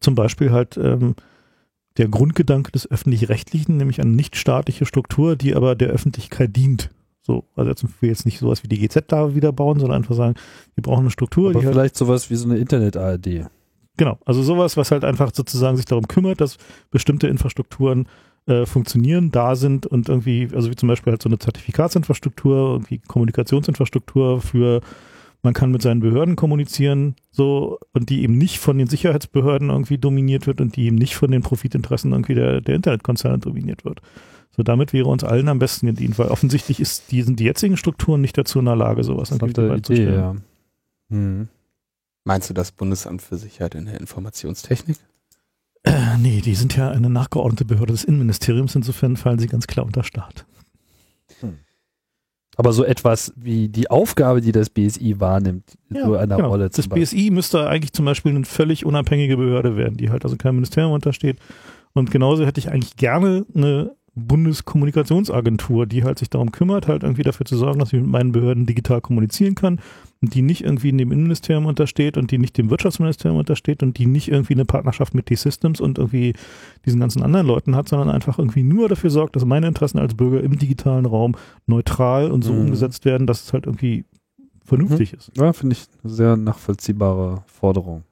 zum 0.01 0.15
Beispiel 0.15 0.51
halt 0.51 0.77
ähm, 0.77 1.15
der 1.97 2.09
Grundgedanke 2.09 2.71
des 2.73 2.91
öffentlich-rechtlichen, 2.91 3.77
nämlich 3.77 4.01
eine 4.01 4.11
nichtstaatliche 4.11 4.87
Struktur, 4.87 5.37
die 5.37 5.55
aber 5.55 5.75
der 5.75 5.89
Öffentlichkeit 5.89 6.55
dient. 6.55 6.91
So, 7.23 7.45
also 7.57 7.71
jetzt, 7.71 7.85
wir 8.01 8.09
jetzt 8.09 8.25
nicht 8.25 8.39
sowas 8.39 8.63
wie 8.63 8.69
die 8.69 8.79
GZ 8.79 9.05
da 9.09 9.35
wieder 9.35 9.53
bauen, 9.53 9.81
sondern 9.81 9.99
einfach 9.99 10.15
sagen, 10.15 10.35
wir 10.75 10.83
brauchen 10.83 11.01
eine 11.01 11.11
Struktur. 11.11 11.51
Aber 11.51 11.61
die 11.61 11.67
halt 11.67 11.75
vielleicht 11.75 11.97
sowas 11.97 12.31
wie 12.31 12.37
so 12.37 12.49
eine 12.49 12.59
Internet-ARD. 12.59 13.49
Genau, 13.99 14.17
also 14.25 14.43
sowas, 14.43 14.77
was 14.77 14.91
halt 14.91 15.05
einfach 15.05 15.33
sozusagen 15.35 15.77
sich 15.77 15.85
darum 15.85 16.09
kümmert, 16.09 16.41
dass 16.41 16.57
bestimmte 16.91 17.27
Infrastrukturen 17.27 18.09
äh, 18.47 18.65
funktionieren, 18.65 19.31
da 19.31 19.57
sind 19.57 19.87
und 19.87 20.09
irgendwie, 20.09 20.49
also 20.55 20.71
wie 20.71 20.77
zum 20.77 20.89
Beispiel 20.89 21.11
halt 21.11 21.21
so 21.21 21.29
eine 21.29 21.39
Zertifikatsinfrastruktur, 21.39 22.75
irgendwie 22.75 23.01
Kommunikationsinfrastruktur 23.07 24.41
für 24.41 24.81
man 25.43 25.53
kann 25.53 25.71
mit 25.71 25.83
seinen 25.83 26.01
Behörden 26.01 26.37
kommunizieren, 26.37 27.15
so, 27.31 27.79
und 27.93 28.09
die 28.09 28.23
eben 28.23 28.39
nicht 28.39 28.59
von 28.59 28.79
den 28.79 28.89
Sicherheitsbehörden 28.89 29.71
irgendwie 29.71 29.99
dominiert 29.99 30.47
wird 30.47 30.61
und 30.61 30.77
die 30.77 30.87
eben 30.87 30.97
nicht 30.97 31.15
von 31.15 31.31
den 31.31 31.43
Profitinteressen 31.43 32.13
irgendwie 32.13 32.35
der, 32.35 32.61
der 32.61 32.75
Internetkonzerne 32.75 33.39
dominiert 33.39 33.85
wird. 33.85 34.01
So, 34.57 34.63
damit 34.63 34.93
wäre 34.93 35.07
uns 35.07 35.23
allen 35.23 35.49
am 35.49 35.59
besten 35.59 35.87
gedient, 35.87 36.19
weil 36.19 36.29
offensichtlich 36.29 36.81
ist, 36.81 37.13
die, 37.13 37.23
sind 37.23 37.39
die 37.39 37.45
jetzigen 37.45 37.77
Strukturen 37.77 38.21
nicht 38.21 38.37
dazu 38.37 38.59
in 38.59 38.65
der 38.65 38.75
Lage, 38.75 39.05
sowas 39.05 39.31
irgendwie 39.31 39.53
bereitzustellen. 39.53 40.15
ja. 40.15 40.35
Hm. 41.11 41.49
Meinst 42.29 42.51
du 42.51 42.53
das 42.53 42.73
Bundesamt 42.73 43.23
für 43.23 43.39
Sicherheit 43.39 43.75
in 43.75 43.87
der 43.87 43.99
Informationstechnik? 43.99 44.99
Äh, 45.83 46.19
nee, 46.19 46.43
die 46.43 46.55
sind 46.55 46.77
ja 46.77 46.91
eine 46.91 47.09
nachgeordnete 47.09 47.65
Behörde 47.65 47.95
des 47.95 48.05
Innenministeriums, 48.05 48.75
insofern 48.75 49.17
fallen 49.17 49.39
sie 49.39 49.47
ganz 49.47 49.67
klar 49.67 49.87
unter 49.87 50.05
Staat. 50.05 50.45
Aber 52.55 52.75
so 52.75 52.85
etwas 52.85 53.33
wie 53.35 53.71
die 53.71 53.89
Aufgabe, 53.89 54.43
die 54.43 54.53
das 54.53 54.69
BSI 54.69 55.19
wahrnimmt, 55.21 55.79
so 55.89 56.17
einer 56.17 56.37
genau. 56.37 56.51
Rolle 56.51 56.69
Das. 56.69 56.87
BSI 56.87 57.31
müsste 57.31 57.67
eigentlich 57.67 57.95
zum 57.95 58.05
Beispiel 58.05 58.35
eine 58.35 58.45
völlig 58.45 58.85
unabhängige 58.85 59.39
Behörde 59.39 59.79
werden, 59.79 59.97
die 59.97 60.11
halt 60.11 60.25
also 60.25 60.37
kein 60.37 60.55
Ministerium 60.55 60.93
untersteht. 60.93 61.39
Und 61.95 62.11
genauso 62.11 62.45
hätte 62.45 62.61
ich 62.61 62.69
eigentlich 62.69 62.97
gerne 62.97 63.47
eine 63.55 63.97
Bundeskommunikationsagentur, 64.19 65.87
die 65.87 66.05
halt 66.05 66.19
sich 66.19 66.31
darum 66.31 66.53
kümmert, 66.53 66.89
halt 66.89 67.03
irgendwie 67.03 67.23
dafür 67.23 67.47
zu 67.47 67.57
sorgen, 67.57 67.79
dass 67.79 67.93
ich 67.93 68.01
mit 68.01 68.11
meinen 68.11 68.33
Behörden 68.33 68.67
digital 68.67 69.01
kommunizieren 69.01 69.55
kann 69.55 69.81
und 70.21 70.35
die 70.35 70.43
nicht 70.43 70.65
irgendwie 70.65 70.91
dem 70.91 71.13
Innenministerium 71.13 71.67
untersteht 71.67 72.17
und 72.17 72.31
die 72.31 72.39
nicht 72.39 72.59
dem 72.59 72.71
Wirtschaftsministerium 72.71 73.39
untersteht 73.39 73.83
und 73.83 73.99
die 73.99 74.07
nicht 74.07 74.29
irgendwie 74.29 74.55
eine 74.55 74.65
Partnerschaft 74.65 75.15
mit 75.15 75.27
T-Systems 75.27 75.81
und 75.81 75.99
irgendwie 75.99 76.35
diesen 76.85 77.01
ganzen 77.01 77.23
anderen 77.23 77.47
Leuten 77.47 77.77
hat, 77.77 77.89
sondern 77.89 78.11
einfach 78.11 78.39
irgendwie 78.39 78.63
nur 78.65 78.89
dafür 78.89 79.11
sorgt, 79.11 79.37
dass 79.37 79.45
meine 79.45 79.69
Interessen 79.69 79.99
als 79.99 80.15
Bürger 80.15 80.43
im 80.43 80.59
digitalen 80.59 81.07
Raum 81.07 81.37
neutral 81.67 82.31
und 82.31 82.43
so 82.43 82.53
Mhm. 82.53 82.61
umgesetzt 82.63 83.05
werden, 83.05 83.27
dass 83.27 83.45
es 83.45 83.53
halt 83.53 83.67
irgendwie 83.67 84.05
vernünftig 84.65 85.15
ist. 85.15 85.31
Ja, 85.37 85.53
finde 85.53 85.75
ich 85.77 85.85
eine 86.05 86.13
sehr 86.13 86.37
nachvollziehbare 86.37 87.43
Forderung. 87.47 88.03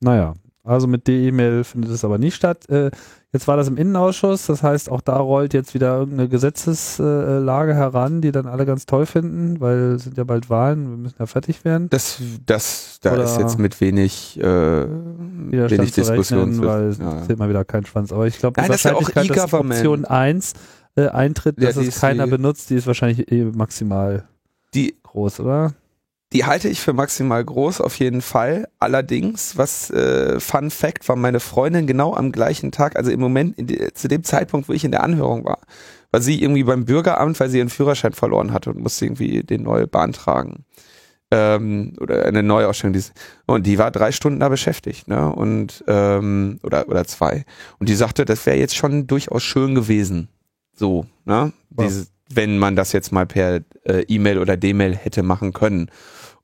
Naja, 0.00 0.34
also 0.64 0.86
mit 0.86 1.06
D-E-Mail 1.06 1.64
findet 1.64 1.90
es 1.90 2.04
aber 2.04 2.18
nicht 2.18 2.34
statt. 2.34 2.68
Äh, 2.68 2.90
jetzt 3.32 3.46
war 3.46 3.56
das 3.56 3.68
im 3.68 3.76
Innenausschuss, 3.76 4.46
das 4.46 4.62
heißt, 4.62 4.90
auch 4.90 5.00
da 5.00 5.16
rollt 5.16 5.54
jetzt 5.54 5.74
wieder 5.74 5.98
irgendeine 5.98 6.28
Gesetzeslage 6.28 7.74
heran, 7.74 8.20
die 8.20 8.32
dann 8.32 8.46
alle 8.46 8.66
ganz 8.66 8.86
toll 8.86 9.06
finden, 9.06 9.60
weil 9.60 9.92
es 9.94 10.04
sind 10.04 10.16
ja 10.16 10.24
bald 10.24 10.50
Wahlen, 10.50 10.90
wir 10.90 10.96
müssen 10.96 11.16
ja 11.18 11.26
fertig 11.26 11.64
werden. 11.64 11.88
Das, 11.90 12.20
das, 12.46 12.98
da 13.02 13.12
Oder 13.12 13.24
ist 13.24 13.38
jetzt 13.38 13.58
mit 13.58 13.80
wenig, 13.80 14.38
äh, 14.40 14.42
wenig 14.42 15.92
zu 15.92 16.00
Diskussion. 16.00 16.64
weil 16.64 16.88
es 16.88 16.98
ja. 16.98 17.22
zählt 17.22 17.38
mal 17.38 17.48
wieder 17.48 17.64
kein 17.64 17.86
Schwanz. 17.86 18.12
Aber 18.12 18.26
ich 18.26 18.38
glaube, 18.38 18.54
die 18.54 18.62
Nein, 18.62 18.70
das 18.70 18.78
ist 18.78 18.84
ja 18.84 18.94
auch 18.94 19.02
Wahrscheinlichkeit, 19.02 19.52
dass. 19.52 19.54
Option 19.54 20.04
1 20.04 20.52
äh, 20.96 21.08
eintritt, 21.08 21.60
Ja, 21.60 21.68
dass 21.68 21.78
die 21.78 21.86
es 21.86 22.00
keiner 22.00 22.26
benutzt, 22.26 22.70
die 22.70 22.74
ist 22.76 22.86
wahrscheinlich 22.86 23.30
eh 23.30 23.44
maximal 23.44 24.24
Die, 24.74 24.96
groß, 25.02 25.40
oder? 25.40 25.74
Die 26.32 26.44
halte 26.44 26.68
ich 26.68 26.80
für 26.80 26.92
maximal 26.92 27.44
groß, 27.44 27.80
auf 27.80 27.98
jeden 27.98 28.22
Fall. 28.22 28.68
Allerdings, 28.78 29.56
was 29.56 29.90
äh, 29.90 30.38
Fun 30.38 30.70
Fact 30.70 31.08
war, 31.08 31.16
meine 31.16 31.40
Freundin 31.40 31.86
genau 31.86 32.14
am 32.14 32.30
gleichen 32.30 32.70
Tag, 32.70 32.96
also 32.96 33.10
im 33.10 33.18
Moment, 33.18 33.58
in 33.58 33.66
die, 33.66 33.92
zu 33.94 34.06
dem 34.06 34.22
Zeitpunkt, 34.22 34.68
wo 34.68 34.72
ich 34.72 34.84
in 34.84 34.92
der 34.92 35.02
Anhörung 35.02 35.44
war, 35.44 35.58
war 36.12 36.20
sie 36.20 36.40
irgendwie 36.40 36.62
beim 36.62 36.84
Bürgeramt, 36.84 37.38
weil 37.40 37.50
sie 37.50 37.58
ihren 37.58 37.68
Führerschein 37.68 38.12
verloren 38.12 38.52
hatte 38.52 38.70
und 38.70 38.80
musste 38.80 39.06
irgendwie 39.06 39.42
den 39.42 39.64
neu 39.64 39.86
beantragen. 39.86 40.64
Ähm, 41.32 41.96
oder 42.00 42.26
eine 42.26 42.42
Neuausstellung. 42.42 43.00
Und 43.46 43.66
die 43.66 43.78
war 43.78 43.90
drei 43.90 44.10
Stunden 44.10 44.40
da 44.40 44.48
beschäftigt, 44.48 45.06
ne? 45.06 45.32
Und 45.32 45.84
ähm, 45.86 46.58
oder 46.64 46.88
oder 46.88 47.04
zwei. 47.04 47.44
Und 47.78 47.88
die 47.88 47.94
sagte, 47.94 48.24
das 48.24 48.46
wäre 48.46 48.56
jetzt 48.56 48.74
schon 48.74 49.06
durchaus 49.06 49.44
schön 49.44 49.76
gewesen. 49.76 50.28
So, 50.74 51.06
ne? 51.24 51.52
Ja. 51.78 51.84
Diese, 51.84 52.08
wenn 52.32 52.58
man 52.58 52.74
das 52.74 52.92
jetzt 52.92 53.12
mal 53.12 53.26
per 53.26 53.60
äh, 53.84 54.02
E-Mail 54.08 54.38
oder 54.38 54.56
D-Mail 54.56 54.96
hätte 54.96 55.22
machen 55.22 55.52
können. 55.52 55.90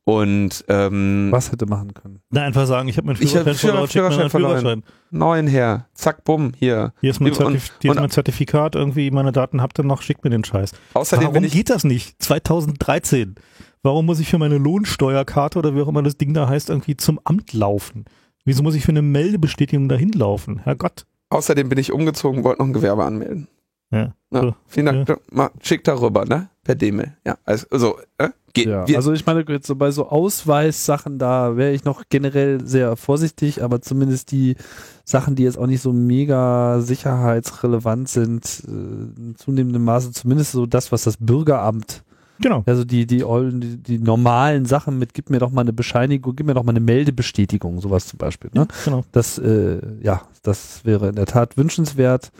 Und 0.09 0.65
ähm, 0.69 1.29
Was 1.33 1.51
hätte 1.51 1.67
machen 1.67 1.93
können? 1.93 2.21
Na, 2.31 2.43
einfach 2.45 2.65
sagen, 2.67 2.89
ich 2.89 2.97
habe 2.97 3.09
meinen 3.09 3.21
Ich 3.21 3.35
hab 3.35 3.43
Führerschein 3.43 3.57
verloren, 3.59 3.89
schick 3.89 3.95
mir 3.97 4.01
Führerschein 4.03 4.19
meinen 4.21 4.31
verloren. 4.31 4.61
Führerschein. 4.61 4.83
neuen 5.11 5.47
her, 5.49 5.87
zack, 5.95 6.23
bumm, 6.23 6.53
hier. 6.57 6.93
Hier 7.01 7.11
ist 7.11 7.19
mein, 7.21 7.33
Und- 7.33 7.37
Zertif 7.39 7.73
hier 7.83 7.91
ist 7.91 7.97
und- 7.97 8.03
mein 8.03 8.11
Zertifikat, 8.11 8.77
irgendwie 8.77 9.11
meine 9.11 9.33
Daten 9.33 9.61
habt 9.61 9.81
ihr 9.81 9.85
noch, 9.85 10.03
schickt 10.03 10.23
mir 10.23 10.31
den 10.31 10.45
Scheiß. 10.45 10.71
Außerdem 10.95 11.29
Warum 11.29 11.43
ich 11.43 11.53
geht 11.53 11.71
das 11.71 11.83
nicht? 11.83 12.23
2013. 12.23 13.35
Warum 13.83 14.07
muss 14.07 14.21
ich 14.21 14.29
für 14.29 14.39
meine 14.39 14.59
Lohnsteuerkarte 14.59 15.59
oder 15.59 15.75
wie 15.75 15.81
auch 15.83 15.89
immer 15.89 16.05
das 16.05 16.17
Ding 16.17 16.35
da 16.35 16.49
heißt, 16.49 16.71
irgendwie 16.71 16.97
zum 16.97 17.19
Amt 17.25 17.53
laufen? 17.53 18.05
Wieso 18.45 18.63
muss 18.63 18.77
ich 18.77 18.85
für 18.85 18.93
eine 18.93 19.03
Meldebestätigung 19.03 19.89
dahin 19.89 20.13
laufen? 20.13 20.59
Herrgott. 20.61 21.05
Außerdem 21.31 21.69
bin 21.69 21.79
ich 21.79 21.91
umgezogen, 21.93 22.45
wollte 22.45 22.63
noch 22.63 22.69
ein 22.69 22.73
Gewerbe 22.73 23.05
anmelden. 23.05 23.49
Ja. 23.91 24.15
Ja, 24.33 24.41
So. 24.41 24.55
vielen 24.69 24.87
Dank. 24.87 25.21
Mal, 25.33 25.51
schick 25.61 25.83
darüber, 25.83 26.25
ne? 26.25 26.49
Per 26.67 26.75
D-Mail. 26.75 27.13
Ja, 27.25 27.39
also, 27.45 27.67
also 27.71 27.99
äh, 28.19 28.31
geht. 28.53 28.67
Ja, 28.67 28.85
also 28.97 29.13
ich 29.13 29.25
meine, 29.25 29.45
jetzt 29.49 29.69
so 29.69 29.77
bei 29.77 29.93
so 29.93 30.09
Ausweissachen, 30.09 31.19
da 31.19 31.57
wäre 31.57 31.73
ich 31.73 31.85
noch 31.85 32.03
generell 32.11 32.67
sehr 32.67 32.97
vorsichtig, 32.97 33.63
aber 33.63 33.81
zumindest 33.81 34.33
die 34.33 34.57
Sachen, 35.05 35.37
die 35.37 35.45
jetzt 35.45 35.59
auch 35.59 35.69
nicht 35.69 35.81
so 35.81 35.93
mega 35.93 36.81
sicherheitsrelevant 36.81 38.09
sind, 38.09 38.65
äh, 38.67 38.71
in 38.71 39.35
zunehmendem 39.37 39.85
Maße, 39.85 40.11
zumindest 40.11 40.51
so 40.51 40.67
das, 40.67 40.91
was 40.91 41.05
das 41.05 41.19
Bürgeramt, 41.19 42.03
Genau. 42.39 42.65
also 42.67 42.85
die, 42.85 43.07
die, 43.07 43.25
die, 43.25 43.77
die 43.77 43.99
normalen 43.99 44.67
Sachen 44.67 44.99
mit, 44.99 45.15
gib 45.15 45.31
mir 45.31 45.39
doch 45.39 45.51
mal 45.51 45.63
eine 45.63 45.73
Bescheinigung, 45.73 46.37
gib 46.37 46.47
mir 46.47 46.55
doch 46.55 46.65
mal 46.65 46.73
eine 46.73 46.81
Meldebestätigung, 46.81 47.81
sowas 47.81 48.09
zum 48.09 48.19
Beispiel. 48.19 48.51
Ne? 48.53 48.67
Genau. 48.85 49.05
Das, 49.13 49.39
äh, 49.39 49.79
ja, 50.03 50.23
das 50.43 50.85
wäre 50.85 51.09
in 51.09 51.15
der 51.15 51.27
Tat 51.27 51.57
wünschenswert. 51.57 52.33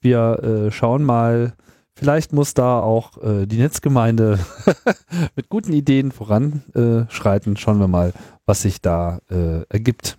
Wir 0.00 0.66
äh, 0.68 0.70
schauen 0.70 1.02
mal, 1.02 1.54
vielleicht 2.00 2.32
muss 2.32 2.54
da 2.54 2.80
auch 2.80 3.22
äh, 3.22 3.46
die 3.46 3.58
Netzgemeinde 3.58 4.38
mit 5.36 5.48
guten 5.48 5.72
Ideen 5.72 6.10
voranschreiten. 6.10 7.54
Äh. 7.54 7.58
Schauen 7.58 7.78
wir 7.78 7.88
mal, 7.88 8.12
was 8.46 8.62
sich 8.62 8.80
da 8.80 9.20
äh, 9.30 9.62
ergibt. 9.68 10.18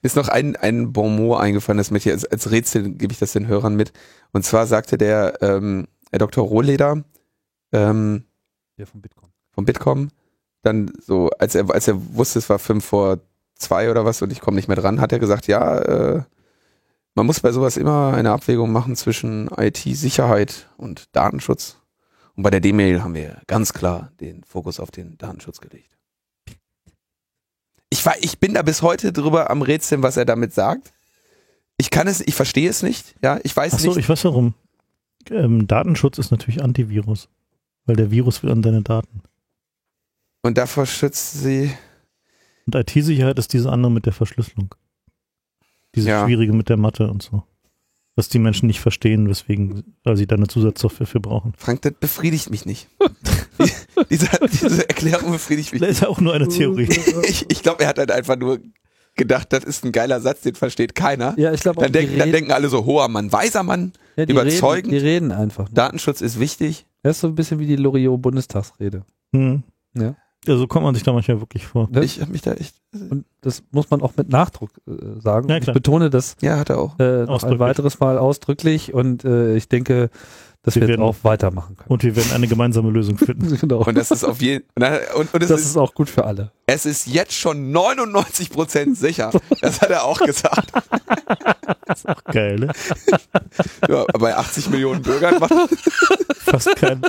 Mir 0.00 0.06
ist 0.06 0.16
noch 0.16 0.28
ein, 0.28 0.56
ein 0.56 0.92
Bonmot 0.92 1.40
eingefallen, 1.40 1.78
das 1.78 1.90
mit 1.90 2.02
hier 2.02 2.12
als, 2.12 2.24
als 2.24 2.50
Rätsel 2.50 2.92
gebe 2.92 3.12
ich 3.12 3.18
das 3.18 3.32
den 3.32 3.48
Hörern 3.48 3.74
mit. 3.74 3.92
Und 4.32 4.44
zwar 4.44 4.66
sagte 4.66 4.96
der 4.96 5.42
ähm, 5.42 5.88
Herr 6.10 6.20
Dr. 6.20 6.44
Rohleder 6.44 7.02
ähm, 7.72 8.24
Hier 8.76 8.86
vom 8.86 9.00
Bitcoin. 9.00 9.30
vom 9.50 9.64
Bitkom, 9.64 10.08
dann 10.62 10.90
so, 11.00 11.30
als 11.38 11.54
er, 11.54 11.70
als 11.70 11.88
er 11.88 12.16
wusste, 12.16 12.38
es 12.38 12.48
war 12.48 12.58
fünf 12.58 12.84
vor 12.84 13.18
zwei 13.56 13.90
oder 13.90 14.04
was 14.04 14.22
und 14.22 14.32
ich 14.32 14.40
komme 14.40 14.54
nicht 14.54 14.68
mehr 14.68 14.76
dran, 14.76 15.00
hat 15.00 15.12
er 15.12 15.18
gesagt, 15.18 15.48
ja, 15.48 15.78
äh, 15.78 16.22
man 17.18 17.26
muss 17.26 17.40
bei 17.40 17.50
sowas 17.50 17.76
immer 17.76 18.14
eine 18.14 18.30
Abwägung 18.30 18.70
machen 18.70 18.94
zwischen 18.94 19.48
IT-Sicherheit 19.48 20.68
und 20.76 21.08
Datenschutz. 21.16 21.76
Und 22.36 22.44
bei 22.44 22.50
der 22.50 22.60
D-Mail 22.60 23.02
haben 23.02 23.14
wir 23.14 23.42
ganz 23.48 23.72
klar 23.72 24.12
den 24.20 24.44
Fokus 24.44 24.78
auf 24.78 24.92
den 24.92 25.18
Datenschutz 25.18 25.58
gelegt. 25.58 25.90
Ich, 27.90 28.06
war, 28.06 28.14
ich 28.20 28.38
bin 28.38 28.54
da 28.54 28.62
bis 28.62 28.82
heute 28.82 29.12
drüber 29.12 29.50
am 29.50 29.62
Rätseln, 29.62 30.04
was 30.04 30.16
er 30.16 30.26
damit 30.26 30.54
sagt. 30.54 30.92
Ich 31.76 31.90
kann 31.90 32.06
es, 32.06 32.20
ich 32.20 32.36
verstehe 32.36 32.70
es 32.70 32.84
nicht. 32.84 33.16
Ja, 33.20 33.40
ich 33.42 33.56
weiß 33.56 33.74
Achso, 33.74 33.88
nicht. 33.88 33.96
ich 33.96 34.08
weiß 34.08 34.24
warum. 34.24 34.54
Ähm, 35.28 35.66
Datenschutz 35.66 36.18
ist 36.18 36.30
natürlich 36.30 36.62
Antivirus. 36.62 37.28
Weil 37.84 37.96
der 37.96 38.12
Virus 38.12 38.44
will 38.44 38.52
an 38.52 38.62
deine 38.62 38.82
Daten. 38.82 39.22
Und 40.42 40.56
davor 40.56 40.86
schützt 40.86 41.32
sie. 41.40 41.74
Und 42.64 42.76
IT-Sicherheit 42.76 43.40
ist 43.40 43.52
diese 43.52 43.72
andere 43.72 43.90
mit 43.90 44.06
der 44.06 44.12
Verschlüsselung. 44.12 44.72
Diese 45.94 46.10
Ja. 46.10 46.24
schwierige 46.24 46.52
mit 46.52 46.68
der 46.68 46.76
Mathe 46.76 47.10
und 47.10 47.22
so. 47.22 47.42
Was 48.16 48.28
die 48.28 48.40
Menschen 48.40 48.66
nicht 48.66 48.80
verstehen, 48.80 49.28
weswegen, 49.28 49.94
weil 50.02 50.16
sie 50.16 50.26
da 50.26 50.34
eine 50.34 50.48
Zusatzsoftware 50.48 51.06
für 51.06 51.20
brauchen. 51.20 51.52
Frank, 51.56 51.82
das 51.82 51.92
befriedigt 52.00 52.50
mich 52.50 52.66
nicht. 52.66 52.88
diese, 54.10 54.26
diese 54.50 54.88
Erklärung 54.88 55.30
befriedigt 55.30 55.72
mich 55.72 55.80
Das 55.80 55.90
ist 55.90 56.00
ja 56.00 56.08
auch 56.08 56.20
nur 56.20 56.34
eine 56.34 56.48
Theorie. 56.48 56.88
ich, 57.28 57.46
ich 57.48 57.62
glaube, 57.62 57.84
er 57.84 57.88
hat 57.90 57.98
halt 57.98 58.10
einfach 58.10 58.36
nur 58.36 58.58
gedacht, 59.14 59.52
das 59.52 59.64
ist 59.64 59.84
ein 59.84 59.92
geiler 59.92 60.20
Satz, 60.20 60.40
den 60.40 60.56
versteht 60.56 60.94
keiner. 60.94 61.34
Ja, 61.38 61.52
ich 61.52 61.60
glaube 61.60 61.78
auch, 61.78 61.82
Dann, 61.84 61.92
denken, 61.92 62.18
dann 62.18 62.32
denken 62.32 62.50
alle 62.52 62.68
so, 62.68 62.84
hoher 62.84 63.08
Mann, 63.08 63.30
weiser 63.32 63.62
Mann, 63.62 63.92
ja, 64.16 64.26
die 64.26 64.32
überzeugend. 64.32 64.92
Reden, 64.92 65.04
die 65.04 65.08
reden 65.08 65.32
einfach. 65.32 65.68
Ne? 65.68 65.74
Datenschutz 65.74 66.20
ist 66.20 66.40
wichtig. 66.40 66.86
Das 67.02 67.16
ist 67.16 67.20
so 67.20 67.28
ein 67.28 67.34
bisschen 67.36 67.58
wie 67.60 67.66
die 67.66 67.76
Loriot-Bundestagsrede. 67.76 69.04
Hm. 69.32 69.62
Ja. 69.94 70.16
Ja, 70.46 70.56
so 70.56 70.66
kommt 70.66 70.84
man 70.84 70.94
sich 70.94 71.02
da 71.04 71.12
manchmal 71.12 71.40
wirklich 71.40 71.66
vor. 71.66 71.88
Ne? 71.90 72.04
Ich 72.04 72.20
habe 72.20 72.30
mich 72.32 72.42
da 72.42 72.52
echt. 72.52 72.76
Und 73.10 73.24
das 73.42 73.62
muss 73.70 73.90
man 73.90 74.00
auch 74.02 74.12
mit 74.16 74.28
Nachdruck 74.30 74.70
äh, 74.86 75.20
sagen. 75.20 75.48
Ja, 75.48 75.56
ich 75.58 75.66
betone 75.72 76.10
das 76.10 76.36
Ja, 76.40 76.58
hat 76.58 76.70
er 76.70 76.78
auch. 76.78 76.98
äh, 76.98 77.02
noch 77.02 77.20
ein 77.22 77.28
Ausdrücklich. 77.28 77.58
weiteres 77.60 78.00
Mal 78.00 78.18
ausdrücklich 78.18 78.94
und 78.94 79.24
äh, 79.24 79.56
ich 79.56 79.68
denke, 79.68 80.10
dass 80.62 80.74
Wir 80.76 80.82
wir, 80.82 80.88
jetzt 80.88 80.98
werden- 80.98 81.02
auch 81.08 81.16
weitermachen 81.22 81.76
können. 81.76 81.88
Und 81.90 82.02
wir 82.02 82.14
werden 82.16 82.32
eine 82.32 82.46
gemeinsame 82.46 82.90
Lösung 82.90 83.18
finden. 83.18 83.56
genau. 83.60 83.84
Und 83.84 83.96
das 83.98 84.10
ist 84.10 84.24
auf 84.24 84.40
jeden 84.40 84.64
und, 85.16 85.34
und 85.34 85.42
es, 85.42 85.48
das 85.48 85.60
ist, 85.60 85.66
ist 85.66 85.76
auch 85.76 85.92
gut 85.94 86.08
für 86.08 86.24
alle. 86.24 86.52
es 86.66 86.86
ist 86.86 87.06
jetzt 87.08 87.34
schon 87.34 87.70
99 87.72 88.50
Prozent 88.50 88.96
sicher. 88.96 89.30
Das 89.60 89.80
hat 89.82 89.90
er 89.90 90.04
auch 90.04 90.20
gesagt. 90.20 90.72
Geil, 92.32 92.56
ne? 92.60 92.72
Ja, 93.88 94.04
bei 94.18 94.36
80 94.36 94.70
Millionen 94.70 95.02
Bürgern 95.02 95.38
macht 95.40 95.52
Fast 96.38 96.74
kein 96.76 97.02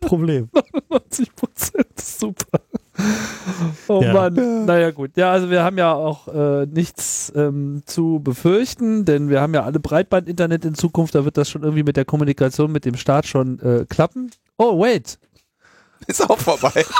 Problem. 0.00 0.48
90 0.90 1.34
Prozent, 1.34 2.00
super. 2.00 2.60
Oh 3.88 4.02
Ja. 4.02 4.12
Mann, 4.12 4.64
naja 4.66 4.90
gut. 4.90 5.16
Ja, 5.16 5.30
also 5.30 5.48
wir 5.48 5.62
haben 5.62 5.78
ja 5.78 5.92
auch 5.94 6.26
äh, 6.28 6.66
nichts 6.66 7.32
ähm, 7.36 7.82
zu 7.86 8.20
befürchten, 8.22 9.04
denn 9.04 9.28
wir 9.28 9.40
haben 9.40 9.54
ja 9.54 9.62
alle 9.62 9.78
Breitband-Internet 9.78 10.64
in 10.64 10.74
Zukunft, 10.74 11.14
da 11.14 11.24
wird 11.24 11.36
das 11.36 11.48
schon 11.48 11.62
irgendwie 11.62 11.84
mit 11.84 11.96
der 11.96 12.04
Kommunikation 12.04 12.72
mit 12.72 12.84
dem 12.84 12.96
Staat 12.96 13.26
schon 13.26 13.60
äh, 13.60 13.86
klappen. 13.88 14.30
Oh, 14.56 14.80
wait. 14.80 15.18
ist 16.06 16.28
auch 16.28 16.38
vorbei. 16.38 16.84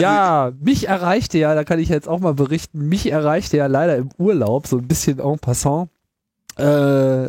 Ja, 0.00 0.52
mich 0.60 0.86
erreichte 0.86 1.38
ja, 1.38 1.54
da 1.56 1.64
kann 1.64 1.80
ich 1.80 1.88
jetzt 1.88 2.08
auch 2.08 2.20
mal 2.20 2.34
berichten, 2.34 2.88
mich 2.88 3.10
erreichte 3.10 3.56
ja 3.56 3.66
leider 3.66 3.96
im 3.96 4.10
Urlaub, 4.16 4.66
so 4.68 4.78
ein 4.78 4.86
bisschen 4.86 5.18
en 5.18 5.38
passant, 5.40 5.90
äh, 6.58 7.28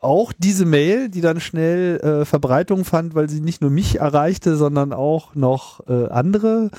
auch 0.00 0.32
diese 0.32 0.64
Mail, 0.64 1.08
die 1.10 1.20
dann 1.20 1.40
schnell 1.40 1.98
äh, 2.00 2.24
Verbreitung 2.24 2.84
fand, 2.84 3.14
weil 3.14 3.28
sie 3.28 3.40
nicht 3.40 3.60
nur 3.60 3.70
mich 3.70 4.00
erreichte, 4.00 4.56
sondern 4.56 4.92
auch 4.92 5.34
noch 5.34 5.86
äh, 5.88 6.08
andere. 6.08 6.70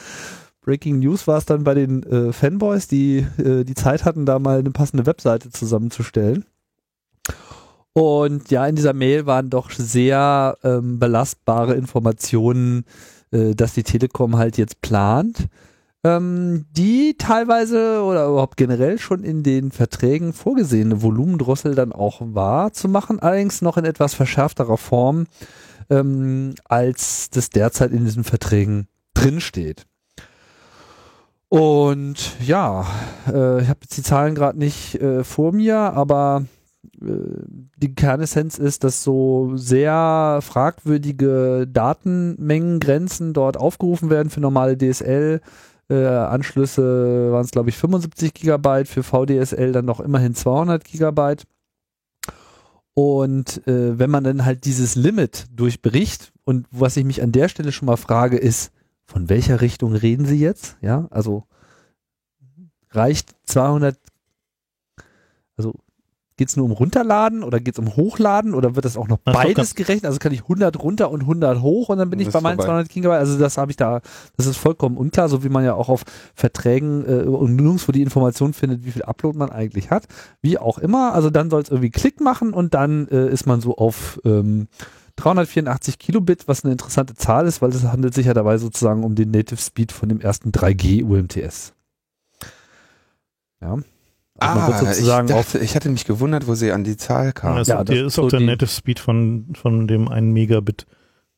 Breaking 0.62 1.00
News 1.00 1.28
war 1.28 1.38
es 1.38 1.46
dann 1.46 1.64
bei 1.64 1.76
den 1.76 2.04
äh, 2.04 2.34
Fanboys, 2.34 2.88
die 2.88 3.26
äh, 3.38 3.64
die 3.64 3.76
Zeit 3.76 4.06
hatten, 4.06 4.26
da 4.26 4.40
mal 4.40 4.60
eine 4.60 4.72
passende 4.72 5.06
Webseite 5.06 5.52
zusammenzustellen. 5.52 6.46
Und 7.94 8.50
ja, 8.50 8.66
in 8.66 8.76
dieser 8.76 8.94
Mail 8.94 9.28
waren 9.28 9.52
doch 9.52 9.70
sehr 9.70 10.58
ähm, 10.64 10.98
belastbare 10.98 11.76
Informationen, 11.76 12.86
dass 13.32 13.74
die 13.74 13.82
Telekom 13.82 14.38
halt 14.38 14.60
jetzt 14.60 14.80
plant, 14.82 15.48
ähm, 16.04 16.66
die 16.72 17.16
teilweise 17.18 18.04
oder 18.04 18.28
überhaupt 18.28 18.58
generell 18.58 19.00
schon 19.00 19.24
in 19.24 19.44
den 19.44 19.72
Verträgen 19.72 20.34
vorgesehene 20.34 21.02
Volumendrossel 21.02 21.76
dann 21.76 21.94
auch 21.94 22.22
wahr 22.22 22.74
zu 22.74 22.90
machen, 22.90 23.20
allerdings 23.20 23.62
noch 23.62 23.78
in 23.78 23.86
etwas 23.86 24.14
verschärfterer 24.14 24.78
Form, 24.78 25.28
ähm, 25.90 26.56
als 26.66 27.30
das 27.30 27.50
derzeit 27.50 27.92
in 27.92 28.04
diesen 28.04 28.24
Verträgen 28.24 28.88
drinsteht. 29.14 29.86
Und 31.48 32.36
ja, 32.42 32.88
äh, 33.28 33.62
ich 33.62 33.70
habe 33.70 33.80
jetzt 33.84 33.96
die 33.96 34.04
Zahlen 34.04 34.34
gerade 34.34 34.58
nicht 34.58 34.96
äh, 34.96 35.24
vor 35.24 35.52
mir, 35.54 35.78
aber 35.78 36.46
äh, 37.00 37.06
die 37.78 37.94
Kernessenz 37.94 38.58
ist, 38.58 38.84
dass 38.84 39.04
so 39.04 39.52
sehr 39.56 40.40
fragwürdige 40.42 41.68
Datenmengengrenzen 41.72 43.34
dort 43.34 43.56
aufgerufen 43.56 44.10
werden 44.10 44.32
für 44.32 44.40
normale 44.40 44.78
DSL. 44.78 45.42
Äh, 45.90 46.06
Anschlüsse 46.06 47.32
waren 47.32 47.44
es, 47.44 47.52
glaube 47.52 47.70
ich, 47.70 47.78
75 47.78 48.34
Gigabyte, 48.34 48.88
für 48.88 49.04
VDSL 49.04 49.72
dann 49.72 49.86
noch 49.86 50.00
immerhin 50.00 50.36
200 50.36 50.84
Gigabyte. 50.84 51.46
Und 52.94 53.66
äh, 53.68 53.98
wenn 53.98 54.10
man 54.10 54.24
dann 54.24 54.46
halt 54.46 54.66
dieses 54.66 54.96
Limit 54.96 55.48
durchbricht, 55.52 56.32
und 56.46 56.68
was 56.72 56.98
ich 56.98 57.06
mich 57.06 57.22
an 57.22 57.32
der 57.32 57.50
Stelle 57.50 57.72
schon 57.72 57.88
mal 57.88 57.98
frage, 57.98 58.38
ist, 58.38 58.72
von 59.06 59.30
welcher 59.30 59.62
Richtung 59.62 59.94
reden 59.94 60.26
Sie 60.26 60.40
jetzt? 60.40 60.78
Ja, 60.82 61.08
also 61.10 61.44
reicht 62.92 63.36
200, 63.46 63.96
also 63.96 64.13
geht 66.44 66.50
es 66.50 66.58
nur 66.58 66.66
um 66.66 66.74
runterladen 66.74 67.42
oder 67.42 67.62
geht 67.62 67.76
es 67.76 67.80
um 67.80 67.96
hochladen 67.96 68.54
oder 68.54 68.76
wird 68.76 68.84
das 68.84 68.98
auch 68.98 69.08
noch 69.08 69.18
Das 69.24 69.34
beides 69.34 69.76
gerechnet? 69.76 70.08
Also 70.08 70.20
kann 70.20 70.34
ich 70.34 70.42
100 70.42 70.78
runter 70.78 71.10
und 71.10 71.22
100 71.22 71.62
hoch 71.62 71.88
und 71.88 72.00
dann 72.00 72.10
bin 72.10 72.20
ich 72.20 72.30
bei 72.32 72.42
meinen 72.42 72.58
vorbei. 72.58 72.84
200 72.84 72.90
Gigabyte. 72.90 73.20
Also 73.20 73.40
das 73.40 73.58
habe 73.58 73.72
ich 73.72 73.78
da, 73.78 74.02
das 74.36 74.46
ist 74.46 74.58
vollkommen 74.58 74.98
unklar, 74.98 75.30
so 75.30 75.46
wie 75.46 75.48
man 75.48 75.64
ja 75.64 75.74
auch 75.74 75.88
auf 75.88 76.04
Verträgen 76.36 77.06
äh, 77.08 77.24
und 77.24 77.56
nirgendwo 77.56 77.94
die 77.94 78.02
Information 78.02 78.52
findet, 78.52 78.84
wie 78.84 78.92
viel 78.92 79.04
Upload 79.04 79.38
man 79.38 79.52
eigentlich 79.52 79.90
hat. 79.90 80.08
Wie 80.42 80.58
auch 80.58 80.80
immer, 80.80 81.14
also 81.14 81.30
dann 81.30 81.50
soll 81.50 81.62
es 81.62 81.70
irgendwie 81.70 81.92
Klick 81.92 82.20
machen 82.20 82.54
und 82.54 82.74
dann 82.74 83.08
äh, 83.08 83.30
ist 83.30 83.46
man 83.46 83.62
so 83.62 83.78
auf 83.78 84.20
ähm, 84.26 84.68
384 85.16 85.98
Kilobit, 85.98 86.50
was 86.50 86.66
eine 86.66 86.74
interessante 86.74 87.14
Zahl 87.16 87.48
ist, 87.48 87.62
weil 87.62 87.70
es 87.70 87.86
handelt 87.86 88.14
sich 88.14 88.26
ja 88.26 88.34
dabei 88.34 88.58
sozusagen 88.58 89.06
um 89.06 89.16
den 89.16 89.32
Native 89.32 89.62
Speed 89.62 89.94
von 89.94 90.10
dem 90.10 90.20
ersten 90.20 90.50
3G 90.50 91.06
UMTS. 91.06 91.72
Ja. 93.62 93.78
Also 94.48 94.60
man 94.60 94.68
wird 94.68 94.78
Ah, 94.78 94.82
ich, 94.92 94.96
sozusagen 94.98 95.32
auf 95.32 95.52
dachte, 95.52 95.60
ich 95.66 95.76
hatte 95.76 95.90
mich 95.90 96.06
gewundert, 96.06 96.48
wo 96.48 96.56
sie 96.56 96.72
an 96.72 96.84
die 96.84 96.98
Zahl 96.98 97.34
kam. 97.34 97.56
Also, 97.58 97.72
Ja, 97.74 97.84
das 97.84 97.96
ist 97.96 98.04
ist 98.04 98.20
auch 98.20 98.24
so 98.24 98.30
der 98.30 98.40
Native 98.42 98.70
Speed 98.70 99.00
von, 99.00 99.54
von 99.56 99.88
dem 99.88 100.08
1 100.08 100.26
Megabit 100.34 100.86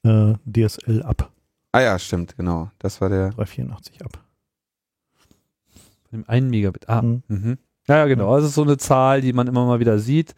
äh, 0.04 0.34
DSL 0.46 1.04
ab. 1.04 1.32
Ah 1.72 1.82
ja, 1.82 2.00
stimmt, 2.00 2.38
genau. 2.38 2.72
Das 2.80 3.02
war 3.02 3.10
der. 3.10 3.30
384 3.32 4.04
ab. 4.06 4.24
dem 6.12 6.24
1 6.28 6.50
Megabit. 6.50 6.90
Ah, 6.90 7.02
Mhm. 7.02 7.24
Mhm. 7.28 7.58
Ja, 7.88 7.98
ja, 7.98 8.06
genau. 8.06 8.34
Also 8.34 8.48
so 8.48 8.64
eine 8.64 8.78
Zahl, 8.78 9.22
die 9.22 9.34
man 9.34 9.48
immer 9.48 9.66
mal 9.66 9.80
wieder 9.80 10.00
sieht. 10.00 10.34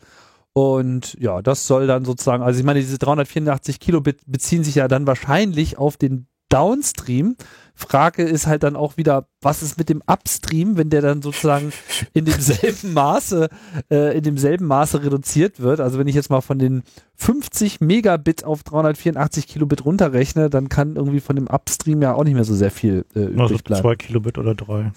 Und 0.53 1.15
ja, 1.19 1.41
das 1.41 1.67
soll 1.67 1.87
dann 1.87 2.03
sozusagen, 2.03 2.43
also 2.43 2.59
ich 2.59 2.65
meine, 2.65 2.79
diese 2.79 2.97
384 2.97 3.79
Kilobit 3.79 4.21
beziehen 4.25 4.63
sich 4.63 4.75
ja 4.75 4.87
dann 4.87 5.05
wahrscheinlich 5.07 5.77
auf 5.77 5.97
den 5.97 6.27
Downstream. 6.49 7.35
Frage 7.79 8.23
ist 8.23 8.47
halt 8.47 8.63
dann 8.63 8.75
auch 8.75 8.97
wieder, 8.97 9.27
was 9.39 9.61
ist 9.61 9.77
mit 9.77 9.87
dem 9.87 10.01
Upstream, 10.07 10.77
wenn 10.77 10.89
der 10.89 11.01
dann 11.01 11.21
sozusagen 11.21 11.71
in 12.13 12.25
demselben 12.25 12.93
Maße, 12.93 13.49
äh, 13.91 14.17
in 14.17 14.23
demselben 14.23 14.65
Maße 14.65 15.03
reduziert 15.03 15.59
wird. 15.59 15.79
Also 15.79 15.99
wenn 15.99 16.07
ich 16.07 16.15
jetzt 16.15 16.31
mal 16.31 16.41
von 16.41 16.57
den 16.57 16.81
50 17.15 17.79
Megabit 17.79 18.43
auf 18.43 18.63
384 18.63 19.47
Kilobit 19.47 19.85
runterrechne, 19.85 20.49
dann 20.49 20.69
kann 20.69 20.95
irgendwie 20.95 21.19
von 21.19 21.35
dem 21.35 21.45
Upstream 21.47 22.01
ja 22.01 22.13
auch 22.15 22.23
nicht 22.23 22.33
mehr 22.33 22.43
so 22.45 22.55
sehr 22.55 22.71
viel 22.71 23.05
äh, 23.15 23.19
übrig 23.25 23.41
Also 23.41 23.57
bleiben. 23.63 23.81
2 23.83 23.95
Kilobit 23.95 24.37
oder 24.39 24.55
3. 24.55 24.91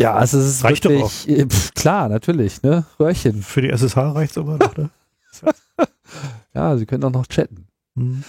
Ja, 0.00 0.14
also 0.14 0.38
es 0.38 0.46
ist 0.46 0.64
Reicht 0.64 0.84
doch 0.84 0.90
wirklich, 0.90 1.28
äh, 1.28 1.46
pf, 1.46 1.74
klar, 1.74 2.08
natürlich, 2.08 2.62
ne? 2.62 2.86
Röhrchen. 3.00 3.42
Für 3.42 3.62
die 3.62 3.70
SSH 3.70 3.96
reicht 3.96 4.32
es 4.32 4.38
aber 4.38 4.58
noch, 4.58 4.76
ne? 4.76 4.90
Ja, 6.54 6.76
Sie 6.76 6.86
können 6.86 7.04
auch 7.04 7.12
noch 7.12 7.26
chatten. 7.26 7.66
Mhm. 7.94 8.24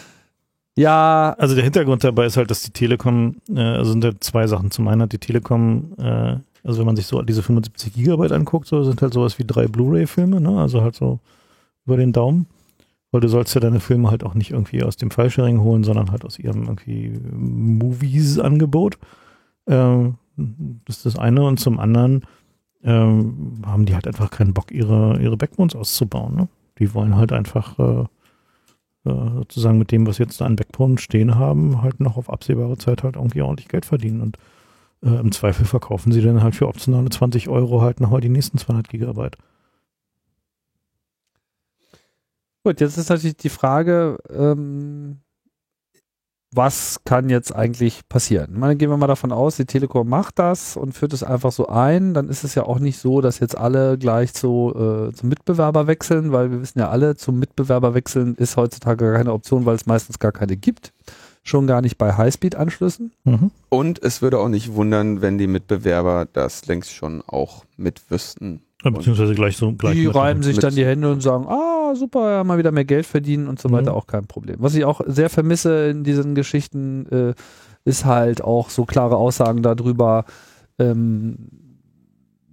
Ja, 0.79 1.35
Also 1.37 1.55
der 1.55 1.65
Hintergrund 1.65 2.05
dabei 2.05 2.25
ist 2.25 2.37
halt, 2.37 2.49
dass 2.49 2.63
die 2.63 2.71
Telekom, 2.71 3.35
äh, 3.49 3.59
also 3.59 3.91
sind 3.91 4.05
halt 4.05 4.23
zwei 4.23 4.47
Sachen. 4.47 4.71
Zum 4.71 4.87
einen 4.87 5.01
hat 5.01 5.11
die 5.11 5.17
Telekom, 5.17 5.93
äh, 5.97 6.37
also 6.63 6.79
wenn 6.79 6.85
man 6.85 6.95
sich 6.95 7.05
so 7.05 7.21
diese 7.21 7.43
75 7.43 7.93
Gigabyte 7.93 8.31
anguckt, 8.31 8.65
so 8.65 8.81
sind 8.83 9.01
halt 9.01 9.13
sowas 9.13 9.37
wie 9.39 9.43
drei 9.45 9.67
Blu-ray-Filme, 9.67 10.39
ne? 10.39 10.57
Also 10.57 10.81
halt 10.81 10.95
so 10.95 11.19
über 11.85 11.97
den 11.97 12.13
Daumen. 12.13 12.47
Weil 13.11 13.19
du 13.19 13.27
sollst 13.27 13.53
ja 13.55 13.59
deine 13.59 13.81
Filme 13.81 14.09
halt 14.09 14.23
auch 14.23 14.35
nicht 14.35 14.51
irgendwie 14.51 14.81
aus 14.83 14.95
dem 14.95 15.11
Fallsharing 15.11 15.59
holen, 15.59 15.83
sondern 15.83 16.11
halt 16.11 16.23
aus 16.23 16.39
ihrem 16.39 16.63
irgendwie 16.63 17.11
Movies-Angebot. 17.29 18.99
Ähm, 19.67 20.15
das 20.85 20.97
ist 20.97 21.05
das 21.07 21.17
eine. 21.17 21.43
Und 21.43 21.59
zum 21.59 21.77
anderen 21.77 22.23
ähm, 22.85 23.63
haben 23.65 23.85
die 23.85 23.95
halt 23.95 24.07
einfach 24.07 24.31
keinen 24.31 24.53
Bock, 24.53 24.71
ihre, 24.71 25.19
ihre 25.21 25.35
Backbones 25.35 25.75
auszubauen. 25.75 26.35
Ne? 26.35 26.47
Die 26.77 26.93
wollen 26.93 27.17
halt 27.17 27.33
einfach 27.33 27.77
äh, 27.79 28.05
sozusagen 29.35 29.77
mit 29.77 29.91
dem, 29.91 30.07
was 30.07 30.17
jetzt 30.17 30.41
da 30.41 30.45
an 30.45 30.55
Backbone 30.55 30.97
stehen 30.97 31.35
haben, 31.35 31.81
halt 31.81 31.99
noch 31.99 32.17
auf 32.17 32.29
absehbare 32.29 32.77
Zeit 32.77 33.03
halt 33.03 33.15
irgendwie 33.15 33.41
ordentlich 33.41 33.67
Geld 33.67 33.85
verdienen. 33.85 34.21
Und 34.21 34.37
äh, 35.03 35.19
im 35.19 35.31
Zweifel 35.31 35.65
verkaufen 35.65 36.11
sie 36.11 36.21
dann 36.21 36.43
halt 36.43 36.55
für 36.55 36.67
optionale 36.67 37.09
20 37.09 37.49
Euro 37.49 37.81
halt 37.81 37.99
nochmal 37.99 38.21
die 38.21 38.29
nächsten 38.29 38.57
200 38.57 38.89
Gigabyte. 38.89 39.37
gut, 42.63 42.81
jetzt 42.81 42.97
ist 42.97 43.09
natürlich 43.09 43.37
die 43.37 43.49
Frage, 43.49 44.17
ähm, 44.29 45.21
was 46.51 46.99
kann 47.05 47.29
jetzt 47.29 47.55
eigentlich 47.55 48.01
passieren? 48.09 48.49
Ich 48.53 48.57
meine, 48.57 48.75
gehen 48.75 48.89
wir 48.89 48.97
mal 48.97 49.07
davon 49.07 49.31
aus, 49.31 49.57
die 49.57 49.65
Telekom 49.65 50.09
macht 50.09 50.39
das 50.39 50.77
und 50.77 50.93
führt 50.93 51.13
es 51.13 51.23
einfach 51.23 51.51
so 51.51 51.67
ein, 51.67 52.13
dann 52.13 52.27
ist 52.27 52.43
es 52.43 52.55
ja 52.55 52.63
auch 52.63 52.79
nicht 52.79 52.97
so, 52.97 53.21
dass 53.21 53.39
jetzt 53.39 53.57
alle 53.57 53.97
gleich 53.97 54.33
zu, 54.33 54.73
äh, 54.75 55.13
zum 55.13 55.29
Mitbewerber 55.29 55.85
wechseln, 55.85 56.31
weil 56.31 56.49
wir 56.51 56.61
wissen 56.61 56.79
ja 56.79 56.89
alle, 56.89 57.15
zum 57.15 57.37
Mitbewerber 57.37 57.93
wechseln 57.93 58.35
ist 58.35 58.57
heutzutage 58.57 59.13
keine 59.13 59.33
Option, 59.33 59.65
weil 59.65 59.75
es 59.75 59.85
meistens 59.85 60.17
gar 60.17 60.31
keine 60.31 60.57
gibt. 60.57 60.91
Schon 61.43 61.67
gar 61.67 61.81
nicht 61.81 61.97
bei 61.97 62.13
Highspeed-Anschlüssen. 62.13 63.13
Mhm. 63.23 63.51
Und 63.69 64.03
es 64.03 64.21
würde 64.21 64.39
auch 64.39 64.49
nicht 64.49 64.73
wundern, 64.73 65.21
wenn 65.21 65.37
die 65.37 65.47
Mitbewerber 65.47 66.27
das 66.31 66.65
längst 66.65 66.91
schon 66.93 67.21
auch 67.25 67.63
mit 67.77 68.01
Äh, 68.83 68.91
Beziehungsweise 68.91 69.35
gleich 69.35 69.57
so 69.57 69.73
gleich 69.73 69.95
die 69.95 70.05
reiben 70.07 70.41
sich 70.41 70.57
dann 70.59 70.73
die 70.75 70.85
Hände 70.85 71.11
und 71.11 71.21
sagen, 71.21 71.45
ah, 71.47 71.95
super, 71.95 72.31
ja, 72.31 72.43
mal 72.43 72.57
wieder 72.57 72.71
mehr 72.71 72.85
Geld 72.85 73.05
verdienen 73.05 73.47
und 73.47 73.59
so 73.59 73.67
Mhm. 73.69 73.73
weiter, 73.73 73.93
auch 73.93 74.07
kein 74.07 74.25
Problem. 74.25 74.57
Was 74.59 74.75
ich 74.75 74.85
auch 74.85 75.01
sehr 75.05 75.29
vermisse 75.29 75.87
in 75.89 76.03
diesen 76.03 76.35
Geschichten, 76.35 77.05
äh, 77.07 77.33
ist 77.85 78.05
halt 78.05 78.43
auch 78.43 78.69
so 78.69 78.85
klare 78.85 79.17
Aussagen 79.17 79.63
darüber, 79.63 80.25
ähm, 80.77 81.49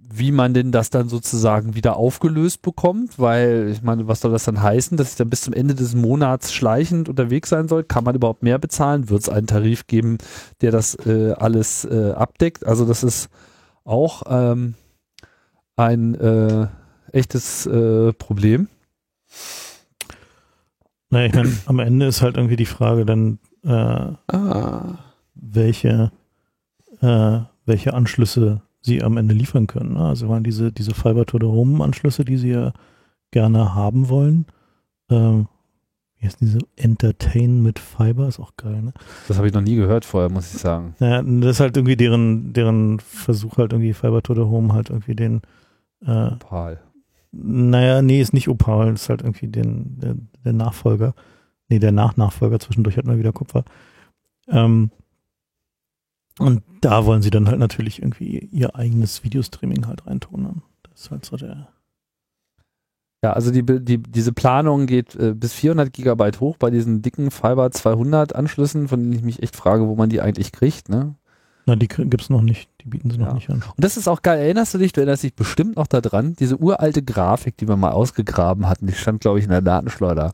wie 0.09 0.31
man 0.31 0.53
denn 0.53 0.71
das 0.71 0.89
dann 0.89 1.09
sozusagen 1.09 1.75
wieder 1.75 1.97
aufgelöst 1.97 2.61
bekommt, 2.61 3.19
weil 3.19 3.69
ich 3.71 3.81
meine, 3.83 4.07
was 4.07 4.21
soll 4.21 4.31
das 4.31 4.45
dann 4.45 4.61
heißen, 4.61 4.97
dass 4.97 5.11
ich 5.11 5.15
dann 5.17 5.29
bis 5.29 5.41
zum 5.41 5.53
Ende 5.53 5.75
des 5.75 5.95
Monats 5.95 6.53
schleichend 6.53 7.09
unterwegs 7.09 7.49
sein 7.49 7.67
soll? 7.67 7.83
Kann 7.83 8.05
man 8.05 8.15
überhaupt 8.15 8.41
mehr 8.41 8.57
bezahlen? 8.57 9.09
Wird 9.09 9.21
es 9.21 9.29
einen 9.29 9.47
Tarif 9.47 9.85
geben, 9.85 10.17
der 10.61 10.71
das 10.71 10.95
äh, 11.05 11.33
alles 11.37 11.83
äh, 11.85 12.11
abdeckt? 12.11 12.65
Also 12.65 12.85
das 12.85 13.03
ist 13.03 13.27
auch 13.83 14.23
ähm, 14.29 14.75
ein 15.77 16.15
äh, 16.15 16.67
echtes 17.13 17.65
äh, 17.65 18.11
Problem. 18.13 18.67
Naja, 21.09 21.27
ich 21.27 21.33
meine, 21.33 21.53
am 21.67 21.79
Ende 21.79 22.07
ist 22.07 22.21
halt 22.21 22.35
irgendwie 22.37 22.57
die 22.57 22.65
Frage 22.65 23.05
dann, 23.05 23.39
äh, 23.63 23.69
Ah. 24.27 24.97
welche, 25.35 26.11
äh, 27.01 27.39
welche 27.65 27.93
Anschlüsse 27.93 28.61
sie 28.81 29.01
am 29.03 29.17
Ende 29.17 29.33
liefern 29.33 29.67
können. 29.67 29.93
ne? 29.93 30.05
Also 30.05 30.27
waren 30.29 30.43
diese, 30.43 30.71
diese 30.71 30.93
Fiber 30.93 31.25
to 31.25 31.37
the 31.39 31.45
Home 31.45 31.83
Anschlüsse, 31.83 32.25
die 32.25 32.37
sie 32.37 32.49
ja 32.51 32.73
gerne 33.31 33.73
haben 33.75 34.09
wollen. 34.09 34.45
Ähm, 35.09 35.47
wie 36.19 36.25
heißt 36.25 36.41
diese 36.41 36.59
Entertain 36.75 37.61
mit 37.61 37.79
Fiber? 37.79 38.27
Ist 38.27 38.39
auch 38.39 38.55
geil, 38.57 38.81
ne? 38.81 38.93
Das 39.27 39.37
habe 39.37 39.47
ich 39.47 39.53
noch 39.53 39.61
nie 39.61 39.75
gehört 39.75 40.03
vorher, 40.03 40.29
muss 40.29 40.53
ich 40.53 40.59
sagen. 40.59 40.95
Naja, 40.99 41.21
das 41.21 41.51
ist 41.51 41.59
halt 41.59 41.77
irgendwie 41.77 41.95
deren, 41.97 42.53
deren 42.53 42.99
Versuch 42.99 43.57
halt 43.57 43.71
irgendwie 43.71 43.93
Fiber 43.93 44.21
to 44.23 44.33
the 44.33 44.41
Home 44.41 44.73
halt 44.73 44.89
irgendwie 44.89 45.15
den, 45.15 45.41
äh, 46.05 46.33
Opal. 46.33 46.79
naja, 47.31 48.01
nee, 48.01 48.21
ist 48.21 48.33
nicht 48.33 48.49
Opal, 48.49 48.93
ist 48.93 49.09
halt 49.09 49.21
irgendwie 49.21 49.47
den, 49.47 49.99
der, 49.99 50.15
der 50.43 50.53
Nachfolger. 50.53 51.13
Nee, 51.69 51.79
der 51.79 51.91
Nachnachfolger, 51.91 52.59
zwischendurch 52.59 52.97
hat 52.97 53.05
man 53.05 53.19
wieder 53.19 53.33
Kupfer. 53.33 53.65
Ähm, 54.47 54.91
und 56.39 56.63
da 56.81 57.05
wollen 57.05 57.21
sie 57.21 57.29
dann 57.29 57.47
halt 57.47 57.59
natürlich 57.59 58.01
irgendwie 58.01 58.37
ihr 58.51 58.75
eigenes 58.75 59.23
Videostreaming 59.23 59.87
halt 59.87 60.05
reintun. 60.05 60.43
Ne? 60.43 60.53
Das 60.83 61.01
ist 61.01 61.11
halt 61.11 61.25
so 61.25 61.37
der. 61.37 61.69
Ja, 63.23 63.33
also 63.33 63.51
die, 63.51 63.65
die, 63.65 63.97
diese 63.97 64.31
Planung 64.31 64.85
geht 64.85 65.15
äh, 65.15 65.33
bis 65.33 65.53
400 65.53 65.91
Gigabyte 65.91 66.39
hoch 66.39 66.57
bei 66.57 66.69
diesen 66.69 67.01
dicken 67.01 67.31
Fiber 67.31 67.71
200 67.71 68.35
Anschlüssen, 68.35 68.87
von 68.87 68.99
denen 69.01 69.13
ich 69.13 69.23
mich 69.23 69.41
echt 69.41 69.55
frage, 69.55 69.87
wo 69.87 69.95
man 69.95 70.09
die 70.09 70.21
eigentlich 70.21 70.51
kriegt. 70.51 70.87
Ne? 70.87 71.15
Na, 71.67 71.75
die 71.75 71.87
krie- 71.87 72.05
gibt's 72.05 72.29
noch 72.29 72.41
nicht, 72.41 72.69
die 72.81 72.87
bieten 72.89 73.11
sie 73.11 73.17
Ja. 73.19 73.25
noch 73.27 73.33
nicht 73.35 73.49
an. 73.49 73.57
Und 73.57 73.83
das 73.83 73.97
ist 73.97 74.07
auch 74.07 74.21
geil. 74.23 74.39
Erinnerst 74.39 74.73
du 74.73 74.77
dich? 74.79 74.93
Du 74.93 75.01
erinnerst 75.01 75.21
dich 75.23 75.35
bestimmt 75.35 75.75
noch 75.75 75.85
daran. 75.87 76.33
Diese 76.39 76.57
uralte 76.57 77.03
Grafik, 77.03 77.57
die 77.57 77.67
wir 77.67 77.75
mal 77.75 77.91
ausgegraben 77.91 78.67
hatten, 78.69 78.87
die 78.87 78.93
stand, 78.93 79.19
glaube 79.21 79.37
ich, 79.39 79.45
in 79.45 79.51
der 79.51 79.61
Datenschleuder. 79.61 80.31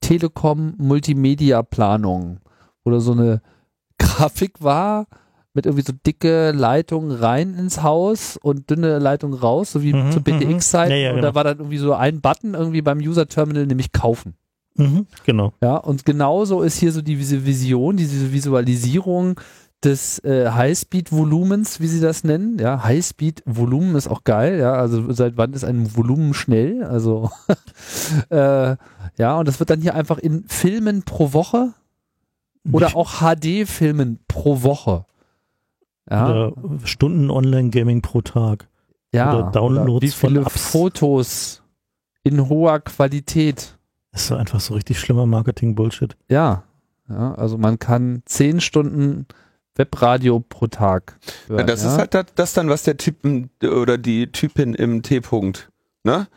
Telekom 0.00 0.74
Multimedia 0.78 1.62
Planung, 1.62 2.38
wo 2.84 2.90
da 2.90 3.00
so 3.00 3.12
eine 3.12 3.40
Grafik 3.98 4.62
war 4.62 5.06
mit 5.54 5.66
irgendwie 5.66 5.84
so 5.84 5.92
dicke 6.06 6.52
Leitungen 6.52 7.10
rein 7.10 7.54
ins 7.54 7.82
Haus 7.82 8.38
und 8.40 8.70
dünne 8.70 8.98
Leitungen 8.98 9.38
raus, 9.38 9.72
so 9.72 9.82
wie 9.82 9.92
Mhm, 9.92 10.10
zu 10.12 10.18
mhm. 10.20 10.22
BTX-Zeiten. 10.24 10.90
Ja, 10.92 10.96
ja, 10.96 11.10
und 11.10 11.16
genau. 11.16 11.28
da 11.28 11.34
war 11.34 11.44
dann 11.44 11.58
irgendwie 11.58 11.76
so 11.78 11.92
ein 11.92 12.20
Button 12.20 12.54
irgendwie 12.54 12.80
beim 12.82 12.98
User-Terminal, 12.98 13.66
nämlich 13.66 13.92
kaufen. 13.92 14.34
Mhm, 14.76 15.06
genau. 15.26 15.52
Ja, 15.62 15.76
und 15.76 16.06
genauso 16.06 16.62
ist 16.62 16.78
hier 16.78 16.92
so 16.92 17.02
diese 17.02 17.44
Vision, 17.44 17.98
diese 17.98 18.32
Visualisierung 18.32 19.38
des 19.84 20.18
äh, 20.20 20.48
Highspeed-Volumens, 20.50 21.80
wie 21.80 21.86
sie 21.86 22.00
das 22.00 22.24
nennen. 22.24 22.58
Ja, 22.58 22.82
Highspeed-Volumen 22.84 23.96
ist 23.96 24.08
auch 24.08 24.24
geil. 24.24 24.58
Ja, 24.58 24.74
also 24.74 25.12
seit 25.12 25.36
wann 25.36 25.52
ist 25.52 25.64
ein 25.64 25.96
Volumen 25.96 26.34
schnell? 26.34 26.84
Also 26.84 27.30
äh, 28.30 28.76
ja, 29.18 29.36
und 29.38 29.48
das 29.48 29.60
wird 29.60 29.70
dann 29.70 29.80
hier 29.80 29.94
einfach 29.94 30.18
in 30.18 30.44
Filmen 30.48 31.02
pro 31.02 31.32
Woche 31.32 31.74
oder 32.70 32.96
auch 32.96 33.20
HD-Filmen 33.20 34.20
pro 34.28 34.62
Woche. 34.62 35.04
Ja, 36.10 36.28
Oder 36.28 36.52
Stunden 36.84 37.30
Online-Gaming 37.30 38.02
pro 38.02 38.22
Tag. 38.22 38.68
ja. 39.12 39.32
oder 39.34 39.50
Downloads 39.50 40.02
wie 40.02 40.10
viele. 40.10 40.44
Fotos 40.44 41.62
in 42.24 42.48
hoher 42.48 42.80
Qualität. 42.80 43.78
Das 44.10 44.22
ist 44.22 44.28
so 44.28 44.34
einfach 44.36 44.60
so 44.60 44.74
richtig 44.74 44.98
schlimmer 44.98 45.26
Marketing-Bullshit. 45.26 46.16
Ja, 46.28 46.64
ja, 47.08 47.34
also 47.34 47.56
man 47.58 47.78
kann 47.78 48.22
zehn 48.26 48.60
Stunden 48.60 49.26
Webradio 49.76 50.40
pro 50.40 50.66
Tag 50.66 51.18
hören. 51.46 51.60
Ja, 51.60 51.64
das 51.64 51.82
ja? 51.82 51.92
ist 51.92 51.98
halt 51.98 52.14
das, 52.14 52.26
das 52.34 52.52
dann, 52.52 52.68
was 52.68 52.82
der 52.82 52.96
Typen 52.96 53.50
oder 53.62 53.98
die 53.98 54.30
Typin 54.30 54.74
im 54.74 55.02
T-Punkt, 55.02 55.70
ne? 56.04 56.28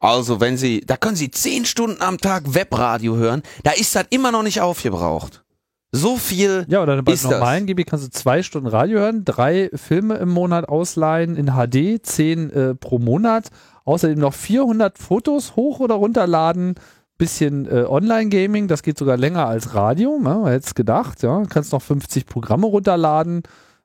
Also, 0.00 0.38
wenn 0.38 0.58
Sie, 0.58 0.82
da 0.82 0.98
können 0.98 1.16
Sie 1.16 1.30
zehn 1.30 1.64
Stunden 1.64 2.02
am 2.02 2.18
Tag 2.18 2.54
Webradio 2.54 3.16
hören, 3.16 3.42
da 3.62 3.70
ist 3.70 3.94
das 3.96 4.04
immer 4.10 4.32
noch 4.32 4.42
nicht 4.42 4.60
aufgebraucht. 4.60 5.44
So 5.92 6.16
viel, 6.16 6.66
ja, 6.68 6.82
oder 6.82 7.00
bei 7.02 7.14
normalen 7.22 7.66
GB 7.66 7.84
kannst 7.84 8.04
du 8.04 8.10
zwei 8.10 8.42
Stunden 8.42 8.66
Radio 8.66 8.98
hören, 8.98 9.24
drei 9.24 9.70
Filme 9.72 10.16
im 10.16 10.28
Monat 10.28 10.68
ausleihen 10.68 11.36
in 11.36 11.52
HD, 11.52 12.04
zehn 12.04 12.50
äh, 12.50 12.74
pro 12.74 12.98
Monat, 12.98 13.48
außerdem 13.84 14.18
noch 14.18 14.34
400 14.34 14.98
Fotos 14.98 15.54
hoch 15.56 15.78
oder 15.78 15.94
runterladen, 15.94 16.74
bisschen 17.18 17.66
äh, 17.66 17.84
Online-Gaming, 17.88 18.68
das 18.68 18.82
geht 18.82 18.98
sogar 18.98 19.16
länger 19.16 19.46
als 19.46 19.74
Radio, 19.74 20.18
ne? 20.18 20.34
man 20.40 20.46
hätte 20.46 20.66
es 20.66 20.74
gedacht, 20.74 21.22
ja, 21.22 21.44
kannst 21.48 21.72
noch 21.72 21.82
50 21.82 22.26
Programme 22.26 22.66
runterladen, 22.66 23.42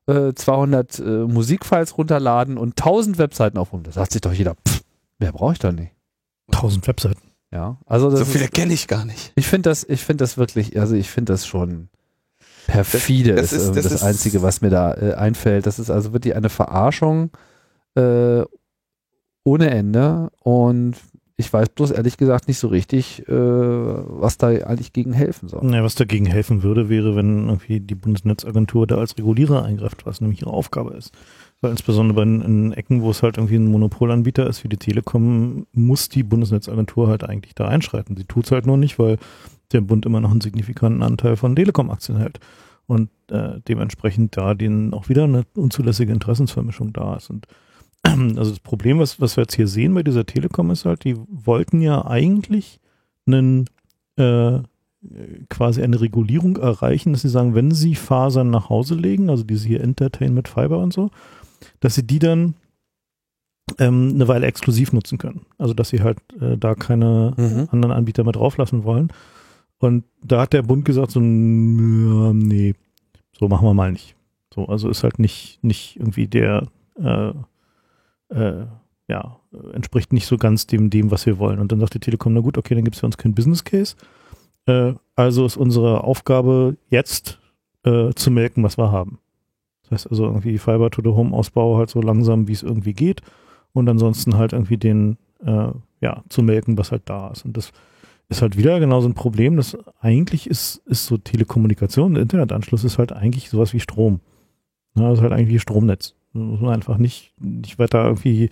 äh, 0.08 0.34
200 0.34 1.00
äh, 1.00 1.04
Musikfiles 1.04 1.98
runterladen 1.98 2.58
und 2.58 2.80
1000 2.80 3.18
Webseiten 3.20 3.58
aufrufen. 3.58 3.84
Da 3.84 3.92
sagt 3.92 4.12
sich 4.14 4.22
doch 4.22 4.34
jeder, 4.34 4.56
pff, 4.68 4.82
mehr 5.20 5.32
brauche 5.32 5.54
ich 5.54 5.60
doch 5.60 5.72
nicht. 5.72 5.92
1000 6.52 6.88
Webseiten. 6.88 7.22
Ja, 7.52 7.78
also 7.86 8.10
das 8.12 8.20
so 8.20 8.26
viele 8.26 8.48
kenne 8.48 8.74
ich 8.74 8.88
gar 8.88 9.06
nicht. 9.06 9.32
ich 9.36 9.48
finde 9.48 9.70
das, 9.70 9.84
ich 9.88 10.04
finde 10.04 10.24
das 10.24 10.38
wirklich, 10.38 10.80
also 10.80 10.96
ich 10.96 11.10
finde 11.10 11.34
das 11.34 11.46
schon 11.48 11.90
perfide 12.68 13.34
Das- 13.36 13.50
das 13.50 13.62
ist, 13.62 13.76
das 13.76 13.84
das, 13.84 13.92
ist- 13.94 14.04
Einzige, 14.04 14.42
was 14.44 14.62
mir 14.62 14.70
da 14.70 14.94
äh, 14.94 15.14
einfällt. 15.16 15.66
Das 15.66 15.80
ist 15.80 15.90
also 15.90 16.14
wirklich 16.14 16.36
eine 16.36 16.50
Verarschung 16.50 17.32
äh, 17.96 18.44
ohne 19.44 19.70
Ende 19.72 20.30
und 20.44 20.96
ich 21.40 21.52
weiß 21.53 21.70
bloß 21.70 21.91
ehrlich 21.91 22.18
gesagt 22.18 22.49
nicht 22.49 22.60
so 22.60 22.68
richtig, 22.68 23.26
äh, 23.30 23.32
was 23.32 24.38
da 24.38 24.48
eigentlich 24.48 24.91
gegen 24.91 25.14
helfen 25.14 25.48
soll. 25.48 25.74
Ja, 25.74 25.82
was 25.82 25.95
dagegen 25.95 26.26
helfen 26.26 26.64
würde, 26.64 26.90
wäre, 26.90 27.16
wenn 27.16 27.48
irgendwie 27.48 27.80
die 27.80 27.95
Bundesnetzagentur 27.95 28.86
da 28.86 28.98
als 28.98 29.18
Regulierer 29.18 29.64
eingreift, 29.64 30.06
was 30.06 30.20
nämlich 30.20 30.41
ihre 30.41 30.52
Aufgabe 30.52 30.95
ist. 30.95 31.14
Weil 31.61 31.72
insbesondere 31.72 32.18
bei 32.18 32.24
in, 32.24 32.74
Ecken, 32.74 33.02
wo 33.02 33.10
es 33.10 33.24
halt 33.24 33.38
irgendwie 33.38 33.56
ein 33.56 33.72
Monopolanbieter 33.72 34.48
ist 34.48 34.66
wie 34.66 34.68
die 34.68 34.76
Telekom, 34.76 35.66
muss 35.72 36.10
die 36.10 36.24
Bundesnetzagentur 36.24 37.07
halt 37.07 37.24
eigentlich 37.24 37.56
da 37.56 37.70
einschreiten. 37.70 38.18
Sie 38.18 38.26
tut's 38.26 38.52
halt 38.52 38.66
nur 38.66 38.78
nicht, 38.78 38.99
weil 38.99 39.18
der 39.72 39.80
Bund 39.80 40.06
immer 40.06 40.20
noch 40.20 40.32
einen 40.32 40.41
signifikanten 40.41 41.03
Anteil 41.03 41.38
von 41.38 41.56
Telekom-Aktien 41.56 42.18
hält. 42.18 42.41
Und 42.86 43.11
äh, 43.32 43.61
dementsprechend 43.66 44.36
da 44.36 44.56
denen 44.56 44.94
auch 44.94 45.07
wieder 45.07 45.24
eine 45.24 45.44
unzulässige 45.56 46.11
Interessensvermischung 46.11 46.91
da 46.91 47.16
ist. 47.16 47.30
Und 47.30 47.48
also 48.04 48.52
das 48.52 48.60
Problem, 48.60 49.00
was, 49.00 49.20
was 49.20 49.38
wir 49.38 49.44
jetzt 49.44 49.56
hier 49.56 49.68
sehen 49.68 49.94
bei 49.94 50.04
dieser 50.04 50.26
Telekom, 50.26 50.72
ist 50.72 50.86
halt, 50.86 51.04
die 51.04 51.16
wollten 51.28 51.82
ja 51.82 52.06
eigentlich 52.06 52.80
einen 53.26 53.66
äh, 54.18 54.60
quasi 55.50 55.82
eine 55.82 56.02
Regulierung 56.02 56.58
erreichen, 56.58 57.14
dass 57.14 57.22
sie 57.22 57.30
sagen, 57.30 57.56
wenn 57.56 57.72
sie 57.72 57.96
Fasern 57.96 58.50
nach 58.50 58.70
Hause 58.70 58.96
legen, 58.96 59.30
also 59.30 59.44
diese 59.44 59.68
hier 59.68 59.82
Entertain 59.82 60.34
mit 60.34 60.48
Fiber 60.48 60.80
und 60.80 60.92
so, 60.94 61.10
dass 61.80 61.96
sie 61.96 62.06
die 62.06 62.20
dann 62.20 62.56
ähm, 63.78 64.12
eine 64.16 64.28
Weile 64.28 64.48
exklusiv 64.48 64.92
nutzen 64.94 65.18
können. 65.18 65.46
Also 65.58 65.74
dass 65.74 65.90
sie 65.90 66.02
halt 66.02 66.18
äh, 66.42 66.58
da 66.58 66.76
keine 66.76 67.34
Mhm. 67.38 67.68
anderen 67.72 67.92
Anbieter 67.96 68.24
mehr 68.24 68.34
drauflassen 68.34 68.84
wollen. 68.84 69.14
Und 69.78 70.04
da 70.22 70.42
hat 70.42 70.54
der 70.54 70.64
Bund 70.64 70.84
gesagt, 70.84 71.12
so, 71.12 71.22
nee, 71.22 72.74
so 73.38 73.48
machen 73.48 73.66
wir 73.66 73.74
mal 73.74 73.92
nicht. 73.94 74.16
So, 74.54 74.66
also 74.66 74.90
ist 74.90 75.04
halt 75.04 75.20
nicht, 75.20 75.60
nicht 75.64 75.96
irgendwie 75.98 76.28
der, 76.28 76.68
äh, 77.02 77.32
äh, 78.30 78.66
ja, 79.08 79.40
entspricht 79.74 80.14
nicht 80.14 80.28
so 80.28 80.38
ganz 80.38 80.68
dem, 80.68 80.90
dem, 80.90 81.12
was 81.12 81.26
wir 81.26 81.40
wollen. 81.40 81.60
Und 81.60 81.72
dann 81.72 81.80
sagt 81.80 81.96
die 81.96 82.00
Telekom, 82.00 82.34
na 82.34 82.42
gut, 82.42 82.58
okay, 82.58 82.76
dann 82.76 82.84
gibt 82.84 82.96
es 82.96 83.00
für 83.00 83.08
uns 83.08 83.18
keinen 83.18 83.34
Business 83.34 83.64
Case. 83.64 83.96
Äh, 84.68 84.94
also 85.16 85.46
ist 85.46 85.58
unsere 85.58 86.04
Aufgabe 86.04 86.78
jetzt 86.90 87.40
äh, 87.84 88.14
zu 88.14 88.30
melken, 88.30 88.64
was 88.64 88.78
wir 88.78 88.92
haben. 88.92 89.20
Das 89.84 89.92
heißt 89.92 90.12
also 90.12 90.26
irgendwie 90.26 90.58
Fiber 90.60 90.92
to 90.92 91.02
the 91.02 91.10
Home 91.10 91.36
Ausbau 91.36 91.78
halt 91.78 91.90
so 91.90 92.02
langsam, 92.02 92.48
wie 92.48 92.54
es 92.54 92.64
irgendwie 92.64 92.94
geht. 92.94 93.22
Und 93.74 93.90
ansonsten 93.90 94.38
halt 94.38 94.54
irgendwie 94.54 94.78
den, 94.78 95.18
äh, 95.44 95.70
ja, 96.02 96.24
zu 96.30 96.44
melken, 96.44 96.78
was 96.78 96.92
halt 96.92 97.04
da 97.06 97.30
ist. 97.30 97.46
Und 97.46 97.58
das 97.58 97.72
ist 98.30 98.44
halt 98.44 98.58
wieder 98.58 98.80
genau 98.80 99.02
so 99.02 99.10
ein 99.10 99.16
Problem, 99.16 99.58
dass 99.58 99.78
eigentlich 100.00 100.48
ist, 100.48 100.84
ist 100.86 101.08
so 101.08 101.18
Telekommunikation, 101.18 102.16
Internetanschluss 102.16 102.84
ist 102.84 103.00
halt 103.00 103.12
eigentlich 103.12 103.50
sowas 103.50 103.74
wie 103.74 103.80
Strom. 103.80 104.20
Ja, 104.96 105.10
das 105.10 105.18
ist 105.18 105.24
halt 105.24 105.34
eigentlich 105.34 105.50
wie 105.50 105.60
Stromnetz. 105.60 106.16
Muss 106.34 106.62
man 106.62 106.74
einfach 106.74 106.98
nicht, 106.98 107.34
nicht 107.40 107.80
weiter 107.80 108.04
irgendwie 108.04 108.50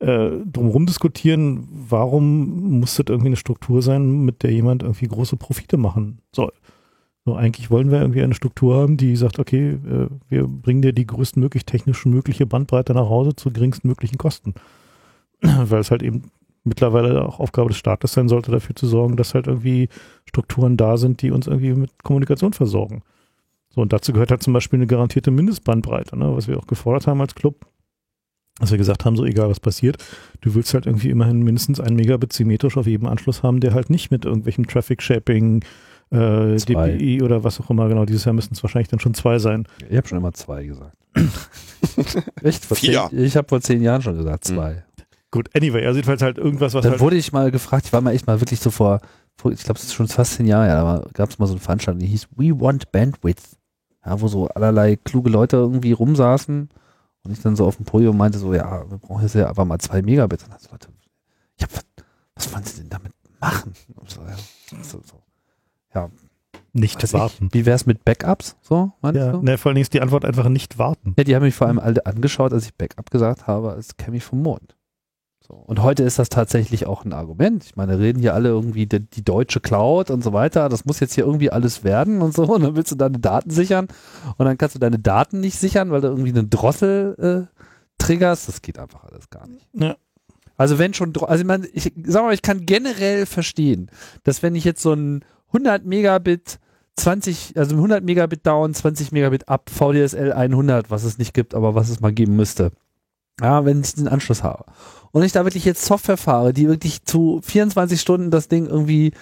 äh, 0.00 0.30
drumherum 0.44 0.86
diskutieren, 0.86 1.68
warum 1.70 2.80
muss 2.80 2.96
das 2.96 3.06
irgendwie 3.08 3.28
eine 3.28 3.36
Struktur 3.36 3.82
sein, 3.82 4.24
mit 4.24 4.42
der 4.42 4.50
jemand 4.50 4.82
irgendwie 4.82 5.06
große 5.06 5.36
Profite 5.36 5.76
machen 5.76 6.18
soll. 6.32 6.52
So, 7.24 7.36
eigentlich 7.36 7.70
wollen 7.70 7.92
wir 7.92 8.00
irgendwie 8.00 8.22
eine 8.22 8.34
Struktur 8.34 8.74
haben, 8.74 8.96
die 8.96 9.14
sagt, 9.14 9.38
okay, 9.38 9.74
äh, 9.74 10.08
wir 10.28 10.48
bringen 10.48 10.82
dir 10.82 10.92
die 10.92 11.06
größtmöglich 11.06 11.64
technisch 11.64 12.04
mögliche 12.04 12.46
Bandbreite 12.46 12.94
nach 12.94 13.08
Hause 13.08 13.36
zu 13.36 13.52
geringsten 13.52 13.86
möglichen 13.86 14.18
Kosten. 14.18 14.54
Weil 15.40 15.80
es 15.80 15.92
halt 15.92 16.02
eben 16.02 16.24
mittlerweile 16.64 17.24
auch 17.24 17.38
Aufgabe 17.38 17.68
des 17.68 17.78
Staates 17.78 18.12
sein 18.12 18.28
sollte, 18.28 18.50
dafür 18.50 18.74
zu 18.74 18.88
sorgen, 18.88 19.16
dass 19.16 19.34
halt 19.34 19.46
irgendwie 19.46 19.88
Strukturen 20.24 20.76
da 20.76 20.96
sind, 20.96 21.22
die 21.22 21.30
uns 21.30 21.46
irgendwie 21.46 21.74
mit 21.74 22.02
Kommunikation 22.02 22.52
versorgen. 22.52 23.02
So, 23.74 23.80
und 23.80 23.92
dazu 23.92 24.12
gehört 24.12 24.30
halt 24.30 24.42
zum 24.42 24.52
Beispiel 24.52 24.78
eine 24.78 24.86
garantierte 24.86 25.30
Mindestbandbreite, 25.30 26.16
ne, 26.16 26.34
was 26.36 26.48
wir 26.48 26.58
auch 26.58 26.66
gefordert 26.66 27.06
haben 27.06 27.20
als 27.20 27.34
Club. 27.34 27.66
Dass 28.60 28.70
wir 28.70 28.78
gesagt 28.78 29.06
haben, 29.06 29.16
so 29.16 29.24
egal 29.24 29.48
was 29.48 29.60
passiert, 29.60 29.96
du 30.42 30.54
willst 30.54 30.74
halt 30.74 30.84
irgendwie 30.86 31.08
immerhin 31.08 31.42
mindestens 31.42 31.80
ein 31.80 31.96
Megabit 31.96 32.34
symmetrisch 32.34 32.76
auf 32.76 32.86
jedem 32.86 33.08
Anschluss 33.08 33.42
haben, 33.42 33.60
der 33.60 33.72
halt 33.72 33.88
nicht 33.88 34.10
mit 34.10 34.26
irgendwelchen 34.26 34.66
Traffic 34.66 35.00
Shaping, 35.02 35.64
äh, 36.10 36.56
Zwei. 36.56 36.92
DPI 36.92 37.22
oder 37.22 37.44
was 37.44 37.58
auch 37.60 37.70
immer, 37.70 37.88
genau, 37.88 38.04
dieses 38.04 38.26
Jahr 38.26 38.34
müssten 38.34 38.54
es 38.54 38.62
wahrscheinlich 38.62 38.88
dann 38.88 39.00
schon 39.00 39.14
zwei 39.14 39.38
sein. 39.38 39.66
Ich 39.88 39.96
habe 39.96 40.06
schon 40.06 40.18
immer 40.18 40.34
zwei 40.34 40.64
gesagt. 40.64 40.94
Echt? 42.42 42.66
Vor 42.66 42.76
Vier. 42.76 43.06
Zehn, 43.08 43.24
ich 43.24 43.36
habe 43.36 43.48
vor 43.48 43.60
zehn 43.62 43.82
Jahren 43.82 44.02
schon 44.02 44.16
gesagt 44.18 44.44
zwei. 44.44 44.84
Gut, 45.30 45.48
anyway, 45.56 45.86
also 45.86 45.96
jedenfalls 45.96 46.20
halt 46.20 46.36
irgendwas, 46.36 46.74
was 46.74 46.82
Dann 46.82 46.92
halt, 46.92 47.00
wurde 47.00 47.16
ich 47.16 47.32
mal 47.32 47.50
gefragt, 47.50 47.86
ich 47.86 47.92
war 47.94 48.02
mal 48.02 48.12
echt 48.12 48.26
mal 48.26 48.38
wirklich 48.40 48.60
so 48.60 48.70
vor, 48.70 49.00
vor 49.34 49.50
ich 49.50 49.64
glaube, 49.64 49.78
es 49.78 49.84
ist 49.84 49.94
schon 49.94 50.06
fast 50.06 50.34
zehn 50.34 50.46
Jahre, 50.46 50.66
ja, 50.66 50.98
da 50.98 51.08
gab 51.14 51.30
es 51.30 51.38
mal 51.38 51.46
so 51.46 51.54
eine 51.54 51.60
Veranstaltung, 51.60 52.00
die 52.00 52.06
hieß 52.06 52.28
We 52.36 52.50
Want 52.50 52.92
Bandwidth. 52.92 53.56
Ja, 54.04 54.20
wo 54.20 54.28
so 54.28 54.48
allerlei 54.48 54.96
kluge 54.96 55.30
Leute 55.30 55.56
irgendwie 55.56 55.92
rumsaßen 55.92 56.68
und 57.24 57.30
ich 57.30 57.40
dann 57.40 57.54
so 57.56 57.66
auf 57.66 57.76
dem 57.76 57.84
Podium 57.84 58.16
meinte 58.16 58.38
so, 58.38 58.52
ja, 58.52 58.88
wir 58.90 58.98
brauchen 58.98 59.22
jetzt 59.22 59.34
ja 59.34 59.48
einfach 59.48 59.64
mal 59.64 59.78
zwei 59.78 60.02
Megabit. 60.02 60.42
Und 60.42 60.52
dann 60.52 60.58
so 60.60 60.70
Leute, 60.72 60.88
ja, 61.60 61.66
was, 61.70 61.84
was 62.34 62.52
wollen 62.52 62.64
sie 62.64 62.80
denn 62.80 62.90
damit 62.90 63.12
machen? 63.40 63.72
So, 64.06 64.20
ja, 64.22 64.36
so, 64.82 65.00
so. 65.04 65.22
ja 65.94 66.10
nicht 66.74 67.02
weiß 67.02 67.12
warten. 67.12 67.46
Ich, 67.48 67.54
wie 67.54 67.66
wär's 67.66 67.86
mit 67.86 68.04
Backups? 68.04 68.56
So, 68.62 68.92
meinst 69.02 69.18
Ja, 69.20 69.32
du? 69.32 69.42
ne, 69.42 69.58
vor 69.58 69.70
allen 69.70 69.74
Dingen 69.74 69.82
ist 69.82 69.92
die 69.92 70.00
Antwort 70.00 70.24
einfach 70.24 70.48
nicht 70.48 70.78
warten. 70.78 71.14
Ja, 71.18 71.24
die 71.24 71.36
haben 71.36 71.42
mich 71.42 71.54
vor 71.54 71.66
allem 71.66 71.78
alle 71.78 72.06
angeschaut, 72.06 72.52
als 72.52 72.64
ich 72.64 72.74
Backup 72.74 73.10
gesagt 73.10 73.46
habe, 73.46 73.72
als 73.72 73.96
käme 73.96 74.16
ich 74.16 74.24
vom 74.24 74.42
Mond. 74.42 74.74
So. 75.52 75.58
Und 75.66 75.82
heute 75.82 76.02
ist 76.02 76.18
das 76.18 76.30
tatsächlich 76.30 76.86
auch 76.86 77.04
ein 77.04 77.12
Argument. 77.12 77.62
Ich 77.64 77.76
meine, 77.76 77.98
reden 77.98 78.20
hier 78.20 78.32
alle 78.32 78.48
irgendwie 78.48 78.86
die, 78.86 79.00
die 79.00 79.22
deutsche 79.22 79.60
Cloud 79.60 80.10
und 80.10 80.24
so 80.24 80.32
weiter. 80.32 80.70
Das 80.70 80.86
muss 80.86 80.98
jetzt 81.00 81.14
hier 81.14 81.26
irgendwie 81.26 81.50
alles 81.50 81.84
werden 81.84 82.22
und 82.22 82.32
so. 82.34 82.44
Und 82.52 82.62
dann 82.62 82.74
willst 82.74 82.90
du 82.90 82.96
deine 82.96 83.18
Daten 83.18 83.50
sichern 83.50 83.88
und 84.36 84.46
dann 84.46 84.56
kannst 84.58 84.74
du 84.74 84.78
deine 84.78 84.98
Daten 84.98 85.40
nicht 85.40 85.58
sichern, 85.58 85.90
weil 85.90 86.00
du 86.00 86.08
irgendwie 86.08 86.30
einen 86.30 86.48
Drossel 86.50 87.48
äh, 87.50 87.62
triggerst. 87.98 88.48
Das 88.48 88.62
geht 88.62 88.78
einfach 88.78 89.04
alles 89.04 89.28
gar 89.30 89.46
nicht. 89.46 89.68
Ja. 89.74 89.96
Also 90.56 90.78
wenn 90.78 90.94
schon, 90.94 91.12
also 91.16 91.40
ich, 91.40 91.46
meine, 91.46 91.66
ich 91.66 91.92
sag 92.04 92.22
mal, 92.22 92.34
ich 92.34 92.42
kann 92.42 92.64
generell 92.66 93.26
verstehen, 93.26 93.90
dass 94.24 94.42
wenn 94.42 94.54
ich 94.54 94.64
jetzt 94.64 94.82
so 94.82 94.92
ein 94.92 95.24
100 95.48 95.84
Megabit 95.84 96.58
20, 96.96 97.56
also 97.56 97.74
100 97.76 98.04
Megabit 98.04 98.46
down, 98.46 98.72
20 98.74 99.12
Megabit 99.12 99.48
up, 99.48 99.70
VDSL 99.70 100.32
100, 100.32 100.90
was 100.90 101.04
es 101.04 101.18
nicht 101.18 101.34
gibt, 101.34 101.54
aber 101.54 101.74
was 101.74 101.88
es 101.88 102.00
mal 102.00 102.12
geben 102.12 102.36
müsste. 102.36 102.72
Ja, 103.40 103.64
wenn 103.64 103.80
ich 103.80 103.94
den 103.94 104.08
Anschluss 104.08 104.42
habe. 104.42 104.64
Und 105.10 105.22
ich 105.22 105.32
da 105.32 105.44
wirklich 105.44 105.64
jetzt 105.64 105.84
Software 105.84 106.16
fahre, 106.16 106.52
die 106.52 106.68
wirklich 106.68 107.04
zu 107.04 107.40
24 107.42 108.00
Stunden 108.00 108.30
das 108.30 108.48
Ding 108.48 108.66
irgendwie 108.66 109.12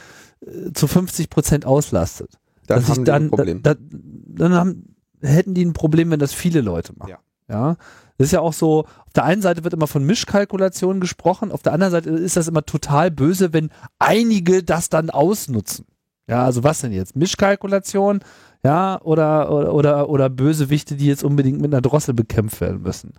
äh, 0.41 0.73
zu 0.73 0.87
50 0.87 1.31
Prozent 1.31 1.67
auslastet. 1.67 2.39
Dann 2.67 2.87
haben 2.87 3.05
dann, 3.05 3.23
ein 3.25 3.31
Problem. 3.31 3.63
Da, 3.63 3.75
da, 3.75 3.81
dann 3.81 4.55
haben, 4.55 4.95
hätten 5.21 5.55
die 5.55 5.65
ein 5.65 5.73
Problem, 5.73 6.11
wenn 6.11 6.21
das 6.21 6.33
viele 6.33 6.61
Leute 6.61 6.93
machen. 6.97 7.11
Ja. 7.11 7.19
ja. 7.49 7.77
Das 8.19 8.27
ist 8.27 8.33
ja 8.33 8.41
auch 8.41 8.53
so, 8.53 8.81
auf 8.81 9.13
der 9.15 9.25
einen 9.25 9.43
Seite 9.43 9.65
wird 9.65 9.75
immer 9.75 9.87
von 9.87 10.05
Mischkalkulationen 10.05 11.01
gesprochen, 11.01 11.51
auf 11.51 11.63
der 11.63 11.73
anderen 11.73 11.91
Seite 11.91 12.11
ist 12.11 12.37
das 12.37 12.49
immer 12.49 12.65
total 12.65 13.11
böse, 13.11 13.53
wenn 13.53 13.71
einige 13.99 14.63
das 14.63 14.91
dann 14.91 15.11
ausnutzen. 15.11 15.87
Ja, 16.29 16.45
also 16.45 16.63
was 16.63 16.81
denn 16.81 16.93
jetzt? 16.93 17.17
Mischkalkulation, 17.17 18.21
ja, 18.63 19.01
oder, 19.03 19.51
oder, 19.51 19.73
oder, 19.75 20.09
oder 20.11 20.29
Bösewichte, 20.29 20.97
die 20.97 21.07
jetzt 21.07 21.25
unbedingt 21.25 21.61
mit 21.61 21.73
einer 21.73 21.81
Drossel 21.81 22.15
bekämpft 22.15 22.61
werden 22.61 22.83
müssen. 22.83 23.15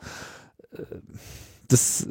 Das, 1.67 2.05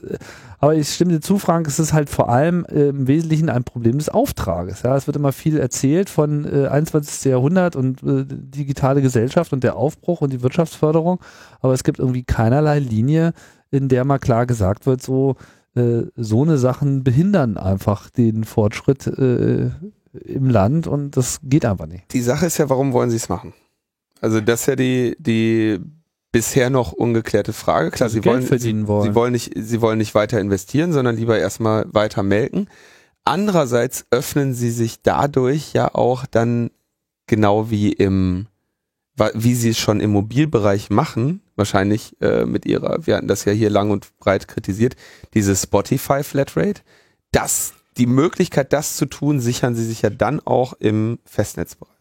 aber 0.58 0.74
ich 0.74 0.88
stimme 0.88 1.12
dir 1.12 1.20
zu, 1.20 1.38
Frank, 1.38 1.66
es 1.66 1.78
ist 1.78 1.92
halt 1.92 2.08
vor 2.08 2.30
allem 2.30 2.64
äh, 2.70 2.88
im 2.88 3.06
Wesentlichen 3.06 3.50
ein 3.50 3.62
Problem 3.62 3.98
des 3.98 4.08
Auftrages. 4.08 4.82
Ja, 4.82 4.96
es 4.96 5.06
wird 5.06 5.16
immer 5.16 5.32
viel 5.32 5.58
erzählt 5.58 6.08
von 6.08 6.46
äh, 6.46 6.68
21. 6.68 7.30
Jahrhundert 7.30 7.76
und 7.76 8.02
äh, 8.02 8.24
digitale 8.26 9.02
Gesellschaft 9.02 9.52
und 9.52 9.62
der 9.62 9.76
Aufbruch 9.76 10.22
und 10.22 10.32
die 10.32 10.42
Wirtschaftsförderung, 10.42 11.20
aber 11.60 11.74
es 11.74 11.84
gibt 11.84 11.98
irgendwie 11.98 12.24
keinerlei 12.24 12.78
Linie, 12.78 13.34
in 13.70 13.88
der 13.88 14.06
mal 14.06 14.18
klar 14.18 14.46
gesagt 14.46 14.86
wird, 14.86 15.02
so 15.02 15.36
äh, 15.74 16.04
so 16.16 16.42
eine 16.42 16.58
Sachen 16.58 17.04
behindern 17.04 17.56
einfach 17.56 18.10
den 18.10 18.44
Fortschritt 18.44 19.06
äh, 19.06 19.70
im 20.12 20.50
Land 20.50 20.86
und 20.86 21.16
das 21.16 21.40
geht 21.42 21.64
einfach 21.64 21.86
nicht. 21.86 22.12
Die 22.12 22.22
Sache 22.22 22.46
ist 22.46 22.58
ja, 22.58 22.68
warum 22.68 22.92
wollen 22.92 23.10
sie 23.10 23.16
es 23.16 23.28
machen? 23.28 23.52
Also 24.20 24.40
das 24.40 24.62
ist 24.62 24.66
ja 24.66 24.76
die, 24.76 25.16
die 25.18 25.80
bisher 26.32 26.70
noch 26.70 26.92
ungeklärte 26.92 27.52
Frage. 27.52 27.90
Klar, 27.90 28.06
Also 28.06 28.20
sie 28.20 28.24
wollen, 28.24 28.46
sie, 28.46 28.86
wollen. 28.86 29.02
sie 29.04 29.14
wollen 29.14 29.32
nicht, 29.32 29.52
sie 29.56 29.80
wollen 29.80 29.98
nicht 29.98 30.14
weiter 30.14 30.40
investieren, 30.40 30.92
sondern 30.92 31.16
lieber 31.16 31.38
erstmal 31.38 31.86
weiter 31.92 32.22
melken. 32.22 32.68
Andererseits 33.24 34.06
öffnen 34.10 34.54
sie 34.54 34.70
sich 34.70 35.02
dadurch 35.02 35.72
ja 35.72 35.94
auch 35.94 36.26
dann 36.26 36.70
genau 37.26 37.70
wie 37.70 37.92
im, 37.92 38.46
wie 39.34 39.54
sie 39.54 39.70
es 39.70 39.78
schon 39.78 40.00
im 40.00 40.10
Mobilbereich 40.10 40.90
machen, 40.90 41.42
wahrscheinlich 41.54 42.16
äh, 42.20 42.44
mit 42.46 42.66
ihrer, 42.66 43.06
wir 43.06 43.16
hatten 43.16 43.28
das 43.28 43.44
ja 43.44 43.52
hier 43.52 43.70
lang 43.70 43.90
und 43.90 44.16
breit 44.18 44.48
kritisiert, 44.48 44.96
diese 45.34 45.54
Spotify 45.54 46.22
Flatrate, 46.22 46.80
das, 47.30 47.74
die 47.98 48.06
Möglichkeit, 48.06 48.72
das 48.72 48.96
zu 48.96 49.06
tun, 49.06 49.40
sichern 49.40 49.74
sie 49.74 49.84
sich 49.84 50.02
ja 50.02 50.10
dann 50.10 50.40
auch 50.40 50.72
im 50.74 51.18
Festnetzbereich. 51.24 51.99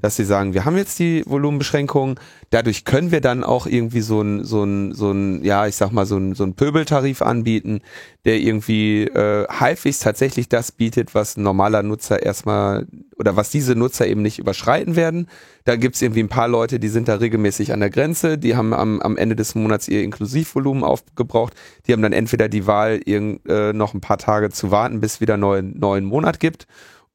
Dass 0.00 0.16
sie 0.16 0.24
sagen, 0.24 0.54
wir 0.54 0.64
haben 0.64 0.76
jetzt 0.76 0.98
die 0.98 1.24
Volumenbeschränkungen, 1.26 2.20
dadurch 2.50 2.84
können 2.84 3.10
wir 3.10 3.20
dann 3.20 3.42
auch 3.42 3.66
irgendwie 3.66 4.00
so 4.00 4.20
ein, 4.20 4.44
so 4.44 4.62
ein, 4.62 4.94
so 4.94 5.10
ein, 5.10 5.44
ja, 5.44 5.66
ich 5.66 5.76
sag 5.76 5.90
mal, 5.90 6.06
so 6.06 6.16
ein, 6.16 6.34
so 6.34 6.44
ein 6.44 6.54
Pöbeltarif 6.54 7.20
anbieten, 7.20 7.80
der 8.24 8.38
irgendwie 8.38 9.04
äh, 9.04 9.46
halbwegs 9.48 9.98
tatsächlich 9.98 10.48
das 10.48 10.70
bietet, 10.70 11.14
was 11.14 11.36
ein 11.36 11.42
normaler 11.42 11.82
Nutzer 11.82 12.22
erstmal 12.22 12.86
oder 13.16 13.36
was 13.36 13.50
diese 13.50 13.74
Nutzer 13.74 14.06
eben 14.06 14.22
nicht 14.22 14.38
überschreiten 14.38 14.96
werden. 14.96 15.28
Da 15.64 15.76
gibt's 15.76 16.00
irgendwie 16.00 16.22
ein 16.22 16.28
paar 16.28 16.48
Leute, 16.48 16.78
die 16.78 16.88
sind 16.88 17.08
da 17.08 17.16
regelmäßig 17.16 17.72
an 17.72 17.80
der 17.80 17.90
Grenze, 17.90 18.38
die 18.38 18.56
haben 18.56 18.72
am, 18.72 19.00
am 19.00 19.16
Ende 19.16 19.34
des 19.34 19.54
Monats 19.54 19.88
ihr 19.88 20.02
Inklusivvolumen 20.02 20.84
aufgebraucht, 20.84 21.54
die 21.86 21.92
haben 21.92 22.02
dann 22.02 22.12
entweder 22.12 22.48
die 22.48 22.66
Wahl, 22.66 23.00
irgend, 23.04 23.48
äh, 23.48 23.72
noch 23.72 23.94
ein 23.94 24.00
paar 24.00 24.18
Tage 24.18 24.50
zu 24.50 24.70
warten, 24.70 25.00
bis 25.00 25.20
wieder 25.20 25.36
neuen, 25.36 25.78
neuen 25.78 26.04
Monat 26.04 26.40
gibt, 26.40 26.66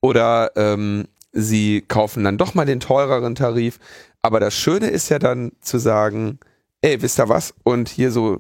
oder 0.02 0.52
ähm, 0.56 1.06
sie 1.34 1.82
kaufen 1.82 2.24
dann 2.24 2.38
doch 2.38 2.54
mal 2.54 2.66
den 2.66 2.80
teureren 2.80 3.36
Tarif. 3.36 3.80
Aber 4.22 4.40
das 4.40 4.56
Schöne 4.56 4.88
ist 4.88 5.10
ja 5.10 5.20
dann 5.20 5.52
zu 5.60 5.78
sagen, 5.80 6.40
ey, 6.82 7.02
wisst 7.02 7.20
ihr 7.20 7.28
was? 7.28 7.54
Und 7.64 7.90
hier 7.90 8.12
so 8.12 8.40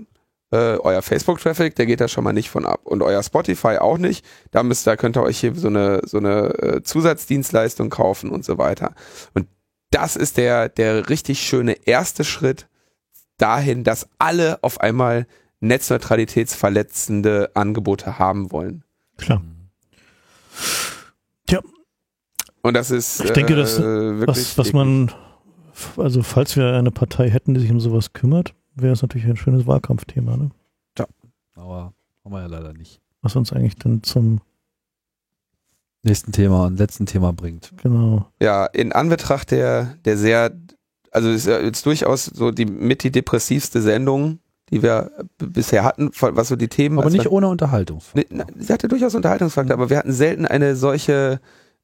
äh, 0.51 0.77
euer 0.77 1.01
Facebook-Traffic, 1.01 1.75
der 1.75 1.87
geht 1.87 1.99
da 1.99 2.07
schon 2.07 2.23
mal 2.23 2.31
nicht 2.31 2.49
von 2.49 2.65
ab. 2.65 2.81
Und 2.85 3.01
euer 3.01 3.23
Spotify 3.23 3.77
auch 3.79 3.97
nicht. 3.97 4.23
Da 4.51 4.63
müsst, 4.63 4.87
da 4.87 4.95
könnt 4.95 5.17
ihr 5.17 5.23
euch 5.23 5.39
hier 5.39 5.55
so 5.55 5.67
eine, 5.67 6.01
so 6.05 6.19
eine 6.19 6.53
äh, 6.59 6.83
Zusatzdienstleistung 6.83 7.89
kaufen 7.89 8.29
und 8.29 8.45
so 8.45 8.57
weiter. 8.57 8.93
Und 9.33 9.47
das 9.89 10.15
ist 10.15 10.37
der, 10.37 10.69
der 10.69 11.09
richtig 11.09 11.41
schöne 11.41 11.73
erste 11.85 12.23
Schritt 12.23 12.67
dahin, 13.37 13.83
dass 13.83 14.07
alle 14.19 14.63
auf 14.63 14.79
einmal 14.79 15.27
netzneutralitätsverletzende 15.59 17.51
Angebote 17.55 18.19
haben 18.19 18.51
wollen. 18.51 18.83
Klar. 19.17 19.41
Tja, 21.47 21.61
Und 22.63 22.73
das 22.75 22.89
ist 22.91 23.23
Ich 23.23 23.31
denke, 23.31 23.55
das- 23.55 23.77
äh, 23.77 23.83
wirklich 23.83 24.37
was, 24.37 24.57
was 24.57 24.73
man, 24.73 25.11
also 25.97 26.23
falls 26.23 26.55
wir 26.55 26.73
eine 26.73 26.91
Partei 26.91 27.29
hätten, 27.29 27.53
die 27.53 27.59
sich 27.61 27.69
um 27.71 27.79
sowas 27.79 28.13
kümmert, 28.13 28.55
wäre 28.75 28.93
es 28.93 29.01
natürlich 29.01 29.27
ein 29.27 29.35
schönes 29.37 29.67
Wahlkampfthema, 29.67 30.35
ne? 30.37 30.49
Aber 31.55 31.93
haben 32.25 32.31
wir 32.33 32.41
ja 32.41 32.47
leider 32.47 32.73
nicht. 32.73 32.99
Was 33.21 33.35
uns 33.35 33.53
eigentlich 33.53 33.75
dann 33.75 34.01
zum, 34.03 34.41
Nächsten 36.05 36.31
Thema 36.33 36.65
und 36.65 36.77
letzten 36.79 37.05
Thema 37.05 37.31
bringt. 37.31 37.71
genau, 37.81 38.27
Ja, 38.41 38.65
in 38.65 38.91
Anbetracht 38.91 39.51
der, 39.51 39.95
der 40.03 40.17
sehr, 40.17 40.51
also 41.11 41.29
es 41.29 41.35
ist 41.41 41.47
ja 41.47 41.59
jetzt 41.61 41.85
durchaus 41.85 42.25
so 42.25 42.51
die 42.51 42.65
mit 42.65 43.03
die 43.03 43.11
depressivste 43.11 43.81
Sendung, 43.81 44.39
die 44.69 44.81
wir 44.83 45.11
bisher 45.37 45.83
hatten, 45.85 46.09
was 46.19 46.47
so 46.49 46.55
die 46.57 46.67
Themen. 46.67 46.97
Aber 46.99 47.09
nicht 47.09 47.29
ohne 47.31 47.47
Unterhaltung. 47.47 48.01
Nee, 48.15 48.25
na, 48.29 48.45
sie 48.57 48.73
hatte 48.73 48.87
durchaus 48.89 49.15
Unterhaltungsfaktor, 49.15 49.73
aber 49.75 49.89
wir 49.89 49.97
hatten 49.97 50.11
selten 50.11 50.45
eine 50.45 50.75
solche, 50.75 51.39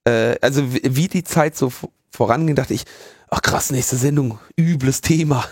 äh, 0.09 0.37
also 0.41 0.73
wie, 0.73 0.81
wie 0.83 1.07
die 1.07 1.23
Zeit 1.23 1.55
so 1.55 1.71
voranging, 2.11 2.55
dachte 2.55 2.73
ich, 2.73 2.85
ach 3.29 3.41
krass, 3.41 3.71
nächste 3.71 3.95
Sendung, 3.95 4.39
übles 4.57 5.01
Thema. 5.01 5.45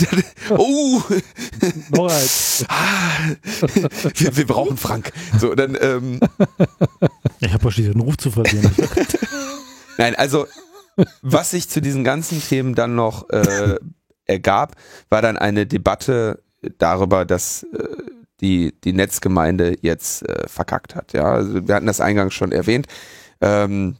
oh, 0.50 1.00
ah, 2.68 3.10
wir, 4.14 4.36
wir 4.36 4.46
brauchen 4.46 4.76
Frank. 4.76 5.12
So, 5.38 5.54
dann, 5.54 5.76
ähm, 5.80 6.20
ich 7.40 7.52
habe 7.52 7.70
schließlich 7.70 7.94
einen 7.94 8.04
Ruf 8.04 8.18
zu 8.18 8.30
verlieren. 8.30 8.70
Nein, 9.98 10.14
also 10.14 10.46
was 11.22 11.50
sich 11.52 11.68
zu 11.68 11.80
diesen 11.80 12.04
ganzen 12.04 12.40
Themen 12.40 12.74
dann 12.74 12.94
noch 12.94 13.30
äh, 13.30 13.76
ergab, 14.26 14.76
war 15.08 15.22
dann 15.22 15.38
eine 15.38 15.66
Debatte 15.66 16.42
darüber, 16.78 17.24
dass 17.24 17.62
äh, 17.62 17.84
die, 18.40 18.74
die 18.84 18.92
Netzgemeinde 18.92 19.76
jetzt 19.80 20.28
äh, 20.28 20.48
verkackt 20.48 20.94
hat. 20.94 21.12
Ja, 21.12 21.32
also 21.32 21.66
wir 21.66 21.74
hatten 21.74 21.86
das 21.86 22.00
eingangs 22.00 22.34
schon 22.34 22.52
erwähnt. 22.52 22.86
Ähm, 23.40 23.96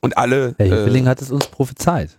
und 0.00 0.16
alle. 0.16 0.54
Herr 0.58 0.66
äh, 0.66 0.70
Hefeling 0.70 1.06
hat 1.06 1.20
es 1.22 1.30
uns 1.30 1.46
prophezeit. 1.46 2.18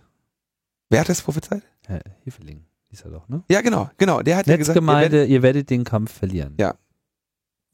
wer 0.90 1.00
hat 1.00 1.08
das 1.08 1.22
prophezeit? 1.22 1.62
Herr 1.86 2.00
Hefeling, 2.24 2.64
ist 2.90 3.04
er 3.04 3.10
doch, 3.10 3.28
ne? 3.28 3.42
Ja, 3.50 3.60
genau, 3.60 3.90
genau. 3.98 4.22
Der 4.22 4.36
hat 4.36 4.46
ja 4.46 4.56
gesagt, 4.56 4.80
ihr 4.80 4.86
werdet, 4.86 5.28
ihr 5.28 5.42
werdet 5.42 5.70
den 5.70 5.84
Kampf 5.84 6.12
verlieren. 6.12 6.54
Ja. 6.58 6.74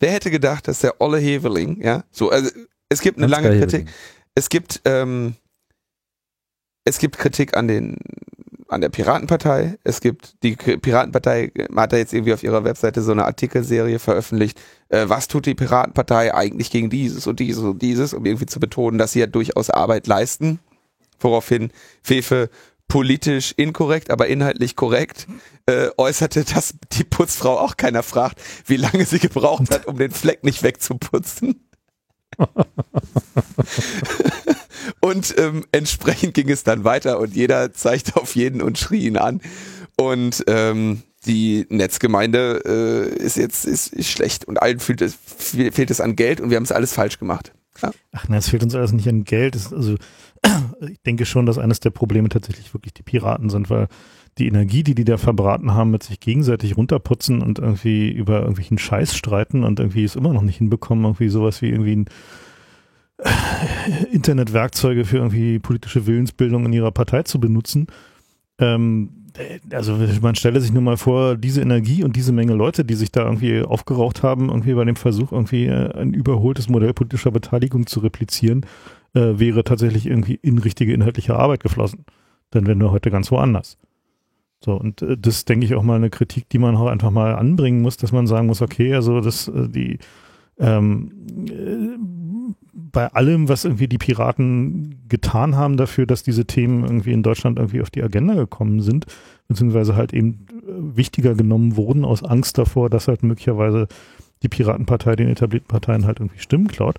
wer 0.00 0.12
hätte 0.12 0.30
gedacht, 0.30 0.68
dass 0.68 0.80
der 0.80 1.00
Olle 1.00 1.18
Heveling, 1.18 1.82
ja, 1.82 2.04
so, 2.10 2.30
also 2.30 2.50
es 2.88 3.00
gibt 3.00 3.18
eine 3.18 3.26
Ansgar 3.26 3.42
lange 3.42 3.58
Kritik. 3.58 3.80
Heveling. 3.80 3.94
es 4.34 4.48
gibt, 4.48 4.80
ähm, 4.84 5.34
es 6.84 6.98
gibt 6.98 7.18
Kritik 7.18 7.56
an 7.56 7.68
den 7.68 7.96
an 8.68 8.82
der 8.82 8.90
Piratenpartei. 8.90 9.78
Es 9.82 10.00
gibt 10.00 10.42
die 10.42 10.54
Piratenpartei 10.54 11.50
hat 11.74 11.92
da 11.92 11.96
jetzt 11.96 12.12
irgendwie 12.12 12.34
auf 12.34 12.42
ihrer 12.42 12.64
Webseite 12.64 13.02
so 13.02 13.12
eine 13.12 13.24
Artikelserie 13.24 13.98
veröffentlicht. 13.98 14.60
Äh, 14.88 15.08
was 15.08 15.28
tut 15.28 15.46
die 15.46 15.54
Piratenpartei 15.54 16.34
eigentlich 16.34 16.70
gegen 16.70 16.90
dieses 16.90 17.26
und 17.26 17.40
dieses 17.40 17.64
und 17.64 17.80
dieses, 17.80 18.14
um 18.14 18.24
irgendwie 18.24 18.46
zu 18.46 18.60
betonen, 18.60 18.98
dass 18.98 19.12
sie 19.12 19.20
ja 19.20 19.26
durchaus 19.26 19.70
Arbeit 19.70 20.06
leisten. 20.06 20.60
Woraufhin 21.18 21.72
Fefe 22.02 22.50
politisch 22.86 23.52
inkorrekt, 23.56 24.10
aber 24.10 24.28
inhaltlich 24.28 24.76
korrekt 24.76 25.26
äh, 25.66 25.88
äußerte, 25.96 26.44
dass 26.44 26.74
die 26.92 27.04
Putzfrau 27.04 27.58
auch 27.58 27.76
keiner 27.76 28.02
fragt, 28.02 28.40
wie 28.66 28.76
lange 28.76 29.04
sie 29.04 29.18
gebraucht 29.18 29.70
hat, 29.70 29.86
um 29.86 29.98
den 29.98 30.10
Fleck 30.10 30.44
nicht 30.44 30.62
wegzuputzen. 30.62 31.67
und 35.00 35.34
ähm, 35.38 35.64
entsprechend 35.72 36.34
ging 36.34 36.50
es 36.50 36.64
dann 36.64 36.84
weiter 36.84 37.18
und 37.18 37.34
jeder 37.34 37.72
zeigte 37.72 38.16
auf 38.16 38.34
jeden 38.36 38.62
und 38.62 38.78
schrie 38.78 39.06
ihn 39.06 39.16
an. 39.16 39.40
Und 39.96 40.44
ähm, 40.46 41.02
die 41.26 41.66
Netzgemeinde 41.68 42.62
äh, 42.64 43.22
ist 43.22 43.36
jetzt 43.36 43.64
ist, 43.64 43.92
ist 43.92 44.10
schlecht 44.10 44.44
und 44.44 44.62
allen 44.62 44.78
fehlt 44.78 45.02
es, 45.02 45.14
fehlt 45.14 45.90
es 45.90 46.00
an 46.00 46.16
Geld 46.16 46.40
und 46.40 46.50
wir 46.50 46.56
haben 46.56 46.64
es 46.64 46.72
alles 46.72 46.92
falsch 46.92 47.18
gemacht. 47.18 47.52
Ja. 47.82 47.90
Ach 48.12 48.28
nein, 48.28 48.38
es 48.38 48.48
fehlt 48.48 48.62
uns 48.62 48.74
alles 48.74 48.92
nicht 48.92 49.08
an 49.08 49.24
Geld. 49.24 49.54
Es, 49.56 49.72
also 49.72 49.96
ich 50.88 51.00
denke 51.02 51.26
schon, 51.26 51.46
dass 51.46 51.58
eines 51.58 51.80
der 51.80 51.90
Probleme 51.90 52.28
tatsächlich 52.28 52.72
wirklich 52.74 52.94
die 52.94 53.02
Piraten 53.02 53.50
sind, 53.50 53.70
weil 53.70 53.88
die 54.38 54.48
Energie, 54.48 54.82
die 54.82 54.94
die 54.94 55.04
da 55.04 55.16
verbraten 55.16 55.74
haben, 55.74 55.90
mit 55.90 56.02
sich 56.02 56.20
gegenseitig 56.20 56.76
runterputzen 56.76 57.42
und 57.42 57.58
irgendwie 57.58 58.10
über 58.10 58.40
irgendwelchen 58.40 58.78
Scheiß 58.78 59.16
streiten 59.16 59.64
und 59.64 59.80
irgendwie 59.80 60.04
es 60.04 60.16
immer 60.16 60.32
noch 60.32 60.42
nicht 60.42 60.58
hinbekommen, 60.58 61.04
irgendwie 61.04 61.28
sowas 61.28 61.60
wie 61.62 61.70
irgendwie 61.70 61.96
ein 61.96 62.06
äh, 63.18 64.04
Internetwerkzeuge 64.12 65.04
für 65.04 65.18
irgendwie 65.18 65.58
politische 65.58 66.06
Willensbildung 66.06 66.66
in 66.66 66.72
ihrer 66.72 66.92
Partei 66.92 67.22
zu 67.24 67.40
benutzen. 67.40 67.88
Ähm, 68.58 69.10
also 69.72 69.98
man 70.20 70.34
stelle 70.34 70.60
sich 70.60 70.72
nur 70.72 70.82
mal 70.82 70.96
vor, 70.96 71.36
diese 71.36 71.60
Energie 71.60 72.02
und 72.02 72.16
diese 72.16 72.32
Menge 72.32 72.54
Leute, 72.54 72.84
die 72.84 72.94
sich 72.94 73.12
da 73.12 73.24
irgendwie 73.24 73.62
aufgeraucht 73.62 74.22
haben, 74.22 74.48
irgendwie 74.48 74.74
bei 74.74 74.84
dem 74.84 74.96
Versuch, 74.96 75.32
irgendwie 75.32 75.66
äh, 75.66 75.92
ein 75.94 76.12
überholtes 76.12 76.68
Modell 76.68 76.92
politischer 76.92 77.30
Beteiligung 77.30 77.86
zu 77.86 78.00
replizieren, 78.00 78.66
äh, 79.14 79.38
wäre 79.38 79.64
tatsächlich 79.64 80.06
irgendwie 80.06 80.34
in 80.34 80.58
richtige 80.58 80.92
inhaltliche 80.92 81.36
Arbeit 81.36 81.62
geflossen. 81.62 82.04
Dann 82.50 82.66
wären 82.66 82.80
wir 82.80 82.90
heute 82.90 83.10
ganz 83.10 83.30
woanders. 83.30 83.78
So, 84.64 84.74
und 84.74 85.02
äh, 85.02 85.16
das 85.16 85.44
denke 85.44 85.66
ich 85.66 85.74
auch 85.74 85.82
mal 85.82 85.96
eine 85.96 86.10
Kritik, 86.10 86.48
die 86.48 86.58
man 86.58 86.76
auch 86.76 86.88
einfach 86.88 87.10
mal 87.10 87.34
anbringen 87.34 87.82
muss, 87.82 87.96
dass 87.96 88.12
man 88.12 88.26
sagen 88.26 88.46
muss, 88.46 88.62
okay, 88.62 88.94
also 88.94 89.20
das, 89.20 89.48
äh, 89.48 89.68
die, 89.68 89.98
ähm, 90.58 91.12
äh, 91.48 91.98
bei 92.72 93.08
allem, 93.12 93.48
was 93.48 93.64
irgendwie 93.64 93.88
die 93.88 93.98
Piraten 93.98 95.04
getan 95.08 95.56
haben 95.56 95.76
dafür, 95.76 96.06
dass 96.06 96.22
diese 96.22 96.46
Themen 96.46 96.84
irgendwie 96.84 97.12
in 97.12 97.22
Deutschland 97.22 97.58
irgendwie 97.58 97.82
auf 97.82 97.90
die 97.90 98.02
Agenda 98.02 98.34
gekommen 98.34 98.80
sind, 98.80 99.06
beziehungsweise 99.46 99.94
halt 99.94 100.12
eben 100.12 100.46
äh, 100.50 100.96
wichtiger 100.96 101.34
genommen 101.34 101.76
wurden 101.76 102.04
aus 102.04 102.24
Angst 102.24 102.58
davor, 102.58 102.90
dass 102.90 103.08
halt 103.08 103.22
möglicherweise 103.22 103.86
die 104.42 104.48
Piratenpartei 104.48 105.16
den 105.16 105.28
etablierten 105.28 105.68
Parteien 105.68 106.06
halt 106.06 106.20
irgendwie 106.20 106.38
Stimmen 106.38 106.68
klaut. 106.68 106.98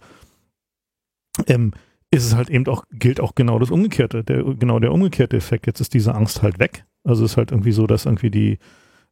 Ähm, 1.48 1.72
ist 2.12 2.26
es 2.26 2.36
halt 2.36 2.50
eben 2.50 2.68
auch, 2.68 2.84
gilt 2.92 3.20
auch 3.20 3.36
genau 3.36 3.60
das 3.60 3.72
Umgekehrte, 3.72 4.24
der, 4.24 4.44
genau 4.44 4.80
der 4.80 4.92
umgekehrte 4.92 5.38
Effekt. 5.38 5.68
Jetzt 5.68 5.80
ist 5.80 5.94
diese 5.94 6.16
Angst 6.16 6.42
halt 6.42 6.60
weg. 6.60 6.86
Also 7.04 7.26
es 7.26 7.32
ist 7.32 7.38
halt 7.38 7.52
irgendwie 7.52 7.72
so, 7.72 7.88
dass 7.88 8.06
irgendwie 8.06 8.32
die, 8.32 8.60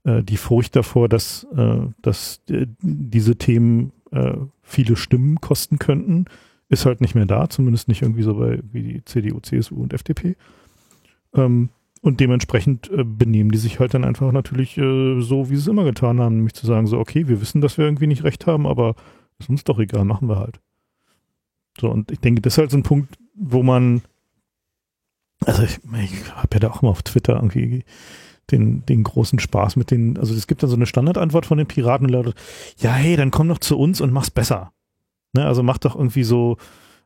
äh, 0.04 0.24
die 0.24 0.38
Furcht 0.38 0.76
davor, 0.76 1.10
dass, 1.10 1.46
äh, 1.56 1.80
dass 2.02 2.42
äh, 2.50 2.68
diese 2.82 3.36
Themen 3.38 3.92
äh, 4.12 4.38
viele 4.62 4.96
Stimmen 4.96 5.40
kosten 5.42 5.80
könnten, 5.80 6.26
ist 6.70 6.86
halt 6.86 7.02
nicht 7.02 7.16
mehr 7.16 7.26
da, 7.26 7.50
zumindest 7.50 7.88
nicht 7.88 8.02
irgendwie 8.02 8.24
so 8.24 8.36
bei 8.36 8.60
wie 8.72 8.84
die 8.84 9.06
CDU, 9.06 9.40
CSU 9.40 9.82
und 9.82 9.94
FDP. 9.94 10.36
Ähm, 11.34 11.70
und 12.02 12.20
dementsprechend 12.20 12.92
äh, 12.92 13.04
benehmen 13.04 13.52
die 13.52 13.58
sich 13.58 13.80
halt 13.80 13.94
dann 13.94 14.06
einfach 14.06 14.32
natürlich 14.32 14.78
äh, 14.78 15.20
so, 15.22 15.50
wie 15.50 15.56
sie 15.56 15.62
es 15.62 15.68
immer 15.68 15.84
getan 15.84 16.20
haben, 16.20 16.36
nämlich 16.36 16.54
zu 16.54 16.66
sagen, 16.66 16.88
so, 16.88 17.00
okay, 17.00 17.28
wir 17.28 17.42
wissen, 17.42 17.62
dass 17.62 17.78
wir 17.78 17.86
irgendwie 17.86 18.08
nicht 18.08 18.24
recht 18.24 18.48
haben, 18.48 18.68
aber 18.68 18.96
ist 19.40 19.50
uns 19.50 19.64
doch 19.64 19.80
egal, 19.80 20.06
machen 20.06 20.30
wir 20.30 20.38
halt. 20.38 20.60
So, 21.80 21.90
und 21.90 22.12
ich 22.12 22.20
denke, 22.20 22.42
das 22.42 22.54
ist 22.54 22.58
halt 22.58 22.72
so 22.72 22.78
ein 22.78 22.84
Punkt, 22.84 23.18
wo 23.36 23.64
man, 23.64 24.02
also 25.46 25.64
ich, 25.64 25.80
ich 26.02 26.32
habe 26.34 26.50
ja 26.54 26.60
da 26.60 26.72
auch 26.72 26.82
mal 26.82 26.90
auf 26.90 27.04
Twitter 27.04 27.36
irgendwie 27.36 27.84
den, 28.52 28.86
den 28.86 29.04
großen 29.04 29.40
Spaß 29.40 29.76
mit 29.76 29.92
den, 29.92 30.18
also 30.18 30.34
es 30.34 30.48
gibt 30.48 30.64
dann 30.64 30.70
so 30.70 30.76
eine 30.76 30.86
Standardantwort 30.86 31.46
von 31.46 31.58
den 31.58 31.68
Piraten, 31.68 32.08
lautet, 32.08 32.36
ja, 32.78 32.92
hey, 32.92 33.16
dann 33.16 33.32
komm 33.32 33.50
doch 33.50 33.60
zu 33.60 33.78
uns 33.78 34.02
und 34.02 34.14
mach's 34.14 34.32
besser. 34.32 34.72
Ne, 35.34 35.46
also 35.46 35.64
mach 35.64 35.78
doch 35.78 35.96
irgendwie 35.96 36.24
so, 36.24 36.58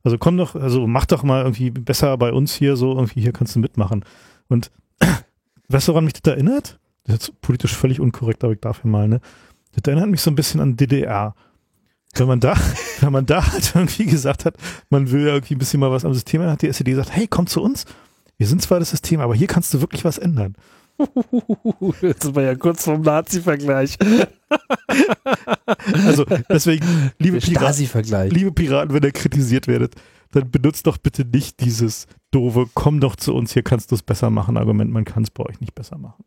also 0.04 0.18
komm 0.18 0.38
doch, 0.38 0.56
also 0.56 0.88
mach 0.88 1.06
doch 1.06 1.24
mal 1.24 1.44
irgendwie 1.44 1.72
besser 1.72 2.18
bei 2.18 2.32
uns 2.32 2.54
hier 2.54 2.76
so, 2.76 2.94
irgendwie 2.94 3.22
hier 3.22 3.34
kannst 3.34 3.56
du 3.56 3.60
mitmachen. 3.60 4.06
Und 4.48 4.72
weißt 5.70 5.88
du, 5.88 5.94
woran 5.94 6.06
mich 6.06 6.14
das 6.14 6.34
erinnert? 6.34 6.80
Das 7.04 7.16
ist 7.16 7.28
jetzt 7.28 7.42
politisch 7.42 7.76
völlig 7.76 8.00
unkorrekt, 8.00 8.44
aber 8.44 8.54
ich 8.54 8.60
darf 8.60 8.84
ja 8.84 8.90
mal, 8.90 9.08
ne? 9.08 9.20
Das 9.74 9.84
erinnert 9.88 10.10
mich 10.10 10.22
so 10.22 10.30
ein 10.30 10.36
bisschen 10.36 10.60
an 10.60 10.78
DDR. 10.78 11.34
Wenn 12.14 12.28
man 12.28 12.40
da, 12.40 12.56
wenn 13.00 13.12
man 13.12 13.26
da 13.26 13.52
halt 13.52 13.74
irgendwie 13.76 14.06
gesagt 14.06 14.46
hat, 14.46 14.56
man 14.90 15.10
will 15.12 15.26
irgendwie 15.26 15.56
ein 15.56 15.60
bisschen 15.60 15.80
mal 15.80 15.92
was 15.92 16.06
am 16.06 16.14
System, 16.14 16.42
dann 16.42 16.52
hat 16.52 16.62
die 16.62 16.68
SED 16.68 16.92
gesagt, 16.92 17.12
hey, 17.12 17.28
komm 17.28 17.48
zu 17.48 17.62
uns. 17.62 17.86
Wir 18.42 18.48
sind 18.48 18.60
zwar 18.60 18.80
das 18.80 18.90
System, 18.90 19.20
aber 19.20 19.36
hier 19.36 19.46
kannst 19.46 19.72
du 19.72 19.82
wirklich 19.82 20.04
was 20.04 20.18
ändern. 20.18 20.56
Jetzt 22.02 22.24
sind 22.24 22.36
wir 22.36 22.42
ja 22.42 22.56
kurz 22.56 22.86
vom 22.86 23.02
Nazi-Vergleich. 23.02 24.00
also 26.08 26.26
deswegen, 26.50 27.12
liebe 27.20 27.38
Piraten, 27.38 28.30
liebe 28.32 28.52
Piraten, 28.52 28.96
wenn 28.96 29.04
ihr 29.04 29.12
kritisiert 29.12 29.68
werdet, 29.68 29.94
dann 30.32 30.50
benutzt 30.50 30.88
doch 30.88 30.98
bitte 30.98 31.24
nicht 31.24 31.60
dieses 31.60 32.08
doofe, 32.32 32.66
komm 32.74 33.00
doch 33.00 33.16
zu 33.16 33.36
uns, 33.36 33.54
hier 33.54 33.62
kannst 33.62 33.92
du 33.92 33.96
es 33.96 34.02
besser 34.02 34.32
machen 34.32 34.58
Argument, 34.58 34.92
man 34.92 35.06
kann 35.06 35.22
es 35.22 35.30
bei 35.30 35.46
euch 35.46 35.62
nicht 35.62 35.76
besser 35.76 36.00
machen. 36.00 36.24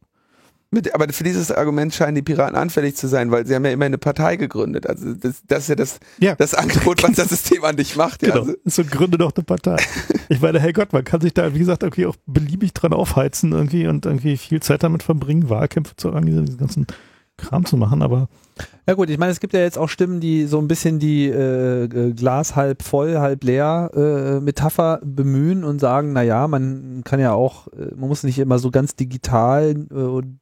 Mit, 0.75 0.95
aber 0.95 1.09
für 1.13 1.25
dieses 1.25 1.51
Argument 1.51 1.95
scheinen 1.95 2.17
die 2.17 2.23
Piraten 2.23 2.57
anfällig 2.57 2.97
zu 2.97 3.07
sein, 3.07 3.31
weil 3.31 3.47
sie 3.47 3.55
haben 3.55 3.65
ja 3.65 3.71
immer 3.71 3.85
eine 3.85 3.99
Partei 3.99 4.37
gegründet. 4.37 4.89
Also 4.89 5.15
das, 5.15 5.43
das 5.47 5.61
ist 5.61 5.69
ja 5.69 5.75
das, 5.77 6.01
ja. 6.19 6.35
das 6.35 6.55
Angebot, 6.55 7.03
was 7.03 7.13
das 7.13 7.29
System 7.29 7.65
an 7.65 7.77
dich 7.77 7.97
macht. 7.97 8.23
Ja. 8.23 8.31
Genau. 8.31 8.41
Also. 8.41 8.55
So 8.65 8.85
gründe 8.85 9.17
doch 9.19 9.33
eine 9.35 9.45
Partei. 9.45 9.77
Ich 10.31 10.41
meine, 10.41 10.59
hey 10.59 10.73
Gott, 10.73 10.95
man 10.95 11.05
kann 11.05 11.21
sich 11.21 11.35
da, 11.35 11.55
wie 11.55 11.59
gesagt, 11.59 11.83
irgendwie 11.83 12.07
auch 12.07 12.17
beliebig 12.27 12.73
dran 12.73 12.95
aufheizen 12.95 13.53
irgendwie 13.53 13.87
und 13.87 14.07
irgendwie 14.07 14.39
viel 14.39 14.61
Zeit 14.61 14.83
damit 14.83 15.03
verbringen, 15.03 15.51
Wahlkämpfe 15.51 15.97
zu 15.97 16.09
organisieren, 16.09 16.47
diesen 16.47 16.59
ganzen 16.59 16.87
Kram 17.37 17.65
zu 17.65 17.77
machen, 17.77 18.03
aber. 18.03 18.29
Ja 18.87 18.95
gut, 18.95 19.11
ich 19.11 19.19
meine, 19.19 19.33
es 19.33 19.41
gibt 19.41 19.55
ja 19.55 19.61
jetzt 19.61 19.79
auch 19.79 19.89
Stimmen, 19.89 20.21
die 20.21 20.47
so 20.47 20.59
ein 20.59 20.69
bisschen 20.69 20.99
die 20.99 21.27
äh, 21.29 21.85
äh, 21.85 22.13
Glas 22.13 22.55
halb 22.55 22.83
voll, 22.83 23.19
halb 23.19 23.43
leer 23.43 23.91
äh, 23.95 24.41
Metapher 24.41 25.01
bemühen 25.03 25.65
und 25.65 25.81
sagen, 25.81 26.13
na 26.13 26.23
ja, 26.23 26.47
man 26.47 27.03
kann 27.05 27.19
ja 27.19 27.33
auch, 27.33 27.67
äh, 27.69 27.95
man 27.97 28.09
muss 28.09 28.23
nicht 28.23 28.39
immer 28.39 28.59
so 28.59 28.71
ganz 28.71 28.95
digital 28.95 29.87
äh, 29.91 29.95
und, 29.95 30.39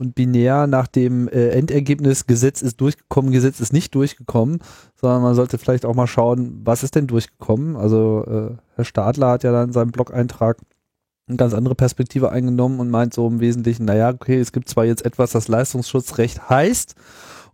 und 0.00 0.14
binär 0.14 0.66
nach 0.66 0.88
dem 0.88 1.28
äh, 1.28 1.50
Endergebnis 1.50 2.26
Gesetz 2.26 2.62
ist 2.62 2.80
durchgekommen, 2.80 3.30
Gesetz 3.30 3.60
ist 3.60 3.72
nicht 3.72 3.94
durchgekommen, 3.94 4.58
sondern 4.96 5.22
man 5.22 5.34
sollte 5.34 5.58
vielleicht 5.58 5.84
auch 5.84 5.94
mal 5.94 6.06
schauen, 6.08 6.60
was 6.64 6.82
ist 6.82 6.96
denn 6.96 7.06
durchgekommen. 7.06 7.76
Also 7.76 8.24
äh, 8.26 8.56
Herr 8.74 8.84
Stadler 8.84 9.28
hat 9.30 9.44
ja 9.44 9.52
dann 9.52 9.68
in 9.68 9.72
seinem 9.72 9.92
Blog-Eintrag 9.92 10.58
eine 11.28 11.36
ganz 11.36 11.54
andere 11.54 11.74
Perspektive 11.74 12.30
eingenommen 12.30 12.80
und 12.80 12.90
meint 12.90 13.14
so 13.14 13.26
im 13.26 13.40
Wesentlichen, 13.40 13.84
naja, 13.84 14.10
okay, 14.10 14.38
es 14.38 14.52
gibt 14.52 14.68
zwar 14.68 14.84
jetzt 14.84 15.04
etwas, 15.04 15.32
das 15.32 15.48
Leistungsschutzrecht 15.48 16.48
heißt 16.48 16.94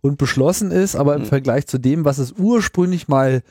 und 0.01 0.17
beschlossen 0.17 0.71
ist, 0.71 0.95
aber 0.95 1.15
im 1.15 1.23
mhm. 1.23 1.27
Vergleich 1.27 1.67
zu 1.67 1.77
dem, 1.77 2.05
was 2.05 2.17
es 2.17 2.33
ursprünglich 2.33 3.07
mal 3.07 3.41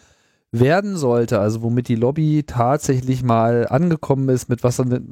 werden 0.52 0.96
sollte, 0.96 1.40
also 1.40 1.62
womit 1.62 1.88
die 1.88 1.96
Lobby 1.96 2.44
tatsächlich 2.46 3.22
mal 3.22 3.66
angekommen 3.68 4.28
ist, 4.28 4.48
mit 4.48 4.62
was 4.62 4.76
dann 4.76 5.08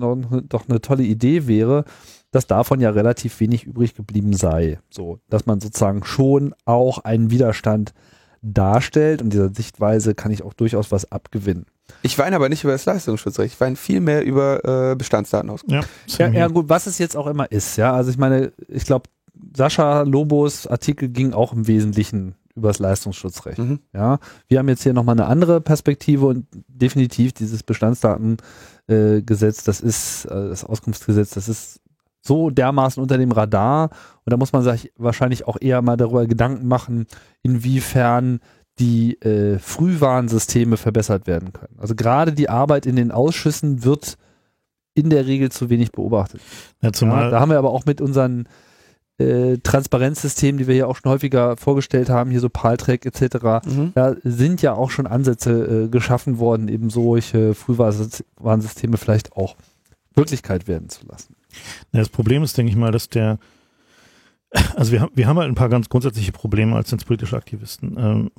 doch 0.48 0.68
eine 0.68 0.80
tolle 0.80 1.02
Idee 1.02 1.48
wäre, 1.48 1.84
dass 2.30 2.46
davon 2.46 2.80
ja 2.80 2.90
relativ 2.90 3.40
wenig 3.40 3.64
übrig 3.64 3.94
geblieben 3.94 4.34
sei. 4.34 4.78
So, 4.88 5.18
dass 5.28 5.46
man 5.46 5.60
sozusagen 5.60 6.04
schon 6.04 6.54
auch 6.64 6.98
einen 6.98 7.30
Widerstand 7.30 7.92
darstellt 8.40 9.20
und 9.20 9.32
dieser 9.32 9.52
Sichtweise 9.52 10.14
kann 10.14 10.32
ich 10.32 10.42
auch 10.42 10.54
durchaus 10.54 10.92
was 10.92 11.10
abgewinnen. 11.10 11.66
Ich 12.02 12.18
weine 12.18 12.36
aber 12.36 12.48
nicht 12.48 12.64
über 12.64 12.72
das 12.72 12.84
Leistungsschutzrecht, 12.84 13.54
ich 13.54 13.60
weine 13.60 13.76
viel 13.76 14.00
mehr 14.00 14.24
über 14.24 14.90
äh, 14.92 14.96
Bestandsdatenauskunft. 14.96 15.88
Ja, 16.18 16.26
ja, 16.26 16.32
ja, 16.32 16.48
gut, 16.48 16.68
was 16.68 16.86
es 16.86 16.98
jetzt 16.98 17.16
auch 17.16 17.26
immer 17.26 17.50
ist, 17.50 17.76
ja. 17.76 17.92
Also 17.92 18.10
ich 18.10 18.18
meine, 18.18 18.52
ich 18.68 18.84
glaube, 18.84 19.08
Sascha 19.54 20.02
Lobos 20.02 20.66
Artikel 20.66 21.08
ging 21.08 21.32
auch 21.32 21.52
im 21.52 21.66
Wesentlichen 21.66 22.34
über 22.54 22.68
das 22.68 22.78
Leistungsschutzrecht. 22.78 23.58
Mhm. 23.58 23.80
Ja, 23.92 24.18
wir 24.48 24.58
haben 24.58 24.68
jetzt 24.68 24.82
hier 24.82 24.92
nochmal 24.92 25.14
eine 25.14 25.26
andere 25.26 25.60
Perspektive 25.60 26.26
und 26.26 26.46
definitiv 26.68 27.32
dieses 27.32 27.62
Bestandsdatengesetz, 27.62 29.60
äh, 29.60 29.64
das 29.64 29.80
ist 29.80 30.26
äh, 30.26 30.48
das 30.48 30.64
Auskunftsgesetz, 30.64 31.30
das 31.30 31.48
ist 31.48 31.80
so 32.20 32.50
dermaßen 32.50 33.02
unter 33.02 33.18
dem 33.18 33.32
Radar 33.32 33.90
und 34.24 34.30
da 34.30 34.36
muss 34.36 34.52
man 34.52 34.62
sich 34.62 34.92
wahrscheinlich 34.96 35.48
auch 35.48 35.56
eher 35.60 35.82
mal 35.82 35.96
darüber 35.96 36.26
Gedanken 36.26 36.68
machen, 36.68 37.06
inwiefern 37.42 38.40
die 38.82 39.20
äh, 39.22 39.60
Frühwarnsysteme 39.60 40.76
verbessert 40.76 41.28
werden 41.28 41.52
können. 41.52 41.76
Also 41.78 41.94
gerade 41.94 42.32
die 42.32 42.48
Arbeit 42.48 42.84
in 42.84 42.96
den 42.96 43.12
Ausschüssen 43.12 43.84
wird 43.84 44.16
in 44.94 45.08
der 45.08 45.26
Regel 45.26 45.52
zu 45.52 45.70
wenig 45.70 45.92
beobachtet. 45.92 46.40
Ja, 46.80 46.90
ja, 46.92 47.30
da 47.30 47.38
haben 47.40 47.50
wir 47.50 47.58
aber 47.58 47.70
auch 47.70 47.86
mit 47.86 48.00
unseren 48.00 48.48
äh, 49.18 49.58
Transparenzsystemen, 49.58 50.58
die 50.58 50.66
wir 50.66 50.74
hier 50.74 50.88
auch 50.88 50.96
schon 50.96 51.12
häufiger 51.12 51.56
vorgestellt 51.56 52.10
haben, 52.10 52.30
hier 52.32 52.40
so 52.40 52.48
Paltrack 52.48 53.06
etc., 53.06 53.66
Mhm. 53.66 53.92
da 53.94 54.16
sind 54.24 54.62
ja 54.62 54.74
auch 54.74 54.90
schon 54.90 55.06
Ansätze 55.06 55.84
äh, 55.84 55.88
geschaffen 55.88 56.38
worden, 56.40 56.66
eben 56.66 56.90
solche 56.90 57.54
Frühwarnsysteme 57.54 58.96
vielleicht 58.96 59.32
auch 59.34 59.54
Wirklichkeit 60.14 60.66
werden 60.66 60.88
zu 60.88 61.06
lassen. 61.06 61.36
Das 61.92 62.08
Problem 62.08 62.42
ist, 62.42 62.58
denke 62.58 62.70
ich 62.70 62.76
mal, 62.76 62.90
dass 62.90 63.08
der, 63.08 63.38
also 64.76 64.92
wir 64.92 65.00
haben, 65.00 65.12
wir 65.14 65.26
haben 65.26 65.38
halt 65.38 65.48
ein 65.48 65.54
paar 65.54 65.68
ganz 65.68 65.88
grundsätzliche 65.88 66.32
Probleme 66.32 66.76
als 66.76 66.94
politische 67.04 67.36
Aktivisten. 67.36 67.96
Ähm, 67.98 68.30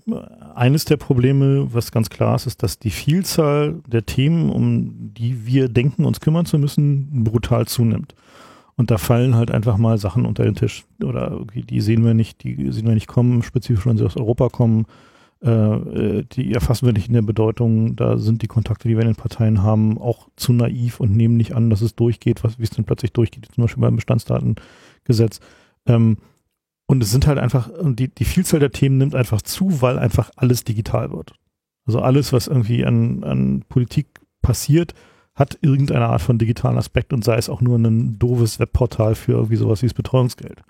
eines 0.54 0.86
der 0.86 0.98
Probleme, 0.98 1.74
was 1.74 1.92
ganz 1.92 2.10
klar 2.10 2.36
ist, 2.36 2.46
ist, 2.46 2.62
dass 2.62 2.78
die 2.78 2.92
Vielzahl 2.92 3.82
der 3.88 4.06
Themen, 4.06 4.50
um 4.50 5.14
die 5.14 5.46
wir 5.48 5.70
denken, 5.70 6.06
uns 6.06 6.20
kümmern 6.20 6.46
zu 6.46 6.60
müssen, 6.60 7.24
brutal 7.24 7.66
zunimmt. 7.68 8.14
Und 8.76 8.92
da 8.92 8.98
fallen 8.98 9.36
halt 9.36 9.52
einfach 9.52 9.78
mal 9.78 9.98
Sachen 9.98 10.26
unter 10.26 10.44
den 10.44 10.56
Tisch. 10.56 10.86
Oder 11.04 11.32
irgendwie, 11.32 11.62
die 11.62 11.82
sehen 11.82 12.04
wir 12.06 12.14
nicht, 12.14 12.44
die 12.44 12.72
sehen 12.72 12.88
wir 12.88 12.96
nicht 12.96 13.08
kommen, 13.08 13.44
spezifisch 13.44 13.86
wenn 13.86 13.98
sie 13.98 14.06
aus 14.06 14.18
Europa 14.18 14.50
kommen. 14.50 14.86
Äh, 15.44 15.50
äh, 15.50 16.24
die 16.32 16.54
erfassen 16.54 16.86
wir 16.86 16.94
nicht 16.94 17.08
in 17.08 17.14
der 17.14 17.22
Bedeutung. 17.22 17.96
Da 17.96 18.18
sind 18.18 18.42
die 18.42 18.48
Kontakte, 18.48 18.88
die 18.88 18.96
wir 18.96 19.02
in 19.02 19.10
den 19.10 19.16
Parteien 19.16 19.62
haben, 19.62 20.00
auch 20.00 20.28
zu 20.36 20.54
naiv 20.54 21.00
und 21.00 21.16
nehmen 21.16 21.38
nicht 21.38 21.56
an, 21.56 21.70
dass 21.70 21.82
es 21.82 21.96
durchgeht, 21.96 22.44
was, 22.44 22.60
wie 22.60 22.64
es 22.64 22.72
denn 22.72 22.86
plötzlich 22.86 23.14
durchgeht, 23.14 23.48
zum 23.54 23.64
Beispiel 23.64 23.82
beim 23.82 23.96
Bestandsdatengesetz. 23.96 25.40
Ähm, 25.86 26.18
und 26.86 27.02
es 27.02 27.12
sind 27.12 27.28
halt 27.28 27.40
einfach, 27.40 27.70
die, 27.82 28.10
die 28.10 28.26
Vielzahl 28.26 28.60
der 28.60 28.72
Themen 28.72 28.98
nimmt 28.98 29.16
einfach 29.16 29.42
zu, 29.42 29.82
weil 29.82 29.98
einfach 29.98 30.32
alles 30.36 30.64
digital 30.64 31.12
wird. 31.12 31.34
Also 31.86 32.00
alles, 32.00 32.34
was 32.34 32.48
irgendwie 32.48 32.86
an, 32.86 33.24
an 33.24 33.64
Politik 33.68 34.22
passiert, 34.42 34.94
hat 35.36 35.58
irgendeine 35.62 36.08
Art 36.08 36.22
von 36.22 36.38
digitalen 36.38 36.78
Aspekt 36.78 37.12
und 37.12 37.24
sei 37.24 37.38
es 37.38 37.50
auch 37.50 37.62
nur 37.62 37.78
ein 37.78 38.20
doofes 38.20 38.60
Webportal 38.60 39.16
für 39.16 39.34
irgendwie 39.34 39.56
sowas 39.56 39.82
wie 39.82 39.88
das 39.88 39.94
Betreuungsgeld. 39.94 40.62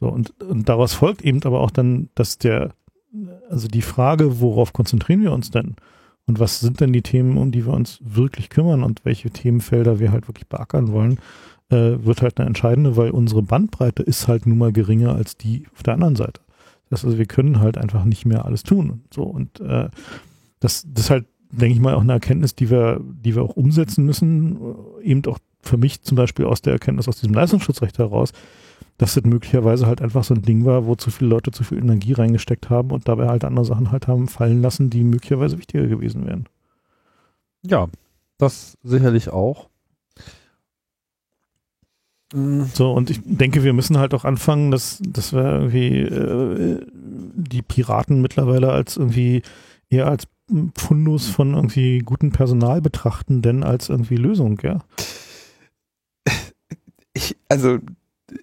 So, 0.00 0.08
und, 0.08 0.38
und 0.42 0.68
daraus 0.68 0.92
folgt 0.92 1.22
eben 1.22 1.42
aber 1.44 1.60
auch 1.60 1.70
dann, 1.70 2.10
dass 2.14 2.36
der, 2.36 2.74
also 3.48 3.68
die 3.68 3.82
Frage, 3.82 4.40
worauf 4.40 4.72
konzentrieren 4.72 5.22
wir 5.22 5.32
uns 5.32 5.50
denn? 5.50 5.76
Und 6.26 6.40
was 6.40 6.60
sind 6.60 6.80
denn 6.80 6.92
die 6.92 7.02
Themen, 7.02 7.36
um 7.36 7.52
die 7.52 7.66
wir 7.66 7.72
uns 7.72 8.00
wirklich 8.02 8.50
kümmern 8.50 8.82
und 8.82 9.04
welche 9.04 9.30
Themenfelder 9.30 9.98
wir 9.98 10.10
halt 10.10 10.28
wirklich 10.28 10.48
beackern 10.48 10.92
wollen, 10.92 11.18
äh, 11.74 12.04
wird 12.04 12.22
halt 12.22 12.38
eine 12.38 12.46
entscheidende, 12.46 12.96
weil 12.96 13.10
unsere 13.10 13.42
Bandbreite 13.42 14.02
ist 14.02 14.28
halt 14.28 14.46
nun 14.46 14.58
mal 14.58 14.72
geringer 14.72 15.14
als 15.14 15.36
die 15.36 15.66
auf 15.74 15.82
der 15.82 15.94
anderen 15.94 16.16
Seite. 16.16 16.40
Das 16.88 17.00
heißt 17.00 17.06
also, 17.06 17.18
wir 17.18 17.26
können 17.26 17.60
halt 17.60 17.76
einfach 17.76 18.04
nicht 18.04 18.24
mehr 18.24 18.44
alles 18.44 18.62
tun. 18.62 18.90
Und 18.90 19.02
so, 19.12 19.22
und 19.24 19.60
äh, 19.60 19.88
das, 20.60 20.86
das 20.88 21.04
ist 21.04 21.10
halt, 21.10 21.26
denke 21.50 21.74
ich 21.74 21.80
mal, 21.80 21.94
auch 21.94 22.02
eine 22.02 22.12
Erkenntnis, 22.12 22.54
die 22.54 22.70
wir, 22.70 23.00
die 23.02 23.34
wir 23.34 23.42
auch 23.42 23.56
umsetzen 23.56 24.04
müssen. 24.04 24.56
Äh, 25.02 25.04
Eben 25.04 25.24
auch 25.26 25.38
für 25.60 25.76
mich 25.76 26.02
zum 26.02 26.16
Beispiel 26.16 26.44
aus 26.44 26.62
der 26.62 26.74
Erkenntnis 26.74 27.08
aus 27.08 27.20
diesem 27.20 27.34
Leistungsschutzrecht 27.34 27.98
heraus, 27.98 28.32
dass 28.98 29.14
das 29.14 29.24
möglicherweise 29.24 29.86
halt 29.86 30.02
einfach 30.02 30.24
so 30.24 30.34
ein 30.34 30.42
Ding 30.42 30.64
war, 30.64 30.86
wo 30.86 30.94
zu 30.94 31.10
viele 31.10 31.30
Leute 31.30 31.50
zu 31.50 31.64
viel 31.64 31.78
Energie 31.78 32.12
reingesteckt 32.12 32.70
haben 32.70 32.90
und 32.90 33.08
dabei 33.08 33.28
halt 33.28 33.44
andere 33.44 33.64
Sachen 33.64 33.90
halt 33.90 34.06
haben 34.06 34.28
fallen 34.28 34.62
lassen, 34.62 34.90
die 34.90 35.02
möglicherweise 35.02 35.58
wichtiger 35.58 35.86
gewesen 35.86 36.26
wären. 36.26 36.46
Ja, 37.62 37.88
das 38.38 38.78
sicherlich 38.82 39.30
auch. 39.30 39.68
So, 42.32 42.92
und 42.92 43.10
ich 43.10 43.20
denke, 43.24 43.62
wir 43.62 43.72
müssen 43.72 43.98
halt 43.98 44.14
auch 44.14 44.24
anfangen, 44.24 44.70
dass, 44.70 44.98
dass 45.06 45.32
wir 45.32 45.44
irgendwie 45.44 46.00
äh, 46.00 46.84
die 47.34 47.62
Piraten 47.62 48.22
mittlerweile 48.22 48.72
als 48.72 48.96
irgendwie 48.96 49.42
eher 49.88 50.08
als 50.08 50.24
Fundus 50.76 51.28
von 51.28 51.54
irgendwie 51.54 52.00
gutem 52.00 52.32
Personal 52.32 52.80
betrachten, 52.80 53.40
denn 53.40 53.62
als 53.62 53.88
irgendwie 53.88 54.16
Lösung, 54.16 54.58
ja. 54.62 54.80
Ich, 57.16 57.36
also, 57.48 57.78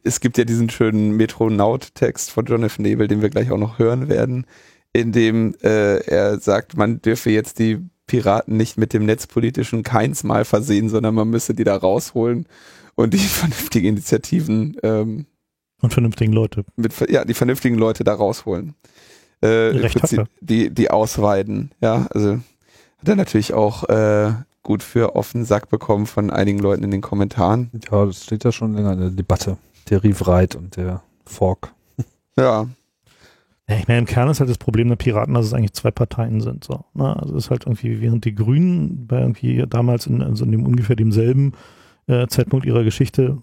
es 0.06 0.22
gibt 0.22 0.38
ja 0.38 0.46
diesen 0.46 0.70
schönen 0.70 1.18
Metronaut-Text 1.18 2.32
von 2.32 2.46
F. 2.64 2.80
Nebel, 2.80 3.10
den 3.10 3.22
wir 3.22 3.30
gleich 3.30 3.52
auch 3.52 3.58
noch 3.58 3.80
hören 3.80 4.08
werden, 4.08 4.46
in 4.94 5.12
dem 5.12 5.56
äh, 5.62 5.98
er 6.06 6.40
sagt, 6.40 6.78
man 6.78 7.02
dürfe 7.02 7.32
jetzt 7.32 7.60
die 7.60 7.80
Piraten 8.08 8.56
nicht 8.56 8.78
mit 8.78 8.94
dem 8.94 9.06
netzpolitischen 9.06 9.84
Keins 9.84 10.24
mal 10.24 10.46
versehen, 10.46 10.88
sondern 10.88 11.16
man 11.16 11.30
müsse 11.30 11.54
die 11.54 11.66
da 11.66 11.76
rausholen 11.76 12.46
und 12.96 13.14
die 13.14 13.18
vernünftigen 13.20 13.88
Initiativen 13.88 14.78
ähm, 14.84 15.26
Und 15.82 15.94
vernünftigen 15.94 16.34
Leute. 16.34 16.64
mit, 16.76 16.94
ja, 17.10 17.26
die 17.26 17.34
vernünftigen 17.34 17.76
Leute 17.76 18.04
da 18.04 18.14
rausholen. 18.14 18.76
Äh, 19.42 19.48
Recht 19.48 19.96
hat 19.96 20.02
Prinzip 20.02 20.28
die, 20.40 20.70
die 20.70 20.92
ausweiden, 20.92 21.72
ja, 21.82 22.08
also 22.12 22.34
hat 22.34 23.08
er 23.08 23.16
natürlich 23.16 23.54
auch 23.54 23.90
äh, 23.90 24.34
gut 24.62 24.84
für 24.84 25.16
offenen 25.16 25.46
Sack 25.46 25.70
bekommen 25.70 26.06
von 26.06 26.30
einigen 26.30 26.60
Leuten 26.60 26.84
in 26.84 26.92
den 26.92 27.02
Kommentaren. 27.02 27.72
Ja, 27.92 28.06
das 28.06 28.24
steht 28.24 28.44
ja 28.44 28.52
schon 28.52 28.74
länger 28.74 28.94
in 28.94 29.00
der 29.00 29.10
Debatte. 29.10 29.58
Der 29.90 30.04
Rief 30.04 30.28
Reit 30.28 30.56
und 30.56 30.78
der 30.78 31.02
Fork. 31.26 31.74
Ja, 32.38 32.68
Ja, 33.68 33.78
ich 33.78 33.88
meine, 33.88 34.00
im 34.00 34.06
Kern 34.06 34.30
ist 34.30 34.40
halt 34.40 34.50
das 34.50 34.58
Problem 34.58 34.90
der 34.90 34.98
Piraten, 34.98 35.34
dass 35.34 35.46
es 35.46 35.54
eigentlich 35.54 35.74
zwei 35.74 35.92
Parteien 35.92 36.42
sind. 36.42 36.64
So, 36.64 36.84
ne? 36.94 37.16
Also 37.18 37.36
es 37.38 37.46
ist 37.46 37.50
halt 37.50 37.66
irgendwie, 37.66 38.02
während 38.02 38.26
die 38.26 38.36
Grünen 38.36 39.08
bei 39.08 39.22
irgendwie 39.22 39.66
damals 39.68 40.08
in, 40.08 40.22
also 40.22 40.44
in 40.44 40.52
dem 40.52 40.66
ungefähr 40.66 40.96
demselben 40.96 41.54
äh, 42.12 42.28
Zeitpunkt 42.28 42.66
ihrer 42.66 42.84
Geschichte 42.84 43.38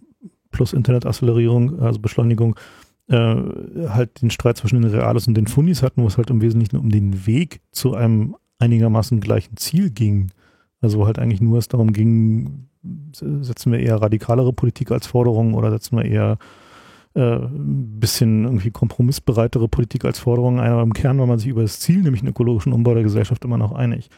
plus 0.51 0.73
Internetakcelerierung, 0.73 1.81
also 1.81 1.99
Beschleunigung, 1.99 2.57
äh, 3.09 3.35
halt 3.89 4.21
den 4.23 4.31
Streit 4.31 4.59
zwischen 4.59 4.83
den 4.83 4.91
Reales 4.91 5.27
und 5.27 5.35
den 5.35 5.47
Funis 5.47 5.83
hatten, 5.83 6.03
wo 6.03 6.07
es 6.07 6.19
halt 6.19 6.31
im 6.31 6.43
Wesentlichen 6.43 6.77
um 6.77 6.91
den 6.91 7.27
Weg 7.27 7.61
zu 7.73 7.95
einem 7.95 8.37
einigermaßen 8.59 9.21
gleichen 9.21 9.57
Ziel 9.57 9.91
ging. 9.91 10.31
Also 10.81 10.99
wo 10.99 11.07
halt 11.07 11.19
eigentlich 11.19 11.41
nur 11.41 11.59
es 11.59 11.69
darum 11.69 11.93
ging, 11.93 12.69
setzen 13.13 13.73
wir 13.73 13.81
eher 13.81 13.97
radikalere 13.97 14.53
Politik 14.53 14.91
als 14.91 15.07
Forderung 15.07 15.55
oder 15.55 15.71
setzen 15.71 15.97
wir 15.97 16.05
eher 16.05 16.39
äh, 17.15 17.37
ein 17.37 17.99
bisschen 17.99 18.45
irgendwie 18.45 18.71
kompromissbereitere 18.71 19.69
Politik 19.69 20.05
als 20.05 20.19
Forderung 20.19 20.61
ein, 20.61 20.71
aber 20.71 20.83
im 20.83 20.93
Kern 20.93 21.19
war 21.19 21.27
man 21.27 21.39
sich 21.39 21.49
über 21.49 21.63
das 21.63 21.81
Ziel, 21.81 22.03
nämlich 22.03 22.21
einen 22.21 22.31
ökologischen 22.31 22.73
Umbau 22.73 22.95
der 22.95 23.03
Gesellschaft, 23.03 23.45
immer 23.45 23.59
noch 23.59 23.73
einig. 23.73 24.09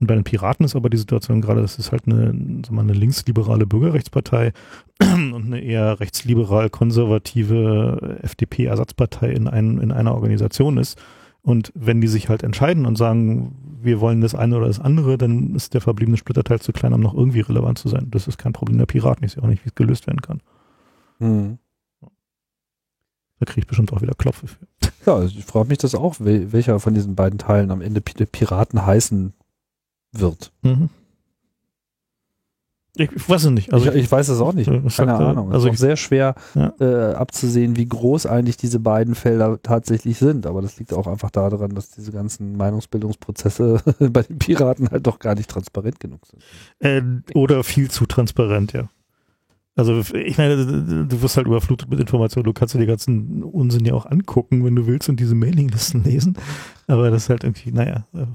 Und 0.00 0.06
bei 0.06 0.14
den 0.14 0.24
Piraten 0.24 0.64
ist 0.64 0.76
aber 0.76 0.90
die 0.90 0.96
Situation 0.96 1.40
gerade, 1.40 1.60
das 1.60 1.78
ist 1.78 1.90
halt 1.90 2.06
eine, 2.06 2.32
mal, 2.70 2.82
eine 2.82 2.92
linksliberale 2.92 3.66
Bürgerrechtspartei 3.66 4.52
und 5.02 5.46
eine 5.46 5.60
eher 5.60 5.98
rechtsliberal-konservative 6.00 8.18
FDP-Ersatzpartei 8.22 9.32
in, 9.32 9.48
ein, 9.48 9.78
in 9.78 9.92
einer 9.92 10.14
Organisation 10.14 10.78
ist. 10.78 10.98
Und 11.42 11.72
wenn 11.74 12.00
die 12.00 12.08
sich 12.08 12.28
halt 12.28 12.42
entscheiden 12.42 12.86
und 12.86 12.96
sagen, 12.96 13.56
wir 13.80 14.00
wollen 14.00 14.20
das 14.20 14.34
eine 14.34 14.56
oder 14.56 14.66
das 14.66 14.80
andere, 14.80 15.18
dann 15.18 15.54
ist 15.54 15.74
der 15.74 15.80
verbliebene 15.80 16.16
Splitterteil 16.16 16.60
zu 16.60 16.72
klein, 16.72 16.92
um 16.92 17.00
noch 17.00 17.14
irgendwie 17.14 17.40
relevant 17.40 17.78
zu 17.78 17.88
sein. 17.88 18.08
Das 18.10 18.28
ist 18.28 18.38
kein 18.38 18.52
Problem 18.52 18.78
der 18.78 18.86
Piraten. 18.86 19.24
Ich 19.24 19.32
sehe 19.32 19.42
auch 19.42 19.48
nicht, 19.48 19.64
wie 19.64 19.68
es 19.68 19.74
gelöst 19.74 20.06
werden 20.06 20.20
kann. 20.20 20.40
Hm. 21.18 21.58
Da 23.40 23.46
kriege 23.46 23.60
ich 23.60 23.66
bestimmt 23.68 23.92
auch 23.92 24.02
wieder 24.02 24.14
Klopfe 24.14 24.48
für. 24.48 24.66
Ja, 25.06 25.22
ich 25.22 25.44
frage 25.44 25.68
mich 25.68 25.78
das 25.78 25.94
auch, 25.94 26.16
wel 26.18 26.52
welcher 26.52 26.80
von 26.80 26.92
diesen 26.92 27.14
beiden 27.14 27.38
Teilen 27.38 27.70
am 27.70 27.80
Ende 27.80 28.00
Pi- 28.00 28.26
Piraten 28.26 28.84
heißen 28.84 29.32
wird. 30.20 30.52
Mhm. 30.62 30.88
Ich, 32.96 33.12
ich 33.12 33.28
weiß 33.28 33.44
es 33.44 33.50
nicht. 33.50 33.72
Also 33.72 33.90
ich, 33.90 33.94
ich 33.94 34.10
weiß 34.10 34.28
es 34.28 34.40
auch 34.40 34.52
nicht. 34.54 34.66
ich 34.66 34.74
Keine 34.96 35.12
sagte- 35.12 35.14
Ahnung. 35.26 35.48
Es 35.50 35.54
also 35.54 35.68
ist 35.68 35.74
auch 35.74 35.78
sehr 35.78 35.96
schwer 35.96 36.34
Ja. 36.56 36.72
äh, 36.80 37.14
abzusehen, 37.14 37.76
wie 37.76 37.86
groß 37.86 38.26
eigentlich 38.26 38.56
diese 38.56 38.80
beiden 38.80 39.14
Felder 39.14 39.60
tatsächlich 39.62 40.18
sind. 40.18 40.46
Aber 40.46 40.62
das 40.62 40.78
liegt 40.80 40.92
auch 40.92 41.06
einfach 41.06 41.30
daran, 41.30 41.76
dass 41.76 41.90
diese 41.90 42.10
ganzen 42.10 42.56
Meinungsbildungsprozesse 42.56 43.80
bei 44.10 44.22
den 44.22 44.38
Piraten 44.38 44.90
halt 44.90 45.06
doch 45.06 45.20
gar 45.20 45.36
nicht 45.36 45.48
transparent 45.48 46.00
genug 46.00 46.22
sind. 46.26 46.42
Äh, 46.80 47.02
oder 47.38 47.62
viel 47.62 47.88
zu 47.88 48.06
transparent, 48.06 48.72
ja. 48.72 48.88
Also 49.76 50.02
ich 50.16 50.36
meine, 50.38 50.56
du 51.06 51.22
wirst 51.22 51.36
halt 51.36 51.46
überflutet 51.46 51.88
mit 51.88 52.00
Informationen. 52.00 52.42
Du 52.46 52.52
kannst 52.52 52.74
dir 52.74 52.78
den 52.80 52.88
ganzen 52.88 53.44
Unsinn 53.44 53.84
ja 53.84 53.94
auch 53.94 54.06
angucken, 54.06 54.64
wenn 54.64 54.74
du 54.74 54.88
willst 54.88 55.08
und 55.08 55.20
diese 55.20 55.36
Mailinglisten 55.36 56.02
lesen. 56.02 56.36
Aber 56.88 57.10
das 57.12 57.24
ist 57.24 57.28
halt 57.30 57.44
irgendwie, 57.44 57.70
naja, 57.70 58.04
äh, 58.12 58.26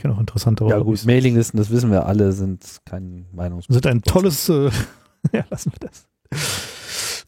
kenne 0.00 0.14
auch 0.14 0.20
interessantere 0.20 0.68
Ja 0.70 0.76
Hobbys. 0.78 1.00
gut, 1.02 1.06
Mailinglisten, 1.06 1.58
das 1.58 1.70
wissen 1.70 1.90
wir 1.90 2.06
alle, 2.06 2.32
sind 2.32 2.80
kein 2.84 3.26
Meinungsbildungsprozess. 3.32 3.74
sind 3.74 3.86
ein 3.86 4.02
tolles, 4.02 4.48
äh, 4.48 4.70
ja, 5.36 5.44
lassen 5.50 5.72
wir 5.72 5.88
das. 5.88 6.08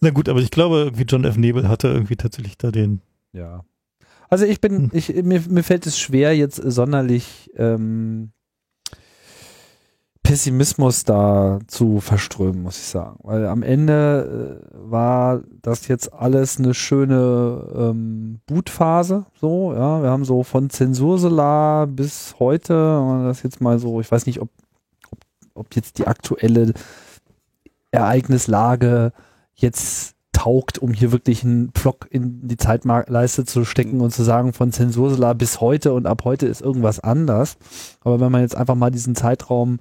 Na 0.01 0.11
gut, 0.11 0.29
aber 0.29 0.41
ich 0.41 0.51
glaube, 0.51 0.79
irgendwie 0.79 1.05
John 1.05 1.25
F. 1.25 1.37
Nebel 1.37 1.69
hatte 1.69 1.89
irgendwie 1.89 2.17
tatsächlich 2.17 2.59
da 2.59 2.71
den, 2.71 3.01
Ja. 3.33 3.65
Also 4.29 4.47
ich 4.47 4.61
bin, 4.63 4.85
Hm. 4.85 4.91
ich, 4.95 5.09
mir, 5.23 5.43
mir 5.49 5.63
fällt 5.63 5.87
es 5.87 5.99
schwer, 5.99 6.35
jetzt 6.37 6.57
sonderlich 6.57 7.51
ähm, 7.57 8.33
Pessimismus 10.23 11.05
da 11.05 11.59
zu 11.67 12.01
verströmen, 12.01 12.63
muss 12.63 12.79
ich 12.79 12.87
sagen. 12.87 13.19
Weil 13.23 13.47
am 13.47 13.63
Ende 13.63 14.61
äh, 14.63 14.91
war 14.91 15.43
das 15.63 15.89
jetzt 15.89 16.13
alles 16.13 16.59
eine 16.59 16.75
schöne 16.75 17.69
ähm, 17.75 18.41
Bootphase. 18.47 19.27
So, 19.41 19.73
ja, 19.73 20.03
wir 20.03 20.11
haben 20.11 20.25
so 20.25 20.45
von 20.45 20.71
Zensursolar 20.71 21.87
bis 21.89 22.37
heute, 22.39 23.23
das 23.25 23.43
jetzt 23.43 23.61
mal 23.61 23.79
so, 23.79 24.01
ich 24.01 24.11
weiß 24.11 24.27
nicht, 24.27 24.41
ob, 24.41 24.49
ob, 25.11 25.19
ob 25.55 25.75
jetzt 25.75 25.99
die 25.99 26.07
aktuelle 26.07 26.73
Ereignislage 27.91 29.13
jetzt 29.55 30.15
taugt, 30.33 30.79
um 30.79 30.93
hier 30.93 31.13
wirklich 31.13 31.45
einen 31.45 31.73
Block 31.73 32.07
in 32.11 32.49
die 32.49 32.57
Zeitleiste 32.57 33.45
zu 33.45 33.65
stecken 33.65 34.01
und 34.01 34.13
zu 34.13 34.23
sagen, 34.23 34.53
von 34.53 34.73
Zensursolar 34.73 35.35
bis 35.35 35.61
heute 35.61 35.93
und 35.93 36.07
ab 36.07 36.23
heute 36.25 36.47
ist 36.47 36.63
irgendwas 36.63 37.01
anders. 37.01 37.57
Aber 38.01 38.19
wenn 38.19 38.33
man 38.33 38.41
jetzt 38.41 38.57
einfach 38.57 38.75
mal 38.75 38.91
diesen 38.91 39.15
Zeitraum 39.15 39.79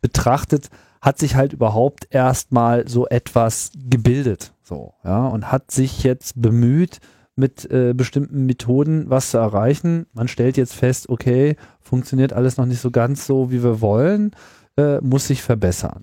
betrachtet, 0.00 0.68
hat 1.00 1.18
sich 1.18 1.36
halt 1.36 1.52
überhaupt 1.52 2.08
erstmal 2.10 2.88
so 2.88 3.06
etwas 3.06 3.70
gebildet. 3.74 4.52
So, 4.62 4.94
ja, 5.04 5.26
und 5.26 5.52
hat 5.52 5.70
sich 5.70 6.02
jetzt 6.02 6.40
bemüht, 6.40 6.98
mit 7.36 7.70
äh, 7.70 7.92
bestimmten 7.94 8.46
Methoden 8.46 9.10
was 9.10 9.30
zu 9.30 9.38
erreichen. 9.38 10.06
Man 10.14 10.26
stellt 10.26 10.56
jetzt 10.56 10.74
fest, 10.74 11.08
okay, 11.08 11.56
funktioniert 11.80 12.32
alles 12.32 12.56
noch 12.56 12.66
nicht 12.66 12.80
so 12.80 12.90
ganz 12.90 13.26
so, 13.26 13.50
wie 13.50 13.62
wir 13.62 13.80
wollen, 13.80 14.34
äh, 14.76 14.98
muss 15.00 15.26
sich 15.26 15.42
verbessern. 15.42 16.02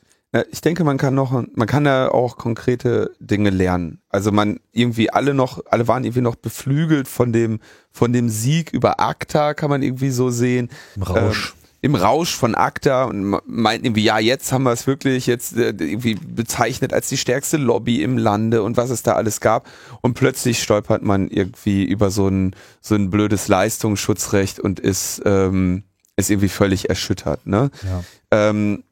Ich 0.50 0.62
denke, 0.62 0.84
man 0.84 0.98
kann 0.98 1.14
noch, 1.14 1.32
man 1.32 1.68
kann 1.68 1.84
da 1.84 2.08
auch 2.08 2.38
konkrete 2.38 3.12
Dinge 3.20 3.52
lernen. 3.52 4.02
Also 4.10 4.32
man 4.32 4.60
irgendwie 4.72 5.12
alle 5.12 5.36
noch, 5.36 5.62
alle 5.70 5.88
waren 5.88 6.04
irgendwie 6.04 6.22
noch 6.22 6.36
beflügelt 6.36 7.08
von 7.08 7.32
dem, 7.32 7.60
von 7.92 8.14
dem 8.14 8.30
Sieg 8.30 8.74
über 8.74 9.00
ACTA, 9.00 9.54
kann 9.54 9.70
man 9.70 9.84
irgendwie 9.84 10.10
so 10.10 10.32
sehen. 10.32 10.70
Im 10.96 11.04
Rausch. 11.04 11.54
Ähm, 11.56 11.63
Im 11.84 11.96
Rausch 11.96 12.34
von 12.34 12.56
ACTA 12.56 13.04
und 13.04 13.42
meinten 13.46 13.86
irgendwie, 13.86 14.06
ja, 14.06 14.18
jetzt 14.18 14.54
haben 14.54 14.64
wir 14.64 14.72
es 14.72 14.88
wirklich 14.88 15.28
jetzt 15.28 15.58
äh, 15.58 15.74
irgendwie 15.78 16.16
bezeichnet 16.16 16.94
als 16.94 17.10
die 17.10 17.18
stärkste 17.18 17.58
Lobby 17.58 18.02
im 18.02 18.18
Lande 18.18 18.64
und 18.64 18.78
was 18.78 18.90
es 18.90 19.04
da 19.04 19.16
alles 19.16 19.42
gab. 19.42 19.68
Und 20.00 20.14
plötzlich 20.14 20.64
stolpert 20.64 21.04
man 21.04 21.28
irgendwie 21.28 21.84
über 21.84 22.10
so 22.10 22.30
ein, 22.30 22.56
so 22.80 22.96
ein 22.96 23.10
blödes 23.10 23.50
Leistungsschutzrecht 23.50 24.62
und 24.62 24.80
ist, 24.80 25.22
ähm, 25.26 25.84
ist 26.16 26.30
irgendwie 26.30 26.48
völlig 26.48 26.88
erschüttert, 26.88 27.46
ne? 27.46 27.70
Ja. 27.84 28.04
Ähm, 28.32 28.86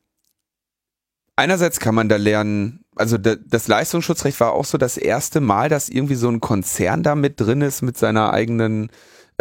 einerseits 1.37 1.79
kann 1.79 1.95
man 1.95 2.09
da 2.09 2.17
lernen, 2.17 2.83
also 2.97 3.17
das 3.17 3.69
Leistungsschutzrecht 3.69 4.37
war 4.41 4.51
auch 4.51 4.65
so 4.65 4.77
das 4.77 4.97
erste 4.97 5.39
Mal, 5.39 5.69
dass 5.69 5.87
irgendwie 5.87 6.15
so 6.15 6.27
ein 6.27 6.41
Konzern 6.41 7.03
da 7.03 7.15
mit 7.15 7.39
drin 7.39 7.61
ist 7.61 7.83
mit 7.83 7.97
seiner 7.97 8.33
eigenen 8.33 8.89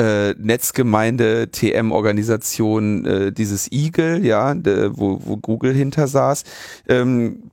äh, 0.00 0.34
Netzgemeinde, 0.38 1.50
TM-Organisation, 1.50 3.04
äh, 3.04 3.32
dieses 3.32 3.70
Eagle, 3.70 4.24
ja, 4.24 4.54
de, 4.54 4.92
wo, 4.94 5.20
wo 5.22 5.36
Google 5.36 5.74
hinter 5.74 6.08
saß. 6.08 6.44
Ähm, 6.88 7.50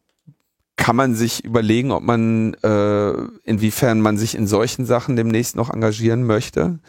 kann 0.77 0.95
man 0.95 1.13
sich 1.13 1.43
überlegen, 1.43 1.91
ob 1.91 2.03
man, 2.03 2.53
äh, 2.63 3.11
inwiefern 3.43 3.99
man 3.99 4.17
sich 4.17 4.35
in 4.35 4.47
solchen 4.47 4.85
Sachen 4.85 5.17
demnächst 5.17 5.57
noch 5.57 5.69
engagieren 5.69 6.23
möchte. 6.23 6.79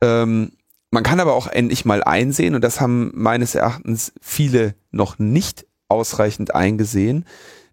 Ähm, 0.00 0.52
man 0.90 1.04
kann 1.04 1.20
aber 1.20 1.34
auch 1.34 1.46
endlich 1.46 1.84
mal 1.84 2.02
einsehen, 2.02 2.56
und 2.56 2.64
das 2.64 2.80
haben 2.80 3.12
meines 3.14 3.54
Erachtens 3.54 4.12
viele 4.20 4.74
noch 4.90 5.18
nicht 5.18 5.66
ausreichend 5.88 6.54
eingesehen, 6.54 7.24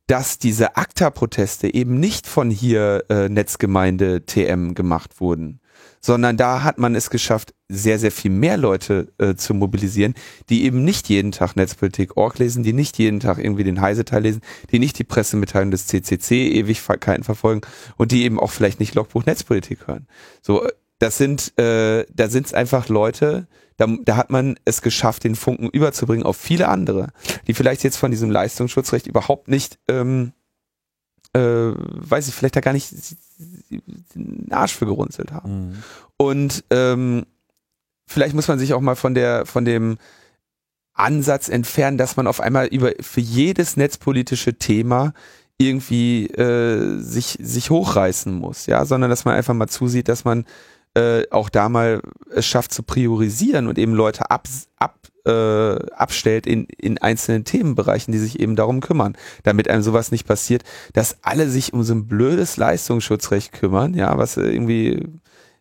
dass 0.06 0.38
diese 0.38 0.76
ACTA-Proteste 0.78 1.74
eben 1.74 2.00
nicht 2.00 2.28
von 2.28 2.52
hier 2.52 3.06
äh, 3.10 3.30
Netzgemeinde 3.30 4.26
TM 4.26 4.76
gemacht 4.76 5.20
wurden, 5.20 5.62
sondern 6.04 6.36
da 6.36 6.64
hat 6.64 6.78
man 6.78 6.96
es 6.96 7.10
geschafft, 7.10 7.54
sehr, 7.70 7.98
sehr 7.98 8.12
viel 8.12 8.30
mehr 8.30 8.58
Leute 8.58 9.14
äh, 9.18 9.36
zu 9.36 9.54
mobilisieren, 9.54 10.14
die 10.50 10.66
eben 10.66 10.84
nicht 10.84 11.08
jeden 11.08 11.32
Tag 11.32 11.56
Netzpolitik.org 11.56 12.38
lesen, 12.40 12.62
die 12.62 12.74
nicht 12.74 12.98
jeden 13.00 13.22
Tag 13.22 13.38
irgendwie 13.38 13.64
den 13.64 13.80
Heise-Teil 13.80 14.24
lesen, 14.24 14.42
die 14.72 14.80
nicht 14.80 15.00
die 15.00 15.06
Pressemitteilung 15.06 15.72
des 15.72 15.88
CCC 15.88 16.52
Ewigkeiten 16.52 17.24
verfolgen 17.24 17.62
und 17.98 18.12
die 18.12 18.24
eben 18.24 18.40
auch 18.40 18.52
vielleicht 18.52 18.82
nicht 18.82 18.96
Logbuch 18.96 19.26
Netzpolitik 19.26 19.88
hören. 19.88 20.08
So, 20.42 20.68
das 21.00 21.18
sind, 21.18 21.58
äh, 21.58 22.06
da 22.14 22.30
sind 22.30 22.48
es 22.48 22.54
einfach 22.54 22.90
Leute, 22.90 23.48
da, 23.78 23.88
da 24.04 24.18
hat 24.18 24.30
man 24.30 24.60
es 24.66 24.82
geschafft, 24.82 25.24
den 25.24 25.36
Funken 25.36 25.70
überzubringen 25.70 26.26
auf 26.26 26.38
viele 26.38 26.68
andere, 26.68 27.10
die 27.48 27.54
vielleicht 27.54 27.84
jetzt 27.84 27.98
von 27.98 28.12
diesem 28.12 28.30
Leistungsschutzrecht 28.30 29.08
überhaupt 29.08 29.48
nicht, 29.48 29.80
ähm, 29.88 30.34
äh, 31.34 31.40
weiß 31.40 32.28
ich, 32.28 32.34
vielleicht 32.34 32.56
da 32.56 32.62
gar 32.62 32.74
nicht 32.74 32.94
den 34.16 34.52
Arsch 34.52 34.76
für 34.76 34.86
gerunzelt 34.86 35.32
haben. 35.32 35.70
Mhm. 35.70 35.84
Und 36.18 36.64
ähm, 36.70 37.26
vielleicht 38.08 38.36
muss 38.36 38.48
man 38.48 38.60
sich 38.60 38.74
auch 38.74 38.82
mal 38.82 38.96
von 38.96 39.14
der, 39.14 39.46
von 39.46 39.66
dem 39.66 39.98
Ansatz 40.94 41.50
entfernen, 41.50 41.98
dass 41.98 42.18
man 42.18 42.28
auf 42.28 42.40
einmal 42.40 42.68
über 42.68 42.92
für 43.00 43.22
jedes 43.22 43.78
netzpolitische 43.78 44.54
Thema 44.56 45.14
irgendwie 45.58 46.28
äh, 46.28 47.00
sich 47.00 47.38
sich 47.42 47.70
hochreißen 47.70 48.34
muss, 48.34 48.66
ja, 48.66 48.86
sondern 48.86 49.10
dass 49.10 49.26
man 49.26 49.36
einfach 49.36 49.54
mal 49.54 49.68
zusieht, 49.68 50.08
dass 50.08 50.26
man 50.26 50.46
äh, 50.96 51.24
auch 51.32 51.50
da 51.50 51.70
mal 51.70 52.02
es 52.30 52.46
schafft 52.46 52.74
zu 52.74 52.84
priorisieren 52.84 53.68
und 53.68 53.78
eben 53.80 53.94
Leute 53.94 54.30
ab, 54.30 54.48
ab, 54.78 54.96
äh, 55.26 55.86
abstellt 55.92 56.46
in, 56.48 56.66
in 56.66 56.98
einzelnen 56.98 57.46
Themenbereichen, 57.46 58.12
die 58.12 58.18
sich 58.18 58.40
eben 58.40 58.56
darum 58.56 58.82
kümmern, 58.82 59.16
damit 59.44 59.70
einem 59.70 59.82
sowas 59.82 60.12
nicht 60.12 60.28
passiert, 60.28 60.64
dass 60.94 61.18
alle 61.22 61.50
sich 61.50 61.74
um 61.74 61.84
so 61.84 61.94
ein 61.94 62.08
blödes 62.08 62.58
Leistungsschutzrecht 62.58 63.54
kümmern, 63.54 63.94
ja, 63.94 64.18
was 64.18 64.38
irgendwie 64.38 65.08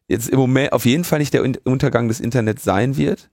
jetzt 0.08 0.28
im 0.28 0.38
Moment 0.38 0.72
auf 0.72 0.84
jeden 0.84 1.04
Fall 1.04 1.20
nicht 1.20 1.34
der 1.34 1.44
Untergang 1.64 2.08
des 2.08 2.20
Internets 2.20 2.64
sein 2.64 2.96
wird, 2.96 3.30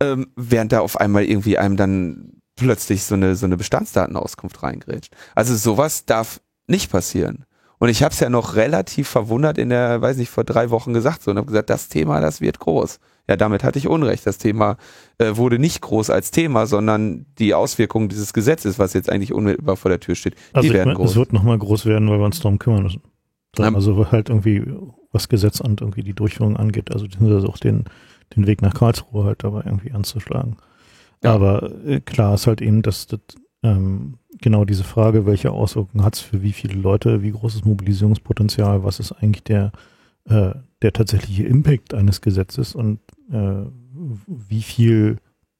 ähm, 0.00 0.28
während 0.36 0.72
da 0.72 0.80
auf 0.80 0.98
einmal 1.00 1.24
irgendwie 1.24 1.58
einem 1.58 1.76
dann 1.76 2.40
plötzlich 2.56 3.04
so 3.04 3.14
eine 3.14 3.36
so 3.36 3.46
eine 3.46 3.56
Bestandsdatenauskunft 3.56 4.62
reingrätscht. 4.62 5.14
Also 5.34 5.54
sowas 5.54 6.06
darf 6.06 6.40
nicht 6.66 6.90
passieren. 6.90 7.44
Und 7.78 7.88
ich 7.88 8.02
habe 8.02 8.12
es 8.12 8.20
ja 8.20 8.28
noch 8.28 8.56
relativ 8.56 9.08
verwundert 9.08 9.56
in 9.56 9.70
der, 9.70 10.02
weiß 10.02 10.16
nicht, 10.16 10.30
vor 10.30 10.44
drei 10.44 10.70
Wochen 10.70 10.92
gesagt 10.92 11.22
so 11.22 11.30
und 11.30 11.36
habe 11.36 11.46
gesagt, 11.46 11.70
das 11.70 11.88
Thema, 11.88 12.20
das 12.20 12.40
wird 12.40 12.58
groß. 12.58 12.98
Ja, 13.28 13.36
damit 13.36 13.62
hatte 13.62 13.78
ich 13.78 13.88
Unrecht. 13.88 14.26
Das 14.26 14.38
Thema 14.38 14.78
äh, 15.18 15.36
wurde 15.36 15.58
nicht 15.58 15.82
groß 15.82 16.10
als 16.10 16.30
Thema, 16.30 16.66
sondern 16.66 17.26
die 17.38 17.54
Auswirkungen 17.54 18.08
dieses 18.08 18.32
Gesetzes, 18.32 18.78
was 18.78 18.94
jetzt 18.94 19.10
eigentlich 19.10 19.32
unmittelbar 19.32 19.76
vor 19.76 19.90
der 19.90 20.00
Tür 20.00 20.14
steht, 20.14 20.34
also 20.52 20.66
die 20.66 20.74
werden 20.74 20.88
mein, 20.88 20.96
groß. 20.96 21.10
Es 21.10 21.16
wird 21.16 21.32
nochmal 21.32 21.58
groß 21.58 21.84
werden, 21.86 22.08
weil 22.08 22.18
wir 22.18 22.24
uns 22.24 22.40
darum 22.40 22.58
kümmern 22.58 22.84
müssen. 22.84 23.02
Also 23.58 24.10
halt 24.10 24.28
irgendwie, 24.28 24.62
was 25.12 25.28
Gesetz 25.28 25.60
und 25.60 25.80
irgendwie 25.80 26.02
die 26.02 26.14
Durchführung 26.14 26.56
angeht, 26.56 26.92
also 26.92 27.06
auch 27.48 27.58
den, 27.58 27.84
den 28.36 28.46
Weg 28.46 28.62
nach 28.62 28.74
Karlsruhe 28.74 29.24
halt 29.24 29.42
dabei 29.42 29.62
irgendwie 29.64 29.92
anzuschlagen. 29.92 30.56
Ja. 31.22 31.34
Aber 31.34 31.70
äh, 31.84 32.00
klar 32.00 32.34
ist 32.34 32.46
halt 32.46 32.62
eben, 32.62 32.82
dass 32.82 33.08
das 33.08 33.20
ähm, 33.62 34.18
genau 34.40 34.64
diese 34.64 34.84
Frage, 34.84 35.26
welche 35.26 35.50
Auswirkungen 35.50 36.04
hat 36.04 36.14
es 36.14 36.20
für 36.20 36.42
wie 36.42 36.52
viele 36.52 36.74
Leute, 36.74 37.22
wie 37.22 37.32
großes 37.32 37.64
Mobilisierungspotenzial, 37.64 38.84
was 38.84 39.00
ist 39.00 39.12
eigentlich 39.12 39.44
der, 39.44 39.72
äh, 40.26 40.52
der 40.82 40.92
tatsächliche 40.92 41.44
Impact 41.44 41.94
eines 41.94 42.20
Gesetzes 42.20 42.74
und 42.74 43.00
äh, 43.30 43.64
wie 44.26 44.62
viel, 44.62 45.18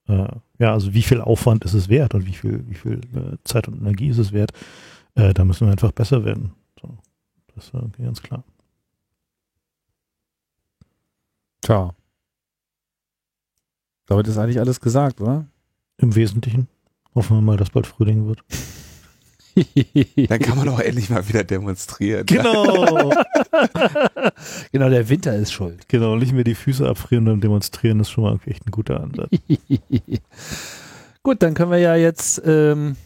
äh, 0.09 0.29
ja, 0.59 0.73
also 0.73 0.95
wie 0.95 1.03
viel 1.03 1.21
Aufwand 1.21 1.65
ist 1.65 1.75
es 1.75 1.89
wert 1.89 2.15
und 2.15 2.27
wie 2.27 2.33
viel, 2.33 2.65
wie 2.69 2.75
viel 2.75 3.01
äh, 3.15 3.37
Zeit 3.45 3.69
und 3.69 3.81
Energie 3.81 4.09
ist 4.09 4.19
es 4.19 4.33
wert, 4.33 4.53
äh, 5.15 5.35
da 5.35 5.45
müssen 5.45 5.67
wir 5.67 5.73
einfach 5.73 5.93
besser 5.93 6.25
werden. 6.25 6.53
So, 6.81 6.97
das 7.55 7.67
ist 7.67 7.75
äh, 7.75 8.03
ganz 8.03 8.23
klar. 8.23 8.45
Tja. 11.61 11.95
Damit 14.07 14.27
ist 14.27 14.39
eigentlich 14.39 14.61
alles 14.61 14.81
gesagt, 14.81 15.21
oder? 15.21 15.47
Im 15.99 16.15
Wesentlichen. 16.15 16.69
Hoffen 17.15 17.37
wir 17.37 17.43
mal, 17.43 17.57
dass 17.57 17.71
bald 17.71 17.87
Frühling 17.87 18.27
wird. 18.27 18.43
Dann 20.29 20.39
kann 20.41 20.59
man 20.59 20.69
auch 20.69 20.81
endlich 20.81 21.11
mal 21.11 21.27
wieder 21.29 21.45
demonstrieren. 21.45 22.27
Genau. 22.27 23.11
genau, 24.73 24.89
der 24.89 25.09
Winter 25.09 25.35
ist 25.35 25.53
schuld. 25.53 25.89
Genau, 25.89 26.17
nicht 26.17 26.33
mehr 26.33 26.45
die 26.45 26.55
Füße 26.55 26.89
abfrieren 26.89 27.29
und 27.29 27.43
demonstrieren 27.43 28.01
ist 28.01 28.11
schon 28.11 28.25
mal 28.25 28.39
echt 28.47 28.67
ein 28.67 28.71
guter 28.71 29.01
Ansatz. 29.01 29.31
Gut, 31.23 31.43
dann 31.43 31.55
können 31.55 31.71
wir 31.71 31.79
ja 31.79 31.97
jetzt 31.97 32.41
ähm, 32.45 32.97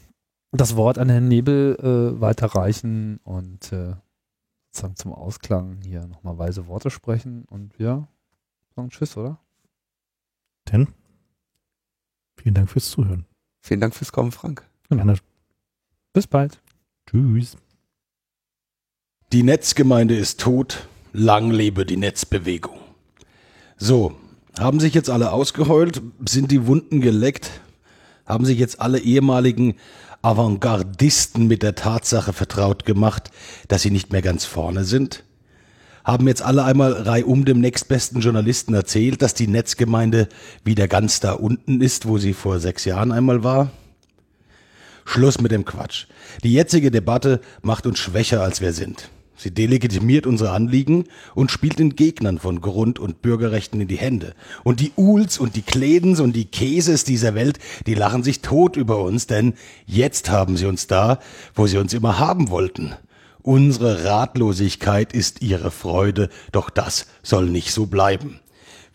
das 0.53 0.77
Wort 0.77 0.99
an 0.99 1.09
Herrn 1.09 1.29
Nebel 1.29 1.77
äh, 1.81 2.21
weiterreichen 2.21 3.19
und 3.25 3.73
äh, 3.73 3.95
sozusagen 4.71 4.97
zum 4.97 5.13
Ausklang 5.13 5.81
hier 5.83 6.07
nochmal 6.07 6.39
weise 6.39 6.67
Worte 6.67 6.91
sprechen 6.91 7.45
und 7.49 7.79
wir 7.79 8.09
sagen 8.75 8.91
Tschüss, 8.91 9.17
oder? 9.17 9.39
Denn 10.71 10.89
vielen 12.37 12.55
Dank 12.55 12.71
fürs 12.71 12.91
Zuhören. 12.91 13.27
Vielen 13.61 13.81
Dank 13.81 13.95
fürs 13.95 14.13
Kommen, 14.13 14.33
Frank. 14.33 14.69
Gerne. 14.89 15.17
Bis 16.13 16.27
bald. 16.27 16.61
Tschüss. 17.09 17.57
Die 19.33 19.43
Netzgemeinde 19.43 20.15
ist 20.15 20.41
tot. 20.41 20.87
Lang 21.15 21.51
lebe 21.51 21.87
die 21.87 21.97
Netzbewegung. 21.97 22.79
So, 23.79 24.15
haben 24.59 24.79
sich 24.79 24.93
jetzt 24.93 25.09
alle 25.09 25.33
ausgeheult? 25.33 26.03
Sind 26.29 26.51
die 26.51 26.67
Wunden 26.67 27.01
geleckt? 27.01 27.51
Haben 28.27 28.45
sich 28.45 28.59
jetzt 28.59 28.81
alle 28.81 28.99
ehemaligen 28.99 29.75
Avantgardisten 30.21 31.47
mit 31.47 31.63
der 31.63 31.75
Tatsache 31.75 32.33
vertraut 32.35 32.85
gemacht, 32.85 33.31
dass 33.69 33.83
sie 33.83 33.91
nicht 33.91 34.13
mehr 34.13 34.23
ganz 34.23 34.45
vorne 34.45 34.85
sind? 34.85 35.25
Haben 36.05 36.29
jetzt 36.29 36.43
alle 36.43 36.65
einmal 36.65 36.93
reihum 36.93 37.45
dem 37.45 37.61
nächstbesten 37.61 38.21
Journalisten 38.21 38.75
erzählt, 38.75 39.23
dass 39.23 39.35
die 39.35 39.47
Netzgemeinde 39.47 40.29
wieder 40.63 40.89
ganz 40.89 41.21
da 41.21 41.33
unten 41.33 41.81
ist, 41.81 42.07
wo 42.07 42.19
sie 42.19 42.35
vor 42.35 42.59
sechs 42.59 42.85
Jahren 42.85 43.13
einmal 43.13 43.45
war? 43.45 43.71
Schluss 45.13 45.43
mit 45.43 45.53
dem 45.53 45.67
Quatsch. 45.67 46.07
Die 46.43 46.55
jetzige 46.55 46.91
Debatte 46.91 47.43
macht 47.61 47.87
uns 47.87 47.99
schwächer, 47.99 48.41
als 48.41 48.63
wir 48.63 48.73
sind. 48.73 49.11
Sie 49.37 49.51
delegitimiert 49.51 50.27
unsere 50.27 50.53
Anliegen 50.53 51.05
und 51.35 51.51
spielt 51.51 51.79
den 51.79 51.97
Gegnern 51.97 52.39
von 52.39 52.63
Grund- 52.63 52.99
und 52.99 53.21
Bürgerrechten 53.21 53.79
in 53.83 53.89
die 53.89 53.99
Hände. 53.99 54.33
Und 54.65 54.81
die 54.81 54.93
Uhls 54.97 55.37
und 55.37 55.55
die 55.55 55.61
Kledens 55.61 56.19
und 56.19 56.35
die 56.35 56.47
Käses 56.47 57.05
dieser 57.05 57.35
Welt, 57.35 57.59
die 57.87 57.93
lachen 57.93 58.23
sich 58.23 58.41
tot 58.41 58.79
über 58.79 59.03
uns, 59.03 59.27
denn 59.27 59.53
jetzt 59.85 60.31
haben 60.31 60.57
sie 60.57 60.65
uns 60.65 60.87
da, 60.87 61.19
wo 61.55 61.67
sie 61.67 61.77
uns 61.77 61.93
immer 61.93 62.19
haben 62.19 62.49
wollten. 62.49 62.95
Unsere 63.43 64.05
Ratlosigkeit 64.05 65.13
ist 65.13 65.43
ihre 65.43 65.71
Freude, 65.71 66.31
doch 66.53 66.71
das 66.71 67.07
soll 67.23 67.51
nicht 67.51 67.73
so 67.73 67.85
bleiben. 67.85 68.41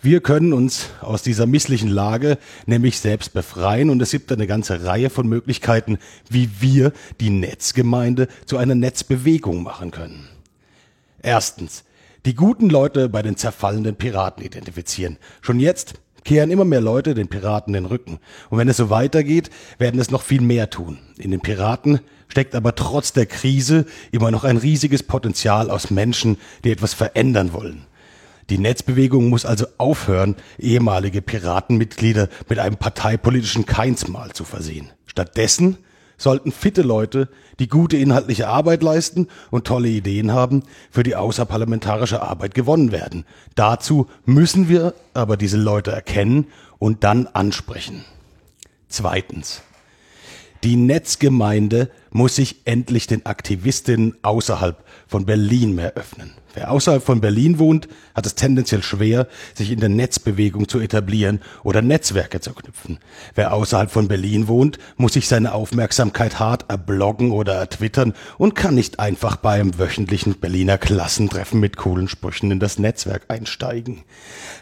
Wir 0.07 0.21
können 0.21 0.53
uns 0.53 0.91
aus 1.01 1.21
dieser 1.21 1.45
misslichen 1.47 1.89
Lage 1.89 2.37
nämlich 2.65 3.01
selbst 3.01 3.33
befreien 3.33 3.89
und 3.89 4.01
es 4.01 4.11
gibt 4.11 4.31
eine 4.31 4.47
ganze 4.47 4.85
Reihe 4.85 5.09
von 5.09 5.27
Möglichkeiten, 5.27 5.97
wie 6.29 6.49
wir 6.61 6.93
die 7.19 7.29
Netzgemeinde 7.29 8.29
zu 8.45 8.55
einer 8.55 8.73
Netzbewegung 8.73 9.63
machen 9.63 9.91
können. 9.91 10.29
Erstens, 11.21 11.83
die 12.25 12.35
guten 12.35 12.69
Leute 12.69 13.09
bei 13.09 13.21
den 13.21 13.35
zerfallenden 13.35 13.97
Piraten 13.97 14.45
identifizieren. 14.45 15.17
Schon 15.41 15.59
jetzt 15.59 15.95
kehren 16.23 16.51
immer 16.51 16.63
mehr 16.63 16.79
Leute 16.79 17.13
den 17.13 17.27
Piraten 17.27 17.73
den 17.73 17.85
Rücken. 17.85 18.19
Und 18.49 18.59
wenn 18.59 18.69
es 18.69 18.77
so 18.77 18.89
weitergeht, 18.89 19.49
werden 19.77 19.99
es 19.99 20.09
noch 20.09 20.21
viel 20.21 20.39
mehr 20.39 20.69
tun. 20.69 20.99
In 21.17 21.31
den 21.31 21.41
Piraten 21.41 21.99
steckt 22.29 22.55
aber 22.55 22.75
trotz 22.75 23.11
der 23.11 23.25
Krise 23.25 23.85
immer 24.13 24.31
noch 24.31 24.45
ein 24.45 24.55
riesiges 24.55 25.03
Potenzial 25.03 25.69
aus 25.69 25.91
Menschen, 25.91 26.37
die 26.63 26.71
etwas 26.71 26.93
verändern 26.93 27.51
wollen. 27.51 27.87
Die 28.49 28.57
Netzbewegung 28.57 29.29
muss 29.29 29.45
also 29.45 29.65
aufhören, 29.77 30.35
ehemalige 30.57 31.21
Piratenmitglieder 31.21 32.29
mit 32.47 32.59
einem 32.59 32.77
parteipolitischen 32.77 33.65
Keinsmal 33.65 34.31
zu 34.31 34.45
versehen. 34.45 34.89
Stattdessen 35.05 35.77
sollten 36.17 36.51
fitte 36.51 36.81
Leute, 36.81 37.29
die 37.59 37.67
gute 37.67 37.97
inhaltliche 37.97 38.47
Arbeit 38.47 38.83
leisten 38.83 39.27
und 39.51 39.67
tolle 39.67 39.89
Ideen 39.89 40.31
haben, 40.31 40.63
für 40.89 41.03
die 41.03 41.15
außerparlamentarische 41.15 42.21
Arbeit 42.21 42.55
gewonnen 42.55 42.91
werden. 42.91 43.25
Dazu 43.55 44.07
müssen 44.25 44.69
wir 44.69 44.93
aber 45.13 45.37
diese 45.37 45.57
Leute 45.57 45.91
erkennen 45.91 46.47
und 46.79 47.03
dann 47.03 47.27
ansprechen. 47.27 48.03
Zweitens. 48.87 49.61
Die 50.63 50.75
Netzgemeinde 50.75 51.91
muss 52.09 52.35
sich 52.35 52.61
endlich 52.65 53.05
den 53.05 53.25
Aktivistinnen 53.27 54.15
außerhalb 54.23 54.83
von 55.05 55.25
Berlin 55.25 55.75
mehr 55.75 55.93
öffnen. 55.93 56.31
Wer 56.57 56.71
außerhalb 56.71 57.03
von 57.03 57.21
Berlin 57.21 57.59
wohnt, 57.59 57.87
hat 58.15 58.25
es 58.25 58.33
tendenziell 58.33 58.81
schwer, 58.81 59.27
sich 59.53 59.69
in 59.69 59.79
der 59.79 59.89
Netzbewegung 59.89 60.67
zu 60.67 60.79
etablieren 60.79 61.39
oder 61.63 61.83
Netzwerke 61.83 62.39
zu 62.39 62.51
knüpfen. 62.51 62.97
Wer 63.35 63.53
außerhalb 63.53 63.91
von 63.91 64.07
Berlin 64.07 64.47
wohnt, 64.47 64.79
muss 64.95 65.13
sich 65.13 65.27
seine 65.27 65.53
Aufmerksamkeit 65.53 66.39
hart 66.39 66.65
erbloggen 66.67 67.29
oder 67.29 67.53
ertwittern 67.53 68.15
und 68.39 68.55
kann 68.55 68.73
nicht 68.73 68.99
einfach 68.99 69.35
beim 69.35 69.77
wöchentlichen 69.77 70.39
Berliner 70.39 70.79
Klassentreffen 70.79 71.59
mit 71.59 71.77
coolen 71.77 72.07
Sprüchen 72.07 72.49
in 72.49 72.59
das 72.59 72.79
Netzwerk 72.79 73.25
einsteigen. 73.27 74.01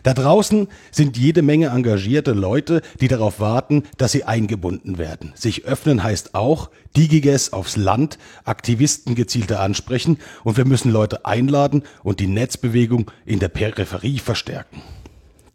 Da 0.04 0.14
draußen 0.14 0.68
sind 0.92 1.16
jede 1.16 1.44
Menge 1.44 1.68
engagierte 1.68 2.34
Leute, 2.34 2.82
die 3.00 3.08
darauf 3.08 3.40
warten, 3.40 3.84
dass 3.98 4.12
sie 4.12 4.26
eingebunden 4.26 4.98
werden. 4.98 5.32
Sich 5.36 5.64
öffnen 5.64 6.04
heißt 6.04 6.36
auch, 6.36 6.72
Digiges 6.98 7.54
aufs 7.54 7.78
Land, 7.78 8.18
Aktivisten 8.44 9.16
gezielter 9.16 9.60
ansprechen 9.60 10.18
und 10.44 10.58
wir 10.58 10.66
müssen 10.66 10.92
Leute 10.92 11.26
einladen 11.26 11.85
und 12.04 12.20
die 12.20 12.28
Netzbewegung 12.28 13.12
in 13.26 13.40
der 13.40 13.50
Peripherie 13.50 14.20
verstärken. 14.20 14.82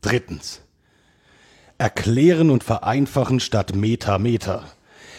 Drittens. 0.01 0.61
Erklären 1.79 2.51
und 2.51 2.65
vereinfachen 2.65 3.41
statt 3.41 3.75
Meta-Meta. 3.75 4.65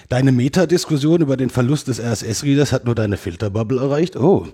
Deine 0.10 0.34
Metadiskussion 0.34 1.22
über 1.22 1.38
den 1.38 1.50
Verlust 1.50 1.88
des 1.88 2.02
RSS-Readers 2.02 2.74
hat 2.74 2.84
nur 2.84 2.96
deine 2.96 3.16
Filterbubble 3.16 3.80
erreicht. 3.80 4.18
Oh, 4.18 4.46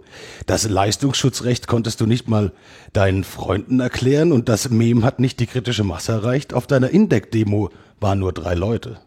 das 0.45 0.69
Leistungsschutzrecht 0.69 1.65
konntest 1.65 1.99
du 1.99 2.05
nicht 2.05 2.27
mal 2.27 2.51
deinen 2.93 3.23
Freunden 3.23 3.79
erklären 3.79 4.31
und 4.31 4.49
das 4.49 4.69
Mem 4.69 5.03
hat 5.03 5.19
nicht 5.19 5.39
die 5.39 5.47
kritische 5.47 5.84
Masse 5.84 6.11
erreicht. 6.11 6.53
Auf 6.53 6.67
deiner 6.67 6.91
Indeck-Demo 6.91 7.71
waren 7.99 8.19
nur 8.19 8.34
drei 8.34 8.53
Leute. 8.53 8.99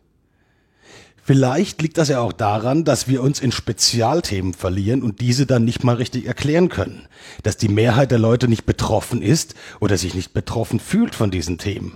Vielleicht 1.31 1.81
liegt 1.81 1.97
das 1.97 2.09
ja 2.09 2.19
auch 2.19 2.33
daran, 2.33 2.83
dass 2.83 3.07
wir 3.07 3.23
uns 3.23 3.39
in 3.39 3.53
Spezialthemen 3.53 4.53
verlieren 4.53 5.01
und 5.01 5.21
diese 5.21 5.47
dann 5.47 5.65
nicht 5.65 5.85
mal 5.85 5.95
richtig 5.95 6.27
erklären 6.27 6.69
können. 6.69 7.07
Dass 7.45 7.57
die 7.57 7.69
Mehrheit 7.69 8.11
der 8.11 8.19
Leute 8.19 8.49
nicht 8.49 8.67
betroffen 8.67 9.23
ist 9.23 9.55
oder 9.79 9.97
sich 9.97 10.15
nicht 10.15 10.33
betroffen 10.33 10.81
fühlt 10.81 11.15
von 11.15 11.31
diesen 11.31 11.57
Themen. 11.57 11.95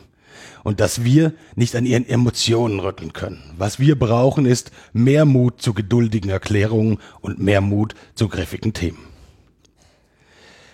Und 0.62 0.78
dass 0.78 1.02
wir 1.02 1.32
nicht 1.56 1.74
an 1.74 1.84
ihren 1.84 2.08
Emotionen 2.08 2.78
rütteln 2.78 3.12
können. 3.12 3.42
Was 3.58 3.80
wir 3.80 3.98
brauchen 3.98 4.46
ist 4.46 4.70
mehr 4.92 5.24
Mut 5.24 5.60
zu 5.60 5.74
geduldigen 5.74 6.30
Erklärungen 6.30 6.98
und 7.20 7.40
mehr 7.40 7.60
Mut 7.60 7.96
zu 8.14 8.28
griffigen 8.28 8.72
Themen. 8.72 9.00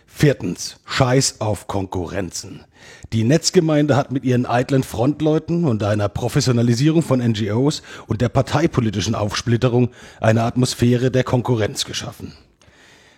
Viertens, 0.06 0.76
Scheiß 1.00 1.40
auf 1.40 1.66
Konkurrenzen. 1.66 2.66
Die 3.14 3.24
Netzgemeinde 3.24 3.96
hat 3.96 4.12
mit 4.12 4.22
ihren 4.22 4.44
eitlen 4.44 4.82
Frontleuten 4.82 5.64
und 5.64 5.82
einer 5.82 6.10
Professionalisierung 6.10 7.00
von 7.00 7.20
NGOs 7.20 7.80
und 8.06 8.20
der 8.20 8.28
parteipolitischen 8.28 9.14
Aufsplitterung 9.14 9.92
eine 10.20 10.42
Atmosphäre 10.42 11.10
der 11.10 11.24
Konkurrenz 11.24 11.86
geschaffen. 11.86 12.34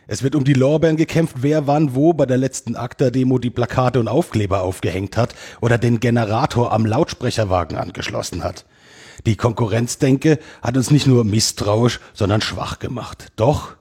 Es 0.06 0.22
wird 0.22 0.36
um 0.36 0.44
die 0.44 0.52
Lorbeeren 0.52 0.96
gekämpft, 0.96 1.38
wer 1.40 1.66
wann 1.66 1.96
wo 1.96 2.12
bei 2.12 2.24
der 2.24 2.36
letzten 2.36 2.76
ACTA-Demo 2.76 3.40
die 3.40 3.50
Plakate 3.50 3.98
und 3.98 4.06
Aufkleber 4.06 4.62
aufgehängt 4.62 5.16
hat 5.16 5.34
oder 5.60 5.76
den 5.76 5.98
Generator 5.98 6.72
am 6.72 6.86
Lautsprecherwagen 6.86 7.76
angeschlossen 7.76 8.44
hat. 8.44 8.64
Die 9.26 9.34
Konkurrenzdenke 9.34 10.38
hat 10.62 10.76
uns 10.76 10.92
nicht 10.92 11.08
nur 11.08 11.24
misstrauisch, 11.24 11.98
sondern 12.14 12.42
schwach 12.42 12.78
gemacht. 12.78 13.32
Doch 13.34 13.74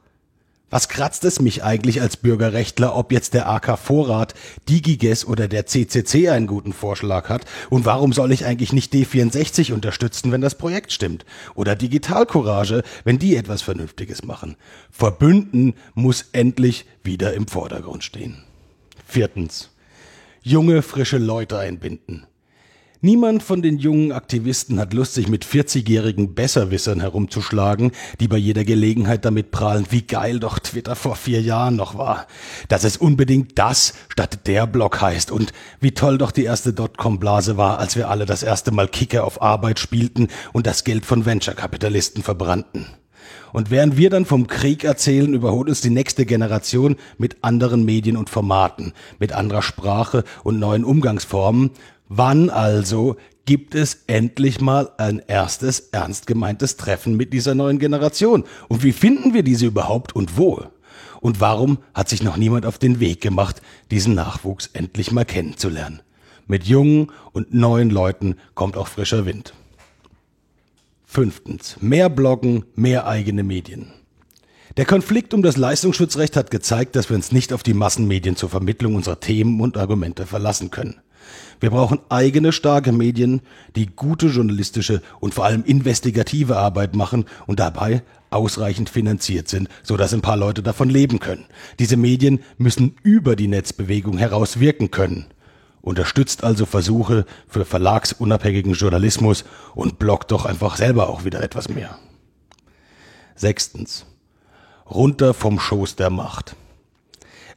was 0.72 0.88
kratzt 0.89 1.26
es 1.26 1.41
mich 1.41 1.64
eigentlich 1.64 2.02
als 2.02 2.18
Bürgerrechtler, 2.18 2.95
ob 2.95 3.11
jetzt 3.11 3.35
der 3.35 3.48
AK 3.49 3.77
Vorrat, 3.77 4.34
DigiGes 4.68 5.26
oder 5.26 5.48
der 5.48 5.68
CCC 5.68 6.30
einen 6.30 6.48
guten 6.48 6.73
Vorschlag 6.73 7.30
hat? 7.30 7.45
Und 7.69 7.85
warum 7.85 8.14
soll 8.14 8.31
ich 8.31 8.45
eigentlich 8.45 8.73
nicht 8.73 8.93
D64 8.93 9.73
unterstützen, 9.73 10.31
wenn 10.31 10.41
das 10.41 10.56
Projekt 10.56 10.91
stimmt? 10.93 11.26
Oder 11.53 11.76
Digitalcourage, 11.76 12.84
wenn 13.03 13.19
die 13.19 13.35
etwas 13.35 13.61
Vernünftiges 13.61 14.23
machen? 14.23 14.56
Verbünden 14.89 15.76
muss 15.93 16.26
endlich 16.31 16.85
wieder 17.03 17.34
im 17.34 17.48
Vordergrund 17.48 18.03
stehen. 18.03 18.38
Viertens. 19.06 19.69
Junge, 20.41 20.81
frische 20.81 21.18
Leute 21.18 21.60
einbinden. 21.60 22.26
Niemand 23.03 23.41
von 23.41 23.64
den 23.64 23.80
jungen 23.80 24.11
Aktivisten 24.11 24.80
hat 24.80 24.94
Lust, 24.94 25.15
sich 25.15 25.28
mit 25.28 25.44
40-jährigen 25.44 26.36
Besserwissern 26.36 26.99
herumzuschlagen, 26.99 27.94
die 28.19 28.28
bei 28.28 28.38
jeder 28.38 28.64
Gelegenheit 28.64 29.26
damit 29.26 29.49
prahlen, 29.49 29.88
wie 29.90 30.03
geil 30.03 30.40
doch 30.40 30.60
Twitter 30.60 30.95
vor 30.95 31.15
vier 31.15 31.41
Jahren 31.41 31.76
noch 31.76 31.98
war. 31.98 32.28
Dass 32.68 32.84
es 32.84 32.98
unbedingt 32.98 33.57
das 33.57 33.95
statt 34.10 34.45
der 34.45 34.68
Blog 34.68 35.02
heißt 35.02 35.32
und 35.32 35.52
wie 35.80 35.94
toll 35.94 36.19
doch 36.19 36.30
die 36.30 36.44
erste 36.44 36.73
Dotcom-Blase 36.73 37.57
war, 37.57 37.80
als 37.80 37.95
wir 37.95 38.07
alle 38.07 38.28
das 38.28 38.44
erste 38.44 38.69
Mal 38.69 38.88
Kicker 38.88 39.23
auf 39.23 39.41
Arbeit 39.41 39.80
spielten 39.80 40.28
und 40.53 40.68
das 40.68 40.84
Geld 40.84 41.03
von 41.03 41.26
Venture-Kapitalisten 41.26 42.22
verbrannten. 42.22 42.86
Und 43.53 43.69
während 43.69 43.98
wir 43.98 44.10
dann 44.10 44.26
vom 44.26 44.48
Krieg 44.48 44.84
erzählen, 44.84 45.34
überholt 45.34 45.69
uns 45.69 45.82
die 45.82 45.90
nächste 45.90 46.26
Generation 46.26 46.95
mit 47.18 47.44
anderen 47.44 47.84
Medien 47.84 48.18
und 48.18 48.30
Formaten, 48.30 48.94
mit 49.19 49.34
anderer 49.34 49.61
Sprache 49.61 50.23
und 50.44 50.60
neuen 50.60 50.86
Umgangsformen, 50.86 51.72
Wann 52.13 52.49
also 52.49 53.15
gibt 53.45 53.73
es 53.73 54.03
endlich 54.07 54.59
mal 54.59 54.91
ein 54.97 55.19
erstes 55.19 55.79
ernst 55.93 56.27
gemeintes 56.27 56.75
Treffen 56.75 57.15
mit 57.15 57.31
dieser 57.31 57.55
neuen 57.55 57.79
Generation? 57.79 58.43
Und 58.67 58.83
wie 58.83 58.91
finden 58.91 59.33
wir 59.33 59.43
diese 59.43 59.65
überhaupt 59.65 60.13
und 60.13 60.35
wo? 60.35 60.61
Und 61.21 61.39
warum 61.39 61.77
hat 61.93 62.09
sich 62.09 62.21
noch 62.21 62.35
niemand 62.35 62.65
auf 62.65 62.77
den 62.77 62.99
Weg 62.99 63.21
gemacht, 63.21 63.61
diesen 63.91 64.13
Nachwuchs 64.13 64.69
endlich 64.73 65.13
mal 65.13 65.23
kennenzulernen? 65.23 66.01
Mit 66.47 66.65
jungen 66.65 67.13
und 67.31 67.53
neuen 67.53 67.89
Leuten 67.89 68.35
kommt 68.55 68.75
auch 68.75 68.89
frischer 68.89 69.25
Wind. 69.25 69.53
Fünftens. 71.05 71.77
Mehr 71.79 72.09
Bloggen, 72.09 72.65
mehr 72.75 73.07
eigene 73.07 73.43
Medien. 73.43 73.93
Der 74.75 74.83
Konflikt 74.83 75.33
um 75.33 75.43
das 75.43 75.55
Leistungsschutzrecht 75.55 76.35
hat 76.35 76.51
gezeigt, 76.51 76.97
dass 76.97 77.07
wir 77.07 77.15
uns 77.15 77.31
nicht 77.31 77.53
auf 77.53 77.63
die 77.63 77.73
Massenmedien 77.73 78.35
zur 78.35 78.49
Vermittlung 78.49 78.95
unserer 78.95 79.21
Themen 79.21 79.61
und 79.61 79.77
Argumente 79.77 80.25
verlassen 80.25 80.71
können. 80.71 80.99
Wir 81.61 81.69
brauchen 81.69 81.99
eigene 82.09 82.51
starke 82.51 82.91
Medien, 82.91 83.41
die 83.75 83.85
gute 83.85 84.27
journalistische 84.27 85.01
und 85.19 85.35
vor 85.35 85.45
allem 85.45 85.63
investigative 85.63 86.57
Arbeit 86.57 86.95
machen 86.95 87.25
und 87.45 87.59
dabei 87.59 88.01
ausreichend 88.31 88.89
finanziert 88.89 89.47
sind, 89.47 89.69
so 89.83 89.95
dass 89.95 90.13
ein 90.13 90.21
paar 90.21 90.38
Leute 90.38 90.63
davon 90.63 90.89
leben 90.89 91.19
können. 91.19 91.45
Diese 91.77 91.97
Medien 91.97 92.39
müssen 92.57 92.95
über 93.03 93.35
die 93.35 93.47
Netzbewegung 93.47 94.17
heraus 94.17 94.59
wirken 94.59 94.89
können. 94.89 95.27
Unterstützt 95.81 96.43
also 96.43 96.65
Versuche 96.65 97.25
für 97.47 97.63
verlagsunabhängigen 97.63 98.73
Journalismus 98.73 99.45
und 99.75 99.99
blockt 99.99 100.31
doch 100.31 100.45
einfach 100.45 100.77
selber 100.77 101.09
auch 101.09 101.25
wieder 101.25 101.43
etwas 101.43 101.69
mehr. 101.69 101.97
Sechstens. 103.35 104.05
Runter 104.89 105.35
vom 105.35 105.59
Schoß 105.59 105.95
der 105.95 106.09
Macht. 106.09 106.55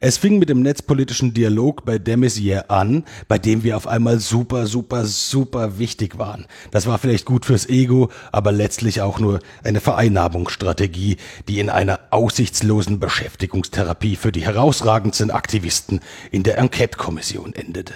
Es 0.07 0.19
fing 0.19 0.37
mit 0.37 0.49
dem 0.49 0.61
netzpolitischen 0.61 1.33
Dialog 1.33 1.83
bei 1.83 1.97
Demisier 1.97 2.69
an, 2.69 3.05
bei 3.27 3.39
dem 3.39 3.63
wir 3.63 3.75
auf 3.75 3.87
einmal 3.87 4.19
super, 4.19 4.67
super, 4.67 5.03
super 5.05 5.79
wichtig 5.79 6.19
waren. 6.19 6.45
Das 6.69 6.85
war 6.85 6.99
vielleicht 6.99 7.25
gut 7.25 7.43
fürs 7.43 7.67
Ego, 7.67 8.11
aber 8.31 8.51
letztlich 8.51 9.01
auch 9.01 9.17
nur 9.17 9.39
eine 9.63 9.81
Vereinnahmungsstrategie, 9.81 11.17
die 11.47 11.59
in 11.59 11.71
einer 11.71 12.01
aussichtslosen 12.11 12.99
Beschäftigungstherapie 12.99 14.15
für 14.15 14.31
die 14.31 14.45
herausragendsten 14.45 15.31
Aktivisten 15.31 16.01
in 16.29 16.43
der 16.43 16.59
Enquete-Kommission 16.59 17.55
endete. 17.55 17.95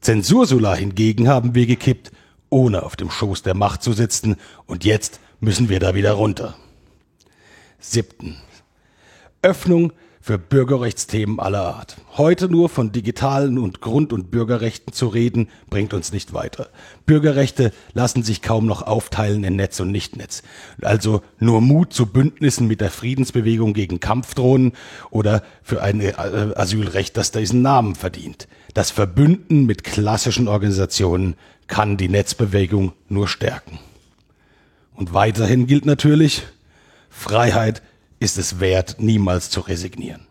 Zensursula 0.00 0.74
hingegen 0.74 1.28
haben 1.28 1.54
wir 1.54 1.66
gekippt, 1.66 2.10
ohne 2.50 2.82
auf 2.82 2.96
dem 2.96 3.12
Schoß 3.12 3.44
der 3.44 3.54
Macht 3.54 3.84
zu 3.84 3.92
sitzen, 3.92 4.38
und 4.66 4.84
jetzt 4.84 5.20
müssen 5.38 5.68
wir 5.68 5.78
da 5.78 5.94
wieder 5.94 6.14
runter. 6.14 6.56
Siebten. 7.78 8.38
Öffnung 9.40 9.92
für 10.28 10.36
Bürgerrechtsthemen 10.36 11.40
aller 11.40 11.74
Art. 11.74 11.96
Heute 12.18 12.50
nur 12.50 12.68
von 12.68 12.92
digitalen 12.92 13.56
und 13.56 13.80
Grund- 13.80 14.12
und 14.12 14.30
Bürgerrechten 14.30 14.92
zu 14.92 15.06
reden, 15.06 15.48
bringt 15.70 15.94
uns 15.94 16.12
nicht 16.12 16.34
weiter. 16.34 16.68
Bürgerrechte 17.06 17.72
lassen 17.94 18.22
sich 18.22 18.42
kaum 18.42 18.66
noch 18.66 18.82
aufteilen 18.82 19.42
in 19.42 19.56
Netz 19.56 19.80
und 19.80 19.90
Nichtnetz. 19.90 20.42
Also 20.82 21.22
nur 21.38 21.62
Mut 21.62 21.94
zu 21.94 22.04
Bündnissen 22.04 22.66
mit 22.66 22.82
der 22.82 22.90
Friedensbewegung 22.90 23.72
gegen 23.72 24.00
Kampfdrohnen 24.00 24.72
oder 25.08 25.42
für 25.62 25.80
ein 25.80 26.02
äh, 26.02 26.12
Asylrecht, 26.12 27.16
das 27.16 27.30
diesen 27.30 27.62
Namen 27.62 27.94
verdient. 27.94 28.48
Das 28.74 28.90
Verbünden 28.90 29.64
mit 29.64 29.82
klassischen 29.82 30.46
Organisationen 30.46 31.36
kann 31.68 31.96
die 31.96 32.10
Netzbewegung 32.10 32.92
nur 33.08 33.28
stärken. 33.28 33.78
Und 34.92 35.14
weiterhin 35.14 35.66
gilt 35.66 35.86
natürlich, 35.86 36.42
Freiheit 37.08 37.80
ist 38.20 38.38
es 38.38 38.60
wert, 38.60 38.96
niemals 38.98 39.50
zu 39.50 39.60
resignieren. 39.60 40.27